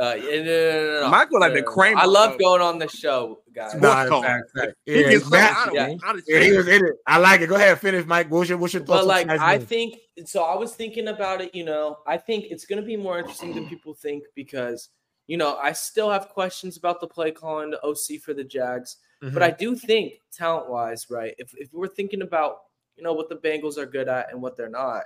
uh, 0.00 0.14
yeah, 0.14 0.42
no, 0.42 0.44
no, 0.44 0.92
no, 0.94 1.00
no, 1.02 1.08
Michael 1.10 1.40
like 1.40 1.52
the 1.52 1.60
no, 1.60 1.66
no. 1.66 1.72
Kramer 1.72 2.00
I 2.00 2.06
love 2.06 2.38
going 2.38 2.62
on 2.62 2.78
the 2.78 2.88
show, 2.88 3.42
guys. 3.52 3.74
Nah, 3.74 4.06
Sports 4.06 4.26
fact, 4.26 4.42
talk. 4.56 4.64
fact. 4.64 4.76
He 4.86 4.94
gets 5.04 5.24
so 5.24 5.30
Matt- 5.30 5.56
out 5.56 5.68
of 5.68 5.74
Yeah. 5.74 5.94
yeah, 6.26 6.40
he 6.40 6.52
was 6.52 6.68
in 6.68 6.86
it. 6.86 6.94
I 7.06 7.18
like 7.18 7.42
it. 7.42 7.48
Go 7.48 7.56
ahead, 7.56 7.78
finish, 7.78 8.06
Mike. 8.06 8.30
What's 8.30 8.48
your 8.48 8.56
what's 8.56 8.72
your 8.72 8.82
thoughts? 8.82 9.00
But 9.00 9.06
like 9.06 9.28
I 9.28 9.58
game? 9.58 9.66
think 9.66 9.98
so 10.24 10.42
I 10.44 10.56
was 10.56 10.74
thinking 10.74 11.08
about 11.08 11.42
it, 11.42 11.54
you 11.54 11.64
know, 11.64 11.98
I 12.06 12.16
think 12.16 12.46
it's 12.50 12.64
gonna 12.64 12.80
be 12.82 12.96
more 12.96 13.18
interesting 13.18 13.54
than 13.54 13.68
people 13.68 13.92
think 13.92 14.24
because 14.34 14.88
you 15.26 15.36
know, 15.36 15.58
I 15.58 15.70
still 15.72 16.10
have 16.10 16.28
questions 16.30 16.76
about 16.76 17.00
the 17.00 17.06
play 17.06 17.30
calling, 17.30 17.70
the 17.70 17.80
OC 17.84 18.20
for 18.20 18.34
the 18.34 18.42
Jags. 18.42 18.96
Mm-hmm. 19.22 19.32
But 19.34 19.44
I 19.44 19.50
do 19.52 19.76
think 19.76 20.14
talent 20.32 20.68
wise, 20.68 21.06
right? 21.10 21.34
If 21.38 21.52
if 21.56 21.68
we're 21.72 21.86
thinking 21.88 22.22
about, 22.22 22.62
you 22.96 23.04
know, 23.04 23.12
what 23.12 23.28
the 23.28 23.36
Bengals 23.36 23.76
are 23.76 23.86
good 23.86 24.08
at 24.08 24.32
and 24.32 24.40
what 24.40 24.56
they're 24.56 24.70
not, 24.70 25.02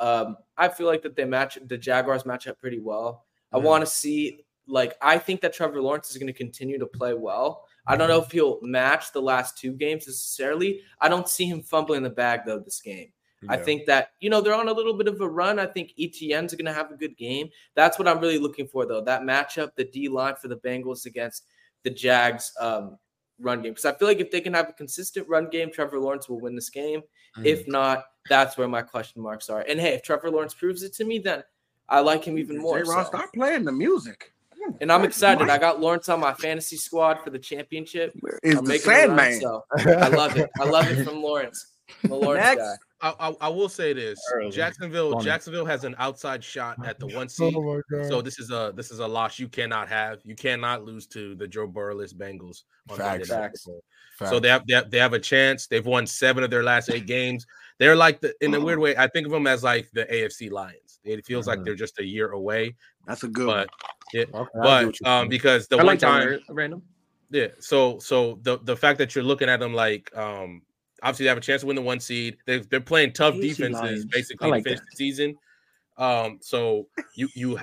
um, 0.00 0.38
I 0.56 0.68
feel 0.68 0.86
like 0.86 1.02
that 1.02 1.14
they 1.14 1.24
match 1.26 1.58
the 1.66 1.76
Jaguars 1.78 2.24
match 2.24 2.48
up 2.48 2.58
pretty 2.58 2.80
well. 2.80 3.26
I 3.52 3.58
want 3.58 3.82
to 3.82 3.90
see 3.90 4.44
like 4.66 4.96
I 5.02 5.18
think 5.18 5.40
that 5.40 5.52
Trevor 5.52 5.80
Lawrence 5.80 6.10
is 6.10 6.16
going 6.16 6.32
to 6.32 6.32
continue 6.32 6.78
to 6.78 6.86
play 6.86 7.14
well. 7.14 7.64
I 7.86 7.96
don't 7.96 8.08
know 8.08 8.22
if 8.22 8.30
he'll 8.30 8.60
match 8.62 9.12
the 9.12 9.22
last 9.22 9.58
two 9.58 9.72
games 9.72 10.06
necessarily. 10.06 10.82
I 11.00 11.08
don't 11.08 11.28
see 11.28 11.46
him 11.46 11.62
fumbling 11.62 12.02
the 12.02 12.10
bag 12.10 12.40
though 12.46 12.60
this 12.60 12.80
game. 12.80 13.12
I 13.48 13.56
think 13.56 13.86
that 13.86 14.10
you 14.20 14.28
know 14.28 14.42
they're 14.42 14.54
on 14.54 14.68
a 14.68 14.72
little 14.72 14.92
bit 14.92 15.08
of 15.08 15.20
a 15.20 15.28
run. 15.28 15.58
I 15.58 15.66
think 15.66 15.92
ETN's 15.98 16.54
going 16.54 16.66
to 16.66 16.74
have 16.74 16.90
a 16.90 16.96
good 16.96 17.16
game. 17.16 17.48
That's 17.74 17.98
what 17.98 18.06
I'm 18.06 18.20
really 18.20 18.38
looking 18.38 18.66
for 18.66 18.84
though. 18.84 19.00
That 19.00 19.22
matchup, 19.22 19.70
the 19.76 19.84
D 19.84 20.08
line 20.08 20.34
for 20.36 20.48
the 20.48 20.58
Bengals 20.58 21.06
against 21.06 21.46
the 21.82 21.90
Jags 21.90 22.52
um, 22.60 22.98
run 23.40 23.62
game. 23.62 23.72
Because 23.72 23.86
I 23.86 23.94
feel 23.94 24.08
like 24.08 24.20
if 24.20 24.30
they 24.30 24.42
can 24.42 24.52
have 24.52 24.68
a 24.68 24.74
consistent 24.74 25.26
run 25.26 25.48
game, 25.48 25.72
Trevor 25.72 25.98
Lawrence 25.98 26.28
will 26.28 26.40
win 26.40 26.54
this 26.54 26.68
game. 26.68 27.00
Mm-hmm. 27.00 27.46
If 27.46 27.66
not, 27.66 28.04
that's 28.28 28.58
where 28.58 28.68
my 28.68 28.82
question 28.82 29.22
marks 29.22 29.48
are. 29.48 29.64
And 29.66 29.80
hey, 29.80 29.94
if 29.94 30.02
Trevor 30.02 30.30
Lawrence 30.30 30.52
proves 30.52 30.82
it 30.82 30.92
to 30.94 31.04
me, 31.04 31.18
then 31.18 31.42
I 31.90 32.00
like 32.00 32.24
him 32.24 32.38
even 32.38 32.58
more. 32.58 32.82
J-Rod, 32.82 33.04
so. 33.04 33.18
stop 33.18 33.32
playing 33.34 33.64
the 33.64 33.72
music. 33.72 34.32
And 34.80 34.92
I'm 34.92 35.04
excited. 35.04 35.48
I 35.48 35.58
got 35.58 35.80
Lawrence 35.80 36.08
on 36.08 36.20
my 36.20 36.34
fantasy 36.34 36.76
squad 36.76 37.18
for 37.24 37.30
the 37.30 37.38
championship. 37.38 38.12
Is 38.42 38.56
I'm 38.56 38.64
the 38.64 38.68
making 38.68 38.90
a 38.90 38.94
run, 38.94 39.08
Sandman. 39.08 39.40
so 39.40 39.64
I 39.78 40.08
love 40.08 40.36
it. 40.36 40.50
I 40.60 40.64
love 40.64 40.90
it 40.90 41.04
from 41.04 41.22
Lawrence. 41.22 41.72
I'm 42.04 42.10
Lawrence 42.10 42.44
Next. 42.44 42.58
guy. 42.58 42.74
I, 43.02 43.14
I, 43.18 43.36
I 43.40 43.48
will 43.48 43.68
say 43.68 43.92
this: 43.92 44.20
Early. 44.32 44.50
Jacksonville, 44.50 45.12
Funny. 45.12 45.24
Jacksonville 45.24 45.64
has 45.64 45.84
an 45.84 45.94
outside 45.98 46.44
shot 46.44 46.76
at 46.86 46.98
the 46.98 47.06
one 47.08 47.28
seed. 47.28 47.54
Oh. 47.56 47.82
So 48.08 48.20
this 48.20 48.38
is 48.38 48.50
a 48.50 48.72
this 48.76 48.90
is 48.90 48.98
a 48.98 49.06
loss 49.06 49.38
you 49.38 49.48
cannot 49.48 49.88
have. 49.88 50.18
You 50.24 50.36
cannot 50.36 50.84
lose 50.84 51.06
to 51.08 51.34
the 51.34 51.48
Joe 51.48 51.66
Burless 51.66 52.12
Bengals 52.12 52.64
on 52.90 52.98
Monday 52.98 53.24
Facts. 53.24 53.30
Night 53.30 53.36
Facts. 53.36 53.64
Football. 53.64 53.82
Facts. 54.18 54.30
So 54.30 54.38
they 54.38 54.48
have, 54.48 54.66
they 54.66 54.74
have 54.74 54.90
they 54.90 54.98
have 54.98 55.14
a 55.14 55.18
chance. 55.18 55.66
They've 55.66 55.86
won 55.86 56.06
seven 56.06 56.44
of 56.44 56.50
their 56.50 56.62
last 56.62 56.90
eight 56.90 57.06
games. 57.06 57.46
They're 57.78 57.96
like 57.96 58.20
the 58.20 58.34
in 58.42 58.52
a 58.54 58.58
mm. 58.58 58.64
weird 58.64 58.78
way. 58.78 58.96
I 58.96 59.06
think 59.06 59.26
of 59.26 59.32
them 59.32 59.46
as 59.46 59.64
like 59.64 59.88
the 59.92 60.04
AFC 60.04 60.50
Lions. 60.50 60.89
It 61.04 61.24
feels 61.24 61.46
like 61.46 61.60
Mhm. 61.60 61.64
they're 61.64 61.74
just 61.74 61.98
a 61.98 62.04
year 62.04 62.30
away. 62.32 62.76
That's 63.06 63.22
a 63.22 63.28
good 63.28 63.46
one. 63.46 63.66
But 63.66 63.68
yeah, 64.12 64.24
Okay, 64.34 64.50
but 64.54 65.06
um, 65.08 65.28
because 65.28 65.66
the 65.68 65.76
I 65.76 65.78
one 65.78 65.86
like 65.86 65.98
time 65.98 66.40
random. 66.50 66.82
yeah. 67.30 67.48
So 67.58 67.98
so 67.98 68.38
the 68.42 68.58
the 68.58 68.76
fact 68.76 68.98
that 68.98 69.14
you're 69.14 69.24
looking 69.24 69.48
at 69.48 69.60
them 69.60 69.72
like 69.74 70.14
um 70.16 70.62
obviously 71.02 71.24
they 71.24 71.28
have 71.30 71.38
a 71.38 71.40
chance 71.40 71.62
to 71.62 71.66
win 71.66 71.76
the 71.76 71.82
one 71.82 72.00
seed. 72.00 72.36
They 72.46 72.58
they're 72.58 72.80
playing 72.80 73.12
tough 73.14 73.34
AFC 73.34 73.40
defenses 73.56 73.80
Lions. 73.80 74.04
basically 74.06 74.50
like 74.50 74.64
to 74.64 74.70
finish 74.70 74.80
that. 74.80 74.86
the 74.90 74.96
season. 74.96 75.36
Um 75.96 76.38
so 76.42 76.88
you 77.14 77.28
you 77.34 77.58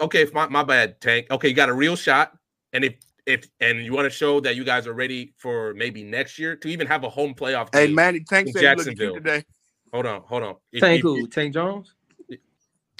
okay, 0.00 0.22
if 0.22 0.32
my, 0.34 0.48
my 0.48 0.62
bad, 0.64 1.00
Tank. 1.00 1.28
Okay, 1.30 1.48
you 1.48 1.54
got 1.54 1.68
a 1.68 1.74
real 1.74 1.96
shot. 1.96 2.36
And 2.72 2.84
if 2.84 2.94
if 3.24 3.48
and 3.60 3.84
you 3.84 3.92
want 3.92 4.04
to 4.06 4.10
show 4.10 4.40
that 4.40 4.56
you 4.56 4.64
guys 4.64 4.86
are 4.88 4.92
ready 4.94 5.32
for 5.38 5.72
maybe 5.74 6.02
next 6.02 6.38
year 6.38 6.56
to 6.56 6.68
even 6.68 6.86
have 6.88 7.04
a 7.04 7.08
home 7.08 7.34
playoff 7.34 7.68
Hey, 7.72 7.86
game. 7.86 7.94
Manny 7.94 8.20
Tank 8.20 8.48
in 8.48 8.52
said 8.52 8.62
you 8.62 8.68
look 8.68 8.76
cute 8.78 8.98
Jacksonville. 8.98 9.14
today. 9.14 9.44
Hold 9.92 10.06
on, 10.06 10.22
hold 10.22 10.42
on. 10.42 10.56
If- 10.72 10.80
Tank 10.80 10.96
if- 10.98 11.02
who? 11.02 11.26
Tank 11.28 11.54
Jones? 11.54 11.94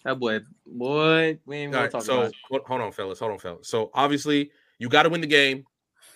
That 0.04 0.18
boy, 0.18 0.40
boy, 0.66 1.38
we 1.46 1.56
ain't 1.58 1.68
All 1.68 1.72
gonna 1.72 1.82
right, 1.84 1.90
talk 1.90 2.02
so 2.02 2.14
about 2.18 2.30
it. 2.30 2.36
hold 2.50 2.62
hold 2.66 2.80
on, 2.80 2.92
fellas. 2.92 3.18
Hold 3.20 3.32
on, 3.32 3.38
fellas. 3.38 3.68
So 3.68 3.90
obviously, 3.94 4.50
you 4.78 4.88
got 4.88 5.04
to 5.04 5.08
win 5.08 5.20
the 5.20 5.26
game. 5.26 5.64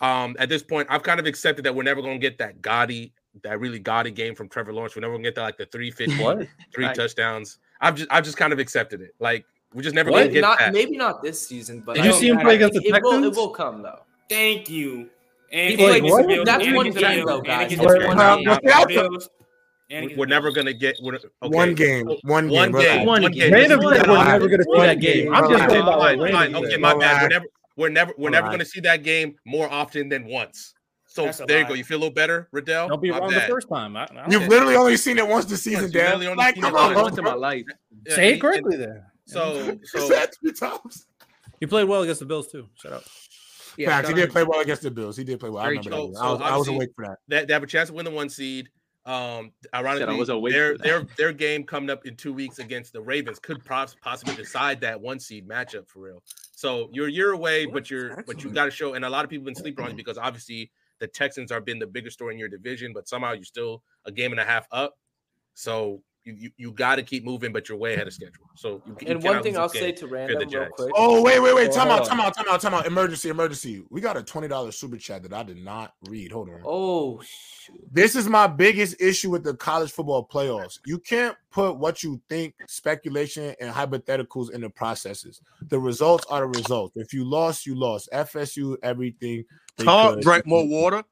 Um, 0.00 0.36
at 0.38 0.48
this 0.48 0.62
point, 0.62 0.88
I've 0.90 1.02
kind 1.02 1.20
of 1.20 1.26
accepted 1.26 1.64
that 1.64 1.74
we're 1.74 1.84
never 1.84 2.02
gonna 2.02 2.18
get 2.18 2.38
that 2.38 2.60
gaudy, 2.60 3.14
that 3.44 3.60
really 3.60 3.78
gaudy 3.78 4.10
game 4.10 4.34
from 4.34 4.48
Trevor 4.48 4.72
Lawrence. 4.72 4.96
We're 4.96 5.02
never 5.02 5.14
gonna 5.14 5.22
get 5.22 5.36
that 5.36 5.42
like 5.42 5.56
the 5.56 5.66
350, 5.66 6.22
What? 6.22 6.48
three 6.74 6.84
Right. 6.86 6.94
touchdowns. 6.94 7.58
I've 7.80 7.94
just 7.94 8.10
I've 8.10 8.24
just 8.24 8.36
kind 8.36 8.52
of 8.52 8.58
accepted 8.58 9.00
it. 9.00 9.14
Like 9.20 9.46
we're 9.72 9.82
just 9.82 9.94
never 9.94 10.10
What? 10.10 10.22
gonna 10.22 10.32
get 10.32 10.40
Not 10.42 10.58
that. 10.58 10.72
maybe 10.72 10.96
not 10.96 11.22
this 11.22 11.46
season, 11.46 11.82
but 11.86 11.94
Did 11.94 12.04
I 12.04 12.06
you 12.08 12.12
see 12.12 12.28
him 12.28 12.36
know. 12.36 12.42
play 12.42 12.56
against 12.56 12.74
the 12.74 12.86
it 12.86 13.02
will, 13.02 13.24
it 13.24 13.34
will 13.34 13.50
come 13.50 13.82
though. 13.82 14.00
Thank 14.28 14.68
you. 14.68 15.10
And 15.52 15.70
He 15.70 15.76
played 15.76 16.02
the 16.02 16.08
what? 16.08 16.44
That's 16.44 16.66
one 16.66 16.86
against 16.88 16.98
game, 16.98 17.24
though, 17.24 17.40
guys. 17.40 17.70
Against 19.90 19.92
That's 19.92 19.92
the 19.92 19.92
one 19.94 19.94
Bills, 19.94 19.94
game. 19.94 19.94
and 19.94 19.94
against 19.94 19.94
the 19.94 19.94
Bills, 19.94 19.94
and 19.94 20.00
We- 20.00 20.06
against 20.06 20.18
We're 20.18 20.26
never 20.26 20.50
gonna 20.52 20.72
get 20.72 20.96
we're, 21.02 21.14
okay. 21.16 21.28
One 21.40 21.74
game, 21.74 22.06
one 22.24 22.48
game, 22.48 22.56
One 22.56 22.70
brother. 22.72 22.86
game, 22.88 23.06
One 23.06 23.22
one 23.22 23.32
game. 23.32 23.40
game. 23.40 23.52
Random 23.52 23.80
This 23.80 23.90
is 23.90 23.96
said 23.98 24.08
what 24.08 24.18
we're 24.18 24.24
never 24.24 24.48
gonna 24.48 24.62
see 24.64 24.78
that 24.80 25.00
game. 25.00 25.24
game. 25.24 25.34
I'm 25.34 25.50
just 25.50 25.62
Alright, 25.62 25.80
about 25.80 25.98
fine, 26.00 26.32
fine. 26.32 26.54
Okay, 26.56 26.76
my 26.76 26.94
bad. 26.96 27.22
We're 27.22 27.28
never 27.28 27.46
we're 27.76 27.88
never 27.90 28.14
we're 28.18 28.30
never 28.30 28.48
gonna 28.50 28.64
see 28.64 28.80
that 28.80 29.02
game 29.02 29.36
more 29.44 29.70
often 29.70 30.08
than 30.08 30.24
once. 30.26 30.72
So 31.08 31.24
That's 31.26 31.38
there 31.46 31.60
you 31.60 31.68
go. 31.68 31.74
You 31.74 31.84
feel 31.84 31.98
a 31.98 32.00
little 32.00 32.14
better, 32.14 32.48
Riddell? 32.52 32.88
Don't 32.88 33.00
be 33.00 33.10
My 33.10 33.18
wrong 33.18 33.30
bad. 33.30 33.44
the 33.44 33.52
first 33.52 33.68
time. 33.72 33.96
I, 33.96 34.04
I 34.04 34.26
You've 34.28 34.42
know. 34.42 34.48
literally 34.48 34.76
only 34.76 34.96
seen 34.98 35.16
it 35.18 35.26
once 35.26 35.44
this 35.46 35.62
season, 35.62 35.90
Yes, 35.92 36.18
you 36.20 36.28
Dan. 36.28 36.36
Like, 36.36 36.60
come 36.60 36.74
on, 36.74 36.94
once. 36.94 37.02
Once 37.04 37.18
in 37.18 37.24
my 37.24 37.30
bro. 37.30 37.40
life. 37.40 37.64
Yeah, 38.06 38.14
Say 38.14 38.34
it 38.34 38.40
correctly 38.40 38.76
there. 38.76 39.12
So 39.26 39.54
You 39.62 39.80
so 39.84 40.00
said 40.08 40.28
three 40.40 40.52
times. 40.52 41.06
You 41.60 41.68
played 41.68 41.84
well 41.88 42.02
against 42.02 42.20
the 42.20 42.26
Bills 42.26 42.48
too. 42.48 42.68
Shut 42.74 42.92
up. 42.92 43.04
Yeah, 43.78 43.88
Facts. 43.88 44.08
He 44.08 44.14
did 44.14 44.30
play 44.30 44.42
well 44.42 44.60
against 44.60 44.82
the 44.82 44.90
Bills. 44.90 45.16
He 45.16 45.24
did 45.24 45.38
play 45.40 45.48
well. 45.50 45.62
I 45.62 45.68
remember 45.68 45.90
true. 45.90 46.08
that. 46.12 46.16
So 46.18 46.22
I 46.22 46.30
was, 46.32 46.40
I 46.42 46.56
was 46.56 46.68
awake 46.68 46.90
for 46.96 47.04
that. 47.06 47.18
they, 47.28 47.44
they 47.46 47.52
have 47.52 47.62
a 47.62 47.66
chance 47.66 47.88
to 47.88 47.94
win 47.94 48.04
the 48.04 48.10
one 48.10 48.28
seed. 48.28 48.68
Um, 49.06 49.52
ironically, 49.72 50.16
was 50.16 50.28
their 50.52 50.76
their 50.78 51.06
their 51.16 51.32
game 51.32 51.62
coming 51.62 51.90
up 51.90 52.06
in 52.06 52.16
two 52.16 52.32
weeks 52.32 52.58
against 52.58 52.92
the 52.92 53.00
Ravens 53.00 53.38
could 53.38 53.64
pos- 53.64 53.94
possibly 54.02 54.34
decide 54.34 54.80
that 54.80 55.00
one 55.00 55.20
seed 55.20 55.48
matchup 55.48 55.88
for 55.88 56.00
real. 56.00 56.22
So 56.56 56.90
you're 56.92 57.06
a 57.06 57.12
year 57.12 57.30
away, 57.30 57.66
but 57.66 57.88
you're 57.88 58.24
but 58.26 58.42
you 58.42 58.50
got 58.50 58.64
to 58.64 58.70
show. 58.70 58.94
And 58.94 59.04
a 59.04 59.08
lot 59.08 59.24
of 59.24 59.30
people 59.30 59.42
have 59.42 59.54
been 59.54 59.62
sleeping 59.62 59.84
on 59.84 59.92
you 59.92 59.96
because 59.96 60.18
obviously 60.18 60.72
the 60.98 61.06
Texans 61.06 61.52
are 61.52 61.60
been 61.60 61.78
the 61.78 61.86
biggest 61.86 62.14
story 62.14 62.34
in 62.34 62.40
your 62.40 62.48
division, 62.48 62.92
but 62.92 63.08
somehow 63.08 63.32
you're 63.32 63.44
still 63.44 63.84
a 64.06 64.10
game 64.10 64.32
and 64.32 64.40
a 64.40 64.44
half 64.44 64.66
up. 64.72 64.98
So 65.54 66.02
you 66.26 66.34
you, 66.34 66.50
you 66.56 66.72
got 66.72 66.96
to 66.96 67.02
keep 67.02 67.24
moving, 67.24 67.52
but 67.52 67.68
you're 67.68 67.78
way 67.78 67.94
ahead 67.94 68.06
of 68.06 68.12
schedule. 68.12 68.44
So 68.56 68.82
you, 68.84 68.96
you 69.00 69.06
And 69.08 69.22
one 69.22 69.42
thing 69.42 69.56
I'll 69.56 69.68
say 69.68 69.92
to 69.92 70.04
if 70.06 70.10
random 70.12 70.48
real 70.48 70.66
quick. 70.70 70.92
Oh 70.94 71.22
wait, 71.22 71.40
wait, 71.40 71.54
wait! 71.54 71.70
Oh, 71.70 71.72
Time 71.72 71.88
hold 71.88 72.00
out! 72.00 72.02
on. 72.02 72.08
Time 72.08 72.20
out! 72.20 72.34
Time 72.34 72.48
out! 72.48 72.60
Time 72.60 72.74
out! 72.74 72.86
Emergency! 72.86 73.28
Emergency! 73.28 73.84
We 73.88 74.00
got 74.00 74.16
a 74.16 74.22
twenty 74.22 74.48
dollars 74.48 74.76
super 74.76 74.96
chat 74.96 75.22
that 75.22 75.32
I 75.32 75.44
did 75.44 75.62
not 75.62 75.94
read. 76.08 76.32
Hold 76.32 76.48
on. 76.48 76.60
Oh 76.64 77.20
shoot. 77.22 77.80
This 77.92 78.16
is 78.16 78.28
my 78.28 78.46
biggest 78.46 79.00
issue 79.00 79.30
with 79.30 79.44
the 79.44 79.54
college 79.54 79.92
football 79.92 80.26
playoffs. 80.26 80.80
You 80.84 80.98
can't 80.98 81.36
put 81.50 81.78
what 81.78 82.02
you 82.02 82.20
think, 82.28 82.54
speculation, 82.66 83.54
and 83.60 83.72
hypotheticals 83.72 84.50
in 84.50 84.60
the 84.62 84.70
processes. 84.70 85.40
The 85.68 85.78
results 85.78 86.26
are 86.28 86.40
the 86.40 86.58
results. 86.58 86.96
If 86.96 87.12
you 87.12 87.24
lost, 87.24 87.66
you 87.66 87.74
lost. 87.74 88.08
FSU, 88.12 88.76
everything. 88.82 89.44
they 89.76 89.84
Talk, 89.84 90.20
drink 90.20 90.46
more 90.46 90.66
water. 90.66 91.04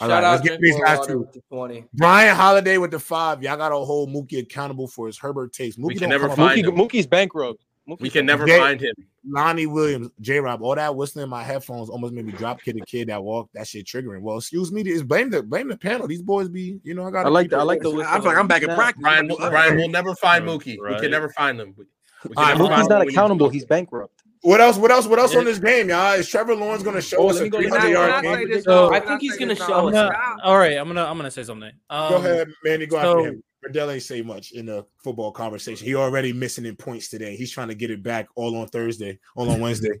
All 0.00 0.08
Shout 0.08 0.22
right, 0.22 0.24
out 0.24 0.30
let's 0.36 0.48
get 0.48 0.60
these 0.60 0.74
More 0.76 0.84
guys 0.86 0.98
Water 1.00 1.12
to 1.12 1.40
the 1.50 1.84
Brian 1.94 2.34
Holiday 2.34 2.78
with 2.78 2.90
the 2.92 2.98
five. 2.98 3.42
Y'all 3.42 3.58
got 3.58 3.68
to 3.68 3.76
hold 3.76 4.08
Mookie 4.08 4.38
accountable 4.38 4.88
for 4.88 5.06
his 5.06 5.18
Herbert 5.18 5.52
takes. 5.52 5.76
Mookie 5.76 5.86
We 5.88 5.94
can 5.96 6.08
never 6.08 6.30
find 6.30 6.64
with- 6.64 6.72
him. 6.74 6.80
Mookie's 6.80 7.06
bankrupt. 7.06 7.62
We 8.00 8.08
can 8.10 8.24
never 8.24 8.46
Jay- 8.46 8.58
find 8.58 8.80
him. 8.80 8.94
Lonnie 9.28 9.66
Williams, 9.66 10.10
J 10.20 10.38
Rob, 10.40 10.62
all 10.62 10.74
that 10.74 10.94
whistling 10.96 11.24
in 11.24 11.28
my 11.28 11.42
headphones 11.42 11.90
almost 11.90 12.12
made 12.14 12.24
me 12.24 12.32
drop 12.32 12.60
kid 12.62 12.76
a 12.80 12.84
kid 12.86 13.08
that 13.08 13.22
walked. 13.22 13.52
That 13.54 13.66
shit 13.68 13.86
triggering. 13.86 14.22
Well, 14.22 14.38
excuse 14.38 14.72
me, 14.72 14.82
it's 14.82 15.02
blame 15.02 15.30
the 15.30 15.42
blame 15.42 15.68
the 15.68 15.76
panel. 15.76 16.06
These 16.08 16.22
boys 16.22 16.48
be, 16.48 16.80
you 16.84 16.94
know, 16.94 17.04
I 17.06 17.10
got. 17.10 17.26
I 17.26 17.28
like 17.28 17.50
the- 17.50 17.58
I 17.58 17.62
like 17.62 17.80
the 17.82 17.90
I 17.90 18.16
feel 18.16 18.24
like 18.26 18.36
I'm 18.38 18.46
back 18.48 18.62
in 18.62 18.70
practice. 18.74 19.02
Brian, 19.02 19.28
will- 19.28 19.36
Brian 19.36 19.76
will 19.76 19.88
never 19.90 20.14
find 20.14 20.46
Right. 20.46 20.58
Mookie. 20.58 20.76
We 20.80 21.00
can 21.00 21.10
never 21.10 21.28
find 21.30 21.58
them. 21.60 21.74
We, 21.76 21.84
we 22.28 22.34
can 22.34 22.38
All 22.38 22.44
right, 22.44 22.56
Mookie's 22.56 22.88
not 22.88 22.90
him. 22.92 22.98
We 23.00 23.04
need 23.06 23.12
to 23.14 23.18
accountable. 23.20 23.48
He's 23.50 23.64
bankrupt. 23.66 24.21
What 24.42 24.60
else? 24.60 24.76
What 24.76 24.90
else? 24.90 25.06
What 25.06 25.18
else 25.20 25.34
on 25.36 25.44
this 25.44 25.60
game, 25.60 25.88
y'all? 25.88 26.14
Is 26.14 26.28
Trevor 26.28 26.56
Lawrence 26.56 26.82
going 26.82 26.96
to 26.96 27.02
show 27.02 27.18
Oh, 27.18 27.30
us 27.30 27.36
a 27.38 27.48
300 27.48 27.70
can 27.70 27.80
I- 27.80 27.90
yard 27.90 28.24
game? 28.24 28.50
this, 28.50 28.64
So- 28.64 28.92
I 28.92 28.98
think 29.00 29.20
he's 29.20 29.36
gonna 29.36 29.54
show 29.54 29.88
us. 29.88 29.92
gonna, 29.94 30.12
all 30.42 30.58
right, 30.58 30.76
I'm 30.76 30.88
gonna 30.88 31.04
I'm 31.04 31.16
gonna 31.16 31.30
say 31.30 31.44
something. 31.44 31.70
Um, 31.88 32.08
Go 32.10 32.16
ahead, 32.16 32.48
Manny. 32.64 32.86
Go 32.86 33.00
so- 33.00 33.18
after 33.20 33.30
him. 33.30 33.42
Riddell 33.62 33.90
ain't 33.92 34.02
say 34.02 34.22
much 34.22 34.50
in 34.50 34.66
the 34.66 34.84
football 35.04 35.30
conversation. 35.30 35.86
He 35.86 35.94
already 35.94 36.32
missing 36.32 36.66
in 36.66 36.74
points 36.74 37.08
today. 37.08 37.36
He's 37.36 37.52
trying 37.52 37.68
to 37.68 37.76
get 37.76 37.92
it 37.92 38.02
back 38.02 38.26
all 38.34 38.56
on 38.56 38.66
Thursday, 38.66 39.20
all 39.36 39.48
on 39.50 39.60
Wednesday. 39.60 40.00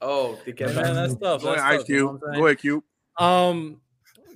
Oh, 0.00 0.38
to 0.44 0.66
Man, 0.66 0.94
that's 0.94 1.14
tough. 1.16 1.42
Go 1.42 1.48
ahead, 1.54 1.58
That's 1.58 1.60
Ice 1.60 1.78
tough, 1.80 1.88
you 1.88 2.04
know 2.04 2.20
I'm 2.28 2.38
Go 2.38 2.46
ahead, 2.46 2.58
Cube. 2.60 2.84
Um, 3.18 3.80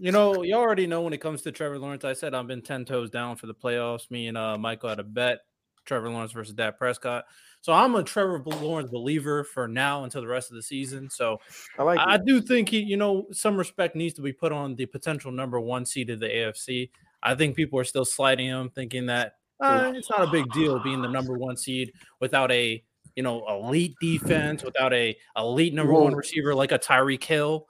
you 0.01 0.11
know, 0.11 0.43
you 0.43 0.57
already 0.57 0.89
know 0.89 1.03
when 1.03 1.13
it 1.13 1.21
comes 1.21 1.43
to 1.43 1.53
Trevor 1.53 1.79
Lawrence. 1.79 2.05
I 2.05 2.15
said 2.15 2.35
I've 2.35 2.49
been 2.49 2.63
ten 2.63 2.85
toes 2.85 3.11
down 3.11 3.37
for 3.37 3.47
the 3.47 3.55
playoffs. 3.55 4.11
Me 4.11 4.27
and 4.27 4.37
uh, 4.37 4.59
Michael 4.59 4.89
had 4.89 4.99
a 4.99 5.05
bet: 5.05 5.39
Trevor 5.85 6.09
Lawrence 6.11 6.33
versus 6.33 6.53
Dak 6.55 6.79
Prescott. 6.79 7.27
So 7.63 7.73
I'm 7.73 7.95
a 7.95 8.03
Trevor 8.03 8.43
Lawrence 8.45 8.91
believer 8.91 9.45
for 9.45 9.67
now 9.67 10.05
until 10.05 10.21
the 10.21 10.27
rest 10.27 10.51
of 10.51 10.57
the 10.57 10.63
season. 10.63 11.09
So 11.09 11.39
I 11.79 11.85
like 11.85 11.99
I 12.01 12.19
do 12.19 12.41
think 12.41 12.69
he, 12.69 12.81
you 12.81 12.97
know, 12.97 13.27
some 13.33 13.57
respect 13.57 13.97
needs 13.97 14.15
to 14.15 14.23
be 14.23 14.33
put 14.33 14.53
on 14.53 14.75
the 14.75 14.87
potential 14.87 15.33
number 15.33 15.61
one 15.61 15.87
seed 15.87 16.11
of 16.11 16.21
the 16.21 16.29
AFC. 16.29 16.91
I 17.23 17.35
think 17.35 17.57
people 17.57 17.79
are 17.79 17.85
still 17.85 18.05
sliding 18.05 18.49
him, 18.49 18.69
thinking 18.71 19.07
that 19.07 19.37
uh, 19.61 19.93
it's 19.95 20.11
not 20.11 20.27
a 20.27 20.31
big 20.31 20.51
deal 20.53 20.81
being 20.81 21.03
the 21.03 21.09
number 21.09 21.39
one 21.39 21.57
seed 21.57 21.93
without 22.21 22.51
a 22.51 22.83
you 23.15 23.23
know, 23.23 23.47
elite 23.49 23.95
defense, 24.01 24.63
without 24.63 24.93
a 24.93 25.17
elite 25.37 25.75
number 25.75 25.93
one 25.93 26.15
receiver 26.15 26.55
like 26.55 26.73
a 26.73 26.79
Tyreek 26.79 27.23
Hill. 27.23 27.67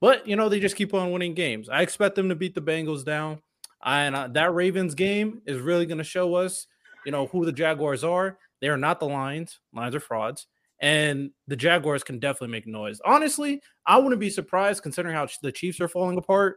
But 0.00 0.26
you 0.26 0.36
know, 0.36 0.48
they 0.48 0.60
just 0.60 0.76
keep 0.76 0.94
on 0.94 1.12
winning 1.12 1.34
games. 1.34 1.68
I 1.68 1.82
expect 1.82 2.14
them 2.14 2.28
to 2.28 2.34
beat 2.34 2.54
the 2.54 2.62
Bengals 2.62 3.04
down. 3.04 3.40
And 3.84 4.16
uh, 4.16 4.28
that 4.28 4.54
Ravens 4.54 4.94
game 4.94 5.42
is 5.46 5.60
really 5.60 5.86
going 5.86 5.98
to 5.98 6.04
show 6.04 6.34
us, 6.34 6.66
you 7.06 7.12
know, 7.12 7.26
who 7.26 7.44
the 7.44 7.52
Jaguars 7.52 8.02
are. 8.02 8.38
They 8.60 8.68
are 8.68 8.76
not 8.76 9.00
the 9.00 9.06
Lions. 9.06 9.60
Lions 9.72 9.94
are 9.94 10.00
frauds. 10.00 10.46
And 10.80 11.30
the 11.48 11.56
Jaguars 11.56 12.04
can 12.04 12.18
definitely 12.18 12.52
make 12.52 12.66
noise. 12.66 13.00
Honestly, 13.04 13.60
I 13.84 13.98
wouldn't 13.98 14.20
be 14.20 14.30
surprised 14.30 14.82
considering 14.82 15.14
how 15.14 15.26
the 15.42 15.50
Chiefs 15.50 15.80
are 15.80 15.88
falling 15.88 16.18
apart 16.18 16.56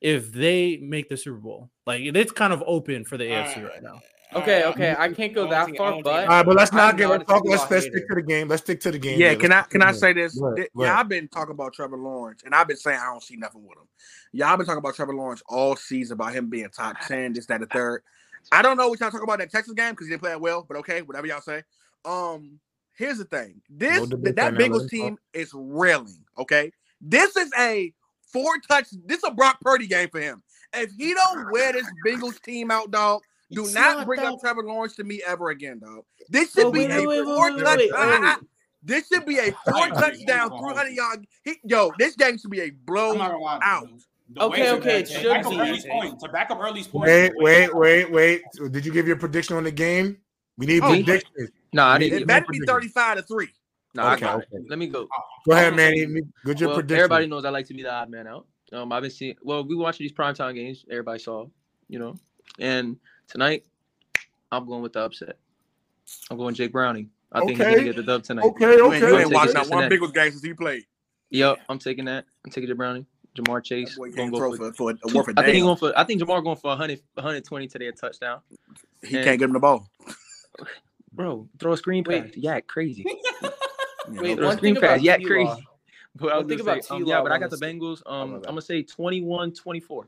if 0.00 0.32
they 0.32 0.78
make 0.78 1.08
the 1.08 1.16
Super 1.16 1.38
Bowl. 1.38 1.70
Like 1.86 2.02
it's 2.02 2.32
kind 2.32 2.52
of 2.52 2.62
open 2.66 3.04
for 3.04 3.16
the 3.16 3.24
AFC 3.24 3.68
right 3.68 3.82
now. 3.82 4.00
Okay, 4.34 4.64
okay, 4.64 4.94
I 4.98 5.12
can't 5.12 5.34
go 5.34 5.48
that 5.48 5.76
far, 5.76 6.02
but 6.02 6.22
All 6.22 6.26
right, 6.26 6.46
but 6.46 6.56
let's 6.56 6.72
not 6.72 6.96
get 6.96 7.08
let's 7.08 7.24
talk. 7.24 7.44
Let's, 7.44 7.70
let's 7.70 7.86
stick 7.86 8.08
to 8.08 8.14
the 8.14 8.22
game. 8.22 8.48
Let's 8.48 8.62
stick 8.62 8.80
to 8.80 8.90
the 8.90 8.98
game. 8.98 9.20
Yeah, 9.20 9.34
can 9.34 9.52
I 9.52 9.62
can 9.62 9.82
I 9.82 9.92
say 9.92 10.12
this? 10.12 10.38
Go 10.38 10.46
ahead, 10.46 10.56
Th- 10.56 10.68
go 10.74 10.84
ahead. 10.84 11.08
Been 11.08 11.28
talking 11.28 11.52
about 11.52 11.74
Trevor 11.74 11.98
Lawrence, 11.98 12.42
and 12.44 12.54
I've 12.54 12.66
been 12.66 12.78
saying 12.78 12.98
I 12.98 13.06
don't 13.06 13.22
see 13.22 13.36
nothing 13.36 13.62
with 13.62 13.76
him. 13.76 13.88
Y'all 14.32 14.56
been 14.56 14.64
talking 14.64 14.78
about 14.78 14.94
Trevor 14.94 15.14
Lawrence 15.14 15.42
all 15.48 15.76
season 15.76 16.14
about 16.14 16.32
him 16.32 16.48
being 16.48 16.68
top 16.70 16.96
ten, 17.06 17.34
this, 17.34 17.46
that, 17.46 17.60
the 17.60 17.66
third. 17.66 18.02
I 18.50 18.62
don't 18.62 18.76
know 18.76 18.88
what 18.88 19.00
y'all 19.00 19.10
talking 19.10 19.24
about 19.24 19.38
that 19.38 19.50
Texas 19.50 19.74
game 19.74 19.92
because 19.92 20.06
he 20.06 20.10
didn't 20.12 20.22
play 20.22 20.30
that 20.30 20.40
well, 20.40 20.64
but 20.66 20.76
okay, 20.78 21.02
whatever 21.02 21.26
y'all 21.26 21.40
say. 21.40 21.62
Um, 22.04 22.58
here's 22.96 23.18
the 23.18 23.24
thing: 23.24 23.60
this 23.70 24.00
No 24.10 24.16
that 24.16 24.38
on 24.38 24.54
that, 24.54 24.54
let 24.54 24.60
Bengals 24.70 24.82
him 24.82 24.88
team 24.88 25.18
is 25.32 25.52
railing. 25.54 26.24
Okay, 26.38 26.72
this 27.00 27.36
is 27.36 27.50
a 27.58 27.92
four 28.32 28.52
touch. 28.68 28.86
This 29.06 29.18
is 29.18 29.24
a 29.24 29.30
Brock 29.30 29.60
Purdy 29.60 29.86
game 29.86 30.08
for 30.08 30.20
him. 30.20 30.42
If 30.74 30.90
he 30.98 31.14
don't 31.14 31.50
wear 31.52 31.72
this 31.72 31.86
Bengals 32.06 32.40
team 32.42 32.70
out, 32.70 32.90
dog. 32.90 33.22
Do 33.50 33.64
It's 33.64 33.74
not 33.74 33.98
not 33.98 34.06
bring 34.06 34.20
that- 34.20 34.32
up 34.32 34.40
Trevor 34.40 34.62
Lawrence 34.64 34.96
to 34.96 35.04
me 35.04 35.20
ever 35.26 35.50
again, 35.50 35.78
dog. 35.78 36.04
This 36.30 36.52
should 36.52 36.66
Oh, 36.66 36.72
be 36.72 36.86
wait, 36.86 36.90
a 36.90 37.06
wait, 37.06 37.06
wait, 37.06 37.24
four 37.24 37.52
wait, 37.52 37.62
touch. 37.62 37.78
wait, 37.78 37.92
wait. 37.92 38.36
This 38.82 39.06
should 39.06 39.26
be 39.26 39.38
a 39.38 39.52
four 39.52 39.74
Wait, 39.74 39.92
wait, 39.92 39.94
touchdown, 39.94 40.50
hold 40.50 40.64
on, 40.64 40.74
300 40.74 40.90
yard. 40.94 41.26
He, 41.44 41.60
yo, 41.62 41.92
this 41.98 42.16
game 42.16 42.36
should 42.36 42.50
be 42.50 42.62
a 42.62 42.70
I'm 42.88 43.98
not 44.28 44.50
blow 44.50 44.50
gonna 44.50 44.62
lie. 44.64 44.70
out. 44.70 44.80
The 44.80 44.82
Okay, 44.84 44.90
okay, 44.90 45.00
it 45.00 45.08
should 45.08 45.24
back 45.30 45.48
be. 45.48 45.56
Early's 45.56 45.84
point, 45.84 46.20
to 46.20 46.28
back 46.28 46.50
up 46.50 46.58
Early's 46.60 46.88
point. 46.88 47.04
Wait, 47.04 47.32
wait, 47.36 47.74
wait, 47.74 48.10
wait. 48.10 48.42
Did 48.70 48.86
you 48.86 48.92
give 48.92 49.06
your 49.06 49.16
prediction 49.16 49.56
on 49.56 49.64
the 49.64 49.70
game? 49.70 50.18
We 50.56 50.66
need 50.66 50.82
Oh, 50.82 50.88
predictions. 50.88 51.50
No, 51.72 51.84
I 51.84 51.98
didn't. 51.98 52.12
need 52.12 52.22
It 52.22 52.26
better 52.26 52.46
be 52.50 52.60
35 52.66 53.16
to 53.18 53.22
3. 53.22 53.48
No, 53.94 54.02
I 54.02 54.12
Okay, 54.14 54.26
got 54.26 54.36
okay. 54.36 54.46
it. 54.52 54.70
Let 54.70 54.78
me 54.78 54.86
go. 54.86 55.08
Go 55.46 55.52
ahead, 55.52 55.74
Manny. 55.74 56.06
Good 56.44 56.60
your 56.60 56.68
Well, 56.68 56.78
prediction. 56.78 56.96
everybody 56.98 57.26
knows 57.26 57.44
I 57.44 57.50
like 57.50 57.66
to 57.66 57.74
be 57.74 57.82
the 57.82 57.92
odd 57.92 58.10
man 58.10 58.26
out. 58.26 58.46
Um, 58.72 58.92
I've 58.92 59.02
been 59.02 59.10
seeing. 59.10 59.36
Well, 59.42 59.64
we 59.66 59.74
watching 59.74 60.04
these 60.04 60.12
primetime 60.12 60.54
games. 60.54 60.84
Everybody 60.90 61.18
saw, 61.18 61.46
you 61.88 61.98
know. 61.98 62.14
And 62.58 62.96
tonight, 63.28 63.64
I'm 64.50 64.66
going 64.66 64.82
with 64.82 64.94
the 64.94 65.00
upset. 65.00 65.36
I'm 66.30 66.36
going 66.36 66.54
Jake 66.54 66.72
Browning. 66.72 67.10
I 67.32 67.40
think 67.40 67.58
he's 67.58 67.66
gonna 67.66 67.84
get 67.84 67.96
the 67.96 68.02
dub 68.02 68.22
tonight. 68.22 68.44
Okay, 68.44 68.76
You 68.76 68.92
ain't, 68.92 69.02
you 69.02 69.08
okay. 69.08 69.16
ain't 69.16 69.26
I'm 69.26 69.32
watched 69.32 69.54
taking 69.54 69.54
not 69.54 69.76
one 69.76 69.90
Cincinnati. 69.90 69.98
Bengals 69.98 70.14
game 70.14 70.30
since 70.30 70.42
he 70.42 70.54
played. 70.54 70.84
Yep, 71.30 71.60
I'm 71.68 71.78
taking 71.78 72.04
that. 72.06 72.24
I'm 72.44 72.50
taking 72.50 72.68
Jake 72.68 72.76
Browning. 72.76 73.06
Ja'Marr 73.36 73.62
Chase. 73.64 73.96
Boy 73.96 74.10
gonna 74.10 74.16
can't 74.16 74.32
go 74.32 74.38
for, 74.38 74.56
for, 74.56 74.72
for 74.72 74.90
a 74.90 74.94
two- 75.08 75.16
worth 75.16 75.28
a 75.28 75.32
I 75.36 75.44
think 75.44 75.54
he 75.56 75.60
going 75.60 75.76
for. 75.76 75.98
I 75.98 76.04
think 76.04 76.20
Ja'Marr 76.22 76.42
going 76.44 76.56
for 76.56 76.68
100, 76.68 77.00
120 77.14 77.66
today 77.68 77.86
a 77.86 77.92
touchdown. 77.92 78.40
He 79.02 79.16
and- 79.16 79.24
can't 79.24 79.38
get 79.38 79.46
him 79.46 79.52
the 79.52 79.60
ball. 79.60 79.88
Bro, 81.12 81.48
throw 81.58 81.72
a 81.74 81.76
screen 81.76 82.04
pass. 82.04 82.24
Wait. 82.24 82.36
Yeah, 82.38 82.60
crazy. 82.60 83.04
Wait, 84.08 84.36
Throw 84.36 84.44
a 84.44 84.46
one 84.48 84.56
screen 84.56 84.74
thing 84.74 84.82
pass. 84.82 85.00
Yeah, 85.00 85.16
T-Law. 85.18 85.28
crazy. 85.28 85.68
But 86.14 86.32
I 86.32 86.38
was 86.38 86.46
One 86.46 86.60
about 86.60 86.84
say, 86.84 86.94
um, 86.94 87.04
yeah, 87.06 87.22
but 87.22 87.32
I 87.32 87.38
got 87.38 87.48
the 87.48 87.56
Bengals. 87.56 88.02
Um, 88.04 88.34
I'm 88.34 88.42
gonna 88.42 88.60
say 88.60 88.82
21-24. 88.82 90.04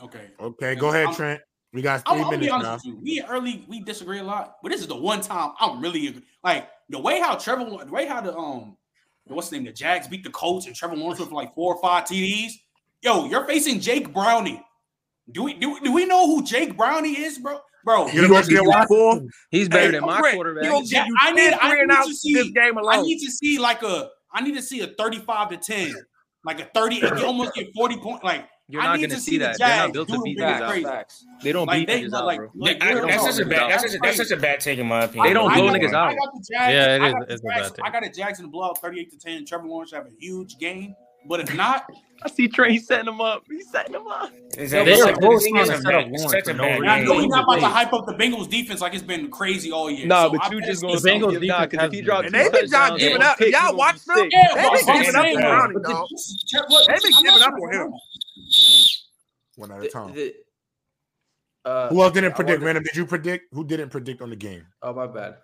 Okay. 0.00 0.30
Okay, 0.38 0.74
go 0.76 0.90
ahead, 0.90 1.06
I'm- 1.06 1.14
Trent. 1.14 1.40
We 1.72 1.80
got 1.82 2.02
I'm, 2.06 2.14
3 2.16 2.22
I'm 2.22 2.24
gonna 2.26 2.38
be 2.38 2.46
minutes 2.46 2.52
honest 2.66 2.86
now. 2.86 2.92
with 2.94 3.06
you. 3.06 3.22
We 3.22 3.22
early 3.28 3.64
we 3.66 3.80
disagree 3.80 4.18
a 4.18 4.22
lot, 4.22 4.58
but 4.62 4.70
this 4.70 4.82
is 4.82 4.86
the 4.86 4.94
one 4.94 5.20
time 5.22 5.52
I'm 5.58 5.80
really 5.80 6.22
like 6.44 6.68
the 6.90 7.00
way 7.00 7.18
how 7.18 7.34
Trevor, 7.36 7.64
the 7.84 7.90
way 7.90 8.06
how 8.06 8.20
the 8.20 8.36
um, 8.36 8.76
what's 9.26 9.48
the 9.48 9.56
name, 9.56 9.64
the 9.66 9.72
Jags 9.72 10.08
beat 10.08 10.24
the 10.24 10.30
Colts 10.30 10.66
and 10.66 10.74
Trevor 10.74 10.96
Lawrence 10.96 11.18
went 11.18 11.30
for 11.30 11.36
like 11.36 11.54
four 11.54 11.74
or 11.74 11.80
five 11.82 12.04
TDs. 12.04 12.52
Yo, 13.02 13.26
you're 13.26 13.46
facing 13.46 13.80
Jake 13.80 14.12
Browning. 14.12 14.62
Do 15.30 15.44
we 15.44 15.54
do, 15.54 15.78
do 15.80 15.92
we 15.92 16.04
know 16.04 16.26
who 16.26 16.42
Jake 16.42 16.76
Browning 16.76 17.14
is, 17.16 17.38
bro? 17.38 17.58
Bro, 17.84 18.08
You 18.08 18.28
gonna 18.28 18.46
get 18.46 18.88
Four. 18.88 19.22
He's 19.50 19.68
better 19.68 19.86
Hey, 19.86 19.90
than 19.92 20.02
my 20.02 20.20
Trent, 20.20 20.34
quarterback. 20.36 20.64
he 20.64 20.70
gonna 20.70 20.86
give 20.86 21.06
you 21.06 21.16
I 21.20 21.32
need 21.32 21.52
I 21.54 21.74
need 21.84 21.90
to 22.06 22.14
see 22.14 22.34
this 22.34 22.50
game 22.50 22.78
I 22.78 23.02
need 23.02 23.18
to 23.24 23.30
see 23.30 23.58
like 23.58 23.82
a 23.82 24.08
I 24.32 24.40
need 24.40 24.54
to 24.54 24.62
see 24.62 24.80
a 24.80 24.86
35 24.86 25.50
to 25.50 25.56
10, 25.58 25.94
like 26.44 26.60
a 26.60 26.64
30, 26.74 26.96
you 26.96 27.26
almost 27.26 27.54
get 27.54 27.68
40 27.74 27.96
point. 27.98 28.24
Like 28.24 28.48
You're 28.72 28.80
I 28.82 28.86
not 28.86 29.00
gonna 29.00 29.14
see 29.20 29.30
see 29.32 29.38
the 29.38 29.44
that. 29.44 29.58
They're 29.58 29.68
not 29.68 29.92
built 29.92 30.08
to 30.08 30.20
beat 30.22 30.38
them 30.38 30.48
niggas 30.48 30.82
niggas 30.82 30.84
out. 30.86 31.14
They 31.42 31.52
don't 31.52 31.66
Like 31.66 31.80
beat 31.80 31.86
they 31.88 32.02
niggas 32.04 32.14
out, 32.14 32.24
like, 32.26 32.38
bro. 32.38 32.50
like 32.54 32.82
I- 32.82 32.94
that's 32.94 33.16
talk, 33.22 33.32
such 33.32 33.44
a 33.46 33.48
bad. 33.48 33.70
That's 33.70 33.82
such 33.82 33.94
a, 33.94 33.98
that's 34.02 34.16
such 34.16 34.30
a 34.30 34.36
bad 34.38 34.60
take 34.60 34.78
in 34.78 34.86
my 34.86 35.04
opinion. 35.04 35.26
They 35.26 35.34
don't 35.34 35.50
I 35.50 35.54
blow 35.56 35.66
got- 35.68 35.76
niggas 35.80 35.94
I 35.94 36.08
out. 36.10 36.16
got 36.16 36.32
the 36.34 36.46
Jags. 36.50 36.72
Yeah, 36.72 36.94
it 36.96 37.02
I 37.02 37.12
got 37.12 37.22
it's 37.30 37.42
a 37.42 37.46
Jags- 37.46 37.70
bad 37.70 37.74
take. 37.76 37.84
I 37.84 37.90
got 37.90 38.02
the 38.02 38.10
Jags 38.20 38.38
in 38.38 38.46
the 38.46 38.50
blowout, 38.50 38.78
38 38.80 39.10
to 39.10 39.18
10. 39.18 39.44
Trevor 39.46 39.68
Lawrence 39.68 39.92
have 39.92 40.06
a 40.06 40.10
huge 40.18 40.56
game. 40.58 40.94
But 41.24 41.38
if 41.38 41.54
not, 41.54 41.84
I 42.24 42.28
see 42.28 42.48
Trey 42.48 42.78
setting 42.78 43.06
him 43.06 43.20
up. 43.20 43.44
He's 43.48 43.70
setting 43.70 43.94
him 43.94 44.08
up. 44.08 44.32
It's 44.58 44.72
They 44.72 44.78
a- 44.78 44.82
are 44.82 44.88
it's 45.10 45.18
a- 45.18 45.20
both 45.20 45.34
it's 45.40 45.48
trying 45.50 45.70
a 45.70 45.82
bad- 46.08 46.12
up 46.20 46.30
such 46.30 46.48
a 46.48 46.54
bad 46.54 46.80
and 46.80 46.90
I 46.90 46.98
game. 46.98 47.06
know 47.08 47.18
he's 47.20 47.28
not 47.28 47.44
about 47.44 47.60
to 47.60 47.66
hype 47.68 47.92
up 47.92 48.06
the 48.06 48.14
Bengals 48.14 48.50
defense 48.50 48.80
like 48.80 48.92
it's 48.94 49.04
been 49.04 49.30
crazy 49.30 49.70
all 49.70 49.88
year. 49.88 50.06
Nah, 50.08 50.24
So 50.24 50.30
but 50.32 50.44
I 50.46 50.50
you 50.50 50.58
bet 50.58 50.68
just 50.68 50.82
you- 50.82 50.88
gonna 50.88 51.00
The 51.00 51.08
Bengals 51.08 51.40
defense 51.40 51.66
because 51.70 51.86
if 51.86 51.92
he 51.92 51.98
been- 51.98 52.04
drops 52.06 52.26
And 52.26 52.34
two 52.34 52.38
they 52.38 52.44
been 52.50 52.52
touchdowns 52.70 52.72
y'all 52.90 52.98
giving 52.98 53.22
up. 53.22 53.40
Y'all 53.40 53.50
gonna 53.52 53.76
watch 53.76 54.04
them? 54.04 54.28
Yeah, 54.32 54.48
They 54.54 54.62
but 54.62 54.72
been 54.72 54.86
giving 54.98 55.14
up 55.14 55.22
saying, 55.24 55.36
on 55.36 55.42
Browning, 55.42 55.72
but 55.74 55.82
dog. 55.92 56.08
the- 56.10 56.66
look, 56.70 56.86
They 56.88 56.94
been 57.02 57.22
giving 57.22 57.42
up 57.42 57.52
on 57.54 57.72
him. 57.72 57.92
One 59.56 59.70
at 59.72 59.82
a 59.84 59.88
time. 59.88 60.14
the- 60.14 60.34
uh, 61.64 61.88
Who 61.90 62.02
else 62.02 62.12
didn't 62.12 62.34
predict? 62.34 62.60
wanted- 62.60 62.66
Random, 62.66 62.84
did 62.84 62.96
you 62.96 63.06
predict? 63.06 63.52
Who 63.54 63.64
didn't 63.64 63.90
predict 63.90 64.20
on 64.22 64.30
the 64.30 64.36
game? 64.36 64.66
Oh 64.82 64.92
my 64.92 65.06
bad. 65.06 65.36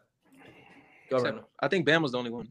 Go 1.11 1.19
Except- 1.19 1.45
I 1.61 1.69
think 1.69 1.87
Bam 1.87 2.03
was 2.03 2.13
the 2.13 2.19
only 2.19 2.31
one. 2.31 2.49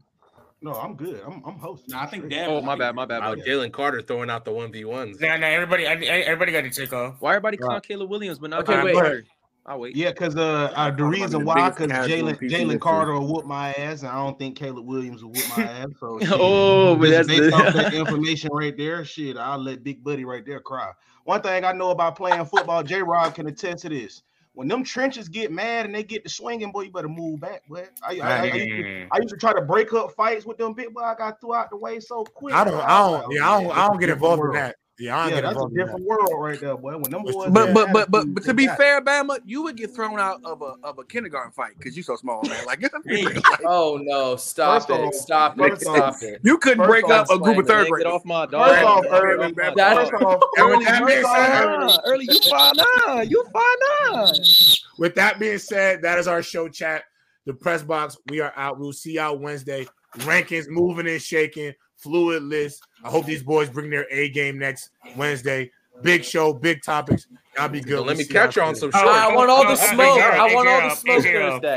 No, 0.60 0.72
I'm 0.72 0.96
good. 0.96 1.20
I'm 1.24 1.40
I'm 1.46 1.54
hosting. 1.58 1.94
Nah, 1.94 2.02
I 2.02 2.06
think 2.06 2.28
Dad. 2.30 2.48
Oh, 2.48 2.60
my 2.60 2.74
bad, 2.74 2.92
my 2.96 3.04
bad. 3.04 3.20
Wow, 3.20 3.28
buddy. 3.36 3.42
Jalen 3.42 3.70
Carter 3.72 4.02
throwing 4.02 4.28
out 4.28 4.44
the 4.44 4.50
one 4.52 4.72
v 4.72 4.84
ones. 4.84 5.20
Nah, 5.20 5.36
nah, 5.36 5.46
everybody, 5.46 5.86
I- 5.86 5.92
I- 5.92 6.24
everybody 6.26 6.50
got 6.50 6.62
to 6.62 6.70
take 6.70 6.92
off. 6.92 7.14
Why 7.20 7.30
everybody 7.36 7.58
Right. 7.60 7.66
clown 7.68 7.80
Caleb 7.82 8.10
Williams, 8.10 8.40
but 8.40 8.50
not 8.50 8.62
Okay, 8.62 8.72
Jalen 8.72 8.84
wait. 8.84 8.94
Carter? 8.94 9.24
I'll 9.66 9.78
wait. 9.80 9.94
Yeah, 9.94 10.10
because 10.10 10.34
uh, 10.34 10.72
uh, 10.74 10.90
the 10.90 11.04
reason 11.04 11.44
why, 11.44 11.68
because 11.70 11.88
Jalen 12.08 12.38
Jalen. 12.40 12.80
Carter 12.80 13.12
will 13.12 13.32
whoop 13.32 13.44
my 13.44 13.72
ass, 13.74 14.00
and 14.00 14.08
I 14.10 14.14
don't 14.16 14.36
think 14.36 14.56
Caleb 14.56 14.86
Williams 14.86 15.22
will 15.22 15.30
whoop 15.30 15.44
my 15.56 15.62
ass. 15.64 15.86
So 16.00 16.18
shit, 16.18 16.30
Oh, 16.32 16.96
but 16.96 17.10
that's 17.10 17.28
based 17.28 17.54
off 17.54 17.74
that 17.74 17.92
information 17.94 18.50
right 18.52 18.76
there. 18.76 19.04
Shit, 19.04 19.36
I'll 19.36 19.58
let 19.62 19.84
Big 19.84 20.02
Buddy 20.02 20.24
right 20.24 20.44
there 20.44 20.58
cry. 20.58 20.90
One 21.28 21.42
thing 21.42 21.62
I 21.62 21.72
know 21.72 21.90
about 21.90 22.16
playing 22.16 22.42
football, 22.46 22.82
J. 22.82 23.02
Rod 23.02 23.34
can 23.34 23.46
attest 23.48 23.82
to 23.82 23.90
this. 23.90 24.22
When 24.54 24.66
them 24.66 24.82
trenches 24.82 25.28
get 25.28 25.52
mad 25.52 25.84
and 25.84 25.94
they 25.94 26.02
get 26.02 26.24
to 26.24 26.30
swinging, 26.30 26.72
boy, 26.72 26.84
you 26.84 26.90
better 26.90 27.06
move 27.06 27.40
back, 27.40 27.68
boy. 27.68 27.84
I, 28.02 28.18
I, 28.18 28.28
I, 28.28 28.38
I, 28.38 28.44
used, 28.44 28.66
to. 28.66 29.08
I 29.12 29.16
used 29.18 29.28
to 29.28 29.36
try 29.36 29.52
to 29.52 29.60
break 29.60 29.92
up 29.92 30.12
fights 30.12 30.46
with 30.46 30.56
them 30.56 30.72
big 30.72 30.94
boy. 30.94 31.02
I 31.02 31.14
got 31.14 31.38
threw 31.38 31.54
out 31.54 31.68
the 31.68 31.76
way 31.76 32.00
so 32.00 32.24
quick. 32.24 32.54
I 32.54 32.64
don't. 32.64 32.76
Oh, 32.76 32.78
boy. 32.78 32.82
I 32.82 33.20
don't. 33.20 33.32
Yeah, 33.32 33.50
I 33.50 33.62
don't. 33.62 33.76
I 33.76 33.88
don't 33.88 34.00
get 34.00 34.08
involved 34.08 34.42
in 34.42 34.52
that. 34.52 34.76
Yeah, 35.00 35.16
I 35.16 35.30
don't 35.30 35.36
Yeah, 35.36 35.40
that's 35.42 35.46
a 35.46 35.50
involved 35.50 35.72
in 35.72 35.78
that. 35.78 35.84
different 35.86 36.06
world 36.06 36.30
right 36.42 36.60
there, 36.60 36.76
boy. 36.76 36.96
When 36.98 37.10
them 37.10 37.22
boys, 37.22 37.34
the- 37.34 37.50
But 37.52 37.72
but 37.72 37.92
but 37.92 38.10
but, 38.10 38.34
but 38.34 38.42
to 38.44 38.52
be 38.54 38.66
back. 38.66 38.78
fair, 38.78 39.00
Bama, 39.00 39.38
you 39.44 39.62
would 39.62 39.76
get 39.76 39.94
thrown 39.94 40.18
out 40.18 40.40
of 40.44 40.60
a 40.62 40.74
of 40.82 40.98
a 40.98 41.04
kindergarten 41.04 41.52
fight 41.52 41.72
because 41.78 41.96
you're 41.96 42.02
so 42.02 42.16
small, 42.16 42.42
man. 42.44 42.56
Like, 42.66 42.82
Oh 43.64 43.98
no! 44.02 44.34
Stop 44.36 44.88
First 44.88 44.90
it! 44.90 45.04
off- 45.04 45.14
stop 45.14 45.60
it! 45.60 45.80
Stop 45.80 45.98
off- 45.98 46.22
it! 46.22 46.40
you 46.42 46.58
couldn't 46.58 46.78
First 46.78 46.88
break 46.90 47.04
off, 47.04 47.30
up 47.30 47.40
a 47.40 47.42
group 47.42 47.58
of 47.58 47.66
third 47.66 47.84
Get 47.84 47.90
graders. 47.92 48.12
off 48.12 48.24
my 48.24 48.46
dog. 48.46 48.70
Get 48.70 48.84
off 48.84 49.04
my 49.04 49.94
First 49.94 50.12
dog. 50.12 50.22
off, 50.24 50.42
And 50.56 50.66
with 50.68 50.74
early, 50.76 50.84
that 50.84 51.06
being 51.06 51.22
first 51.22 51.26
off, 51.28 51.90
said, 51.92 52.00
Early, 52.06 52.24
you 52.28 52.40
fine 52.50 52.72
now. 53.06 53.20
You 53.20 53.44
fine 53.52 54.14
now. 54.16 54.32
with 54.98 55.14
that 55.14 55.38
being 55.38 55.58
said, 55.58 56.02
that 56.02 56.18
is 56.18 56.26
our 56.26 56.42
show 56.42 56.68
chat. 56.68 57.04
The 57.46 57.54
press 57.54 57.82
box. 57.82 58.18
We 58.28 58.40
are 58.40 58.52
out. 58.56 58.78
We'll 58.78 58.92
see 58.92 59.12
y'all 59.12 59.38
Wednesday. 59.38 59.86
Rankings 60.18 60.68
moving 60.68 61.06
and 61.08 61.22
shaking. 61.22 61.72
Fluid 61.96 62.42
list. 62.42 62.82
I 63.04 63.10
hope 63.10 63.26
these 63.26 63.42
boys 63.42 63.68
bring 63.70 63.90
their 63.90 64.06
A 64.10 64.28
game 64.30 64.58
next 64.58 64.90
Wednesday. 65.16 65.70
Big 66.02 66.24
show, 66.24 66.52
big 66.52 66.82
topics. 66.82 67.26
I'll 67.58 67.68
be 67.68 67.80
good. 67.80 67.98
Let 67.98 68.06
We'll 68.06 68.16
me 68.18 68.24
catch 68.24 68.54
you 68.56 68.62
on 68.62 68.74
some 68.76 68.92
short. 68.92 69.04
I 69.04 69.34
want 69.34 69.50
all 69.50 69.66
the 69.66 69.74
smoke. 69.92 70.20
I 70.20 70.54
want 70.54 70.68
all 70.68 70.88
the 70.88 70.94
smoke. 70.94 71.22
Thursday. 71.24 71.76